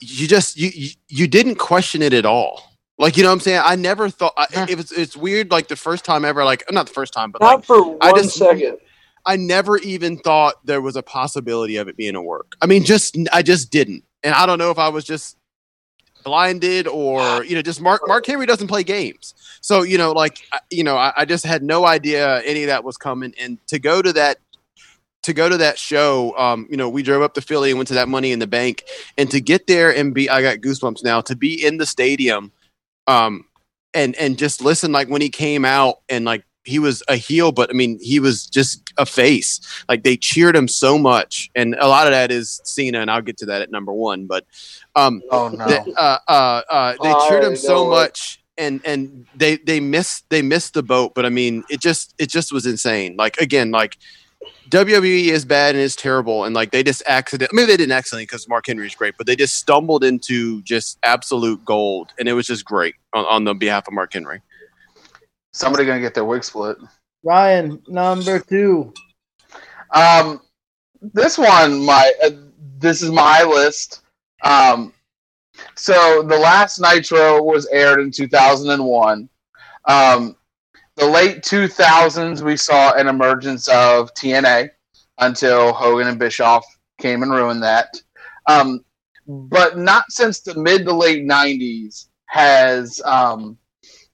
you 0.00 0.26
just 0.26 0.56
you, 0.56 0.70
you 0.74 0.90
you 1.08 1.26
didn't 1.28 1.56
question 1.56 2.02
it 2.02 2.12
at 2.12 2.24
all. 2.26 2.62
Like 2.98 3.16
you 3.16 3.22
know 3.22 3.28
what 3.30 3.34
I'm 3.34 3.40
saying? 3.40 3.62
I 3.64 3.76
never 3.76 4.10
thought 4.10 4.34
I, 4.36 4.66
it 4.68 4.76
was 4.76 4.92
it's 4.92 5.16
weird 5.16 5.50
like 5.50 5.68
the 5.68 5.76
first 5.76 6.04
time 6.04 6.24
ever 6.24 6.44
like 6.44 6.64
not 6.70 6.86
the 6.86 6.92
first 6.92 7.12
time 7.12 7.30
but 7.30 7.40
like 7.40 7.58
Not 7.58 7.64
for 7.64 7.82
one 7.90 7.98
I 8.00 8.12
just- 8.12 8.36
second. 8.36 8.78
I 9.26 9.36
never 9.36 9.76
even 9.78 10.16
thought 10.16 10.54
there 10.64 10.80
was 10.80 10.96
a 10.96 11.02
possibility 11.02 11.76
of 11.76 11.88
it 11.88 11.96
being 11.96 12.14
a 12.14 12.22
work. 12.22 12.52
I 12.62 12.66
mean 12.66 12.84
just 12.84 13.16
I 13.32 13.42
just 13.42 13.70
didn't. 13.70 14.04
And 14.22 14.34
I 14.34 14.46
don't 14.46 14.58
know 14.58 14.70
if 14.70 14.78
I 14.78 14.88
was 14.88 15.04
just 15.04 15.36
blinded 16.22 16.86
or 16.86 17.44
you 17.44 17.54
know 17.54 17.62
just 17.62 17.80
Mark 17.80 18.02
Mark 18.06 18.26
Henry 18.26 18.46
doesn't 18.46 18.68
play 18.68 18.82
games. 18.82 19.34
So 19.60 19.82
you 19.82 19.98
know 19.98 20.12
like 20.12 20.38
you 20.70 20.84
know 20.84 20.96
I, 20.96 21.12
I 21.16 21.24
just 21.24 21.44
had 21.44 21.62
no 21.62 21.86
idea 21.86 22.40
any 22.42 22.62
of 22.62 22.68
that 22.68 22.84
was 22.84 22.96
coming. 22.96 23.34
And 23.38 23.58
to 23.68 23.78
go 23.78 24.02
to 24.02 24.12
that 24.14 24.38
to 25.22 25.32
go 25.32 25.48
to 25.48 25.58
that 25.58 25.78
show 25.78 26.36
um 26.38 26.66
you 26.70 26.76
know 26.76 26.88
we 26.88 27.02
drove 27.02 27.22
up 27.22 27.34
to 27.34 27.40
Philly 27.40 27.70
and 27.70 27.78
went 27.78 27.88
to 27.88 27.94
that 27.94 28.08
money 28.08 28.32
in 28.32 28.38
the 28.38 28.46
bank. 28.46 28.84
And 29.18 29.30
to 29.30 29.40
get 29.40 29.66
there 29.66 29.94
and 29.94 30.14
be 30.14 30.28
I 30.28 30.42
got 30.42 30.58
goosebumps 30.58 31.04
now 31.04 31.20
to 31.22 31.36
be 31.36 31.64
in 31.64 31.78
the 31.78 31.86
stadium 31.86 32.52
um 33.06 33.44
and 33.94 34.14
and 34.16 34.38
just 34.38 34.60
listen 34.60 34.92
like 34.92 35.08
when 35.08 35.20
he 35.20 35.30
came 35.30 35.64
out 35.64 36.00
and 36.08 36.24
like 36.24 36.44
he 36.64 36.78
was 36.78 37.02
a 37.08 37.16
heel 37.16 37.52
but 37.52 37.70
i 37.70 37.72
mean 37.72 37.98
he 38.02 38.20
was 38.20 38.46
just 38.46 38.92
a 38.98 39.06
face 39.06 39.60
like 39.88 40.02
they 40.02 40.16
cheered 40.16 40.54
him 40.54 40.68
so 40.68 40.98
much 40.98 41.50
and 41.54 41.74
a 41.80 41.88
lot 41.88 42.06
of 42.06 42.12
that 42.12 42.30
is 42.30 42.60
cena 42.64 43.00
and 43.00 43.10
i'll 43.10 43.22
get 43.22 43.36
to 43.38 43.46
that 43.46 43.62
at 43.62 43.70
number 43.70 43.92
one 43.92 44.26
but 44.26 44.44
um 44.96 45.22
Oh 45.30 45.48
no. 45.48 45.66
the- 45.66 45.92
uh, 45.96 46.18
uh, 46.28 46.62
uh, 46.70 46.94
they 47.02 47.08
I 47.10 47.28
cheered 47.28 47.44
him 47.44 47.56
so 47.56 47.86
it. 47.86 47.90
much 47.90 48.42
and 48.58 48.80
and 48.84 49.26
they 49.34 49.56
they 49.56 49.80
missed 49.80 50.26
they 50.28 50.42
missed 50.42 50.74
the 50.74 50.82
boat 50.82 51.12
but 51.14 51.24
i 51.24 51.30
mean 51.30 51.64
it 51.70 51.80
just 51.80 52.14
it 52.18 52.28
just 52.28 52.52
was 52.52 52.66
insane 52.66 53.16
like 53.16 53.38
again 53.38 53.70
like 53.70 53.96
WWE 54.70 55.26
is 55.28 55.44
bad 55.44 55.74
and 55.74 55.82
is 55.82 55.96
terrible, 55.96 56.44
and 56.44 56.54
like 56.54 56.70
they 56.70 56.82
just 56.82 57.02
accident. 57.06 57.52
Maybe 57.52 57.66
they 57.66 57.76
didn't 57.76 57.92
accidentally 57.92 58.24
because 58.24 58.48
Mark 58.48 58.66
Henry 58.66 58.86
is 58.86 58.94
great, 58.94 59.16
but 59.18 59.26
they 59.26 59.34
just 59.36 59.54
stumbled 59.54 60.04
into 60.04 60.62
just 60.62 60.96
absolute 61.02 61.62
gold, 61.64 62.12
and 62.18 62.28
it 62.28 62.34
was 62.34 62.46
just 62.46 62.64
great 62.64 62.94
on, 63.12 63.24
on 63.26 63.44
the 63.44 63.52
behalf 63.54 63.86
of 63.88 63.92
Mark 63.94 64.12
Henry. 64.12 64.40
Somebody 65.52 65.84
gonna 65.84 66.00
get 66.00 66.14
their 66.14 66.24
wig 66.24 66.44
split. 66.44 66.76
Ryan, 67.22 67.82
number 67.88 68.38
two. 68.38 68.92
Um, 69.92 70.40
this 71.00 71.36
one, 71.36 71.84
my 71.84 72.12
uh, 72.24 72.30
this 72.78 73.02
is 73.02 73.10
my 73.10 73.42
list. 73.42 74.02
Um, 74.42 74.92
so 75.76 76.22
the 76.22 76.38
last 76.38 76.80
Nitro 76.80 77.42
was 77.42 77.66
aired 77.66 78.00
in 78.00 78.10
2001. 78.10 79.28
Um, 79.86 80.36
the 80.96 81.06
late 81.06 81.42
2000s, 81.42 82.42
we 82.42 82.56
saw 82.56 82.94
an 82.94 83.08
emergence 83.08 83.68
of 83.68 84.12
TNA 84.14 84.70
until 85.18 85.72
Hogan 85.72 86.08
and 86.08 86.18
Bischoff 86.18 86.64
came 86.98 87.22
and 87.22 87.32
ruined 87.32 87.62
that. 87.62 88.00
Um, 88.46 88.84
but 89.26 89.78
not 89.78 90.04
since 90.10 90.40
the 90.40 90.54
mid 90.54 90.84
to 90.84 90.92
late 90.94 91.24
90s 91.24 92.06
has 92.26 93.00
um, 93.04 93.56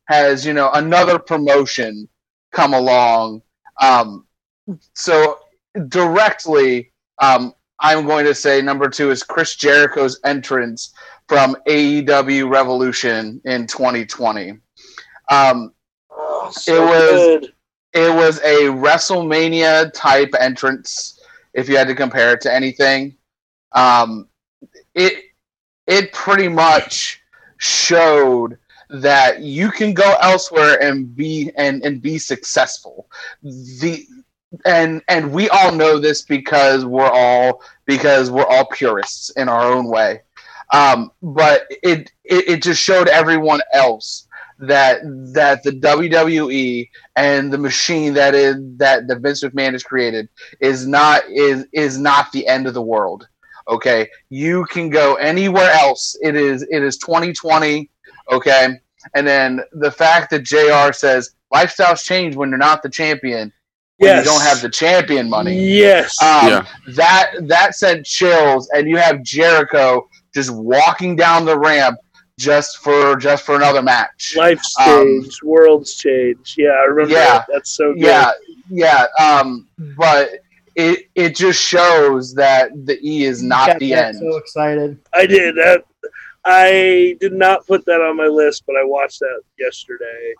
has 0.06 0.44
you 0.46 0.52
know 0.52 0.70
another 0.72 1.18
promotion 1.18 2.08
come 2.52 2.74
along. 2.74 3.42
Um, 3.80 4.26
so 4.94 5.38
directly, 5.88 6.92
um, 7.20 7.54
I'm 7.80 8.06
going 8.06 8.24
to 8.24 8.34
say 8.34 8.62
number 8.62 8.88
two 8.88 9.10
is 9.10 9.22
Chris 9.22 9.56
Jericho's 9.56 10.18
entrance 10.24 10.92
from 11.28 11.56
AEW 11.68 12.50
Revolution 12.50 13.40
in 13.44 13.66
2020. 13.66 14.58
Um, 15.30 15.72
Oh, 16.18 16.50
so 16.50 16.86
was- 16.86 17.40
good. 17.40 17.52
it 17.92 18.14
was 18.14 18.38
a 18.40 18.66
WrestleMania 18.70 19.92
type 19.92 20.30
entrance. 20.38 21.20
If 21.52 21.68
you 21.68 21.76
had 21.76 21.88
to 21.88 21.94
compare 21.94 22.32
it 22.32 22.40
to 22.42 22.52
anything, 22.54 23.16
um, 23.72 24.28
it 24.94 25.24
it 25.86 26.12
pretty 26.12 26.48
much 26.48 27.20
showed 27.58 28.56
that 28.90 29.40
you 29.40 29.70
can 29.70 29.94
go 29.94 30.16
elsewhere 30.20 30.82
and 30.82 31.14
be 31.14 31.50
and, 31.56 31.84
and 31.84 32.00
be 32.00 32.18
successful. 32.18 33.08
The 33.42 34.06
and 34.64 35.02
and 35.08 35.32
we 35.32 35.48
all 35.48 35.72
know 35.72 35.98
this 35.98 36.22
because 36.22 36.84
we're 36.84 37.10
all 37.10 37.62
because 37.84 38.30
we're 38.30 38.46
all 38.46 38.66
purists 38.66 39.30
in 39.30 39.48
our 39.48 39.72
own 39.72 39.86
way. 39.86 40.22
Um, 40.72 41.12
but 41.22 41.66
it, 41.82 42.10
it 42.24 42.48
it 42.48 42.62
just 42.62 42.82
showed 42.82 43.08
everyone 43.08 43.60
else 43.72 44.26
that 44.58 45.00
that 45.34 45.62
the 45.62 45.70
WWE 45.70 46.88
and 47.16 47.52
the 47.52 47.58
machine 47.58 48.14
that 48.14 48.34
is 48.34 48.56
that 48.78 49.06
that 49.08 49.20
Vince 49.20 49.42
McMahon 49.42 49.72
has 49.72 49.82
created 49.82 50.28
is 50.60 50.86
not 50.86 51.22
is 51.30 51.66
is 51.72 51.98
not 51.98 52.32
the 52.32 52.46
end 52.46 52.66
of 52.66 52.74
the 52.74 52.82
world. 52.82 53.28
Okay, 53.68 54.08
you 54.30 54.64
can 54.66 54.90
go 54.90 55.16
anywhere 55.16 55.70
else. 55.70 56.16
It 56.22 56.36
is 56.36 56.62
it 56.70 56.82
is 56.82 56.98
2020. 56.98 57.90
Okay, 58.30 58.78
and 59.14 59.26
then 59.26 59.60
the 59.72 59.90
fact 59.90 60.30
that 60.30 60.42
Jr. 60.42 60.92
says 60.92 61.32
lifestyles 61.54 62.04
change 62.04 62.36
when 62.36 62.48
you're 62.50 62.58
not 62.58 62.82
the 62.82 62.88
champion. 62.88 63.52
When 63.98 64.08
Yes. 64.10 64.26
you 64.26 64.30
don't 64.30 64.42
have 64.42 64.60
the 64.60 64.68
champion 64.68 65.30
money. 65.30 65.54
Yes. 65.58 66.20
Um, 66.20 66.48
Yeah. 66.48 66.66
That 66.88 67.32
that 67.48 67.74
sent 67.74 68.04
chills, 68.04 68.68
and 68.74 68.88
you 68.88 68.98
have 68.98 69.22
Jericho 69.22 70.06
just 70.34 70.50
walking 70.50 71.16
down 71.16 71.46
the 71.46 71.58
ramp 71.58 71.98
just 72.38 72.78
for 72.78 73.16
just 73.16 73.44
for 73.46 73.56
another 73.56 73.80
match. 73.82 74.34
Life's 74.36 74.74
um, 74.78 75.26
world's 75.42 75.94
changed. 75.94 76.58
Yeah, 76.58 76.68
I 76.70 76.82
remember 76.84 77.14
yeah. 77.14 77.24
that. 77.38 77.46
That's 77.50 77.70
so 77.70 77.94
good. 77.94 78.02
yeah, 78.02 78.32
yeah. 78.68 79.06
Um, 79.18 79.66
but 79.96 80.40
it 80.74 81.06
it 81.14 81.34
just 81.34 81.60
shows 81.62 82.34
that 82.34 82.70
the 82.84 82.98
E 83.02 83.24
is 83.24 83.42
not 83.42 83.78
the 83.78 83.94
end. 83.94 84.18
So 84.18 84.36
excited. 84.36 84.98
I 85.14 85.24
did 85.24 85.54
that. 85.56 85.84
I 86.48 87.16
did 87.20 87.32
not 87.32 87.66
put 87.66 87.84
that 87.86 88.00
on 88.00 88.16
my 88.16 88.26
list, 88.26 88.62
but 88.66 88.76
I 88.76 88.84
watched 88.84 89.18
that 89.18 89.40
yesterday. 89.58 90.34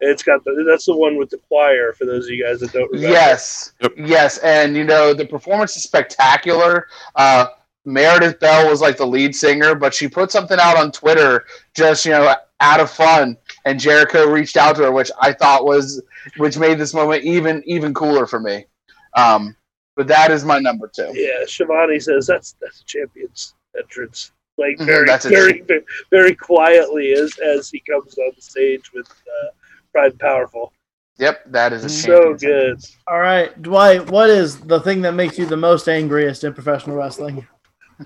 It's 0.00 0.22
got 0.22 0.44
the 0.44 0.64
that's 0.68 0.84
the 0.86 0.94
one 0.96 1.16
with 1.18 1.30
the 1.30 1.38
choir 1.48 1.92
for 1.94 2.04
those 2.04 2.26
of 2.26 2.30
you 2.30 2.44
guys 2.44 2.60
that 2.60 2.72
don't 2.72 2.90
remember. 2.90 3.12
Yes, 3.12 3.72
Yep. 3.80 3.92
yes, 3.96 4.38
and 4.38 4.76
you 4.76 4.84
know 4.84 5.14
the 5.14 5.26
performance 5.26 5.76
is 5.76 5.82
spectacular. 5.82 6.88
Uh, 7.14 7.46
Meredith 7.86 8.38
Bell 8.40 8.68
was 8.68 8.80
like 8.80 8.96
the 8.98 9.06
lead 9.06 9.34
singer, 9.34 9.74
but 9.74 9.94
she 9.94 10.08
put 10.08 10.30
something 10.30 10.58
out 10.60 10.76
on 10.76 10.92
Twitter 10.92 11.46
just 11.74 12.04
you 12.04 12.12
know 12.12 12.34
out 12.60 12.80
of 12.80 12.90
fun, 12.90 13.36
and 13.64 13.80
Jericho 13.80 14.26
reached 14.28 14.56
out 14.56 14.76
to 14.76 14.82
her, 14.82 14.92
which 14.92 15.10
I 15.20 15.32
thought 15.32 15.64
was 15.64 16.02
which 16.36 16.58
made 16.58 16.78
this 16.78 16.92
moment 16.92 17.24
even 17.24 17.62
even 17.66 17.94
cooler 17.94 18.26
for 18.26 18.40
me. 18.40 18.66
Um, 19.14 19.56
but 19.94 20.06
that 20.08 20.30
is 20.30 20.44
my 20.44 20.58
number 20.58 20.90
two. 20.94 21.10
Yeah, 21.14 21.44
Shivani 21.46 22.02
says 22.02 22.26
that's 22.26 22.56
that's 22.60 22.80
a 22.80 22.84
champion's 22.84 23.54
entrance. 23.78 24.32
Like 24.58 24.78
Mhm, 24.78 24.86
very 24.86 25.06
very 25.06 25.60
very, 25.62 25.84
very 26.10 26.34
quietly 26.34 27.12
as 27.12 27.36
as 27.38 27.68
he 27.70 27.80
comes 27.80 28.16
on 28.18 28.32
the 28.34 28.42
stage 28.42 28.92
with 28.92 29.06
uh, 29.08 29.48
Pride 29.92 30.12
and 30.12 30.18
Powerful. 30.20 30.72
Yep, 31.18 31.44
that 31.52 31.72
is 31.72 31.84
a 31.84 31.88
So 31.88 32.34
good. 32.34 32.62
entrance. 32.62 32.96
All 33.06 33.20
right, 33.20 33.60
Dwight. 33.62 34.10
What 34.10 34.28
is 34.30 34.60
the 34.60 34.80
thing 34.80 35.02
that 35.02 35.12
makes 35.12 35.38
you 35.38 35.46
the 35.46 35.56
most 35.56 35.88
angriest 35.88 36.44
in 36.44 36.52
professional 36.54 36.96
wrestling? 36.96 37.46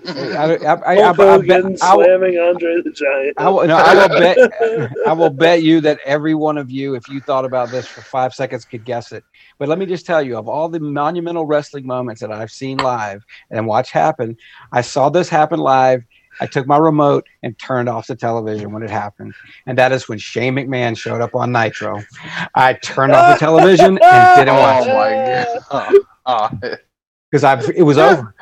I, 0.07 0.11
I, 0.11 0.53
I, 0.55 0.91
I, 0.93 0.95
Hulk 1.01 1.19
I, 1.19 1.23
Hogan 1.25 1.77
I 1.81 1.95
will- 1.95 2.05
slamming 2.05 2.37
Andre 2.39 2.81
the 2.81 2.91
Giant. 2.91 3.33
I 3.37 3.49
will, 3.49 3.67
no, 3.67 3.75
I 3.75 3.93
will 3.93 4.07
bet. 4.19 4.37
I 5.07 5.11
will 5.11 5.29
bet 5.29 5.63
you 5.63 5.81
that 5.81 5.99
every 6.05 6.33
one 6.33 6.57
of 6.57 6.71
you, 6.71 6.95
if 6.95 7.09
you 7.09 7.19
thought 7.19 7.43
about 7.43 7.69
this 7.71 7.85
for 7.87 8.01
five 8.01 8.33
seconds, 8.33 8.63
could 8.63 8.85
guess 8.85 9.11
it. 9.11 9.25
But 9.59 9.67
let 9.67 9.77
me 9.77 9.85
just 9.85 10.05
tell 10.05 10.21
you, 10.21 10.37
of 10.37 10.47
all 10.47 10.69
the 10.69 10.79
monumental 10.79 11.45
wrestling 11.45 11.85
moments 11.85 12.21
that 12.21 12.31
I've 12.31 12.51
seen 12.51 12.77
live 12.77 13.21
and 13.49 13.67
watched 13.67 13.91
happen, 13.91 14.37
I 14.71 14.79
saw 14.81 15.09
this 15.09 15.27
happen 15.27 15.59
live. 15.59 16.03
I 16.39 16.47
took 16.47 16.65
my 16.67 16.77
remote 16.77 17.27
and 17.43 17.57
turned 17.59 17.89
off 17.89 18.07
the 18.07 18.15
television 18.15 18.71
when 18.71 18.83
it 18.83 18.89
happened, 18.89 19.33
and 19.65 19.77
that 19.77 19.91
is 19.91 20.07
when 20.07 20.17
Shane 20.17 20.55
McMahon 20.55 20.97
showed 20.97 21.21
up 21.21 21.35
on 21.35 21.51
Nitro. 21.51 22.01
I 22.55 22.73
turned 22.73 23.13
off 23.13 23.33
the 23.33 23.39
television 23.39 23.99
and 24.01 24.37
didn't 24.37 24.49
oh, 24.55 24.59
watch 24.59 24.87
Oh 24.87 24.89
it 24.89 24.93
my 24.93 25.61
god! 25.71 25.95
Oh, 26.23 26.49
because 27.31 27.43
I 27.43 27.59
it 27.75 27.81
was 27.83 27.97
over. 27.97 28.35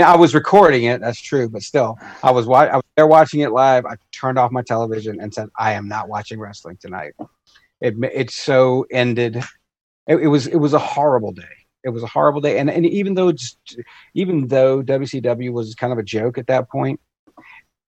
I 0.00 0.16
was 0.16 0.34
recording 0.34 0.84
it. 0.84 1.00
That's 1.00 1.20
true, 1.20 1.48
but 1.48 1.62
still, 1.62 1.98
I 2.22 2.30
was 2.30 2.46
wa- 2.46 2.64
I 2.64 2.76
was 2.76 2.84
there 2.96 3.06
watching 3.06 3.40
it 3.40 3.52
live. 3.52 3.86
I 3.86 3.96
turned 4.12 4.38
off 4.38 4.50
my 4.52 4.62
television 4.62 5.20
and 5.20 5.32
said, 5.32 5.48
"I 5.58 5.72
am 5.72 5.88
not 5.88 6.08
watching 6.08 6.38
wrestling 6.38 6.76
tonight." 6.80 7.12
It 7.80 7.94
it 8.02 8.30
so 8.30 8.86
ended. 8.90 9.36
It, 10.06 10.16
it 10.16 10.26
was 10.26 10.46
it 10.46 10.56
was 10.56 10.74
a 10.74 10.78
horrible 10.78 11.32
day. 11.32 11.42
It 11.84 11.90
was 11.90 12.02
a 12.02 12.06
horrible 12.06 12.40
day, 12.40 12.58
and 12.58 12.70
and 12.70 12.84
even 12.86 13.14
though 13.14 13.28
it's, 13.28 13.56
even 14.14 14.48
though 14.48 14.82
WCW 14.82 15.52
was 15.52 15.74
kind 15.74 15.92
of 15.92 15.98
a 15.98 16.02
joke 16.02 16.36
at 16.38 16.46
that 16.48 16.68
point, 16.68 17.00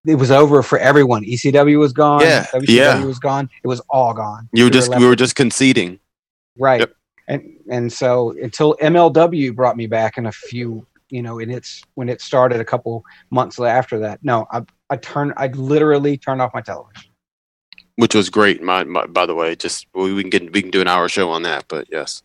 it 0.07 0.15
was 0.15 0.31
over 0.31 0.63
for 0.63 0.79
everyone. 0.79 1.25
ECW 1.25 1.79
was 1.79 1.93
gone. 1.93 2.23
Yeah, 2.23 2.47
WCW 2.53 2.69
yeah. 2.69 3.05
was 3.05 3.19
gone. 3.19 3.51
It 3.63 3.69
was 3.69 3.81
all 3.91 4.15
gone. 4.15 4.49
You 4.53 4.65
were 4.65 4.69
We 4.69 4.73
just 4.73 4.95
we 4.97 5.07
were 5.07 5.17
just 5.17 5.37
conceding. 5.37 5.99
right 6.59 6.81
Yep. 6.81 6.97
and 7.29 7.43
and 7.71 7.93
so 7.93 8.35
until 8.43 8.77
mlw 8.83 9.55
brought 9.55 9.77
me 9.77 9.87
back 9.87 10.19
in 10.19 10.27
a 10.27 10.33
few 10.33 10.87
you 11.09 11.23
know 11.23 11.39
in 11.39 11.51
it's 11.51 11.83
when 11.95 12.09
it 12.11 12.21
started 12.21 12.61
a 12.61 12.65
couple 12.65 13.05
months 13.31 13.59
after 13.59 13.99
that 14.01 14.19
no 14.23 14.47
i 14.53 14.61
i 14.91 14.97
turned 14.97 15.33
i 15.39 15.47
literally 15.47 16.19
turned 16.19 16.43
off 16.43 16.53
my 16.53 16.61
television 16.61 17.13
which 17.97 18.15
was 18.15 18.31
great. 18.31 18.63
My, 18.63 18.85
my 18.85 19.07
by 19.07 19.27
the 19.27 19.35
way, 19.35 19.55
just 19.55 19.87
we, 19.95 20.13
we 20.13 20.23
can 20.23 20.31
get 20.31 20.53
we 20.53 20.63
can 20.63 20.71
do 20.71 20.81
an 20.81 20.89
hour 20.89 21.09
show 21.09 21.31
on 21.31 21.43
that, 21.43 21.67
but 21.69 21.89
yes, 21.91 22.23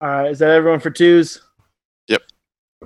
All 0.00 0.08
right, 0.08 0.30
is 0.30 0.38
that 0.38 0.50
everyone 0.50 0.78
for 0.78 0.90
twos? 0.90 1.42
Yep. 2.06 2.22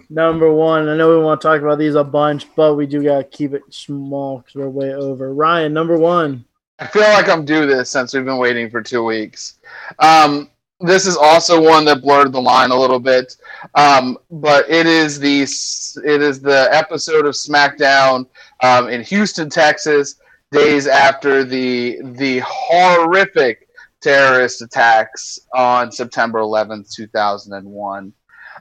Number 0.09 0.51
one, 0.51 0.89
I 0.89 0.97
know 0.97 1.11
we 1.11 1.23
want 1.23 1.43
to 1.43 1.47
talk 1.47 1.61
about 1.61 1.79
these 1.79 1.95
a 1.95 2.03
bunch, 2.03 2.47
but 2.57 2.75
we 2.75 2.87
do 2.87 3.03
gotta 3.03 3.25
keep 3.25 3.53
it 3.53 3.63
small 3.69 4.39
because 4.39 4.55
we're 4.55 4.71
way 4.71 4.95
over. 4.95 5.35
Ryan, 5.35 5.75
number 5.75 5.99
one. 5.99 6.47
I 6.79 6.87
feel 6.87 7.03
like 7.03 7.29
I'm 7.29 7.45
due 7.45 7.67
this 7.67 7.91
since 7.91 8.15
we've 8.15 8.25
been 8.25 8.39
waiting 8.39 8.71
for 8.71 8.81
two 8.81 9.05
weeks. 9.05 9.59
Um, 9.99 10.51
this 10.81 11.07
is 11.07 11.19
also 11.19 11.63
one 11.63 11.85
that 11.85 12.01
blurred 12.01 12.33
the 12.33 12.41
line 12.41 12.71
a 12.71 12.81
little 12.81 12.99
bit, 12.99 13.37
um, 13.75 14.17
but 14.31 14.69
it 14.71 14.87
is 14.87 15.21
the 15.21 15.43
it 15.43 16.23
is 16.23 16.41
the 16.41 16.69
episode 16.73 17.27
of 17.27 17.35
SmackDown 17.35 18.27
um, 18.63 18.89
in 18.89 19.03
Houston, 19.03 19.51
Texas, 19.51 20.17
days 20.51 20.87
after 20.87 21.45
the 21.45 21.99
the 22.03 22.41
horrific 22.47 23.62
terrorist 24.03 24.63
attacks 24.63 25.41
on 25.55 25.93
September 25.93 26.41
11th, 26.41 26.95
2001. 26.95 28.13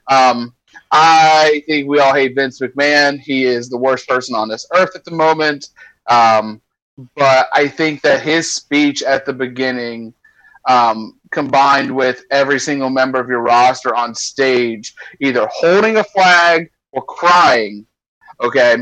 Um, 0.10 0.56
I 0.92 1.64
think 1.68 1.88
we 1.88 2.00
all 2.00 2.14
hate 2.14 2.36
Vince 2.36 2.60
McMahon. 2.60 3.20
He 3.20 3.46
is 3.46 3.70
the 3.70 3.78
worst 3.78 4.08
person 4.08 4.36
on 4.36 4.48
this 4.48 4.66
earth 4.76 4.96
at 4.96 5.04
the 5.06 5.12
moment. 5.12 5.70
Um, 6.08 6.62
but 7.16 7.48
I 7.54 7.68
think 7.68 8.02
that 8.02 8.22
his 8.22 8.54
speech 8.54 9.04
at 9.04 9.26
the 9.26 9.34
beginning, 9.34 10.14
um, 10.68 11.20
combined 11.32 11.94
with 11.94 12.24
every 12.30 12.60
single 12.60 12.90
member 12.90 13.20
of 13.20 13.30
your 13.30 13.42
roster 13.42 13.96
on 13.96 14.14
stage, 14.14 14.94
either 15.20 15.48
holding 15.52 15.98
a 15.98 16.04
flag 16.04 16.70
or 16.92 17.04
crying, 17.04 17.86
okay, 18.42 18.78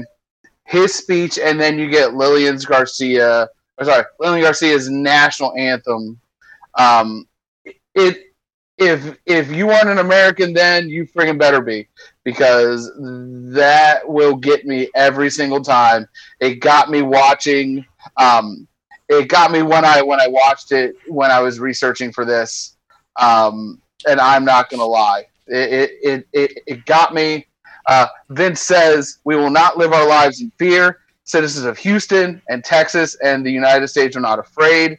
his 0.65 0.93
speech, 0.93 1.39
and 1.39 1.59
then 1.59 1.79
you 1.79 1.89
get 1.89 2.13
Lillian's 2.13 2.65
Garcia, 2.65 3.47
or 3.77 3.85
sorry, 3.85 4.03
Lillian 4.19 4.43
Garcia's 4.43 4.89
national 4.89 5.55
anthem. 5.55 6.19
Um, 6.77 7.27
it 7.95 8.17
if 8.77 9.17
if 9.25 9.51
you 9.51 9.69
aren't 9.69 9.89
an 9.89 9.97
American 9.99 10.53
then, 10.53 10.89
you 10.89 11.05
friggin' 11.05 11.37
better 11.37 11.61
be 11.61 11.87
because 12.23 12.91
that 13.53 14.07
will 14.07 14.35
get 14.35 14.65
me 14.65 14.89
every 14.95 15.29
single 15.29 15.61
time. 15.61 16.07
It 16.39 16.55
got 16.55 16.89
me 16.89 17.01
watching. 17.01 17.85
Um, 18.17 18.67
it 19.09 19.27
got 19.27 19.51
me 19.51 19.63
when 19.63 19.83
I 19.83 20.01
when 20.01 20.21
I 20.21 20.27
watched 20.27 20.71
it 20.71 20.95
when 21.07 21.29
I 21.29 21.41
was 21.41 21.59
researching 21.59 22.11
for 22.11 22.25
this. 22.25 22.77
Um, 23.19 23.81
and 24.07 24.19
I'm 24.19 24.45
not 24.45 24.69
gonna 24.69 24.85
lie, 24.85 25.25
it 25.47 25.91
it 26.01 26.27
it, 26.31 26.59
it, 26.65 26.85
got 26.85 27.13
me. 27.13 27.47
Uh, 27.87 28.07
Vince 28.29 28.61
says 28.61 29.19
we 29.25 29.35
will 29.35 29.49
not 29.49 29.77
live 29.77 29.91
our 29.91 30.07
lives 30.07 30.41
in 30.41 30.51
fear. 30.57 30.99
Citizens 31.23 31.65
of 31.65 31.77
Houston 31.77 32.41
and 32.49 32.63
Texas 32.63 33.15
and 33.23 33.45
the 33.45 33.51
United 33.51 33.87
States 33.87 34.15
are 34.15 34.21
not 34.21 34.39
afraid. 34.39 34.97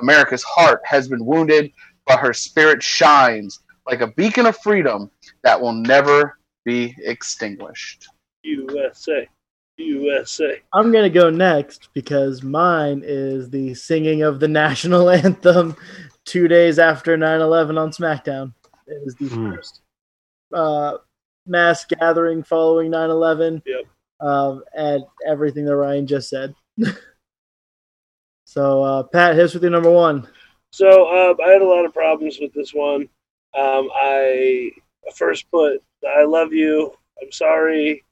America's 0.00 0.42
heart 0.42 0.80
has 0.84 1.08
been 1.08 1.24
wounded, 1.24 1.72
but 2.06 2.18
her 2.18 2.32
spirit 2.32 2.82
shines 2.82 3.60
like 3.86 4.00
a 4.00 4.06
beacon 4.08 4.46
of 4.46 4.56
freedom 4.58 5.10
that 5.42 5.60
will 5.60 5.72
never 5.72 6.38
be 6.64 6.94
extinguished. 7.04 8.08
USA, 8.44 9.28
USA. 9.78 10.60
I'm 10.72 10.92
gonna 10.92 11.10
go 11.10 11.30
next 11.30 11.88
because 11.94 12.42
mine 12.42 13.02
is 13.04 13.50
the 13.50 13.74
singing 13.74 14.22
of 14.22 14.40
the 14.40 14.48
national 14.48 15.10
anthem 15.10 15.76
two 16.24 16.48
days 16.48 16.78
after 16.78 17.16
9/11 17.16 17.78
on 17.78 17.90
SmackDown. 17.90 18.52
It 18.86 19.00
is 19.04 19.14
the 19.16 19.28
Hmm. 19.28 19.52
first 19.52 19.80
uh, 20.54 20.98
mass 21.46 21.84
gathering 21.84 22.42
following 22.42 22.90
9/11. 22.90 23.62
Yep. 23.64 23.84
Um, 24.20 24.62
and 24.76 25.02
everything 25.26 25.64
that 25.64 25.76
Ryan 25.76 26.06
just 26.06 26.28
said. 26.28 26.54
so 28.52 28.82
uh, 28.82 29.02
Pat, 29.04 29.34
hits 29.34 29.54
with 29.54 29.62
your 29.62 29.72
number 29.72 29.90
one. 29.90 30.28
So 30.72 31.08
um, 31.08 31.38
I 31.42 31.52
had 31.52 31.62
a 31.62 31.66
lot 31.66 31.86
of 31.86 31.94
problems 31.94 32.36
with 32.38 32.52
this 32.52 32.74
one. 32.74 33.08
Um, 33.58 33.88
I 33.94 34.72
first 35.14 35.50
put 35.50 35.82
"I 36.06 36.24
love 36.24 36.52
you," 36.52 36.92
"I'm 37.22 37.32
sorry," 37.32 38.04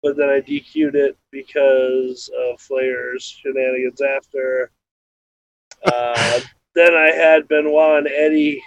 but 0.00 0.16
then 0.16 0.28
I 0.28 0.42
DQ'd 0.42 0.94
it 0.94 1.18
because 1.32 2.30
of 2.38 2.60
Flair's 2.60 3.24
shenanigans 3.42 4.00
after. 4.00 4.70
Uh, 5.84 6.38
then 6.76 6.94
I 6.94 7.10
had 7.10 7.48
Benoit 7.48 7.98
and 7.98 8.06
Eddie 8.06 8.62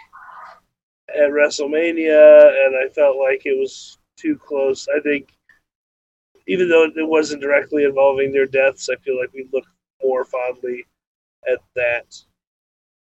at 1.07 1.29
WrestleMania, 1.29 2.65
and 2.65 2.75
I 2.75 2.89
felt 2.93 3.15
like 3.15 3.45
it 3.45 3.57
was 3.57 3.97
too 4.17 4.37
close. 4.37 4.89
I 4.93 4.99
think, 4.99 5.29
even 6.47 6.67
though 6.67 6.83
it 6.83 7.07
wasn't 7.07 7.41
directly 7.41 7.85
involving 7.85 8.33
their 8.33 8.45
deaths, 8.45 8.89
I 8.89 8.97
feel 8.97 9.17
like 9.17 9.31
we 9.31 9.47
look 9.53 9.63
more 10.03 10.25
fondly 10.25 10.85
at 11.51 11.59
that 11.75 12.15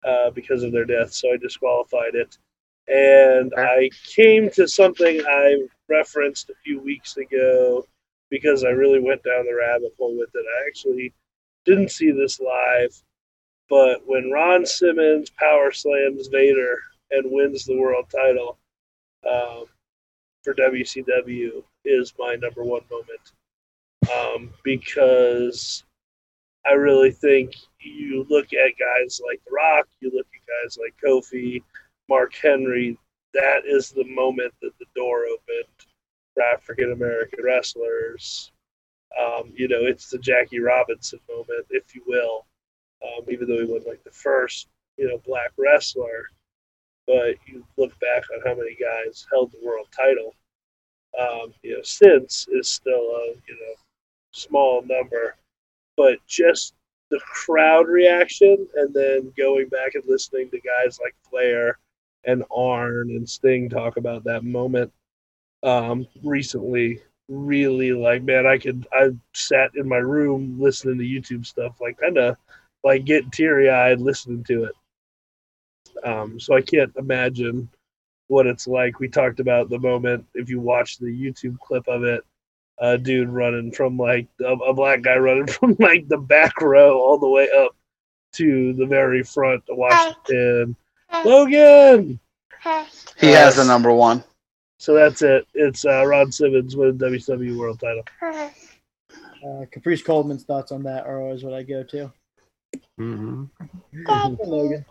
uh, 0.06 0.30
because 0.32 0.64
of 0.64 0.72
their 0.72 0.86
death, 0.86 1.14
so 1.14 1.32
I 1.32 1.38
disqualified 1.38 2.16
it. 2.16 2.38
And 2.88 3.54
I 3.58 3.90
came 4.16 4.50
to 4.52 4.68
something 4.68 5.22
I 5.28 5.68
referenced 5.88 6.50
a 6.50 6.56
few 6.64 6.80
weeks 6.82 7.18
ago 7.18 7.86
because 8.30 8.64
I 8.64 8.70
really 8.70 9.00
went 9.00 9.24
down 9.24 9.46
the 9.46 9.56
rabbit 9.56 9.94
hole 9.98 10.18
with 10.18 10.30
it. 10.34 10.46
I 10.46 10.68
actually 10.68 11.14
didn't 11.66 11.92
see 11.92 12.12
this 12.12 12.40
live, 12.40 13.02
but 13.70 14.02
when 14.06 14.32
Ron 14.32 14.66
Simmons 14.66 15.30
power 15.30 15.72
slams 15.72 16.28
Vader 16.28 16.78
and 17.12 17.32
wins 17.32 17.66
the 17.66 17.78
world 17.78 18.06
title 18.10 18.58
um, 19.30 19.66
for 20.44 20.56
WCW 20.56 21.64
is 21.86 22.14
my 22.18 22.36
number 22.36 22.64
one 22.64 22.82
moment 22.90 23.32
um, 24.12 24.50
because 24.64 25.84
I 26.66 26.74
really 26.74 27.12
think 27.12 27.54
you 27.82 28.26
look 28.30 28.54
at 28.54 28.78
guys 28.80 29.22
like 29.26 29.42
The 29.46 29.52
Rock, 29.52 29.88
you 30.00 30.12
look 30.14 30.28
at 30.34 30.64
guys 30.66 30.78
like 30.78 30.96
Kofi, 31.04 31.64
Mark 32.10 32.34
Henry, 32.36 32.98
that 33.34 33.66
is 33.66 33.90
the 33.90 34.06
moment 34.06 34.54
that 34.62 34.78
the 34.80 34.86
door 34.96 35.26
opened 35.26 35.68
for 36.34 36.44
African 36.44 36.92
American 36.92 37.44
wrestlers. 37.44 38.52
Um, 39.20 39.52
you 39.56 39.68
know, 39.68 39.82
it's 39.82 40.10
the 40.10 40.18
Jackie 40.18 40.60
Robinson 40.60 41.20
moment, 41.30 41.68
if 41.70 41.96
you 41.96 42.04
will. 42.08 42.46
Um, 43.04 43.26
even 43.30 43.48
though 43.48 43.60
he 43.60 43.66
wasn't 43.66 43.88
like 43.88 44.04
the 44.04 44.12
first, 44.12 44.68
you 44.98 45.08
know, 45.08 45.20
black 45.26 45.52
wrestler, 45.58 46.26
but 47.08 47.36
you 47.48 47.66
look 47.78 47.98
back 48.00 48.24
on 48.34 48.42
how 48.46 48.56
many 48.56 48.76
guys 48.76 49.26
held 49.32 49.52
the 49.52 49.66
world 49.66 49.88
title. 49.96 50.36
Um, 51.20 51.54
you 51.64 51.76
know, 51.76 51.82
since 51.84 52.48
is 52.50 52.70
still 52.70 52.94
a 52.94 53.34
you 53.48 53.56
know 53.56 53.76
small 54.32 54.82
number, 54.84 55.36
but 55.98 56.20
just 56.28 56.74
the 57.12 57.20
crowd 57.20 57.88
reaction, 57.88 58.68
and 58.76 58.94
then 58.94 59.32
going 59.38 59.68
back 59.68 59.94
and 59.94 60.04
listening 60.08 60.50
to 60.50 60.60
guys 60.62 61.00
like 61.04 61.14
Flair 61.30 61.78
and 62.24 62.44
Arn 62.50 63.12
and 63.12 63.30
Sting 63.30 63.70
talk 63.70 63.98
about 63.98 64.24
that 64.24 64.44
moment 64.44 64.92
um, 65.64 66.08
recently. 66.24 67.02
Really, 67.30 67.94
like, 67.94 68.24
man, 68.24 68.46
I 68.46 68.58
could. 68.58 68.88
I 68.92 69.12
sat 69.34 69.72
in 69.76 69.88
my 69.88 69.98
room 69.98 70.60
listening 70.60 70.98
to 70.98 71.04
YouTube 71.06 71.46
stuff, 71.46 71.80
like, 71.80 71.98
kind 71.98 72.18
of 72.18 72.36
like 72.84 73.06
getting 73.06 73.32
teary 73.32 73.70
eyed 73.70 74.02
listening 74.02 74.44
to 74.46 74.66
it. 74.66 74.76
Um, 76.04 76.40
so 76.40 76.56
I 76.56 76.62
can't 76.62 76.92
imagine 76.98 77.70
what 78.28 78.48
it's 78.48 78.68
like. 78.68 79.00
We 79.00 79.08
talked 79.08 79.40
about 79.40 79.70
the 79.70 79.80
moment 79.80 80.26
if 80.34 80.50
you 80.50 80.60
watch 80.60 80.98
the 80.98 81.08
YouTube 81.08 81.58
clip 81.60 81.88
of 81.88 82.04
it, 82.04 82.24
a 82.82 82.98
dude 82.98 83.30
running 83.30 83.72
from 83.72 83.96
like 83.96 84.28
a, 84.42 84.54
a 84.54 84.74
black 84.74 85.02
guy 85.02 85.16
running 85.16 85.48
from 85.60 85.76
like 85.80 86.08
the 86.08 86.18
back 86.18 86.60
row 86.62 87.00
all 87.00 87.18
the 87.18 87.30
way 87.30 87.48
up 87.58 87.76
to 88.34 88.74
the 88.74 88.86
very 88.86 89.24
front 89.24 89.66
to 89.68 89.76
Washington. 89.76 90.76
Logan. 91.26 92.20
He 93.18 93.28
has 93.28 93.56
the 93.56 93.66
number 93.66 93.92
one. 93.92 94.24
So 94.80 94.94
that's 94.94 95.22
it. 95.22 95.46
It's 95.54 95.86
uh, 95.86 96.06
Ron 96.06 96.32
Simmons 96.32 96.76
with 96.76 97.00
WWE 97.00 97.56
World 97.56 97.80
Title. 97.80 98.04
Uh, 99.44 99.66
Caprice 99.72 100.02
Coleman's 100.02 100.44
thoughts 100.44 100.72
on 100.72 100.84
that 100.84 101.06
are 101.06 101.22
always 101.22 101.44
what 101.44 101.54
I 101.54 101.64
go 101.64 101.84
to. 101.84 102.12
Mm-hmm. 103.00 103.44
Hey, 103.92 104.38
Logan. 104.46 104.86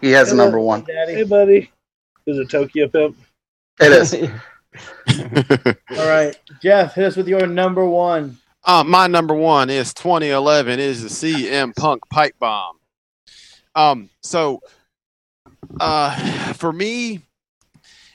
He 0.00 0.10
has 0.10 0.28
the 0.28 0.34
Hello, 0.34 0.44
number 0.44 0.60
one. 0.60 0.84
Daddy. 0.84 1.14
Hey, 1.14 1.22
buddy. 1.22 1.70
Is 2.26 2.38
it 2.38 2.50
Tokyo 2.50 2.88
Pimp? 2.88 3.16
It 3.80 3.92
is. 3.92 4.14
All 5.98 6.08
right, 6.08 6.38
Jeff, 6.60 6.94
hit 6.94 7.04
us 7.04 7.16
with 7.16 7.28
your 7.28 7.46
number 7.46 7.84
one. 7.84 8.38
Uh, 8.64 8.82
my 8.82 9.06
number 9.06 9.34
one 9.34 9.68
is 9.68 9.92
2011 9.92 10.80
is 10.80 11.02
the 11.02 11.08
CM 11.08 11.76
Punk 11.76 12.02
pipe 12.08 12.34
bomb. 12.38 12.78
Um, 13.74 14.08
so 14.22 14.60
uh, 15.80 16.52
for 16.54 16.72
me, 16.72 17.20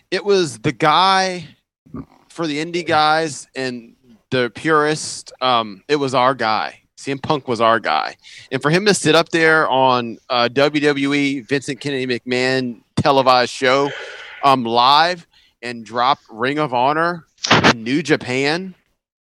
it 0.10 0.26
was 0.26 0.60
the 0.60 0.72
guy 0.72 1.48
for 2.30 2.48
the 2.48 2.64
indie 2.64 2.86
guys 2.86 3.48
and 3.56 3.96
the 4.32 4.52
purist. 4.56 5.32
Um, 5.42 5.84
it 5.88 5.98
was 5.98 6.14
our 6.14 6.34
guy. 6.34 6.82
CM 6.98 7.22
Punk 7.22 7.48
was 7.48 7.62
our 7.62 7.80
guy, 7.80 8.18
and 8.52 8.62
for 8.62 8.70
him 8.70 8.86
to 8.86 8.94
sit 8.94 9.16
up 9.16 9.30
there 9.30 9.70
on 9.70 10.18
uh, 10.30 10.50
WWE 10.52 11.48
Vincent 11.48 11.80
Kennedy 11.80 12.06
McMahon 12.06 12.82
televised 12.98 13.52
show, 13.52 13.90
um, 14.44 14.66
live 14.66 15.26
and 15.62 15.86
drop 15.86 16.20
Ring 16.30 16.60
of 16.60 16.74
Honor 16.74 17.26
in 17.72 17.84
New 17.84 18.02
Japan. 18.02 18.76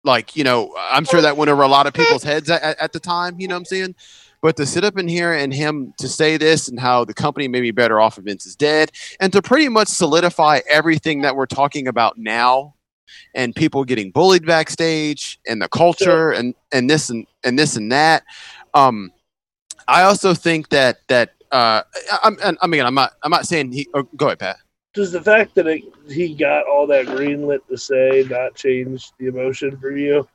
Like 0.04 0.36
you 0.36 0.44
know 0.44 0.72
i'm 0.78 1.04
sure 1.04 1.20
that 1.20 1.36
went 1.36 1.50
over 1.50 1.62
a 1.62 1.68
lot 1.68 1.88
of 1.88 1.92
people's 1.92 2.22
heads 2.22 2.48
at, 2.48 2.62
at, 2.62 2.80
at 2.80 2.92
the 2.92 3.00
time 3.00 3.40
you 3.40 3.48
know 3.48 3.56
what 3.56 3.60
i'm 3.60 3.64
saying? 3.64 3.94
But 4.40 4.56
to 4.58 4.66
sit 4.66 4.84
up 4.84 4.96
in 4.96 5.08
here 5.08 5.32
and 5.32 5.52
him 5.52 5.94
to 5.98 6.06
say 6.06 6.36
this 6.36 6.68
and 6.68 6.78
how 6.78 7.04
the 7.04 7.14
company 7.14 7.48
may 7.48 7.60
be 7.60 7.72
better 7.72 8.00
off 8.00 8.16
if 8.16 8.24
vince 8.24 8.46
is 8.46 8.54
dead 8.54 8.92
and 9.18 9.32
to 9.32 9.42
pretty 9.42 9.68
much 9.68 9.88
solidify 9.88 10.60
everything 10.70 11.22
that 11.22 11.34
we're 11.34 11.46
talking 11.46 11.88
about 11.88 12.16
now 12.18 12.76
and 13.34 13.54
people 13.54 13.84
getting 13.84 14.10
bullied 14.10 14.46
backstage 14.46 15.40
and 15.46 15.60
the 15.60 15.68
culture 15.68 16.30
and 16.30 16.54
and 16.72 16.88
this 16.88 17.10
and 17.10 17.26
and 17.44 17.58
this 17.58 17.76
and 17.76 17.90
that 17.90 18.22
um 18.74 19.10
i 19.88 20.02
also 20.02 20.34
think 20.34 20.68
that 20.68 20.98
that 21.08 21.34
uh 21.52 21.82
i'm 22.22 22.36
i 22.62 22.66
mean 22.66 22.82
i'm 22.82 22.94
not 22.94 23.12
i'm 23.22 23.30
not 23.30 23.46
saying 23.46 23.72
he 23.72 23.88
oh, 23.94 24.02
go 24.16 24.26
ahead 24.26 24.38
pat 24.38 24.56
Does 24.96 25.12
the 25.12 25.20
fact 25.20 25.54
that 25.56 25.66
it, 25.66 25.84
he 26.08 26.34
got 26.34 26.66
all 26.66 26.86
that 26.86 27.04
greenlit 27.04 27.58
to 27.68 27.76
say 27.76 28.26
not 28.30 28.54
change 28.54 29.12
the 29.18 29.26
emotion 29.26 29.76
for 29.76 29.94
you? 29.94 30.26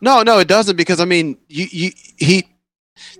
No, 0.00 0.22
no, 0.22 0.38
it 0.38 0.48
doesn't 0.48 0.76
because 0.76 1.00
I 1.00 1.04
mean, 1.04 1.36
you, 1.48 1.66
you, 1.70 1.90
he, 2.16 2.48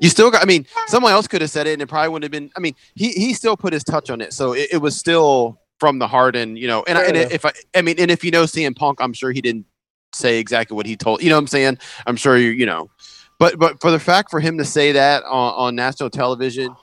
you 0.01 0.09
still 0.09 0.31
got. 0.31 0.43
I 0.43 0.47
mean, 0.47 0.67
someone 0.87 1.13
else 1.13 1.29
could 1.29 1.43
have 1.43 1.51
said 1.51 1.67
it, 1.67 1.75
and 1.75 1.83
it 1.83 1.87
probably 1.87 2.09
wouldn't 2.09 2.25
have 2.25 2.33
been. 2.33 2.51
I 2.57 2.61
mean, 2.61 2.75
he, 2.95 3.11
he 3.11 3.35
still 3.35 3.59
put 3.59 3.75
his 3.75 3.85
touch 3.85 4.09
on 4.09 4.23
it, 4.23 4.33
so 4.33 4.55
it, 4.55 4.69
it 4.73 4.77
was 4.79 4.97
still 4.97 5.61
from 5.79 5.99
the 5.99 6.09
heart, 6.09 6.35
and 6.35 6.59
you 6.59 6.67
know, 6.67 6.83
and, 6.89 6.97
I, 6.97 7.05
and 7.05 7.17
if 7.19 7.45
I, 7.45 7.53
I 7.75 7.83
mean, 7.83 7.97
and 7.99 8.11
if 8.11 8.25
you 8.25 8.31
know 8.31 8.45
CM 8.45 8.75
Punk, 8.75 9.03
I'm 9.03 9.13
sure 9.13 9.33
he 9.33 9.43
didn't 9.43 9.67
say 10.15 10.39
exactly 10.39 10.75
what 10.75 10.87
he 10.87 10.97
told. 10.97 11.23
You 11.23 11.29
know, 11.29 11.37
what 11.37 11.41
I'm 11.41 11.47
saying, 11.47 11.79
I'm 12.07 12.17
sure 12.17 12.39
you, 12.39 12.51
you 12.51 12.65
know, 12.65 12.89
but 13.39 13.59
but 13.59 13.83
for 13.83 13.91
the 13.91 14.01
fact 14.01 14.31
for 14.31 14.41
him 14.41 14.57
to 14.57 14.65
say 14.65 14.93
that 14.93 15.25
on, 15.25 15.55
on 15.55 15.77
national 15.77 16.09
television, 16.09 16.75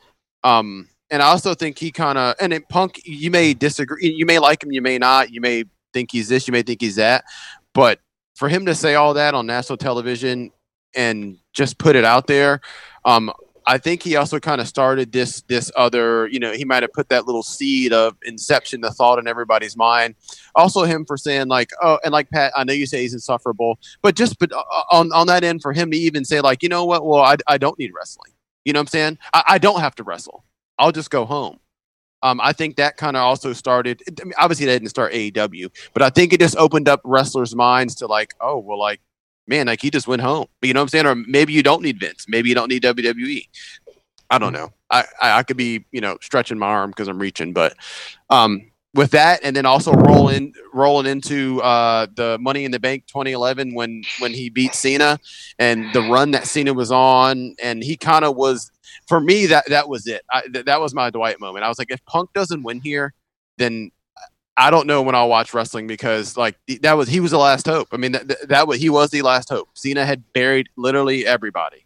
um, 0.44 0.88
and 1.10 1.22
I 1.22 1.28
also 1.28 1.54
think 1.54 1.78
he 1.78 1.92
kind 1.92 2.18
of 2.18 2.36
and 2.40 2.54
it, 2.54 2.68
Punk, 2.70 3.02
you 3.06 3.32
may 3.32 3.54
disagree, 3.54 4.10
you 4.10 4.26
may 4.26 4.40
like 4.40 4.64
him, 4.64 4.72
you 4.72 4.82
may 4.82 4.98
not, 4.98 5.32
you 5.32 5.42
may 5.42 5.64
think 5.94 6.12
he's 6.12 6.28
this, 6.28 6.48
you 6.48 6.52
may 6.52 6.62
think 6.62 6.82
he's 6.82 6.96
that, 6.96 7.24
but 7.74 8.00
for 8.36 8.50
him 8.50 8.66
to 8.66 8.76
say 8.76 8.96
all 8.96 9.14
that 9.16 9.34
on 9.34 9.46
national 9.46 9.78
television 9.78 10.52
and 10.96 11.38
just 11.54 11.78
put 11.78 11.96
it 11.96 12.06
out 12.06 12.28
there, 12.28 12.62
um, 13.06 13.32
I 13.70 13.78
think 13.78 14.02
he 14.02 14.16
also 14.16 14.40
kind 14.40 14.62
of 14.62 14.68
started 14.68 15.12
this 15.12 15.42
this 15.42 15.70
other, 15.76 16.28
you 16.28 16.40
know, 16.40 16.54
he 16.54 16.64
might 16.64 16.84
have 16.84 16.94
put 16.94 17.10
that 17.10 17.26
little 17.26 17.44
seed 17.44 17.92
of 17.92 18.16
inception, 18.24 18.80
the 18.80 18.92
thought 18.92 19.20
in 19.20 19.28
everybody's 19.28 19.76
mind. 19.76 20.16
Also, 20.56 20.84
him 20.84 21.06
for 21.06 21.18
saying 21.18 21.50
like, 21.50 21.72
oh, 21.84 22.00
and 22.04 22.14
like 22.14 22.30
Pat, 22.30 22.54
I 22.56 22.64
know 22.64 22.72
you 22.72 22.86
say 22.86 23.02
he's 23.02 23.14
insufferable, 23.14 23.78
but 24.02 24.16
just 24.16 24.40
but 24.40 24.54
uh, 24.54 24.64
on 24.94 25.12
on 25.12 25.28
that 25.28 25.44
end, 25.44 25.62
for 25.62 25.74
him 25.74 25.92
to 25.92 25.98
even 25.98 26.24
say 26.24 26.40
like, 26.40 26.64
you 26.64 26.70
know 26.70 26.86
what, 26.86 27.06
well, 27.06 27.22
I 27.22 27.36
I 27.46 27.58
don't 27.58 27.78
need 27.78 27.92
wrestling. 27.94 28.32
You 28.64 28.72
know 28.72 28.80
what 28.80 28.84
I'm 28.84 28.88
saying? 28.88 29.18
I, 29.34 29.44
I 29.48 29.58
don't 29.58 29.82
have 29.82 29.96
to 29.96 30.04
wrestle. 30.04 30.46
I'll 30.80 30.92
just 30.92 31.10
go 31.10 31.26
home. 31.26 31.60
Um, 32.24 32.42
I 32.42 32.52
think 32.52 32.78
that 32.78 32.98
kind 32.98 33.16
of 33.16 33.22
also 33.22 33.54
started. 33.54 34.02
I 34.20 34.24
mean, 34.24 34.34
obviously, 34.38 34.66
they 34.66 34.74
didn't 34.74 34.90
start 34.90 35.14
AEW, 35.14 35.70
but 35.94 36.02
I 36.02 36.10
think 36.10 36.34
it 36.34 36.40
just 36.40 36.58
opened 36.58 36.90
up 36.90 37.02
wrestlers' 37.04 37.56
minds 37.56 37.96
to 37.96 38.08
like, 38.08 38.34
oh, 38.42 38.58
well, 38.58 38.80
like, 38.80 39.02
man, 39.48 39.68
like 39.68 39.82
he 39.82 39.92
just 39.92 40.08
went 40.08 40.22
home. 40.22 40.48
You 40.62 40.74
know 40.74 40.80
what 40.80 40.86
I'm 40.86 40.90
saying? 40.90 41.06
Or 41.06 41.16
maybe 41.16 41.54
you 41.54 41.62
don't 41.62 41.84
need 41.84 42.00
Vince. 42.00 42.26
Maybe 42.28 42.50
you 42.50 42.56
don't 42.56 42.70
need 42.70 42.84
WWE. 42.84 43.48
I 44.30 44.40
don't 44.40 44.54
know. 44.54 44.74
I 44.90 45.06
I, 45.22 45.32
I 45.40 45.44
could 45.44 45.58
be 45.58 45.86
you 45.92 46.02
know 46.02 46.18
stretching 46.22 46.58
my 46.58 46.68
arm 46.68 46.90
because 46.90 47.08
I'm 47.08 47.20
reaching, 47.20 47.54
but 47.54 47.76
um, 48.30 48.72
with 48.94 49.12
that, 49.12 49.42
and 49.44 49.56
then 49.56 49.66
also 49.66 49.94
rolling 49.94 50.54
rolling 50.74 51.06
into 51.06 51.62
uh, 51.62 52.08
the 52.16 52.38
Money 52.40 52.66
in 52.66 52.72
the 52.72 52.80
Bank 52.80 53.06
2011 53.08 53.74
when 53.74 54.04
when 54.20 54.34
he 54.34 54.50
beat 54.50 54.74
Cena, 54.74 55.20
and 55.60 55.94
the 55.94 56.02
run 56.02 56.32
that 56.32 56.48
Cena 56.48 56.74
was 56.74 56.92
on, 56.92 57.56
and 57.62 57.84
he 57.84 57.96
kind 57.96 58.26
of 58.26 58.36
was 58.36 58.72
for 59.08 59.20
me 59.20 59.46
that 59.48 59.66
that 59.70 59.88
was 59.90 60.08
it. 60.08 60.22
I, 60.32 60.42
th- 60.42 60.66
that 60.66 60.80
was 60.82 60.94
my 60.94 61.10
Dwight 61.10 61.40
moment. 61.40 61.64
I 61.66 61.70
was 61.70 61.80
like, 61.80 61.92
if 61.92 62.04
Punk 62.06 62.32
doesn't 62.34 62.64
win 62.64 62.80
here, 62.82 63.14
then 63.58 63.92
I 64.56 64.70
don't 64.72 64.88
know 64.88 65.02
when 65.02 65.16
I'll 65.16 65.30
watch 65.30 65.54
wrestling 65.54 65.88
because 65.88 66.36
like 66.36 66.58
that 66.82 66.98
was 66.98 67.08
he 67.08 67.20
was 67.20 67.32
the 67.32 67.38
last 67.38 67.66
hope. 67.68 67.88
I 67.92 67.98
mean 67.98 68.12
that 68.14 68.28
that, 68.28 68.50
that 68.50 68.68
was 68.68 68.80
he 68.80 68.90
was 68.90 69.10
the 69.12 69.22
last 69.22 69.50
hope. 69.50 69.70
Cena 69.76 70.06
had 70.06 70.24
buried 70.34 70.68
literally 70.78 71.26
everybody, 71.26 71.86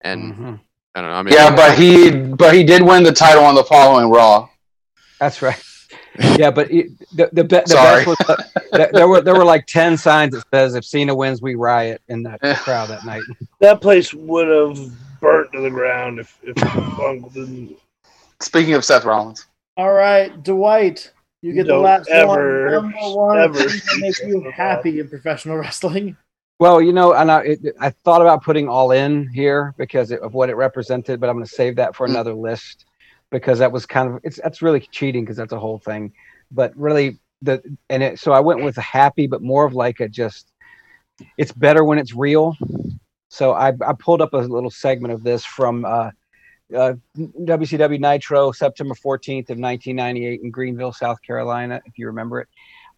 and 0.00 0.34
Mhm. 0.34 0.60
I 0.94 1.00
don't 1.00 1.10
know. 1.10 1.16
I 1.16 1.22
mean, 1.22 1.34
Yeah, 1.34 1.54
but 1.54 1.78
he 1.78 2.10
but 2.10 2.54
he 2.54 2.64
did 2.64 2.82
win 2.82 3.02
the 3.02 3.12
title 3.12 3.44
on 3.44 3.54
the 3.54 3.64
following 3.64 4.10
Raw. 4.10 4.48
That's 5.20 5.42
right. 5.42 5.60
Yeah, 6.36 6.50
but 6.50 6.70
it, 6.70 6.86
the 7.14 7.28
the, 7.32 7.44
be, 7.44 7.56
the 7.60 7.66
Sorry. 7.66 8.04
best 8.04 8.18
was 8.28 8.38
uh, 8.72 8.86
there 8.92 9.06
were 9.08 9.20
there 9.20 9.34
were 9.36 9.44
like 9.44 9.66
ten 9.66 9.96
signs 9.96 10.34
that 10.34 10.44
says 10.52 10.74
if 10.74 10.84
Cena 10.84 11.14
wins, 11.14 11.40
we 11.42 11.54
riot 11.54 12.00
in 12.08 12.22
that 12.24 12.40
crowd 12.64 12.88
that 12.88 13.04
night. 13.04 13.22
That 13.60 13.80
place 13.80 14.12
would 14.14 14.48
have 14.48 14.90
burnt 15.20 15.52
to 15.52 15.60
the 15.60 15.70
ground 15.70 16.18
if 16.18 16.38
if 16.42 16.54
Punk 16.56 17.32
didn't. 17.32 17.76
Speaking 18.40 18.74
of 18.74 18.84
Seth 18.84 19.04
Rollins, 19.04 19.46
All 19.76 19.92
right, 19.92 20.42
Dwight, 20.42 21.12
you 21.42 21.52
get 21.52 21.66
the 21.66 21.72
Don't 21.72 21.82
last 21.82 22.08
ever, 22.10 22.64
one. 22.64 22.72
Number 22.72 22.98
one 23.16 23.38
ever 23.38 23.54
thing 23.54 24.00
makes 24.00 24.20
you 24.20 24.40
happy 24.54 25.00
in 25.00 25.08
professional 25.08 25.56
wrestling. 25.56 26.16
Well, 26.60 26.82
you 26.82 26.92
know, 26.92 27.14
and 27.14 27.30
I 27.30 27.40
it, 27.42 27.60
I 27.80 27.90
thought 28.04 28.20
about 28.20 28.42
putting 28.42 28.68
all 28.68 28.90
in 28.90 29.28
here 29.28 29.74
because 29.78 30.10
of 30.12 30.34
what 30.34 30.50
it 30.50 30.56
represented, 30.56 31.20
but 31.20 31.28
I'm 31.28 31.36
going 31.36 31.46
to 31.46 31.52
save 31.52 31.76
that 31.76 31.94
for 31.94 32.06
Mm. 32.06 32.10
another 32.10 32.34
list 32.34 32.86
because 33.30 33.58
that 33.60 33.70
was 33.70 33.86
kind 33.86 34.08
of 34.12 34.20
it's 34.24 34.40
that's 34.42 34.62
really 34.62 34.80
cheating 34.80 35.24
because 35.24 35.36
that's 35.36 35.52
a 35.52 35.58
whole 35.58 35.78
thing. 35.78 36.12
But 36.50 36.76
really, 36.76 37.18
the 37.42 37.62
and 37.90 38.02
it 38.02 38.18
so 38.18 38.32
I 38.32 38.40
went 38.40 38.62
with 38.64 38.76
happy, 38.76 39.26
but 39.26 39.42
more 39.42 39.64
of 39.66 39.74
like 39.74 40.00
a 40.00 40.08
just 40.08 40.50
it's 41.36 41.52
better 41.52 41.84
when 41.84 41.98
it's 41.98 42.14
real. 42.14 42.56
So 43.28 43.52
I 43.52 43.68
I 43.86 43.92
pulled 43.98 44.22
up 44.22 44.32
a 44.32 44.38
little 44.38 44.70
segment 44.70 45.12
of 45.14 45.22
this 45.22 45.44
from 45.44 45.84
uh, 45.84 46.10
uh, 46.76 46.94
WCW 47.16 48.00
Nitro, 48.00 48.52
September 48.52 48.94
14th 48.94 49.50
of 49.50 49.58
1998 49.58 50.40
in 50.42 50.50
Greenville, 50.50 50.92
South 50.92 51.22
Carolina, 51.22 51.80
if 51.86 51.98
you 51.98 52.06
remember 52.06 52.40
it. 52.40 52.48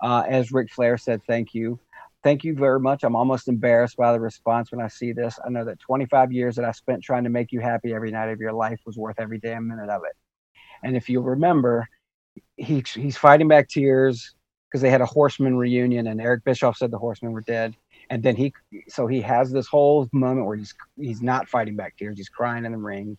Uh, 0.01 0.25
as 0.29 0.53
Ric 0.53 0.73
Flair 0.73 0.99
said, 0.99 1.21
"Thank 1.27 1.55
you." 1.55 1.79
thank 2.23 2.45
you 2.45 2.55
very 2.55 2.81
much. 2.81 3.03
I'm 3.05 3.17
almost 3.17 3.49
embarrassed 3.49 3.97
by 3.97 4.13
the 4.13 4.21
response 4.21 4.71
when 4.73 4.81
I 4.81 4.89
see 4.89 5.13
this. 5.13 5.39
I 5.45 5.49
know 5.51 5.65
that 5.65 5.81
25 5.81 6.33
years 6.33 6.57
that 6.57 6.65
I 6.65 6.73
spent 6.73 7.03
trying 7.03 7.25
to 7.25 7.31
make 7.31 7.53
you 7.53 7.61
happy 7.61 7.93
every 7.95 8.11
night 8.11 8.29
of 8.29 8.41
your 8.41 8.53
life 8.53 8.81
was 8.85 8.97
worth 8.97 9.17
every 9.19 9.39
damn 9.39 9.69
minute 9.69 9.89
of 9.89 10.03
it. 10.05 10.17
And 10.83 10.97
if 10.97 11.09
you 11.09 11.21
remember, 11.21 11.87
he 12.57 12.83
he's 12.95 13.17
fighting 13.17 13.49
back 13.49 13.69
tears 13.69 14.35
because 14.69 14.83
they 14.83 14.91
had 14.91 15.01
a 15.01 15.07
Horseman 15.07 15.57
reunion, 15.57 16.07
and 16.07 16.21
Eric 16.21 16.45
Bischoff 16.45 16.77
said 16.77 16.91
the 16.91 16.99
Horsemen 16.99 17.33
were 17.33 17.41
dead, 17.41 17.75
and 18.11 18.23
then 18.23 18.37
he 18.37 18.53
so 18.89 19.07
he 19.07 19.21
has 19.23 19.51
this 19.51 19.69
whole 19.69 20.09
moment 20.13 20.47
where 20.47 20.57
he's 20.57 20.75
he's 20.99 21.23
not 21.23 21.49
fighting 21.49 21.77
back 21.77 21.97
tears, 21.97 22.19
he's 22.19 22.29
crying 22.29 22.65
in 22.65 22.73
the 22.73 22.79
ring, 22.79 23.17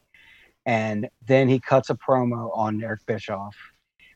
and 0.66 1.10
then 1.26 1.50
he 1.50 1.60
cuts 1.60 1.90
a 1.90 1.96
promo 1.96 2.56
on 2.56 2.84
Eric 2.84 3.00
Bischoff, 3.08 3.56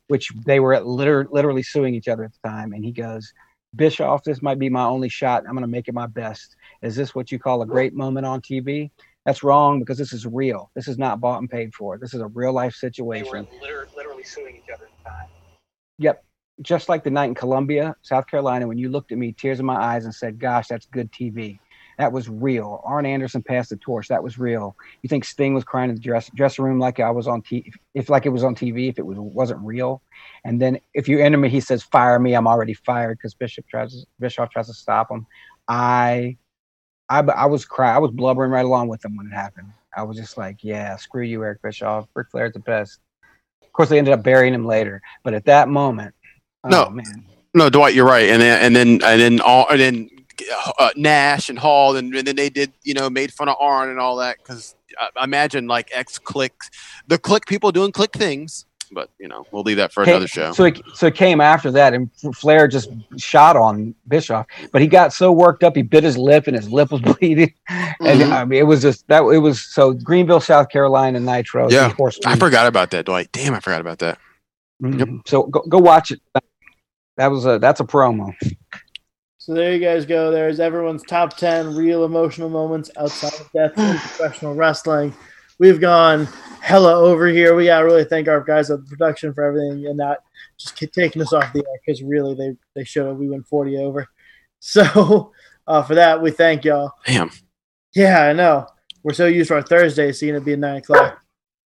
which 0.08 0.32
they 0.46 0.60
were 0.60 0.80
liter- 0.82 1.28
literally 1.32 1.64
suing 1.64 1.96
each 1.96 2.08
other 2.08 2.26
at 2.26 2.34
the 2.34 2.50
time, 2.50 2.74
and 2.74 2.86
he 2.86 2.92
goes. 2.92 3.34
Bischoff, 3.76 4.24
this 4.24 4.42
might 4.42 4.58
be 4.58 4.70
my 4.70 4.86
only 4.86 5.10
shot. 5.10 5.44
I'm 5.46 5.52
going 5.52 5.64
to 5.64 5.68
make 5.68 5.90
it 5.90 5.94
my 5.94 6.08
best. 6.08 6.56
Is 6.82 6.96
this 6.96 7.14
what 7.14 7.30
you 7.30 7.38
call 7.40 7.62
a 7.62 7.66
great 7.66 7.94
moment 7.94 8.26
on 8.26 8.40
TV? 8.40 8.90
That's 9.26 9.44
wrong 9.44 9.80
because 9.80 9.98
this 9.98 10.14
is 10.14 10.26
real. 10.26 10.72
This 10.76 10.88
is 10.88 10.98
not 10.98 11.20
bought 11.20 11.40
and 11.40 11.50
paid 11.50 11.74
for. 11.74 11.98
This 11.98 12.14
is 12.14 12.22
a 12.22 12.28
real 12.28 12.54
life 12.54 12.74
situation. 12.74 13.26
They 13.34 13.40
were 13.42 13.62
liter- 13.62 13.90
literally 13.98 14.24
suing 14.24 14.56
each 14.56 14.74
other 14.74 14.86
at 14.86 14.92
the 15.04 15.10
time. 15.10 15.28
Yep. 15.98 16.25
Just 16.62 16.88
like 16.88 17.04
the 17.04 17.10
night 17.12 17.26
in 17.26 17.36
Columbia, 17.36 17.96
South 18.02 18.28
Carolina, 18.28 18.68
when 18.68 18.78
you 18.78 18.90
looked 18.90 19.12
at 19.12 19.18
me, 19.18 19.34
tears 19.34 19.60
in 19.60 19.66
my 19.66 19.76
eyes, 19.76 20.06
and 20.06 20.16
said, 20.16 20.40
Gosh, 20.40 20.68
that's 20.68 20.86
good 20.86 21.12
TV. 21.12 21.60
That 21.98 22.12
was 22.12 22.28
real. 22.28 22.82
Arn 22.84 23.06
Anderson 23.06 23.42
passed 23.42 23.70
the 23.70 23.78
torch. 23.78 24.10
That 24.10 24.22
was 24.22 24.38
real. 24.38 24.76
You 25.02 25.08
think 25.08 25.24
Sting 25.24 25.54
was 25.54 25.64
crying 25.64 25.90
in 25.90 25.96
the 25.96 26.02
dress, 26.02 26.30
dressing 26.36 26.66
room 26.66 26.80
like 26.80 27.00
I 27.00 27.10
was 27.10 27.28
on 27.28 27.42
TV, 27.42 27.72
if 27.94 28.10
like 28.10 28.26
it 28.26 28.30
was 28.30 28.44
on 28.44 28.56
TV, 28.56 28.90
if 28.90 29.00
it 29.00 29.06
was 29.06 29.18
wasn't 29.18 29.62
real. 29.62 30.02
And 30.44 30.62
then 30.62 30.80
if 30.94 31.08
you 31.08 31.20
enter 31.20 31.38
me, 31.38 31.48
he 31.50 31.62
says, 31.62 31.84
"Fire 31.84 32.20
me! 32.20 32.34
I'm 32.34 32.48
already 32.48 32.74
fired." 32.74 33.18
Because 33.18 33.34
Bishop 33.34 33.66
tries, 33.68 34.06
Bischoff 34.20 34.50
tries 34.50 34.68
to 34.68 34.74
stop 34.74 35.10
him. 35.10 35.26
I, 35.68 36.38
I, 37.10 37.20
I 37.20 37.46
was 37.46 37.64
crying. 37.66 37.96
I 37.96 38.00
was 38.00 38.12
blubbering 38.12 38.52
right 38.52 38.66
along 38.66 38.90
with 38.90 39.04
him 39.04 39.16
when 39.16 39.28
it 39.28 39.34
happened. 39.34 39.72
I 39.96 40.04
was 40.04 40.18
just 40.18 40.38
like, 40.38 40.64
"Yeah, 40.64 40.98
screw 40.98 41.24
you, 41.24 41.44
Eric 41.44 41.62
Bischoff. 41.62 42.08
Ric 42.14 42.30
Flair's 42.30 42.54
the 42.54 42.60
best." 42.60 43.00
Of 43.64 43.72
course, 43.72 43.90
they 43.90 43.98
ended 43.98 44.14
up 44.14 44.24
burying 44.24 44.54
him 44.54 44.66
later. 44.66 45.02
But 45.24 45.34
at 45.34 45.46
that 45.46 45.70
moment, 45.70 46.14
oh, 46.66 46.70
No. 46.70 46.90
man, 46.90 47.26
No, 47.54 47.70
Dwight, 47.70 47.94
you're 47.96 48.06
right. 48.06 48.30
And 48.30 48.42
then 48.42 48.62
and 48.62 48.76
then 48.76 48.88
and 49.04 49.22
then 49.22 49.40
all 49.42 49.68
and 49.70 49.80
then 49.80 50.10
uh, 50.80 50.90
Nash 50.96 51.50
and 51.50 51.58
Hall 51.58 51.96
and, 51.96 52.14
and 52.14 52.28
then 52.28 52.36
they 52.36 52.50
did 52.50 52.74
you 52.84 52.94
know 52.94 53.10
made 53.10 53.32
fun 53.34 53.48
of 53.50 53.56
Arn 53.60 53.90
and 53.90 54.00
all 54.00 54.18
that 54.18 54.38
because 54.38 54.76
I 55.18 55.24
imagine 55.24 55.68
like 55.68 55.90
ex 55.94 56.20
Kliq 56.20 56.52
the 57.08 57.18
Kliq 57.18 57.46
people 57.48 57.72
doing 57.72 57.92
Kliq 57.92 58.12
things. 58.12 58.66
But 58.92 59.10
you 59.20 59.28
know 59.28 59.46
we'll 59.52 59.64
leave 59.64 59.78
that 59.78 59.92
for 59.92 60.04
another 60.04 60.28
show. 60.28 60.54
So 60.54 60.66
it, 60.66 60.80
so 60.94 61.08
it 61.08 61.16
came 61.16 61.42
after 61.42 61.72
that, 61.72 61.94
and 61.96 62.10
Flair 62.36 62.68
just 62.68 62.90
shot 63.18 63.58
on 63.58 63.96
Bischoff, 64.08 64.46
but 64.72 64.80
he 64.82 64.88
got 64.88 65.12
so 65.12 65.32
worked 65.32 65.64
up, 65.64 65.76
he 65.76 65.82
bit 65.82 66.04
his 66.04 66.18
lip, 66.20 66.46
and 66.48 66.56
his 66.56 66.70
lip 66.70 66.92
was 66.92 67.02
bleeding. 67.20 67.52
And 67.68 68.22
Mhm. 68.22 68.32
I 68.32 68.46
mean, 68.46 68.60
it 68.60 68.64
was 68.68 68.84
just 68.84 69.08
that 69.08 69.24
it 69.24 69.40
was 69.40 69.60
so 69.62 69.94
Greenville, 69.94 70.40
South 70.40 70.70
Carolina, 70.70 71.20
Nitro. 71.20 71.70
Yeah, 71.70 71.88
of 71.88 71.98
course. 71.98 72.20
I 72.28 72.36
forgot 72.38 72.68
about 72.68 72.92
that, 72.92 73.06
Dwight. 73.06 73.32
Damn, 73.32 73.56
I 73.56 73.60
forgot 73.60 73.82
about 73.82 73.98
that. 74.00 74.20
Mhm. 74.84 75.28
So 75.28 75.44
go, 75.48 75.62
go 75.62 75.80
watch 75.80 76.12
it. 76.12 76.22
That 77.18 77.28
was 77.28 77.46
a 77.46 77.60
that's 77.60 77.80
a 77.80 77.86
promo. 77.86 78.34
So 79.38 79.54
there 79.54 79.74
you 79.74 79.80
guys 79.80 80.08
go. 80.08 80.32
There's 80.32 80.60
everyone's 80.60 81.04
top 81.04 81.38
10 81.38 81.76
real 81.76 82.04
emotional 82.04 82.50
moments 82.50 82.90
outside 82.98 83.40
of 83.40 83.52
death 83.52 83.78
in 83.78 83.98
professional 84.00 84.56
wrestling. 84.56 85.14
We've 85.60 85.80
gone 85.80 86.28
hella 86.62 86.96
over 86.96 87.28
here. 87.28 87.56
We 87.56 87.66
got 87.66 87.82
to 87.82 87.86
really 87.86 88.06
thank 88.06 88.28
our 88.28 88.44
guys 88.44 88.72
at 88.72 88.84
the 88.84 88.90
production 88.90 89.36
for 89.36 89.44
everything 89.44 89.86
and 89.86 89.98
not 89.98 90.18
just 90.58 90.76
taking 90.94 91.22
us 91.22 91.32
off 91.32 91.54
the 91.54 91.60
air 91.60 91.80
because 91.86 92.02
really 92.02 92.34
they, 92.34 92.58
they 92.76 92.84
showed 92.84 93.20
we 93.20 93.30
went 93.30 93.48
40 93.48 93.78
over. 93.78 94.08
So 94.68 95.32
uh, 95.68 95.84
for 95.84 95.94
that, 95.94 96.24
we 96.24 96.32
thank 96.32 96.66
y'all. 96.66 96.94
Damn. 97.06 97.30
Yeah, 97.94 98.24
I 98.24 98.34
know. 98.34 98.66
We're 99.04 99.14
so 99.14 99.28
used 99.28 99.50
to 99.50 99.56
our 99.56 99.62
Thursday 99.62 100.12
seeing 100.12 100.34
it 100.34 100.44
being 100.44 100.62
9 100.62 100.78
o'clock. 100.78 101.22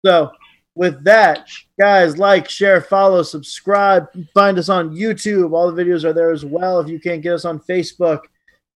So 0.05 0.31
with 0.75 1.03
that, 1.05 1.49
guys, 1.79 2.17
like, 2.17 2.49
share, 2.49 2.81
follow, 2.81 3.23
subscribe. 3.23 4.07
Find 4.33 4.59
us 4.59 4.69
on 4.69 4.95
YouTube. 4.95 5.53
All 5.53 5.71
the 5.71 5.83
videos 5.83 6.03
are 6.03 6.13
there 6.13 6.31
as 6.31 6.45
well. 6.45 6.79
If 6.79 6.89
you 6.89 6.99
can't 6.99 7.21
get 7.21 7.33
us 7.33 7.45
on 7.45 7.59
Facebook, 7.59 8.19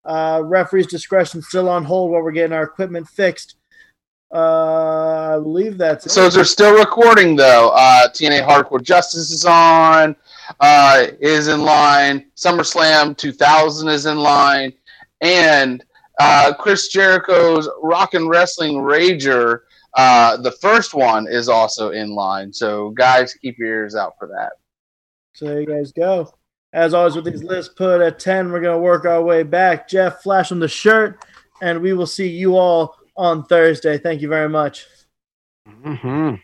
uh, 0.05 0.41
referee's 0.43 0.87
discretion 0.87 1.41
still 1.41 1.69
on 1.69 1.83
hold 1.83 2.11
while 2.11 2.21
we're 2.21 2.31
getting 2.31 2.53
our 2.53 2.63
equipment 2.63 3.07
fixed. 3.07 3.55
Uh, 4.33 5.37
I 5.37 5.39
believe 5.39 5.77
that's 5.77 6.11
So 6.13 6.29
they're 6.29 6.45
still 6.45 6.77
recording 6.77 7.35
though. 7.35 7.71
Uh, 7.73 8.07
TNA 8.09 8.47
Hardcore 8.47 8.81
Justice 8.81 9.31
is 9.31 9.43
on, 9.43 10.15
uh, 10.59 11.07
is 11.19 11.47
in 11.47 11.63
line. 11.63 12.25
SummerSlam 12.35 13.17
2000 13.17 13.89
is 13.89 14.05
in 14.05 14.19
line, 14.19 14.71
and 15.21 15.83
uh, 16.19 16.53
Chris 16.53 16.89
Jericho's 16.89 17.67
Rock 17.81 18.13
and 18.13 18.29
Wrestling 18.29 18.75
Rager, 18.75 19.61
uh, 19.95 20.37
the 20.37 20.51
first 20.51 20.93
one, 20.93 21.27
is 21.27 21.49
also 21.49 21.91
in 21.91 22.13
line. 22.15 22.53
So 22.53 22.89
guys, 22.91 23.33
keep 23.33 23.57
your 23.57 23.67
ears 23.67 23.95
out 23.95 24.13
for 24.17 24.27
that. 24.27 24.53
So 25.33 25.45
there 25.45 25.61
you 25.61 25.67
guys 25.67 25.91
go. 25.91 26.33
As 26.73 26.93
always 26.93 27.15
with 27.15 27.25
these 27.25 27.43
lists 27.43 27.73
put 27.75 28.01
at 28.01 28.19
10, 28.19 28.51
we're 28.51 28.61
going 28.61 28.77
to 28.77 28.83
work 28.83 29.05
our 29.05 29.23
way 29.23 29.41
back. 29.41 29.87
Jeff, 29.87 30.21
flash 30.21 30.51
on 30.51 30.59
the 30.59 30.67
shirt, 30.67 31.25
and 31.61 31.81
we 31.81 31.93
will 31.93 32.05
see 32.05 32.27
you 32.27 32.55
all 32.55 32.95
on 33.17 33.43
Thursday. 33.45 33.97
Thank 33.97 34.21
you 34.21 34.27
very 34.27 34.49
much. 34.49 34.85
Mm-hmm. 35.67 36.35